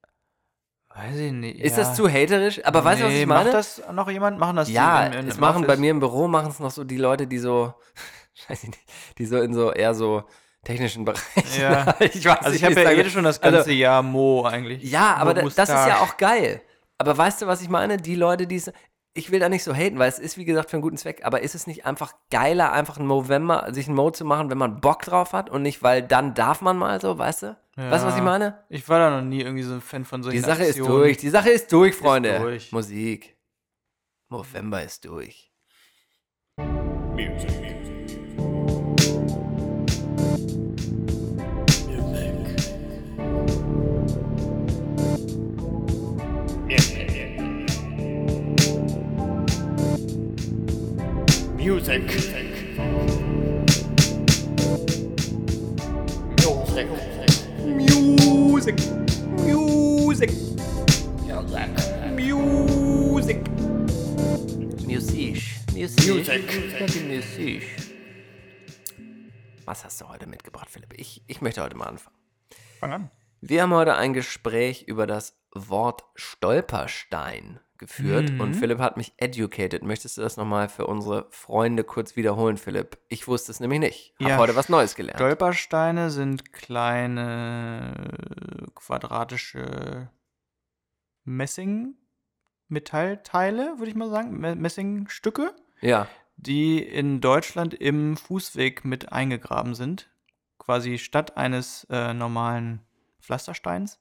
Weiß 0.95 1.17
ich 1.17 1.33
nicht. 1.33 1.61
Ist 1.61 1.77
ja. 1.77 1.85
das 1.85 1.95
zu 1.95 2.09
haterisch? 2.09 2.65
Aber 2.65 2.83
weißt 2.85 3.03
du, 3.03 3.05
was 3.07 3.13
Nee, 3.13 3.21
ich 3.21 3.27
meine? 3.27 3.45
Macht 3.45 3.55
das 3.55 3.83
noch 3.93 4.11
jemand? 4.11 4.39
Machen 4.39 4.57
das 4.57 4.71
ja, 4.71 5.09
die 5.09 5.15
im- 5.19 5.23
im- 5.25 5.29
es 5.29 5.39
machen 5.39 5.67
bei 5.67 5.77
mir 5.77 5.91
im 5.91 6.01
Büro 6.01 6.27
machen 6.27 6.51
es 6.51 6.59
noch 6.59 6.71
so 6.71 6.83
die 6.85 6.97
Leute, 6.97 7.27
die 7.27 7.39
so, 7.39 7.75
weiß 8.49 8.65
ich 8.65 8.71
nicht, 8.71 8.83
die 9.19 9.27
so 9.27 9.39
in 9.41 9.53
so 9.53 9.71
eher 9.73 9.95
so 9.95 10.25
technischen 10.65 11.05
Bereichen. 11.05 11.61
Ja. 11.61 11.95
ich 12.01 12.25
weiß 12.25 12.39
Also 12.39 12.57
ich 12.57 12.65
habe 12.65 12.75
ja 12.75 12.85
sage. 12.85 13.03
eh 13.03 13.11
schon 13.11 13.25
das 13.25 13.41
Also- 13.43 13.57
ganze 13.59 13.73
Jahr 13.73 14.03
Mo 14.03 14.45
eigentlich. 14.47 14.83
Ja, 14.91 15.15
aber 15.17 15.35
da, 15.35 15.43
das 15.43 15.69
ist 15.69 15.69
ja 15.69 15.99
auch 16.01 16.17
geil. 16.17 16.63
Aber 16.99 17.17
weißt 17.17 17.43
du, 17.43 17.47
was 17.47 17.63
ich 17.63 17.69
meine? 17.69 17.97
Die 17.97 18.15
Leute, 18.17 18.47
die 18.47 18.57
es. 18.57 18.71
Ich 19.15 19.31
will 19.33 19.41
da 19.41 19.49
nicht 19.49 19.65
so 19.65 19.75
haten, 19.75 19.99
weil 19.99 20.09
es 20.09 20.19
ist, 20.21 20.37
wie 20.37 20.45
gesagt, 20.45 20.71
für 20.71 20.77
einen 20.77 20.83
guten 20.83 20.97
Zweck. 20.97 21.23
Aber 21.25 21.41
ist 21.41 21.55
es 21.57 21.67
nicht 21.67 21.87
einfach 21.87 22.13
geiler, 22.31 22.73
einfach 22.73 22.99
einen 22.99 23.07
Movember, 23.09 23.67
sich 23.73 23.87
einen 23.87 23.97
Mode 23.97 24.17
zu 24.17 24.25
machen, 24.25 24.51
wenn 24.51 24.59
man 24.59 24.81
Bock 24.81 25.03
drauf 25.03 25.33
hat 25.33 25.51
und 25.51 25.63
nicht, 25.63 25.83
weil 25.83 26.03
dann 26.03 26.35
darf 26.35 26.61
man 26.61 26.77
mal 26.77 27.01
so, 27.01 27.19
weißt 27.19 27.43
du? 27.43 27.57
Weißt 27.77 28.03
du, 28.05 28.07
was 28.09 28.15
ich 28.15 28.19
Ja. 28.19 28.25
meine? 28.25 28.65
Ich 28.69 28.89
war 28.89 28.99
da 28.99 29.11
noch 29.21 29.27
nie 29.27 29.41
irgendwie 29.41 29.63
so 29.63 29.75
ein 29.75 29.81
Fan 29.81 30.05
von 30.05 30.23
solchen 30.23 30.37
Die 30.37 30.43
Sache 30.45 30.63
ist 30.63 30.71
Aktionen. 30.79 30.89
durch. 30.99 31.17
Die 31.17 31.31
Sache 31.31 31.51
ist 31.51 31.73
durch, 31.73 31.95
Freunde. 31.97 32.39
durch. 32.39 32.71
Musik. 32.71 33.37
Movember 34.29 34.83
ist 34.85 35.05
durch. 35.05 35.53
Music. 36.59 37.78
Music. 51.69 52.01
Music. 52.01 52.17
Music. 52.17 53.21
Music. 64.87 65.21
Music. 65.75 67.05
Music. 67.07 67.63
Was 69.67 69.85
hast 69.85 70.01
du 70.01 70.09
heute 70.09 70.27
mitgebracht, 70.27 70.71
Philipp? 70.71 70.95
Ich, 70.97 71.23
ich 71.27 71.43
möchte 71.43 71.63
heute 71.63 71.77
mal 71.77 71.85
anfangen. 71.85 72.17
Fang 72.81 72.93
an. 72.95 73.11
Wir 73.43 73.61
haben 73.61 73.75
heute 73.75 73.95
ein 73.97 74.15
Gespräch 74.15 74.85
über 74.85 75.07
das 75.07 75.39
Wort 75.53 76.03
Stolperstein 76.15 77.61
geführt 77.79 78.31
Mhm. 78.33 78.41
und 78.41 78.55
Philipp 78.55 78.79
hat 78.79 78.97
mich 78.97 79.13
educated. 79.17 79.83
Möchtest 79.85 80.17
du 80.17 80.23
das 80.23 80.37
nochmal 80.37 80.69
für 80.69 80.87
unsere 80.87 81.27
Freunde 81.31 81.85
kurz 81.85 82.17
wiederholen, 82.17 82.57
Philipp? 82.57 82.99
Ich 83.09 83.27
wusste 83.29 83.53
es 83.53 83.61
nämlich 83.61 83.81
nicht. 83.81 84.15
Hab 84.21 84.29
Ja, 84.29 84.37
heute 84.39 84.57
was 84.57 84.69
Neues 84.69 84.95
gelernt. 84.95 85.19
Stolpersteine 85.19 86.11
sind 86.11 86.53
kleine 86.53 88.09
quadratische 88.75 90.11
Messing-Metallteile, 92.69 93.79
würde 93.79 93.91
ich 93.91 93.97
mal 93.97 94.11
sagen. 94.11 94.39
Me 94.39 94.55
Messingstücke, 94.57 95.55
Ja. 95.81 96.07
die 96.37 96.83
in 96.83 97.21
Deutschland 97.21 97.75
im 97.75 98.17
Fußweg 98.17 98.85
mit 98.85 99.13
eingegraben 99.13 99.75
sind. 99.75 100.11
Quasi 100.59 100.99
statt 100.99 101.37
eines 101.37 101.87
äh, 101.91 102.13
normalen 102.15 102.81
Pflastersteins. 103.21 104.01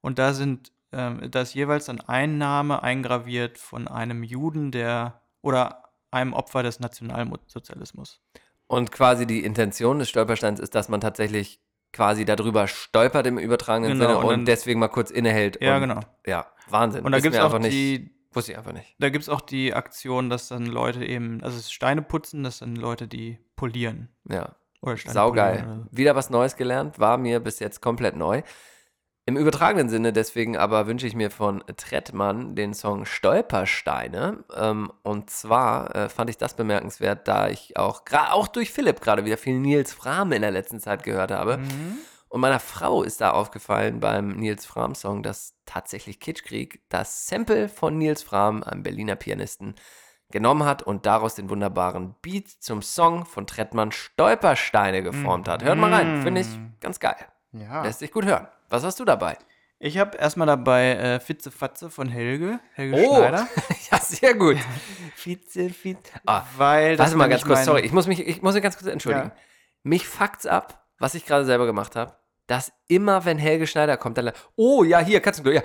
Und 0.00 0.18
da 0.18 0.32
sind, 0.32 0.72
ähm, 0.96 1.30
da 1.30 1.42
ist 1.42 1.54
jeweils 1.54 1.86
dann 1.86 2.00
ein 2.00 2.38
Name 2.38 2.82
eingraviert 2.82 3.58
von 3.58 3.86
einem 3.86 4.22
Juden, 4.22 4.70
der 4.72 5.20
oder 5.42 5.82
einem 6.10 6.32
Opfer 6.32 6.62
des 6.62 6.80
Nationalsozialismus. 6.80 8.22
Und 8.66 8.90
quasi 8.90 9.26
die 9.26 9.44
Intention 9.44 9.98
des 9.98 10.08
Stolpersteins 10.08 10.58
ist, 10.58 10.74
dass 10.74 10.88
man 10.88 11.00
tatsächlich 11.00 11.60
quasi 11.92 12.24
darüber 12.24 12.66
stolpert 12.66 13.26
im 13.26 13.38
übertragenen 13.38 13.92
Genau, 13.92 14.06
Sinne 14.06 14.18
und 14.18 14.34
und, 14.40 14.44
deswegen 14.46 14.80
mal 14.80 14.88
kurz 14.88 15.10
innehält. 15.10 15.62
Ja, 15.62 15.76
und, 15.76 15.82
genau. 15.82 16.00
Ja, 16.26 16.46
Wahnsinn. 16.68 17.04
Und 17.04 17.12
da 17.12 17.20
gibt 17.20 17.34
es 17.34 17.40
auch 17.40 17.46
einfach 17.46 17.58
nicht, 17.58 17.72
die, 17.72 18.10
Wusste 18.32 18.52
ich 18.52 18.58
einfach 18.58 18.72
nicht. 18.72 18.94
da 18.98 19.08
gibt's 19.08 19.28
auch 19.28 19.40
die 19.40 19.72
Aktion, 19.74 20.30
dass 20.30 20.48
dann 20.48 20.66
Leute 20.66 21.04
eben, 21.04 21.42
also 21.42 21.58
es 21.58 21.70
Steine 21.70 22.02
putzen, 22.02 22.42
das 22.42 22.58
sind 22.58 22.76
Leute, 22.76 23.06
die 23.06 23.38
polieren. 23.54 24.08
Ja. 24.28 24.56
Oder 24.82 24.96
Steine 24.96 25.14
Saugeil. 25.14 25.54
polieren 25.58 25.72
oder 25.80 25.88
so. 25.90 25.96
Wieder 25.96 26.16
was 26.16 26.30
Neues 26.30 26.56
gelernt, 26.56 26.98
war 26.98 27.18
mir 27.18 27.40
bis 27.40 27.60
jetzt 27.60 27.80
komplett 27.80 28.16
neu. 28.16 28.42
Im 29.28 29.36
übertragenen 29.36 29.88
Sinne 29.88 30.12
deswegen 30.12 30.56
aber 30.56 30.86
wünsche 30.86 31.08
ich 31.08 31.16
mir 31.16 31.32
von 31.32 31.64
Trettmann 31.76 32.54
den 32.54 32.74
Song 32.74 33.04
Stolpersteine. 33.04 34.44
Ähm, 34.56 34.92
und 35.02 35.30
zwar 35.30 35.94
äh, 35.96 36.08
fand 36.08 36.30
ich 36.30 36.38
das 36.38 36.54
bemerkenswert, 36.54 37.26
da 37.26 37.48
ich 37.48 37.76
auch, 37.76 38.02
auch 38.30 38.46
durch 38.46 38.70
Philipp 38.70 39.00
gerade 39.00 39.24
wieder 39.24 39.36
viel 39.36 39.58
Nils 39.58 39.92
Frahm 39.92 40.30
in 40.30 40.42
der 40.42 40.52
letzten 40.52 40.78
Zeit 40.78 41.02
gehört 41.02 41.32
habe. 41.32 41.58
Mhm. 41.58 41.98
Und 42.28 42.40
meiner 42.40 42.60
Frau 42.60 43.02
ist 43.02 43.20
da 43.20 43.32
aufgefallen 43.32 43.98
beim 43.98 44.28
Nils 44.36 44.64
Frahm-Song, 44.64 45.24
dass 45.24 45.56
tatsächlich 45.64 46.20
Kitschkrieg 46.20 46.82
das 46.88 47.26
Sample 47.26 47.68
von 47.68 47.98
Nils 47.98 48.22
Frahm, 48.22 48.62
einem 48.62 48.84
Berliner 48.84 49.16
Pianisten, 49.16 49.74
genommen 50.30 50.64
hat 50.64 50.84
und 50.84 51.04
daraus 51.04 51.34
den 51.34 51.50
wunderbaren 51.50 52.14
Beat 52.22 52.48
zum 52.48 52.80
Song 52.80 53.24
von 53.26 53.46
Trettmann 53.48 53.90
Stolpersteine 53.90 55.02
geformt 55.02 55.48
hat. 55.48 55.64
Hört 55.64 55.78
mal 55.78 55.92
rein, 55.92 56.22
finde 56.22 56.42
ich 56.42 56.48
ganz 56.80 57.00
geil. 57.00 57.16
Ja. 57.52 57.82
Lässt 57.82 57.98
sich 58.00 58.12
gut 58.12 58.24
hören. 58.24 58.46
Was 58.68 58.84
hast 58.84 58.98
du 59.00 59.04
dabei? 59.04 59.36
Ich 59.78 59.98
habe 59.98 60.16
erstmal 60.16 60.46
dabei 60.46 60.92
äh, 60.96 61.20
Fitze 61.20 61.50
Fatze 61.50 61.90
von 61.90 62.08
Helge, 62.08 62.60
Helge 62.72 62.96
Oh, 62.96 63.16
Schneider. 63.16 63.46
ja, 63.92 63.98
sehr 63.98 64.34
gut. 64.34 64.56
Vize, 65.16 65.68
Vize. 65.70 65.98
Ah, 66.24 66.44
Weil 66.56 66.96
das 66.96 67.06
warte 67.08 67.16
mal 67.16 67.28
ganz 67.28 67.44
kurz, 67.44 67.64
sorry, 67.66 67.82
ich 67.82 67.92
muss 67.92 68.06
mich, 68.06 68.26
ich 68.26 68.40
muss 68.42 68.54
mich 68.54 68.62
ganz 68.62 68.76
kurz 68.78 68.90
entschuldigen. 68.90 69.28
Ja. 69.34 69.36
Mich 69.82 70.08
fuckt's 70.08 70.46
ab, 70.46 70.86
was 70.98 71.14
ich 71.14 71.26
gerade 71.26 71.44
selber 71.44 71.66
gemacht 71.66 71.94
habe, 71.94 72.16
dass 72.46 72.72
immer, 72.88 73.24
wenn 73.26 73.38
Helge 73.38 73.66
Schneider 73.66 73.96
kommt, 73.98 74.16
dann, 74.18 74.32
oh 74.56 74.82
ja, 74.82 75.00
hier, 75.00 75.20
Katzenklo, 75.20 75.52
ja, 75.52 75.62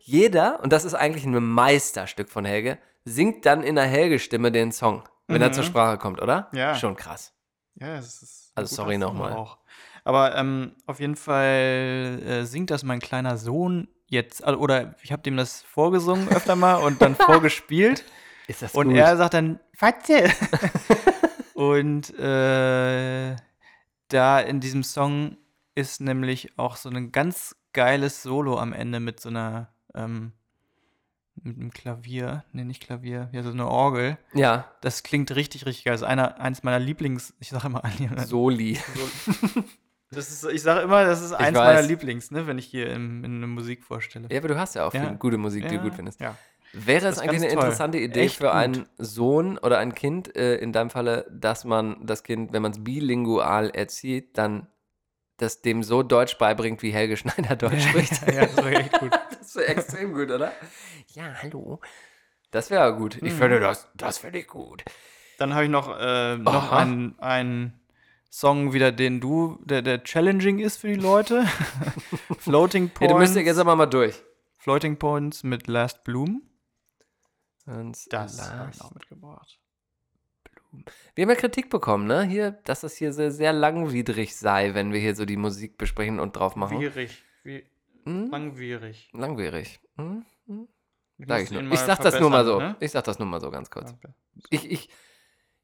jeder, 0.00 0.60
und 0.62 0.72
das 0.72 0.84
ist 0.84 0.94
eigentlich 0.94 1.24
ein 1.24 1.34
Meisterstück 1.44 2.30
von 2.30 2.44
Helge, 2.44 2.78
singt 3.04 3.44
dann 3.44 3.62
in 3.62 3.74
der 3.74 3.84
Helge-Stimme 3.84 4.50
den 4.52 4.72
Song, 4.72 5.02
wenn 5.26 5.42
er 5.42 5.48
Mhm. 5.48 5.52
zur 5.54 5.64
Sprache 5.64 5.98
kommt, 5.98 6.22
oder? 6.22 6.48
Ja. 6.52 6.74
Schon 6.74 6.96
krass. 6.96 7.32
Ja, 7.74 7.96
es 7.96 8.22
ist. 8.22 8.52
Also 8.54 8.74
sorry 8.76 8.98
nochmal. 8.98 9.32
auch. 9.32 9.58
Aber 10.04 10.36
ähm, 10.36 10.72
auf 10.86 10.98
jeden 11.00 11.16
Fall 11.16 12.20
äh, 12.26 12.44
singt 12.44 12.70
das 12.70 12.82
mein 12.82 12.98
kleiner 13.00 13.36
Sohn 13.36 13.88
jetzt, 14.08 14.42
also, 14.44 14.58
oder 14.58 14.94
ich 15.02 15.12
habe 15.12 15.22
dem 15.22 15.36
das 15.36 15.62
vorgesungen 15.62 16.28
öfter 16.28 16.56
mal 16.56 16.76
und 16.76 17.00
dann 17.00 17.14
vorgespielt. 17.16 18.04
Ist 18.48 18.62
das 18.62 18.74
Und 18.74 18.88
gut? 18.88 18.96
er 18.96 19.16
sagt 19.16 19.34
dann, 19.34 19.60
Fatze. 19.74 20.24
und 21.54 22.10
äh, 22.18 23.36
da 24.08 24.40
in 24.40 24.60
diesem 24.60 24.82
Song 24.82 25.36
ist 25.74 26.00
nämlich 26.00 26.58
auch 26.58 26.76
so 26.76 26.90
ein 26.90 27.12
ganz 27.12 27.56
geiles 27.72 28.22
Solo 28.22 28.58
am 28.58 28.72
Ende 28.72 29.00
mit 29.00 29.20
so 29.20 29.28
einer, 29.30 29.72
ähm, 29.94 30.32
mit 31.36 31.56
einem 31.56 31.70
Klavier, 31.70 32.44
nee, 32.52 32.64
nicht 32.64 32.82
Klavier, 32.82 33.30
ja, 33.32 33.42
so 33.42 33.50
eine 33.50 33.66
Orgel. 33.68 34.18
Ja, 34.34 34.66
Das 34.82 35.02
klingt 35.02 35.34
richtig, 35.34 35.64
richtig 35.64 35.84
geil. 35.84 35.94
Das 35.94 36.02
ist 36.02 36.06
einer, 36.06 36.38
eins 36.40 36.62
meiner 36.62 36.78
Lieblings, 36.78 37.32
ich 37.40 37.48
sage 37.48 37.68
immer, 37.68 37.82
Soli. 38.26 38.78
Das 40.14 40.30
ist, 40.30 40.44
ich 40.44 40.62
sage 40.62 40.80
immer, 40.82 41.04
das 41.04 41.20
ist 41.22 41.32
eins 41.32 41.56
meiner 41.56 41.82
Lieblings, 41.82 42.30
ne, 42.30 42.46
wenn 42.46 42.58
ich 42.58 42.66
hier 42.66 42.88
in, 42.92 43.24
in 43.24 43.36
eine 43.36 43.46
Musik 43.46 43.82
vorstelle. 43.84 44.28
Ja, 44.30 44.38
aber 44.38 44.48
du 44.48 44.58
hast 44.58 44.74
ja 44.74 44.86
auch 44.86 44.94
Ja. 44.94 45.12
gute 45.12 45.38
Musik, 45.38 45.66
die 45.68 45.74
Ja, 45.74 45.80
du 45.80 45.88
gut 45.88 45.94
findest. 45.96 46.20
Ja. 46.20 46.36
Wäre 46.74 47.06
es 47.08 47.16
Das 47.16 47.18
eigentlich 47.18 47.42
eine 47.42 47.48
toll. 47.48 47.58
interessante 47.64 47.98
Idee 47.98 48.20
Echt 48.20 48.36
für 48.36 48.44
gut. 48.44 48.52
einen 48.54 48.86
Sohn 48.96 49.58
oder 49.58 49.78
ein 49.78 49.94
Kind, 49.94 50.34
äh, 50.36 50.56
in 50.56 50.72
deinem 50.72 50.88
Falle, 50.90 51.26
dass 51.30 51.64
man 51.64 52.06
das 52.06 52.22
Kind, 52.22 52.52
wenn 52.52 52.62
man 52.62 52.72
es 52.72 52.82
bilingual 52.82 53.68
erzieht, 53.70 54.38
dann 54.38 54.68
das 55.36 55.60
dem 55.60 55.82
so 55.82 56.02
Deutsch 56.02 56.38
beibringt, 56.38 56.82
wie 56.82 56.92
Helge 56.92 57.16
Schneider 57.18 57.56
Deutsch 57.56 57.82
spricht? 57.88 58.12
ja, 58.32 58.46
das 58.46 58.56
wäre 58.56 58.76
echt 58.76 58.98
gut. 59.00 59.10
Das 59.42 59.56
wäre 59.56 59.66
extrem 59.68 60.14
gut, 60.14 60.30
oder? 60.30 60.52
Ja, 61.08 61.34
hallo. 61.42 61.80
Das 62.52 62.70
wäre 62.70 62.94
gut. 62.96 63.20
Mhm. 63.20 63.26
Ich 63.28 63.34
finde 63.34 63.60
das, 63.60 63.88
das 63.94 64.18
finde 64.18 64.38
ich 64.38 64.46
gut. 64.46 64.82
Dann 65.38 65.52
habe 65.52 65.64
ich 65.64 65.70
noch, 65.70 65.94
äh, 65.98 66.36
noch 66.38 66.70
einen, 66.72 67.18
einen 67.18 67.81
Song 68.34 68.72
wieder, 68.72 68.92
den 68.92 69.20
du, 69.20 69.58
der, 69.62 69.82
der 69.82 70.02
challenging 70.04 70.58
ist 70.58 70.78
für 70.78 70.88
die 70.88 70.94
Leute. 70.94 71.44
Floating 72.38 72.84
Ja, 72.86 72.90
Points. 72.94 73.12
du 73.12 73.18
müsstest 73.18 73.44
jetzt 73.46 73.58
aber 73.58 73.76
mal 73.76 73.84
durch. 73.86 74.22
Floating 74.56 74.96
Points 74.98 75.42
mit 75.42 75.66
Last 75.66 76.02
Bloom. 76.02 76.42
Und 77.66 78.10
Das 78.10 78.50
habe 78.50 78.70
ich 78.72 78.78
noch 78.80 78.94
mitgebracht. 78.94 79.58
Wir 81.14 81.22
haben 81.24 81.28
ja 81.30 81.36
Kritik 81.36 81.68
bekommen, 81.68 82.06
ne? 82.06 82.22
Hier, 82.24 82.52
dass 82.52 82.80
das 82.80 82.96
hier 82.96 83.12
sehr, 83.12 83.30
sehr 83.30 83.52
langwidrig 83.52 84.34
sei, 84.34 84.72
wenn 84.72 84.92
wir 84.94 85.00
hier 85.00 85.14
so 85.14 85.26
die 85.26 85.36
Musik 85.36 85.76
besprechen 85.76 86.18
und 86.18 86.34
drauf 86.34 86.56
machen. 86.56 86.78
Schwierig. 86.78 87.22
Wie, 87.44 87.64
Hm? 88.04 88.30
langwierig. 88.30 89.10
Langwierig. 89.12 89.78
Hm? 89.96 90.24
Ich 91.18 91.28
Sag 91.28 91.42
ich 91.42 91.50
nur. 91.50 91.62
Ich 91.70 91.78
sag 91.80 92.00
das 92.00 92.18
nur 92.18 92.30
mal 92.30 92.44
so. 92.46 92.58
ne? 92.58 92.76
Ich 92.80 92.90
sag 92.90 93.04
das 93.04 93.18
nur 93.18 93.28
mal 93.28 93.40
so 93.40 93.50
ganz 93.50 93.70
kurz. 93.70 93.92
Okay. 93.92 94.12
Ich, 94.48 94.70
ich, 94.70 94.88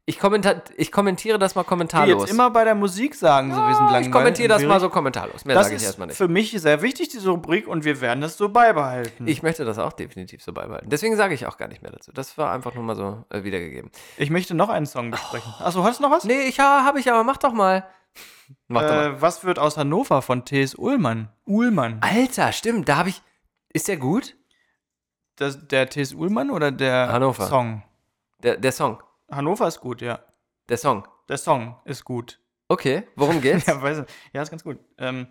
ich, 0.09 0.19
kommenta 0.19 0.63
ich 0.77 0.91
kommentiere 0.91 1.39
das 1.39 1.55
mal 1.55 1.63
Die 1.63 1.69
kommentarlos. 1.69 2.23
jetzt 2.23 2.31
immer 2.33 2.51
bei 2.51 2.65
der 2.65 2.75
Musik 2.75 3.15
sagen, 3.15 3.53
so 3.55 3.61
wir 3.61 3.75
sind 3.75 3.77
Ah, 3.77 3.79
langweilig. 3.93 4.07
ich 4.07 4.13
kommentiere 4.13 4.49
das 4.49 4.63
mal 4.63 4.81
so 4.81 4.89
kommentarlos. 4.89 5.45
Mehr 5.45 5.55
Das 5.55 5.67
sage 5.67 5.77
ich 5.77 5.83
erstmal 5.83 6.07
nicht. 6.09 6.17
für 6.17 6.29
mich 6.29 6.51
sehr 6.53 6.81
wichtig, 6.83 7.09
diese 7.11 7.29
Rubrik, 7.31 7.69
und 7.69 7.85
wir 7.85 8.01
werden 8.01 8.21
das 8.23 8.37
so 8.39 8.49
beibehalten. 8.49 9.27
Ich 9.29 9.43
möchte 9.43 9.65
das 9.65 9.79
auch 9.79 9.93
definitiv 9.93 10.43
so 10.43 10.53
beibehalten. 10.53 10.89
Deswegen 10.89 11.17
sage 11.17 11.35
ich 11.35 11.47
auch 11.47 11.59
gar 11.59 11.69
nicht 11.69 11.83
mehr 11.83 11.93
dazu. 11.93 12.11
Das 12.13 12.39
war 12.39 12.53
einfach 12.53 12.75
nur 12.75 12.85
mal 12.85 12.97
so 12.97 13.25
äh, 13.29 13.45
wiedergegeben. 13.45 13.91
Ich 14.17 14.31
möchte 14.31 14.55
noch 14.55 14.71
einen 14.71 14.87
Song 14.87 15.11
besprechen. 15.11 15.53
Achso, 15.59 15.85
hast 15.85 15.99
du 15.99 16.05
noch 16.05 16.11
was? 16.11 16.25
Nee, 16.25 16.43
ich 16.49 16.59
ha, 16.59 16.85
habe 16.85 16.99
ich 17.01 17.11
aber. 17.13 17.23
Mach 17.23 17.37
doch 17.37 17.53
mal. 17.53 17.85
Mach 18.67 18.81
doch 18.83 18.89
mal. 18.91 19.07
Äh, 19.15 19.21
was 19.23 19.45
wird 19.45 19.59
aus 19.59 19.77
Hannover 19.77 20.23
von 20.23 20.45
T.S. 20.45 20.75
Ullmann? 20.75 21.29
Ullmann. 21.45 21.99
Alter, 22.01 22.53
stimmt. 22.53 22.89
Da 22.89 22.97
habe 22.97 23.11
ich. 23.11 23.21
Ist 23.73 23.89
der 23.89 23.99
gut? 23.99 24.37
Das, 25.37 25.69
der 25.69 25.89
T.S. 25.89 26.15
Ullmann 26.15 26.51
oder 26.51 26.73
der 26.73 27.13
Hannover. 27.13 27.47
Song? 27.47 27.83
Der, 28.43 28.57
der 28.57 28.73
Song. 28.73 28.99
Hannover 29.31 29.69
ist 29.69 29.81
gut, 29.81 30.01
ja. 30.03 30.21
Der 30.69 30.77
Song. 30.79 31.07
Der 31.29 31.39
Song 31.39 31.81
ist 31.85 32.05
gut. 32.05 32.41
Okay, 32.69 33.07
worum 33.17 33.41
geht's? 33.41 33.67
Ja, 33.67 33.81
weiß 33.81 33.99
nicht. 33.99 34.11
ja 34.33 34.43
ist 34.43 34.51
ganz 34.51 34.65
gut. 34.65 34.79
Ähm, 34.99 35.27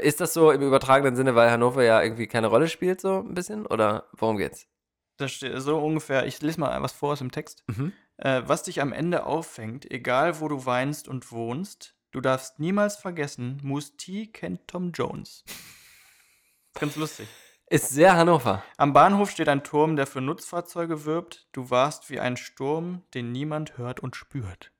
Ist 0.00 0.20
das 0.20 0.32
so 0.34 0.50
im 0.50 0.62
übertragenen 0.62 1.16
Sinne, 1.16 1.34
weil 1.34 1.50
Hannover 1.50 1.82
ja 1.82 2.02
irgendwie 2.02 2.26
keine 2.26 2.46
Rolle 2.48 2.68
spielt, 2.68 3.00
so 3.00 3.20
ein 3.20 3.34
bisschen? 3.34 3.66
Oder 3.66 4.08
worum 4.12 4.36
geht's? 4.36 4.66
das 5.16 5.30
steht 5.30 5.60
so 5.62 5.78
ungefähr, 5.78 6.26
ich 6.26 6.42
lese 6.42 6.58
mal 6.58 6.82
was 6.82 6.92
vor 6.92 7.12
aus 7.12 7.20
dem 7.20 7.30
Text. 7.30 7.62
Mhm. 7.68 7.92
Äh, 8.16 8.42
was 8.46 8.64
dich 8.64 8.80
am 8.80 8.92
Ende 8.92 9.26
auffängt, 9.26 9.88
egal 9.90 10.40
wo 10.40 10.48
du 10.48 10.66
weinst 10.66 11.06
und 11.06 11.30
wohnst, 11.30 11.94
du 12.10 12.20
darfst 12.20 12.58
niemals 12.58 12.96
vergessen, 12.96 13.60
Moose 13.62 13.96
T 13.96 14.26
kennt 14.26 14.66
Tom 14.66 14.90
Jones. 14.92 15.44
Ganz 16.74 16.96
lustig. 16.96 17.28
Ist 17.74 17.88
sehr 17.88 18.14
Hannover. 18.16 18.62
Am 18.76 18.92
Bahnhof 18.92 19.30
steht 19.30 19.48
ein 19.48 19.64
Turm, 19.64 19.96
der 19.96 20.06
für 20.06 20.20
Nutzfahrzeuge 20.20 21.04
wirbt. 21.04 21.48
Du 21.52 21.70
warst 21.70 22.08
wie 22.08 22.20
ein 22.20 22.36
Sturm, 22.36 23.02
den 23.14 23.32
niemand 23.32 23.76
hört 23.78 23.98
und 24.00 24.14
spürt. 24.14 24.70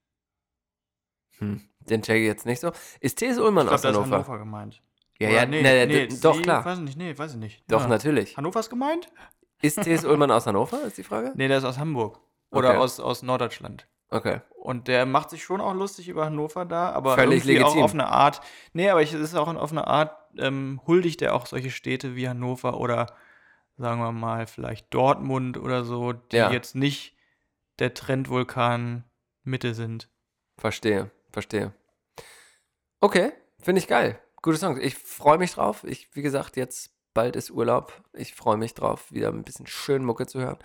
Hm. 1.39 1.69
Den 1.81 2.03
check 2.03 2.19
ich 2.21 2.27
jetzt 2.27 2.47
nicht 2.47 2.61
so. 2.61 2.71
Ist 3.01 3.19
T.S. 3.19 3.39
Ullmann 3.39 3.67
Ich 3.67 3.73
aus 3.73 3.81
glaube, 3.83 3.95
da 3.97 4.01
ist 4.03 4.07
Hannover? 4.11 4.17
Hannover 4.29 4.39
gemeint. 4.39 4.83
Ja, 5.19 5.29
Oder 5.29 5.37
ja, 5.39 5.47
nee, 5.47 5.63
nee, 5.63 5.87
nee, 5.87 6.07
d- 6.07 6.17
doch, 6.21 6.41
klar. 6.41 6.65
Weiß 6.65 6.79
ich 6.79 6.85
nicht, 6.85 6.97
nee, 6.99 7.17
weiß 7.19 7.33
ich 7.33 7.39
nicht. 7.39 7.65
Doch, 7.69 7.83
Ja. 7.83 7.89
natürlich. 7.89 8.37
Hannover 8.37 8.61
ist 8.61 8.71
gemeint? 8.71 9.09
Ist 9.61 9.83
T.S. 9.83 10.05
Ullmann 10.05 10.31
aus 10.31 10.47
Hannover, 10.47 10.83
ist 10.85 10.97
die 10.99 11.03
Frage? 11.05 11.33
Nee, 11.35 11.49
der 11.49 11.59
ist 11.59 11.65
aus 11.65 11.79
Hamburg. 11.79 12.21
Oder 12.53 12.71
Okay. 12.71 12.79
aus, 12.79 13.01
aus 13.01 13.23
Norddeutschland. 13.23 13.89
Okay. 14.11 14.41
Und 14.55 14.87
der 14.87 15.07
macht 15.07 15.31
sich 15.31 15.43
schon 15.43 15.61
auch 15.61 15.75
lustig 15.75 16.09
über 16.09 16.27
Hannover 16.27 16.65
da, 16.65 16.91
aber 16.93 17.17
Völlig 17.17 17.39
irgendwie 17.45 17.59
legitim. 17.59 17.81
auch 17.81 17.85
auf 17.85 17.93
eine 17.95 18.07
Art. 18.07 18.41
Nee, 18.73 18.89
aber 18.91 19.03
es 19.03 19.13
ist 19.13 19.35
auch 19.35 19.49
auf 19.53 19.73
eine 19.73 19.87
Art, 19.87 20.17
ähm, 20.39 20.80
huldigt 20.87 21.22
er 21.22 21.35
auch 21.35 21.47
solche 21.47 21.70
Städte 21.70 22.16
wie 22.16 22.28
Hannover 22.28 22.78
oder 22.80 23.14
sagen 23.76 24.01
wir 24.01 24.12
mal 24.12 24.47
vielleicht 24.47 24.93
Dortmund 24.95 25.57
oder 25.59 25.85
so, 25.85 26.12
die 26.12 26.37
Ja. 26.37 26.51
jetzt 26.53 26.74
nicht 26.74 27.16
der 27.78 27.93
Trendvulkan 27.95 29.05
Mitte 29.43 29.74
sind. 29.74 30.09
Verstehe, 30.57 31.11
verstehe. 31.32 31.72
Okay, 33.01 33.32
finde 33.61 33.80
ich 33.80 33.89
geil. 33.89 34.18
Gute 34.43 34.59
Songs. 34.59 34.78
Ich 34.80 34.95
freue 34.95 35.39
mich 35.39 35.53
drauf. 35.53 35.85
Ich, 35.85 36.09
wie 36.14 36.22
gesagt, 36.22 36.57
jetzt 36.57 36.91
bald 37.14 37.37
ist 37.37 37.51
Urlaub. 37.51 38.03
Ich 38.12 38.35
freue 38.35 38.57
mich 38.57 38.74
drauf, 38.74 39.11
wieder 39.11 39.28
ein 39.28 39.43
bisschen 39.45 39.66
schön 39.66 40.05
Mucke 40.05 40.26
zu 40.26 40.41
hören. 40.41 40.59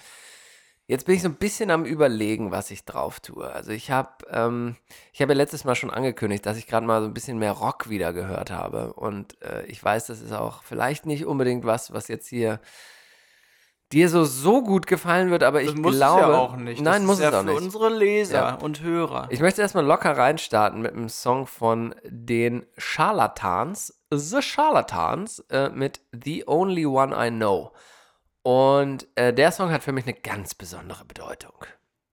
Jetzt 0.90 1.06
bin 1.06 1.14
ich 1.14 1.22
so 1.22 1.30
ein 1.30 1.36
bisschen 1.36 1.70
am 1.70 1.86
Überlegen, 1.86 2.50
was 2.50 2.72
ich 2.72 2.84
drauf 2.84 3.20
tue. 3.20 3.48
Also 3.48 3.70
ich 3.72 3.92
habe, 3.92 4.10
ähm, 4.32 4.76
ich 5.14 5.22
habe 5.22 5.34
ja 5.34 5.38
letztes 5.38 5.64
Mal 5.64 5.76
schon 5.76 5.92
angekündigt, 5.92 6.44
dass 6.48 6.58
ich 6.58 6.66
gerade 6.66 6.84
mal 6.88 7.00
so 7.02 7.06
ein 7.08 7.14
bisschen 7.14 7.38
mehr 7.38 7.52
Rock 7.52 7.90
wieder 7.92 8.12
gehört 8.12 8.50
habe. 8.50 8.94
Und 8.94 9.40
äh, 9.44 9.64
ich 9.68 9.84
weiß, 9.84 10.08
das 10.08 10.20
ist 10.20 10.34
auch 10.34 10.64
vielleicht 10.64 11.06
nicht 11.06 11.28
unbedingt 11.28 11.64
was, 11.64 11.94
was 11.94 12.08
jetzt 12.08 12.28
hier 12.28 12.60
dir 13.92 14.10
so 14.10 14.24
so 14.24 14.64
gut 14.64 14.88
gefallen 14.88 15.30
wird, 15.30 15.44
aber 15.44 15.62
ich 15.62 15.70
Das 15.72 15.80
muss 15.80 15.96
glaube, 15.96 16.22
es 16.22 16.28
ja 16.28 16.38
auch 16.38 16.56
nicht. 16.56 16.82
nein, 16.82 17.02
das 17.02 17.08
muss 17.08 17.18
ist 17.18 17.24
ja 17.24 17.30
es 17.30 17.36
auch 17.36 17.40
für 17.42 17.46
nicht. 17.54 17.62
unsere 17.62 17.90
Leser 17.90 18.34
Ja. 18.40 18.56
und 18.56 18.82
Hörer. 18.82 19.28
Ich 19.30 19.42
möchte 19.42 19.62
erstmal 19.62 19.86
locker 19.86 20.18
reinstarten 20.18 20.82
mit 20.82 20.94
einem 20.94 21.10
Song 21.10 21.46
von 21.46 21.94
den 22.04 22.66
Charlatans, 22.78 24.00
The 24.12 24.42
Charlatans, 24.42 25.40
äh, 25.52 25.70
mit 25.70 26.02
The 26.12 26.46
Only 26.48 26.88
One 26.88 27.16
I 27.16 27.30
Know. 27.30 27.74
Und 28.44 29.08
äh, 29.16 29.34
der 29.34 29.52
Song 29.52 29.72
hat 29.72 29.84
für 29.84 29.92
mich 29.92 30.06
eine 30.06 30.14
ganz 30.14 30.56
besondere 30.56 31.06
Bedeutung. 31.06 31.54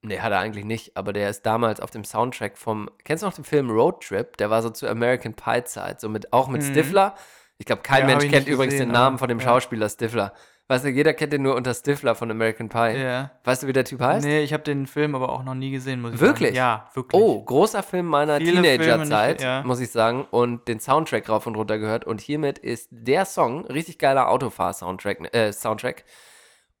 Nee, 0.01 0.19
hat 0.19 0.31
er 0.31 0.39
eigentlich 0.39 0.65
nicht, 0.65 0.95
aber 0.95 1.11
der 1.11 1.29
ist 1.29 1.45
damals 1.45 1.79
auf 1.79 1.89
dem 1.91 2.03
Soundtrack 2.03 2.57
vom, 2.57 2.89
kennst 3.03 3.23
du 3.23 3.27
noch 3.27 3.33
den 3.33 3.43
Film 3.43 3.69
Road 3.71 4.03
Trip? 4.03 4.37
Der 4.37 4.49
war 4.49 4.61
so 4.61 4.69
zu 4.69 4.87
American 4.87 5.33
Pie 5.33 5.63
Zeit, 5.63 5.99
so 5.99 6.07
mit, 6.09 6.31
auch 6.33 6.47
mit 6.47 6.61
Mhm. 6.61 6.71
Stifler. 6.71 7.15
Ich 7.57 7.65
glaube, 7.65 7.81
kein 7.81 8.01
Ja, 8.07 8.15
Mensch 8.15 8.29
kennt 8.31 8.47
übrigens 8.47 8.73
gesehen, 8.73 8.89
den 8.89 8.93
Namen 8.93 9.15
aber- 9.15 9.17
von 9.19 9.29
dem 9.29 9.39
ja. 9.39 9.45
Schauspieler 9.45 9.89
Stifler. 9.89 10.33
Weißt 10.69 10.83
du, 10.83 10.89
jeder 10.89 11.13
kennt 11.13 11.31
den 11.31 11.43
nur 11.43 11.55
unter 11.55 11.73
Stifler 11.73 12.13
von 12.13 12.29
American 12.29 12.67
Pie. 12.67 12.97
ja. 12.97 13.31
Weißt 13.45 13.63
du, 13.63 13.67
wie 13.67 13.73
der 13.73 13.85
Typ 13.85 14.01
heißt? 14.01 14.25
Nee, 14.25 14.41
ich 14.41 14.51
habe 14.51 14.63
den 14.63 14.85
Film 14.85 15.15
aber 15.15 15.29
auch 15.29 15.43
noch 15.43 15.53
nie 15.53 15.71
gesehen, 15.71 16.01
muss 16.01 16.15
ich 16.15 16.19
Wirklich? 16.19 16.49
sagen. 16.49 16.57
Ja, 16.57 16.89
wirklich. 16.93 17.21
Oh, 17.21 17.41
großer 17.41 17.83
Film 17.83 18.07
meiner 18.07 18.39
Teenagerzeit, 18.39 19.41
ja. 19.41 19.63
muss 19.63 19.79
ich 19.79 19.91
sagen, 19.91 20.27
und 20.29 20.67
den 20.67 20.81
Soundtrack 20.81 21.29
rauf 21.29 21.47
und 21.47 21.55
runter 21.55 21.77
gehört. 21.77 22.03
Und 22.03 22.19
hiermit 22.19 22.59
ist 22.59 22.89
der 22.91 23.23
Song, 23.23 23.65
richtig 23.67 23.97
geiler 23.97 24.29
Autofahr-Soundtrack, 24.29 25.33
äh, 25.33 25.53
Soundtrack. 25.53 26.03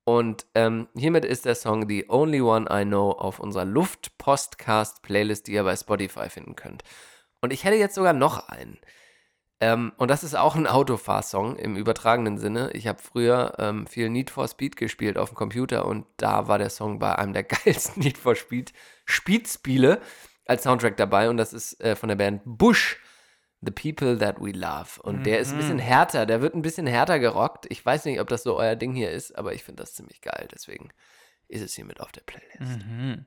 Und 0.03 0.45
ähm, 0.53 0.87
hiermit 0.95 1.23
ist 1.23 1.45
der 1.45 1.55
Song 1.55 1.87
The 1.87 2.05
Only 2.09 2.41
One 2.41 2.67
I 2.69 2.83
Know 2.83 3.11
auf 3.11 3.39
unserer 3.39 3.65
Luft-Postcast-Playlist, 3.65 5.47
die 5.47 5.53
ihr 5.53 5.63
bei 5.63 5.75
Spotify 5.77 6.29
finden 6.29 6.55
könnt. 6.57 6.83
Und 7.39 7.53
ich 7.53 7.63
hätte 7.63 7.75
jetzt 7.77 7.95
sogar 7.95 8.13
noch 8.13 8.49
einen. 8.49 8.79
Ähm, 9.59 9.91
und 9.97 10.11
das 10.11 10.23
ist 10.23 10.35
auch 10.35 10.55
ein 10.55 10.67
Autofahr-Song 10.67 11.55
im 11.55 11.75
übertragenen 11.75 12.37
Sinne. 12.37 12.69
Ich 12.73 12.87
habe 12.87 13.01
früher 13.01 13.55
ähm, 13.57 13.87
viel 13.87 14.09
Need 14.09 14.29
for 14.29 14.47
Speed 14.47 14.75
gespielt 14.75 15.17
auf 15.17 15.29
dem 15.29 15.35
Computer 15.35 15.85
und 15.85 16.05
da 16.17 16.47
war 16.47 16.59
der 16.59 16.69
Song 16.69 16.99
bei 16.99 17.15
einem 17.15 17.33
der 17.33 17.43
geilsten 17.65 18.03
Need 18.03 18.17
for 18.17 18.35
Speed 18.35 18.73
Speed-Spiele 19.05 19.99
als 20.45 20.63
Soundtrack 20.63 20.95
dabei 20.97 21.29
und 21.29 21.37
das 21.37 21.53
ist 21.53 21.81
äh, 21.83 21.95
von 21.95 22.09
der 22.09 22.15
Band 22.15 22.41
Bush, 22.45 22.99
The 23.61 23.71
People 23.71 24.19
That 24.19 24.39
We 24.39 24.51
Love. 24.51 25.01
Und 25.01 25.25
der 25.25 25.39
ist 25.39 25.51
ein 25.51 25.57
bisschen 25.57 25.79
härter, 25.79 26.27
der 26.27 26.41
wird 26.41 26.53
ein 26.53 26.61
bisschen 26.61 26.85
härter 26.85 27.17
gerockt. 27.17 27.65
Ich 27.69 27.83
weiß 27.83 28.05
nicht, 28.05 28.21
ob 28.21 28.27
das 28.27 28.43
so 28.43 28.55
euer 28.55 28.75
Ding 28.75 28.93
hier 28.93 29.09
ist, 29.09 29.35
aber 29.35 29.53
ich 29.53 29.63
finde 29.63 29.81
das 29.81 29.95
ziemlich 29.95 30.21
geil. 30.21 30.47
Deswegen 30.51 30.89
ist 31.47 31.63
es 31.63 31.73
hier 31.73 31.85
mit 31.85 31.99
auf 31.99 32.11
der 32.11 32.21
Playlist. 32.21 32.85
Mhm. 32.85 33.25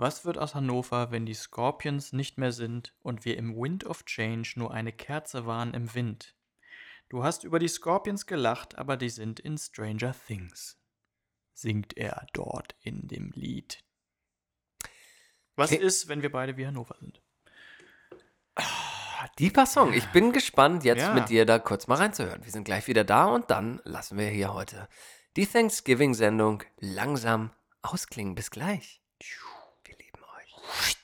Was 0.00 0.24
wird 0.24 0.38
aus 0.38 0.54
Hannover, 0.54 1.10
wenn 1.10 1.26
die 1.26 1.34
Scorpions 1.34 2.14
nicht 2.14 2.38
mehr 2.38 2.52
sind 2.52 2.94
und 3.02 3.26
wir 3.26 3.36
im 3.36 3.54
Wind 3.54 3.84
of 3.84 4.06
Change 4.06 4.54
nur 4.56 4.72
eine 4.72 4.94
Kerze 4.94 5.44
waren 5.44 5.74
im 5.74 5.94
Wind? 5.94 6.34
Du 7.10 7.22
hast 7.22 7.44
über 7.44 7.58
die 7.58 7.68
Scorpions 7.68 8.24
gelacht, 8.24 8.78
aber 8.78 8.96
die 8.96 9.10
sind 9.10 9.40
in 9.40 9.58
Stranger 9.58 10.14
Things. 10.26 10.78
Singt 11.52 11.98
er 11.98 12.26
dort 12.32 12.76
in 12.80 13.08
dem 13.08 13.30
Lied. 13.32 13.84
Was 15.54 15.70
Okay. 15.70 15.82
ist, 15.82 16.08
wenn 16.08 16.22
wir 16.22 16.32
beide 16.32 16.56
wie 16.56 16.66
Hannover 16.66 16.96
sind? 16.98 17.20
Deeper 19.38 19.66
Song. 19.66 19.92
Ich 19.92 20.06
bin 20.12 20.32
gespannt, 20.32 20.82
jetzt 20.82 21.02
Ja. 21.02 21.12
mit 21.12 21.28
dir 21.28 21.44
da 21.44 21.58
kurz 21.58 21.88
mal 21.88 21.96
reinzuhören. 21.96 22.42
Wir 22.42 22.52
sind 22.52 22.64
gleich 22.64 22.86
wieder 22.86 23.04
da 23.04 23.26
und 23.26 23.50
dann 23.50 23.82
lassen 23.84 24.16
wir 24.16 24.28
hier 24.28 24.54
heute 24.54 24.88
die 25.36 25.46
Thanksgiving-Sendung 25.46 26.62
langsam 26.78 27.50
ausklingen. 27.82 28.34
Bis 28.34 28.50
gleich. 28.50 29.02
Wir 29.18 29.59
lieben 30.86 30.99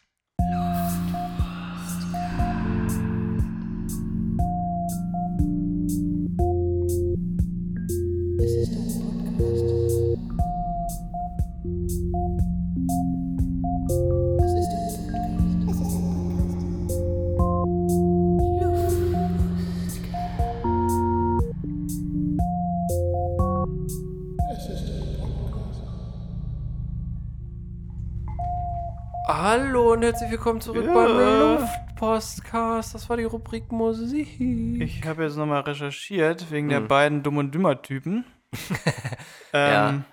Hallo 29.38 29.92
und 29.92 30.00
herzlich 30.02 30.30
willkommen 30.30 30.62
zurück 30.62 30.86
Ja. 30.86 30.94
beim 30.94 31.58
Luftpostcast. 31.60 32.94
Das 32.94 33.06
war 33.10 33.18
die 33.18 33.24
Rubrik 33.24 33.70
Musik. 33.70 34.40
Ich 34.40 35.04
habe 35.04 35.24
jetzt 35.24 35.36
nochmal 35.36 35.60
recherchiert 35.60 36.50
wegen 36.50 36.70
der 36.70 36.78
Hm. 36.78 36.88
beiden 36.88 37.22
Dumm- 37.22 37.36
und 37.36 37.54
Dümmer-Typen. 37.54 38.24
ähm, 39.52 39.72
Ja. 39.72 40.04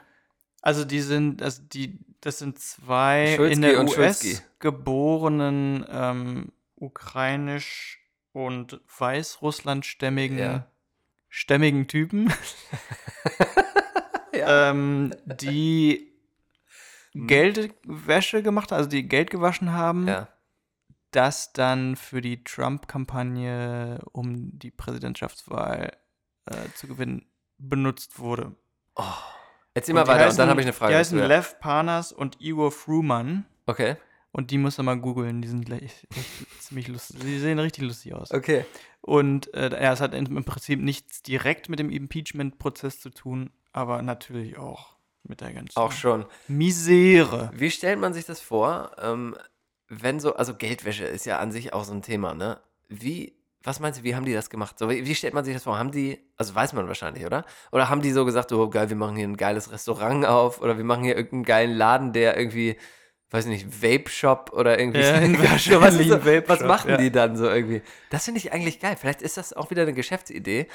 Also 0.61 0.83
die 0.83 0.99
sind, 0.99 1.41
also 1.41 1.61
die, 1.63 1.99
das 2.19 2.39
sind 2.39 2.59
zwei 2.59 3.33
Schulzki 3.37 3.53
in 3.55 3.61
der 3.61 3.79
und 3.79 3.87
US 3.97 4.21
Schulzki. 4.23 4.37
geborenen 4.59 5.85
ähm, 5.89 6.51
ukrainisch 6.75 8.01
und 8.33 8.81
weißrusslandstämmigen 8.99 10.37
Ja. 10.37 10.67
stämmigen 11.29 11.87
Typen, 11.87 12.33
ähm, 14.33 15.13
die 15.25 16.12
Geldwäsche 17.13 18.41
gemacht 18.43 18.71
also 18.73 18.89
die 18.89 19.07
Geld 19.07 19.29
gewaschen 19.29 19.71
haben, 19.71 20.07
Ja. 20.07 20.27
das 21.11 21.53
dann 21.53 21.95
für 21.95 22.21
die 22.21 22.43
Trump-Kampagne, 22.43 23.99
um 24.11 24.57
die 24.57 24.71
Präsidentschaftswahl 24.71 25.95
äh, 26.45 26.69
zu 26.75 26.87
gewinnen, 26.87 27.25
benutzt 27.57 28.19
wurde. 28.19 28.55
Erzähl 29.73 29.95
Und 29.95 30.01
mal 30.01 30.07
weiter 30.07 30.25
heißen- 30.25 30.31
und 30.31 30.37
dann 30.39 30.49
habe 30.49 30.61
ich 30.61 30.65
eine 30.65 30.73
Frage. 30.73 30.93
Die 30.93 30.97
heißen 30.97 31.17
ja. 31.17 31.25
Lev 31.25 31.59
Panas 31.59 32.11
und 32.11 32.41
Igor 32.41 32.71
Fruman. 32.71 33.45
Okay. 33.65 33.97
Und 34.31 34.49
die 34.49 34.57
muss 34.57 34.77
man 34.77 34.85
mal 34.87 34.99
googeln, 34.99 35.41
die 35.41 35.47
sind 35.47 35.65
gleich 35.65 36.07
ziemlich 36.59 36.87
lustig. 36.87 37.19
Die 37.21 37.37
sehen 37.39 37.59
richtig 37.59 37.83
lustig 37.83 38.13
aus. 38.15 38.31
Okay. 38.31 38.65
Und 39.01 39.53
äh, 39.53 39.69
ja, 39.81 39.93
es 39.93 40.01
hat 40.01 40.13
im 40.15 40.43
Prinzip 40.43 40.81
nichts 40.81 41.21
direkt 41.21 41.69
mit 41.69 41.77
dem 41.77 41.89
Impeachment-Prozess 41.91 42.99
zu 42.99 43.09
tun, 43.11 43.51
aber 43.71 44.01
natürlich 44.01 44.57
auch 44.57 44.95
mit 45.23 45.41
der 45.41 45.53
ganzen 45.53 45.77
Auch 45.77 45.91
schon. 45.91 46.25
Misere. 46.47 47.51
Wie 47.53 47.71
stellt 47.71 47.99
man 47.99 48.13
sich 48.13 48.25
das 48.25 48.39
vor, 48.39 48.91
ähm, 49.01 49.35
wenn 49.87 50.19
so, 50.19 50.35
also 50.35 50.55
Geldwäsche 50.55 51.05
ist 51.05 51.25
ja 51.25 51.39
an 51.39 51.51
sich 51.51 51.73
auch 51.73 51.83
so 51.83 51.93
ein 51.93 52.01
Thema, 52.01 52.33
ne? 52.33 52.59
Wie, 52.89 53.33
was 53.63 53.79
meinst 53.79 53.99
du, 53.99 54.03
wie 54.03 54.15
haben 54.15 54.25
die 54.25 54.33
das 54.33 54.49
gemacht? 54.49 54.77
So, 54.77 54.89
wie, 54.89 55.05
wie 55.05 55.15
stellt 55.15 55.33
man 55.33 55.45
sich 55.45 55.53
das 55.53 55.63
vor? 55.63 55.77
Haben 55.77 55.91
die, 55.91 56.19
also 56.37 56.53
weiß 56.53 56.73
man 56.73 56.87
wahrscheinlich, 56.87 57.25
oder? 57.25 57.45
Oder 57.71 57.89
haben 57.89 58.01
die 58.01 58.11
so 58.11 58.25
gesagt, 58.25 58.51
oh 58.51 58.69
geil, 58.69 58.89
wir 58.89 58.95
machen 58.95 59.15
hier 59.15 59.27
ein 59.27 59.37
geiles 59.37 59.71
Restaurant 59.71 60.25
auf 60.25 60.61
oder 60.61 60.77
wir 60.77 60.83
machen 60.83 61.03
hier 61.03 61.15
irgendeinen 61.15 61.43
geilen 61.43 61.77
Laden, 61.77 62.13
der 62.13 62.37
irgendwie, 62.37 62.77
weiß 63.31 63.45
ich 63.45 63.51
nicht, 63.51 63.81
Vape-Shop 63.83 64.51
oder 64.53 64.77
irgendwie 64.79 64.99
Ja, 64.99 65.57
so, 65.57 65.81
was, 65.81 65.95
so, 65.95 66.25
was 66.47 66.61
machen 66.61 66.91
ja. 66.91 66.97
die 66.97 67.11
dann 67.11 67.37
so 67.37 67.45
irgendwie? 67.49 67.81
Das 68.09 68.25
finde 68.25 68.39
ich 68.39 68.51
eigentlich 68.51 68.79
geil. 68.79 68.97
Vielleicht 68.99 69.21
ist 69.21 69.37
das 69.37 69.53
auch 69.53 69.69
wieder 69.71 69.83
eine 69.83 69.93
Geschäftsidee. 69.93 70.67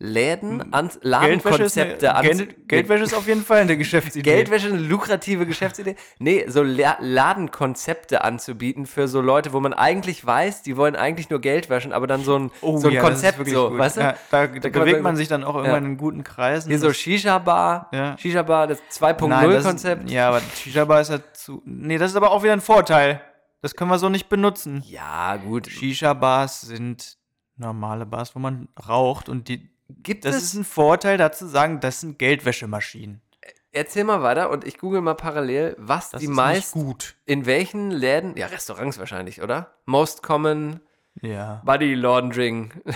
Läden, 0.00 0.72
an, 0.72 0.90
Ladenkonzepte 1.02 2.14
eine, 2.16 2.30
an, 2.30 2.36
Geld, 2.38 2.68
Geldwäsche 2.68 3.04
ist 3.04 3.14
auf 3.14 3.28
jeden 3.28 3.44
Fall 3.44 3.60
eine 3.60 3.76
Geschäftsidee. 3.76 4.28
Geldwäsche 4.28 4.68
eine 4.68 4.78
lukrative 4.78 5.46
Geschäftsidee? 5.46 5.94
Nee, 6.18 6.46
so 6.48 6.62
La 6.64 6.96
Ladenkonzepte 7.00 8.24
anzubieten 8.24 8.86
für 8.86 9.06
so 9.06 9.20
Leute, 9.20 9.52
wo 9.52 9.60
man 9.60 9.72
eigentlich 9.72 10.24
weiß, 10.26 10.62
die 10.62 10.76
wollen 10.76 10.96
eigentlich 10.96 11.30
nur 11.30 11.40
Geld 11.40 11.70
waschen, 11.70 11.92
aber 11.92 12.06
dann 12.06 12.24
so 12.24 12.38
ein, 12.38 12.50
Oh, 12.60 12.76
so 12.76 12.88
ein 12.88 12.94
ja, 12.94 13.00
ist 13.02 13.06
Konzept, 13.06 13.48
so, 13.48 13.70
gut. 13.70 13.78
weißt 13.78 13.96
du? 13.96 14.00
Ja, 14.00 14.14
da, 14.30 14.46
da 14.48 14.60
man 14.62 14.72
bewegt 14.72 15.02
man 15.02 15.16
sich 15.16 15.28
dann 15.28 15.44
auch 15.44 15.54
irgendwann 15.54 15.84
ja. 15.84 15.90
in 15.90 15.96
guten 15.96 16.24
Kreisen. 16.24 16.70
Hier 16.70 16.80
so 16.80 16.92
Shisha-Bar. 16.92 18.16
Shisha-Bar, 18.18 18.66
das 18.66 18.78
Nein, 19.00 19.16
das 19.18 19.22
ist- 19.22 19.22
2.0-Konzept. 19.22 20.10
Ja, 20.10 20.28
aber 20.28 20.40
Shisha-Bar 20.56 21.00
ist 21.02 21.10
ja 21.10 21.18
zu. 21.32 21.62
Nee, 21.64 21.98
das 21.98 22.10
ist 22.10 22.16
aber 22.16 22.32
auch 22.32 22.42
wieder 22.42 22.52
ein 22.52 22.60
Vorteil. 22.60 23.20
Das 23.62 23.74
können 23.76 23.90
wir 23.90 23.98
so 23.98 24.08
nicht 24.08 24.28
benutzen. 24.28 24.82
Ja, 24.86 25.36
gut. 25.36 25.68
Shisha-Bars 25.68 26.62
sind 26.62 27.16
normale 27.56 28.04
Bars, 28.06 28.34
wo 28.34 28.40
man 28.40 28.68
raucht 28.88 29.28
und 29.28 29.48
die. 29.48 29.70
Gibt 29.88 30.24
Das 30.24 30.36
es, 30.36 30.42
ist 30.44 30.54
ein 30.54 30.64
Vorteil, 30.64 31.18
dazu 31.18 31.46
sagen, 31.46 31.80
das 31.80 32.00
sind 32.00 32.18
Geldwäschemaschinen. 32.18 33.20
erzähl 33.72 34.04
mal 34.04 34.22
weiter 34.22 34.50
und 34.50 34.64
ich 34.66 34.78
google 34.78 35.00
mal 35.00 35.14
parallel, 35.14 35.74
was 35.78 36.10
Das 36.10 36.20
die 36.20 36.24
ist 36.26 36.30
nicht 36.30 36.36
meist, 36.36 36.72
gut. 36.72 37.16
in 37.26 37.44
welchen 37.46 37.90
Läden, 37.90 38.36
ja, 38.36 38.46
Restaurants 38.46 38.98
wahrscheinlich, 38.98 39.42
oder? 39.42 39.74
Most 39.84 40.22
common 40.22 40.80
Ja. 41.20 41.60
Body 41.64 41.94
Laundering 41.94 42.72
ja 42.86 42.92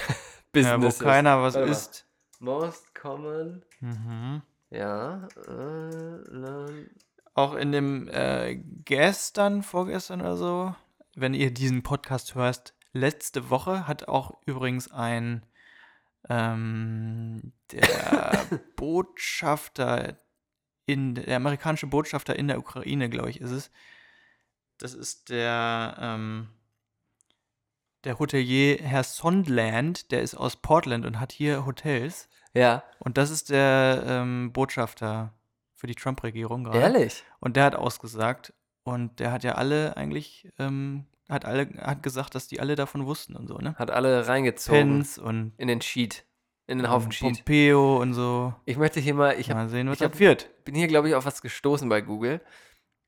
Business. 0.52 1.00
wo 1.00 1.04
keiner 1.04 1.42
was 1.42 1.54
Warte 1.54 1.66
mal. 1.66 1.72
isst. 1.72 2.06
Most 2.40 2.94
common, 2.94 3.62
Mhm. 3.80 4.42
ja. 4.70 5.28
Äh, 5.46 6.86
Auch 7.34 7.54
in 7.54 7.72
dem 7.72 8.08
äh, 8.08 8.56
gestern, 8.84 9.62
vorgestern 9.62 10.20
oder 10.20 10.36
so, 10.36 10.74
wenn 11.14 11.34
ihr 11.34 11.52
diesen 11.52 11.82
Podcast 11.82 12.34
hörst, 12.34 12.74
letzte 12.92 13.50
Woche 13.50 13.86
hat 13.86 14.08
auch 14.08 14.38
übrigens 14.46 14.90
ein 14.90 15.42
ähm, 16.28 17.52
der 17.72 18.46
Botschafter 18.76 20.18
in 20.86 21.14
der 21.14 21.36
amerikanische 21.36 21.86
Botschafter 21.86 22.36
in 22.36 22.48
der 22.48 22.58
Ukraine, 22.58 23.10
glaube 23.10 23.30
ich, 23.30 23.40
ist 23.40 23.50
es. 23.50 23.70
Das 24.78 24.94
ist 24.94 25.28
der 25.28 25.96
ähm, 26.00 26.48
der 28.04 28.18
Hotelier 28.18 28.78
Herr 28.80 29.04
Sondland, 29.04 30.10
der 30.12 30.22
ist 30.22 30.34
aus 30.34 30.56
Portland 30.56 31.04
und 31.04 31.20
hat 31.20 31.32
hier 31.32 31.66
Hotels. 31.66 32.28
ja. 32.54 32.82
Und 33.00 33.18
das 33.18 33.30
ist 33.30 33.50
der 33.50 34.02
ähm, 34.06 34.52
Botschafter 34.52 35.34
für 35.74 35.86
die 35.86 35.94
Trump-Regierung 35.94 36.64
gerade. 36.64 36.80
Ehrlich? 36.80 37.24
Und 37.40 37.56
der 37.56 37.64
hat 37.64 37.76
ausgesagt 37.76 38.52
und 38.82 39.20
der 39.20 39.32
hat 39.32 39.44
ja 39.44 39.56
alle 39.56 39.96
eigentlich, 39.96 40.52
ähm, 40.58 41.06
hat 41.28 41.44
alle, 41.44 41.68
hat 41.80 42.02
gesagt, 42.02 42.34
dass 42.34 42.48
die 42.48 42.60
alle 42.60 42.74
davon 42.74 43.06
wussten 43.06 43.36
und 43.36 43.46
so, 43.48 43.58
ne? 43.58 43.74
Hat 43.76 43.90
alle 43.90 44.26
reingezogen 44.26 45.00
Pence 45.00 45.18
und 45.18 45.52
in 45.56 45.68
den 45.68 45.80
Sheet. 45.80 46.24
In 46.66 46.78
den 46.78 46.90
Haufen 46.90 47.12
Sheet. 47.12 47.36
Pompeo 47.36 48.00
und 48.00 48.12
so. 48.12 48.54
Ich 48.66 48.76
möchte 48.76 49.00
hier 49.00 49.14
mal, 49.14 49.38
ich 49.38 49.48
hab, 49.50 49.56
Mal 49.56 49.68
sehen, 49.68 49.88
was 49.88 49.96
ich 49.98 50.02
hab- 50.04 50.18
wird. 50.18 50.50
bin 50.64 50.74
hier, 50.74 50.86
glaube 50.86 51.08
ich, 51.08 51.14
auf 51.14 51.24
was 51.24 51.40
gestoßen 51.40 51.88
bei 51.88 52.00
Google. 52.02 52.40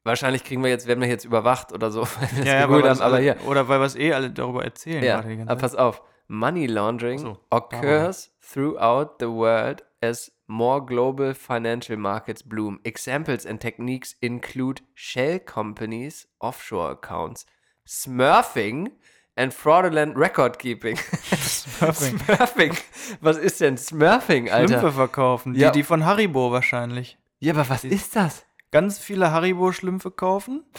Wahrscheinlich 0.02 0.44
kriegen 0.44 0.62
wir 0.62 0.70
jetzt, 0.70 0.86
werden 0.86 1.00
wir 1.00 1.08
jetzt 1.08 1.26
überwacht 1.26 1.72
oder 1.72 1.90
so, 1.90 2.06
Ja, 2.44 2.60
ja, 2.60 2.70
weil 2.70 2.88
haben, 2.88 3.00
alle, 3.00 3.18
hier. 3.18 3.36
Oder 3.46 3.68
weil 3.68 3.80
wir 3.80 3.84
es 3.86 3.96
eh 3.96 4.14
alle 4.14 4.30
darüber 4.30 4.64
erzählen. 4.64 5.04
Ja, 5.04 5.18
aber 5.46 5.56
pass 5.56 5.74
auf. 5.74 6.02
Money 6.26 6.66
laundering 6.66 7.18
so, 7.18 7.38
occurs 7.50 8.32
throughout 8.40 9.16
the 9.18 9.26
world 9.26 9.84
as 10.00 10.32
more 10.46 10.84
global 10.84 11.34
financial 11.34 11.96
markets 11.98 12.42
bloom. 12.42 12.80
Examples 12.84 13.44
and 13.44 13.60
techniques 13.60 14.16
include 14.20 14.80
shell 14.94 15.38
companies, 15.40 16.28
offshore 16.38 16.92
accounts, 16.92 17.44
smurfing 17.88 18.90
and 19.36 19.52
fraudulent 19.54 20.16
record 20.16 20.58
keeping. 20.58 20.96
Smurfing. 21.32 22.18
smurfing. 22.18 22.76
Was 23.20 23.36
ist 23.38 23.60
denn 23.60 23.76
Smurfing, 23.76 24.50
Alter? 24.50 24.68
Schlümpfe 24.78 24.92
verkaufen. 24.92 25.54
Ja. 25.54 25.70
Die, 25.70 25.78
die 25.80 25.84
von 25.84 26.04
Haribo 26.04 26.52
wahrscheinlich. 26.52 27.18
Ja, 27.38 27.54
aber 27.54 27.68
was 27.68 27.84
ist 27.84 28.16
das? 28.16 28.44
Ganz 28.72 28.98
viele 28.98 29.32
Haribo-Schlümpfe 29.32 30.10
kaufen. 30.10 30.64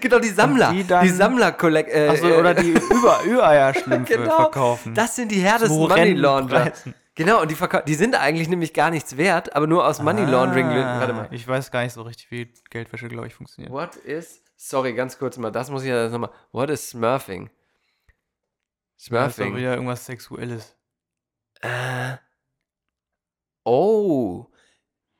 Genau, 0.00 0.18
die 0.20 0.28
Sammler. 0.28 0.70
die 0.70 0.82
Die, 0.82 0.86
dann- 0.86 1.08
sammler 1.12 1.50
kollekt 1.50 1.90
äh, 1.90 2.14
äh, 2.14 2.38
oder 2.38 2.54
die 2.54 2.70
Über 2.90 3.22
Übereierschlümpfe 3.24 4.16
genau, 4.18 4.36
verkaufen. 4.36 4.94
Das 4.94 5.16
sind 5.16 5.32
die 5.32 5.40
härtesten 5.40 5.76
Zu 5.76 5.88
Money 5.88 6.12
Launderer. 6.12 6.72
Genau, 7.14 7.40
und 7.42 7.50
die, 7.50 7.56
die 7.86 7.94
sind 7.94 8.14
eigentlich 8.14 8.48
nämlich 8.48 8.74
gar 8.74 8.90
nichts 8.90 9.16
wert, 9.16 9.56
aber 9.56 9.66
nur 9.66 9.84
aus 9.86 10.00
Money 10.00 10.24
Laundering. 10.24 10.66
Ah, 10.66 11.00
Warte 11.00 11.12
mal. 11.14 11.28
Ich 11.32 11.48
weiß 11.48 11.70
gar 11.72 11.82
nicht 11.82 11.94
so 11.94 12.02
richtig, 12.02 12.30
wie 12.30 12.52
Geldwäsche, 12.70 13.08
glaube 13.08 13.26
ich, 13.26 13.34
funktioniert. 13.34 13.72
What 13.72 13.96
is. 13.96 14.40
Sorry, 14.60 14.92
ganz 14.92 15.18
kurz 15.18 15.36
mal, 15.38 15.52
das 15.52 15.70
muss 15.70 15.84
ich 15.84 15.88
ja 15.88 16.08
nochmal. 16.08 16.32
What 16.50 16.68
is 16.68 16.90
Smurfing? 16.90 17.48
Das 18.96 19.04
ist 19.04 19.12
doch 19.12 19.30
Smurfing. 19.30 19.56
wieder 19.56 19.74
irgendwas 19.74 20.04
Sexuelles. 20.04 20.76
Äh. 21.60 22.16
Oh. 23.64 24.46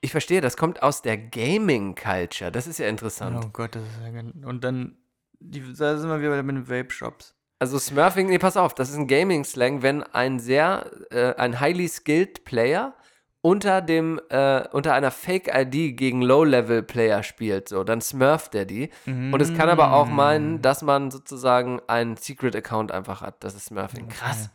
Ich 0.01 0.10
verstehe, 0.10 0.40
das 0.40 0.56
kommt 0.56 0.82
aus 0.82 1.02
der 1.02 1.16
Gaming 1.16 1.94
Culture. 1.94 2.51
Das 2.51 2.66
ist 2.66 2.78
ja 2.78 2.89
interessant. 2.89 3.44
Oh 3.44 3.51
Gott, 3.52 3.77
das 3.77 3.85
ist 3.85 4.01
ja 4.02 4.48
Und 4.48 4.65
dann, 4.65 4.98
die, 5.39 5.60
da 5.73 5.97
sind 5.97 6.10
wir 6.10 6.20
wieder 6.20 6.43
mit 6.43 6.56
den 6.56 6.69
Vape-Shops. 6.69 7.36
Also 7.60 7.78
Smurfing, 7.78 8.27
nee, 8.28 8.39
pass 8.39 8.56
auf, 8.56 8.74
das 8.74 8.90
ist 8.90 8.97
ein 8.97 9.06
Gaming-Slang, 9.06 9.82
wenn 9.82 10.02
ein 10.02 10.40
sehr, 10.40 10.90
äh, 11.10 11.35
ein 11.36 11.60
highly 11.60 11.89
skilled 11.89 12.44
Player 12.44 12.97
unter 13.40 13.81
dem, 13.81 14.20
äh, 14.31 14.66
unter 14.73 14.94
einer 14.94 15.10
Fake-ID 15.10 15.97
gegen 15.97 16.23
Low-Level-Player 16.23 17.23
spielt, 17.23 17.69
so, 17.69 17.85
dann 17.85 18.01
smurft 18.01 18.55
er 18.55 18.65
die. 18.65 18.90
Und 19.06 19.40
es 19.40 19.55
kann 19.56 19.69
aber 19.69 19.93
auch 19.93 20.06
Mm. 20.09 20.15
meinen, 20.15 20.62
dass 20.62 20.82
man 20.82 21.10
sozusagen 21.10 21.81
einen 21.86 22.16
Secret-Account 22.16 22.90
einfach 22.93 23.20
hat. 23.23 23.43
Das 23.44 23.55
ist 23.55 23.66
Smurfing. 23.66 24.09
Krass. 24.09 24.51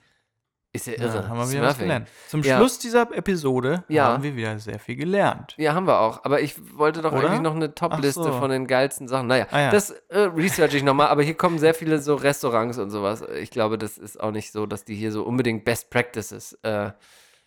Ist 0.76 0.88
ja 0.88 0.94
irre. 0.94 1.18
Ja, 1.18 1.28
haben 1.30 1.38
wir 1.38 1.52
wieder 1.52 1.62
was 1.62 1.78
gelernt. 1.78 2.08
Zum 2.28 2.42
Ja. 2.42 2.58
Schluss 2.58 2.80
dieser 2.80 3.04
Episode 3.16 3.84
Ja. 3.90 4.06
haben 4.08 4.24
wir 4.24 4.36
wieder 4.36 4.58
sehr 4.58 4.80
viel 4.80 4.96
gelernt. 4.96 5.54
Ja, 5.58 5.76
haben 5.76 5.86
wir 5.86 6.00
auch. 6.00 6.26
Aber 6.26 6.42
ich 6.42 6.56
wollte 6.76 7.04
doch 7.04 7.12
Oder? 7.14 7.28
eigentlich 7.30 7.42
noch 7.42 7.54
eine 7.56 7.76
Top-Liste 7.76 8.24
so. 8.24 8.34
von 8.34 8.50
den 8.50 8.66
geilsten 8.66 9.08
Sachen. 9.08 9.28
Naja, 9.28 9.46
Ah 9.52 9.60
ja. 9.62 9.70
das 9.70 9.92
äh, 10.10 10.18
research 10.36 10.74
ich 10.74 10.82
nochmal. 10.82 11.08
Aber 11.10 11.22
hier 11.22 11.36
kommen 11.36 11.60
sehr 11.60 11.76
viele 11.76 12.00
so 12.00 12.16
Restaurants 12.16 12.80
und 12.80 12.90
sowas. 12.90 13.24
Ich 13.40 13.52
glaube, 13.52 13.78
das 13.78 14.00
ist 14.00 14.20
auch 14.20 14.32
nicht 14.32 14.52
so, 14.52 14.66
dass 14.66 14.84
die 14.84 14.96
hier 14.96 15.12
so 15.12 15.22
unbedingt 15.24 15.64
Best 15.64 15.92
Practices 15.92 16.54
äh, 16.64 16.90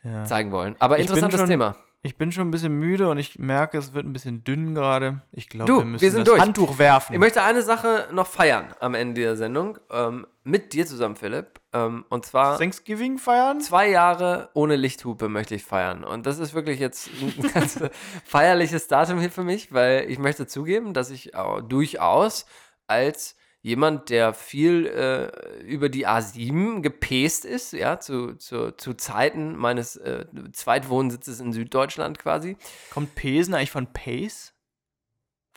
Ja. 0.06 0.24
zeigen 0.24 0.52
wollen. 0.52 0.76
Aber 0.78 0.98
interessantes 0.98 1.40
schon- 1.40 1.48
Thema. 1.48 1.76
Ich 2.02 2.16
bin 2.16 2.30
schon 2.30 2.46
ein 2.46 2.50
bisschen 2.52 2.78
müde 2.78 3.08
und 3.08 3.18
ich 3.18 3.36
merke, 3.40 3.78
es 3.78 3.92
wird 3.92 4.06
ein 4.06 4.12
bisschen 4.12 4.44
dünn 4.44 4.76
gerade. 4.76 5.22
Ich 5.32 5.48
glaube, 5.48 5.78
wir 5.78 5.84
müssen 5.84 6.02
wir 6.02 6.10
sind 6.12 6.20
das 6.20 6.34
durch. 6.34 6.40
Handtuch 6.40 6.78
werfen. 6.78 7.14
Ich 7.14 7.18
möchte 7.18 7.42
eine 7.42 7.62
Sache 7.62 8.06
noch 8.12 8.28
feiern 8.28 8.66
am 8.78 8.94
Ende 8.94 9.22
der 9.22 9.34
Sendung. 9.34 9.76
Ähm, 9.90 10.24
mit 10.44 10.72
dir 10.72 10.86
zusammen, 10.86 11.16
Philipp. 11.16 11.58
Ähm, 11.72 12.04
und 12.08 12.24
zwar 12.24 12.58
Thanksgiving 12.58 13.18
feiern? 13.18 13.60
zwei 13.60 13.90
Jahre 13.90 14.50
ohne 14.54 14.76
Lichthupe 14.76 15.28
möchte 15.28 15.56
ich 15.56 15.64
feiern. 15.64 16.04
Und 16.04 16.26
das 16.26 16.38
ist 16.38 16.54
wirklich 16.54 16.78
jetzt 16.78 17.10
ein 17.20 17.50
ganz 17.54 17.80
feierliches 18.24 18.86
Datum 18.86 19.18
hier 19.18 19.30
für 19.32 19.42
mich, 19.42 19.72
weil 19.72 20.08
ich 20.08 20.20
möchte 20.20 20.46
zugeben, 20.46 20.94
dass 20.94 21.10
ich 21.10 21.32
durchaus 21.68 22.46
als 22.86 23.34
jemand, 23.66 24.10
der 24.10 24.32
viel 24.32 24.86
äh, 24.86 25.60
über 25.64 25.88
die 25.88 26.06
A7 26.06 26.82
gepest 26.82 27.44
ist, 27.44 27.72
ja, 27.72 27.98
zu, 27.98 28.34
zu, 28.34 28.70
zu 28.70 28.94
Zeiten 28.94 29.56
meines 29.56 29.96
äh, 29.96 30.24
Zweitwohnsitzes 30.52 31.40
in 31.40 31.52
Süddeutschland 31.52 32.16
quasi. 32.20 32.56
Kommt 32.90 33.16
Pesen 33.16 33.54
eigentlich 33.54 33.72
von 33.72 33.92
Pace? 33.92 34.54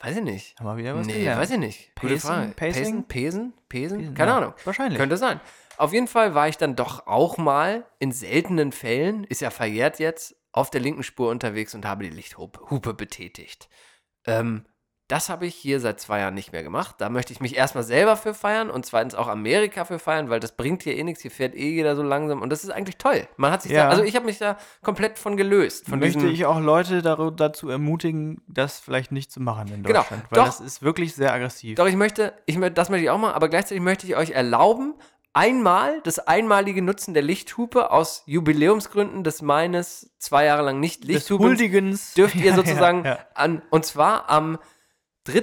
Weiß 0.00 0.16
ich 0.16 0.24
nicht. 0.24 0.58
Haben 0.58 0.66
wir 0.66 0.76
wieder 0.78 0.96
was 0.96 1.06
nee, 1.06 1.18
gelernt. 1.18 1.40
weiß 1.40 1.50
ich 1.52 1.58
nicht. 1.58 1.94
Gute 2.00 2.14
Pacing? 2.14 2.30
Frage. 2.30 2.52
Pacing? 2.56 3.04
Pesen? 3.04 3.52
Pesen? 3.68 3.98
Pesen? 4.00 4.14
Keine 4.14 4.30
ja, 4.32 4.38
Ahnung. 4.38 4.54
wahrscheinlich. 4.64 4.98
Könnte 4.98 5.16
sein. 5.16 5.40
Auf 5.76 5.92
jeden 5.92 6.08
Fall 6.08 6.34
war 6.34 6.48
ich 6.48 6.56
dann 6.56 6.74
doch 6.74 7.06
auch 7.06 7.38
mal 7.38 7.86
in 8.00 8.10
seltenen 8.10 8.72
Fällen, 8.72 9.22
ist 9.22 9.40
ja 9.40 9.50
verjährt 9.50 10.00
jetzt, 10.00 10.34
auf 10.50 10.70
der 10.70 10.80
linken 10.80 11.04
Spur 11.04 11.30
unterwegs 11.30 11.76
und 11.76 11.84
habe 11.84 12.02
die 12.02 12.10
Lichthupe 12.10 12.70
Hupe 12.70 12.92
betätigt. 12.92 13.68
Ähm, 14.26 14.64
das 15.10 15.28
habe 15.28 15.46
ich 15.46 15.54
hier 15.54 15.80
seit 15.80 16.00
zwei 16.00 16.20
Jahren 16.20 16.34
nicht 16.34 16.52
mehr 16.52 16.62
gemacht. 16.62 16.96
Da 16.98 17.08
möchte 17.08 17.32
ich 17.32 17.40
mich 17.40 17.56
erstmal 17.56 17.82
selber 17.84 18.16
für 18.16 18.32
feiern 18.32 18.70
und 18.70 18.86
zweitens 18.86 19.14
auch 19.14 19.26
Amerika 19.28 19.84
für 19.84 19.98
feiern, 19.98 20.30
weil 20.30 20.38
das 20.40 20.52
bringt 20.56 20.82
hier 20.82 20.96
eh 20.96 21.02
nichts. 21.02 21.22
Hier 21.22 21.30
fährt 21.30 21.54
eh 21.54 21.70
jeder 21.70 21.96
so 21.96 22.02
langsam 22.02 22.42
und 22.42 22.50
das 22.50 22.62
ist 22.64 22.70
eigentlich 22.70 22.96
toll. 22.96 23.26
Man 23.36 23.50
hat 23.50 23.62
sich 23.62 23.72
Ja. 23.72 23.84
da, 23.84 23.90
also 23.90 24.02
ich 24.04 24.14
habe 24.14 24.26
mich 24.26 24.38
da 24.38 24.56
komplett 24.82 25.18
von 25.18 25.36
gelöst. 25.36 25.86
Von 25.88 25.98
möchte 25.98 26.26
ich 26.28 26.46
auch 26.46 26.60
Leute 26.60 27.02
dazu 27.02 27.68
ermutigen, 27.68 28.40
das 28.46 28.78
vielleicht 28.78 29.10
nicht 29.12 29.32
zu 29.32 29.40
machen 29.40 29.68
in 29.74 29.82
Genau. 29.82 30.00
Deutschland. 30.00 30.22
Weil 30.30 30.38
Doch. 30.38 30.46
das 30.46 30.60
ist 30.60 30.82
wirklich 30.82 31.14
sehr 31.14 31.32
aggressiv. 31.32 31.76
Doch, 31.76 31.86
ich 31.86 31.96
möchte, 31.96 32.32
ich 32.46 32.58
das 32.74 32.88
möchte 32.88 33.04
ich 33.04 33.10
auch 33.10 33.18
mal, 33.18 33.32
aber 33.32 33.48
gleichzeitig 33.48 33.82
möchte 33.82 34.06
ich 34.06 34.16
euch 34.16 34.30
erlauben, 34.30 34.94
einmal 35.32 36.00
das 36.02 36.18
einmalige 36.18 36.82
Nutzen 36.82 37.14
der 37.14 37.22
Lichthupe 37.22 37.90
aus 37.90 38.22
Jubiläumsgründen 38.26 39.24
des 39.24 39.42
meines 39.42 40.10
zwei 40.18 40.44
Jahre 40.44 40.62
lang 40.62 40.80
nicht 40.80 41.04
Lichthupens 41.04 41.46
Huldigens. 41.48 42.14
dürft 42.14 42.34
ihr 42.36 42.54
sozusagen 42.54 43.04
ja, 43.04 43.12
ja. 43.14 43.18
an, 43.34 43.62
und 43.70 43.84
zwar 43.84 44.28
am 44.30 44.58
3. 45.24 45.42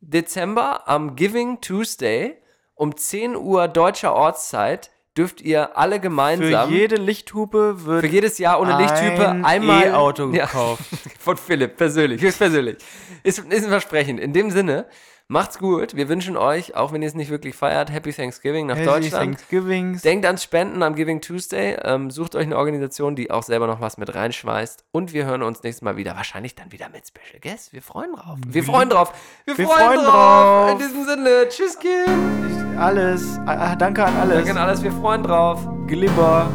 Dezember, 0.00 0.88
am 0.88 1.16
Giving 1.16 1.60
Tuesday, 1.60 2.36
um 2.74 2.96
10 2.96 3.36
Uhr 3.36 3.66
deutscher 3.68 4.14
Ortszeit, 4.14 4.90
dürft 5.16 5.40
ihr 5.40 5.76
alle 5.76 5.96
Für 5.96 6.00
gemeinsam 6.02 6.70
jede 6.70 6.96
Lichthupe 6.96 7.84
wird 7.84 8.02
für 8.02 8.06
jedes 8.06 8.38
Jahr 8.38 8.60
ohne 8.60 8.76
ein 8.76 9.44
einmal 9.44 9.86
E-Auto 9.88 10.30
Ja. 10.32 10.46
gekauft. 10.46 10.84
Von 11.18 11.36
Philipp, 11.36 11.76
persönlich, 11.76 12.22
höchstpersönlich. 12.22 12.76
Ist, 13.24 13.40
ist 13.40 13.64
ein 13.64 13.70
Versprechen. 13.70 14.18
In 14.18 14.32
dem 14.32 14.50
Sinne, 14.52 14.86
macht's 15.28 15.58
gut. 15.58 15.94
Wir 15.94 16.08
wünschen 16.08 16.36
euch, 16.36 16.74
auch 16.74 16.92
wenn 16.92 17.02
ihr 17.02 17.08
es 17.08 17.14
nicht 17.14 17.30
wirklich 17.30 17.54
feiert, 17.54 17.92
Happy 17.92 18.12
Thanksgiving 18.12 18.66
nach 18.66 18.76
Happy 18.76 18.86
Deutschland. 18.86 19.36
Thanksgivings. 19.38 20.02
Denkt 20.02 20.24
ans 20.26 20.42
Spenden 20.42 20.82
am 20.82 20.94
Giving 20.94 21.20
Tuesday. 21.20 21.76
Ähm, 21.82 22.10
sucht 22.10 22.34
euch 22.34 22.46
eine 22.46 22.56
Organisation, 22.56 23.14
die 23.14 23.30
auch 23.30 23.42
selber 23.42 23.66
noch 23.66 23.80
was 23.80 23.98
mit 23.98 24.14
reinschmeißt. 24.14 24.84
Und 24.90 25.12
wir 25.12 25.26
hören 25.26 25.42
uns 25.42 25.62
nächstes 25.62 25.82
Mal 25.82 25.96
wieder. 25.96 26.16
Wahrscheinlich 26.16 26.54
dann 26.54 26.72
wieder 26.72 26.88
mit 26.88 27.06
Special 27.06 27.40
Guests. 27.40 27.72
Wir 27.72 27.82
freuen 27.82 28.12
drauf. 28.14 28.38
Wir 28.46 28.64
freuen 28.64 28.88
drauf. 28.88 29.12
Wir, 29.44 29.56
Wir 29.58 29.66
freuen, 29.66 29.78
freuen 29.86 30.04
drauf. 30.04 30.70
drauf. 30.70 30.70
In 30.72 30.78
diesem 30.78 31.04
Sinne. 31.04 31.48
Tschüss, 31.48 31.78
Kind. 31.78 32.78
Alles. 32.78 33.38
Ah, 33.46 33.76
danke 33.76 34.04
an 34.04 34.16
alles. 34.16 34.36
Danke 34.36 34.50
an 34.52 34.58
alles. 34.58 34.82
Wir 34.82 34.92
freuen 34.92 35.22
drauf. 35.22 35.60
Glibber. 35.86 36.48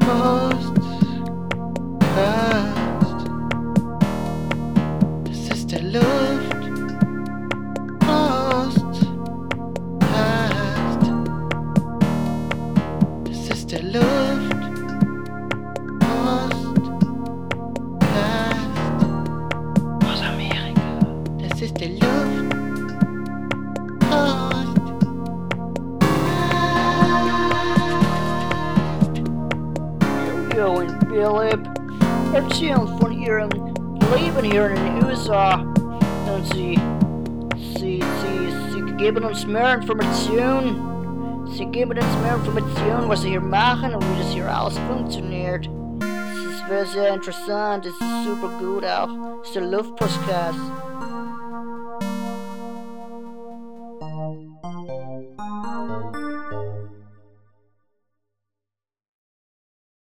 Post, 0.00 0.74
Post. 2.14 2.51
Luft. 5.92 6.62
Post, 8.00 9.00
Post. 10.00 11.02
Das 13.24 13.40
ist 13.50 13.70
der 13.70 13.82
Luft. 13.82 14.62
Post, 16.00 16.74
Post. 18.00 18.78
Aus 20.06 20.20
Amerika. 20.22 20.80
Das 21.46 21.60
ist 21.60 21.78
der 21.78 21.90
Luft. 21.90 22.54
Post. 24.08 24.76
Yo, 30.56 30.78
and 30.78 30.92
Philip. 31.10 31.62
Erzählen 32.32 32.88
von 32.98 33.12
ihrem 33.12 33.50
Leben 34.16 34.50
hier 34.50 34.70
in 34.70 34.76
den 34.76 35.04
USA. 35.04 35.62
Und 36.26 36.46
sie, 36.54 36.78
sie, 37.78 38.00
sie, 38.00 38.72
sie 38.72 38.92
geben 38.96 39.24
uns 39.24 39.46
mehr 39.46 39.74
Informationen. 39.74 41.46
Sie 41.54 41.66
geben 41.66 41.92
uns 41.92 42.16
mehr 42.22 42.36
Informationen, 42.36 43.08
was 43.08 43.22
sie 43.22 43.30
hier 43.30 43.40
machen 43.40 43.94
und 43.94 44.02
wie 44.02 44.18
das 44.22 44.32
hier 44.32 44.48
alles 44.48 44.78
funktioniert. 44.78 45.68
Es 46.00 46.52
ist 46.52 46.66
sehr, 46.68 46.86
sehr 46.86 47.14
interessant. 47.14 47.86
Es 47.86 47.92
ist 47.92 48.24
super 48.24 48.50
gut 48.58 48.84
auch. 48.84 49.08
Es 49.42 49.48
ist 49.48 49.56
der 49.56 49.66
Luftpostcast. 49.66 50.58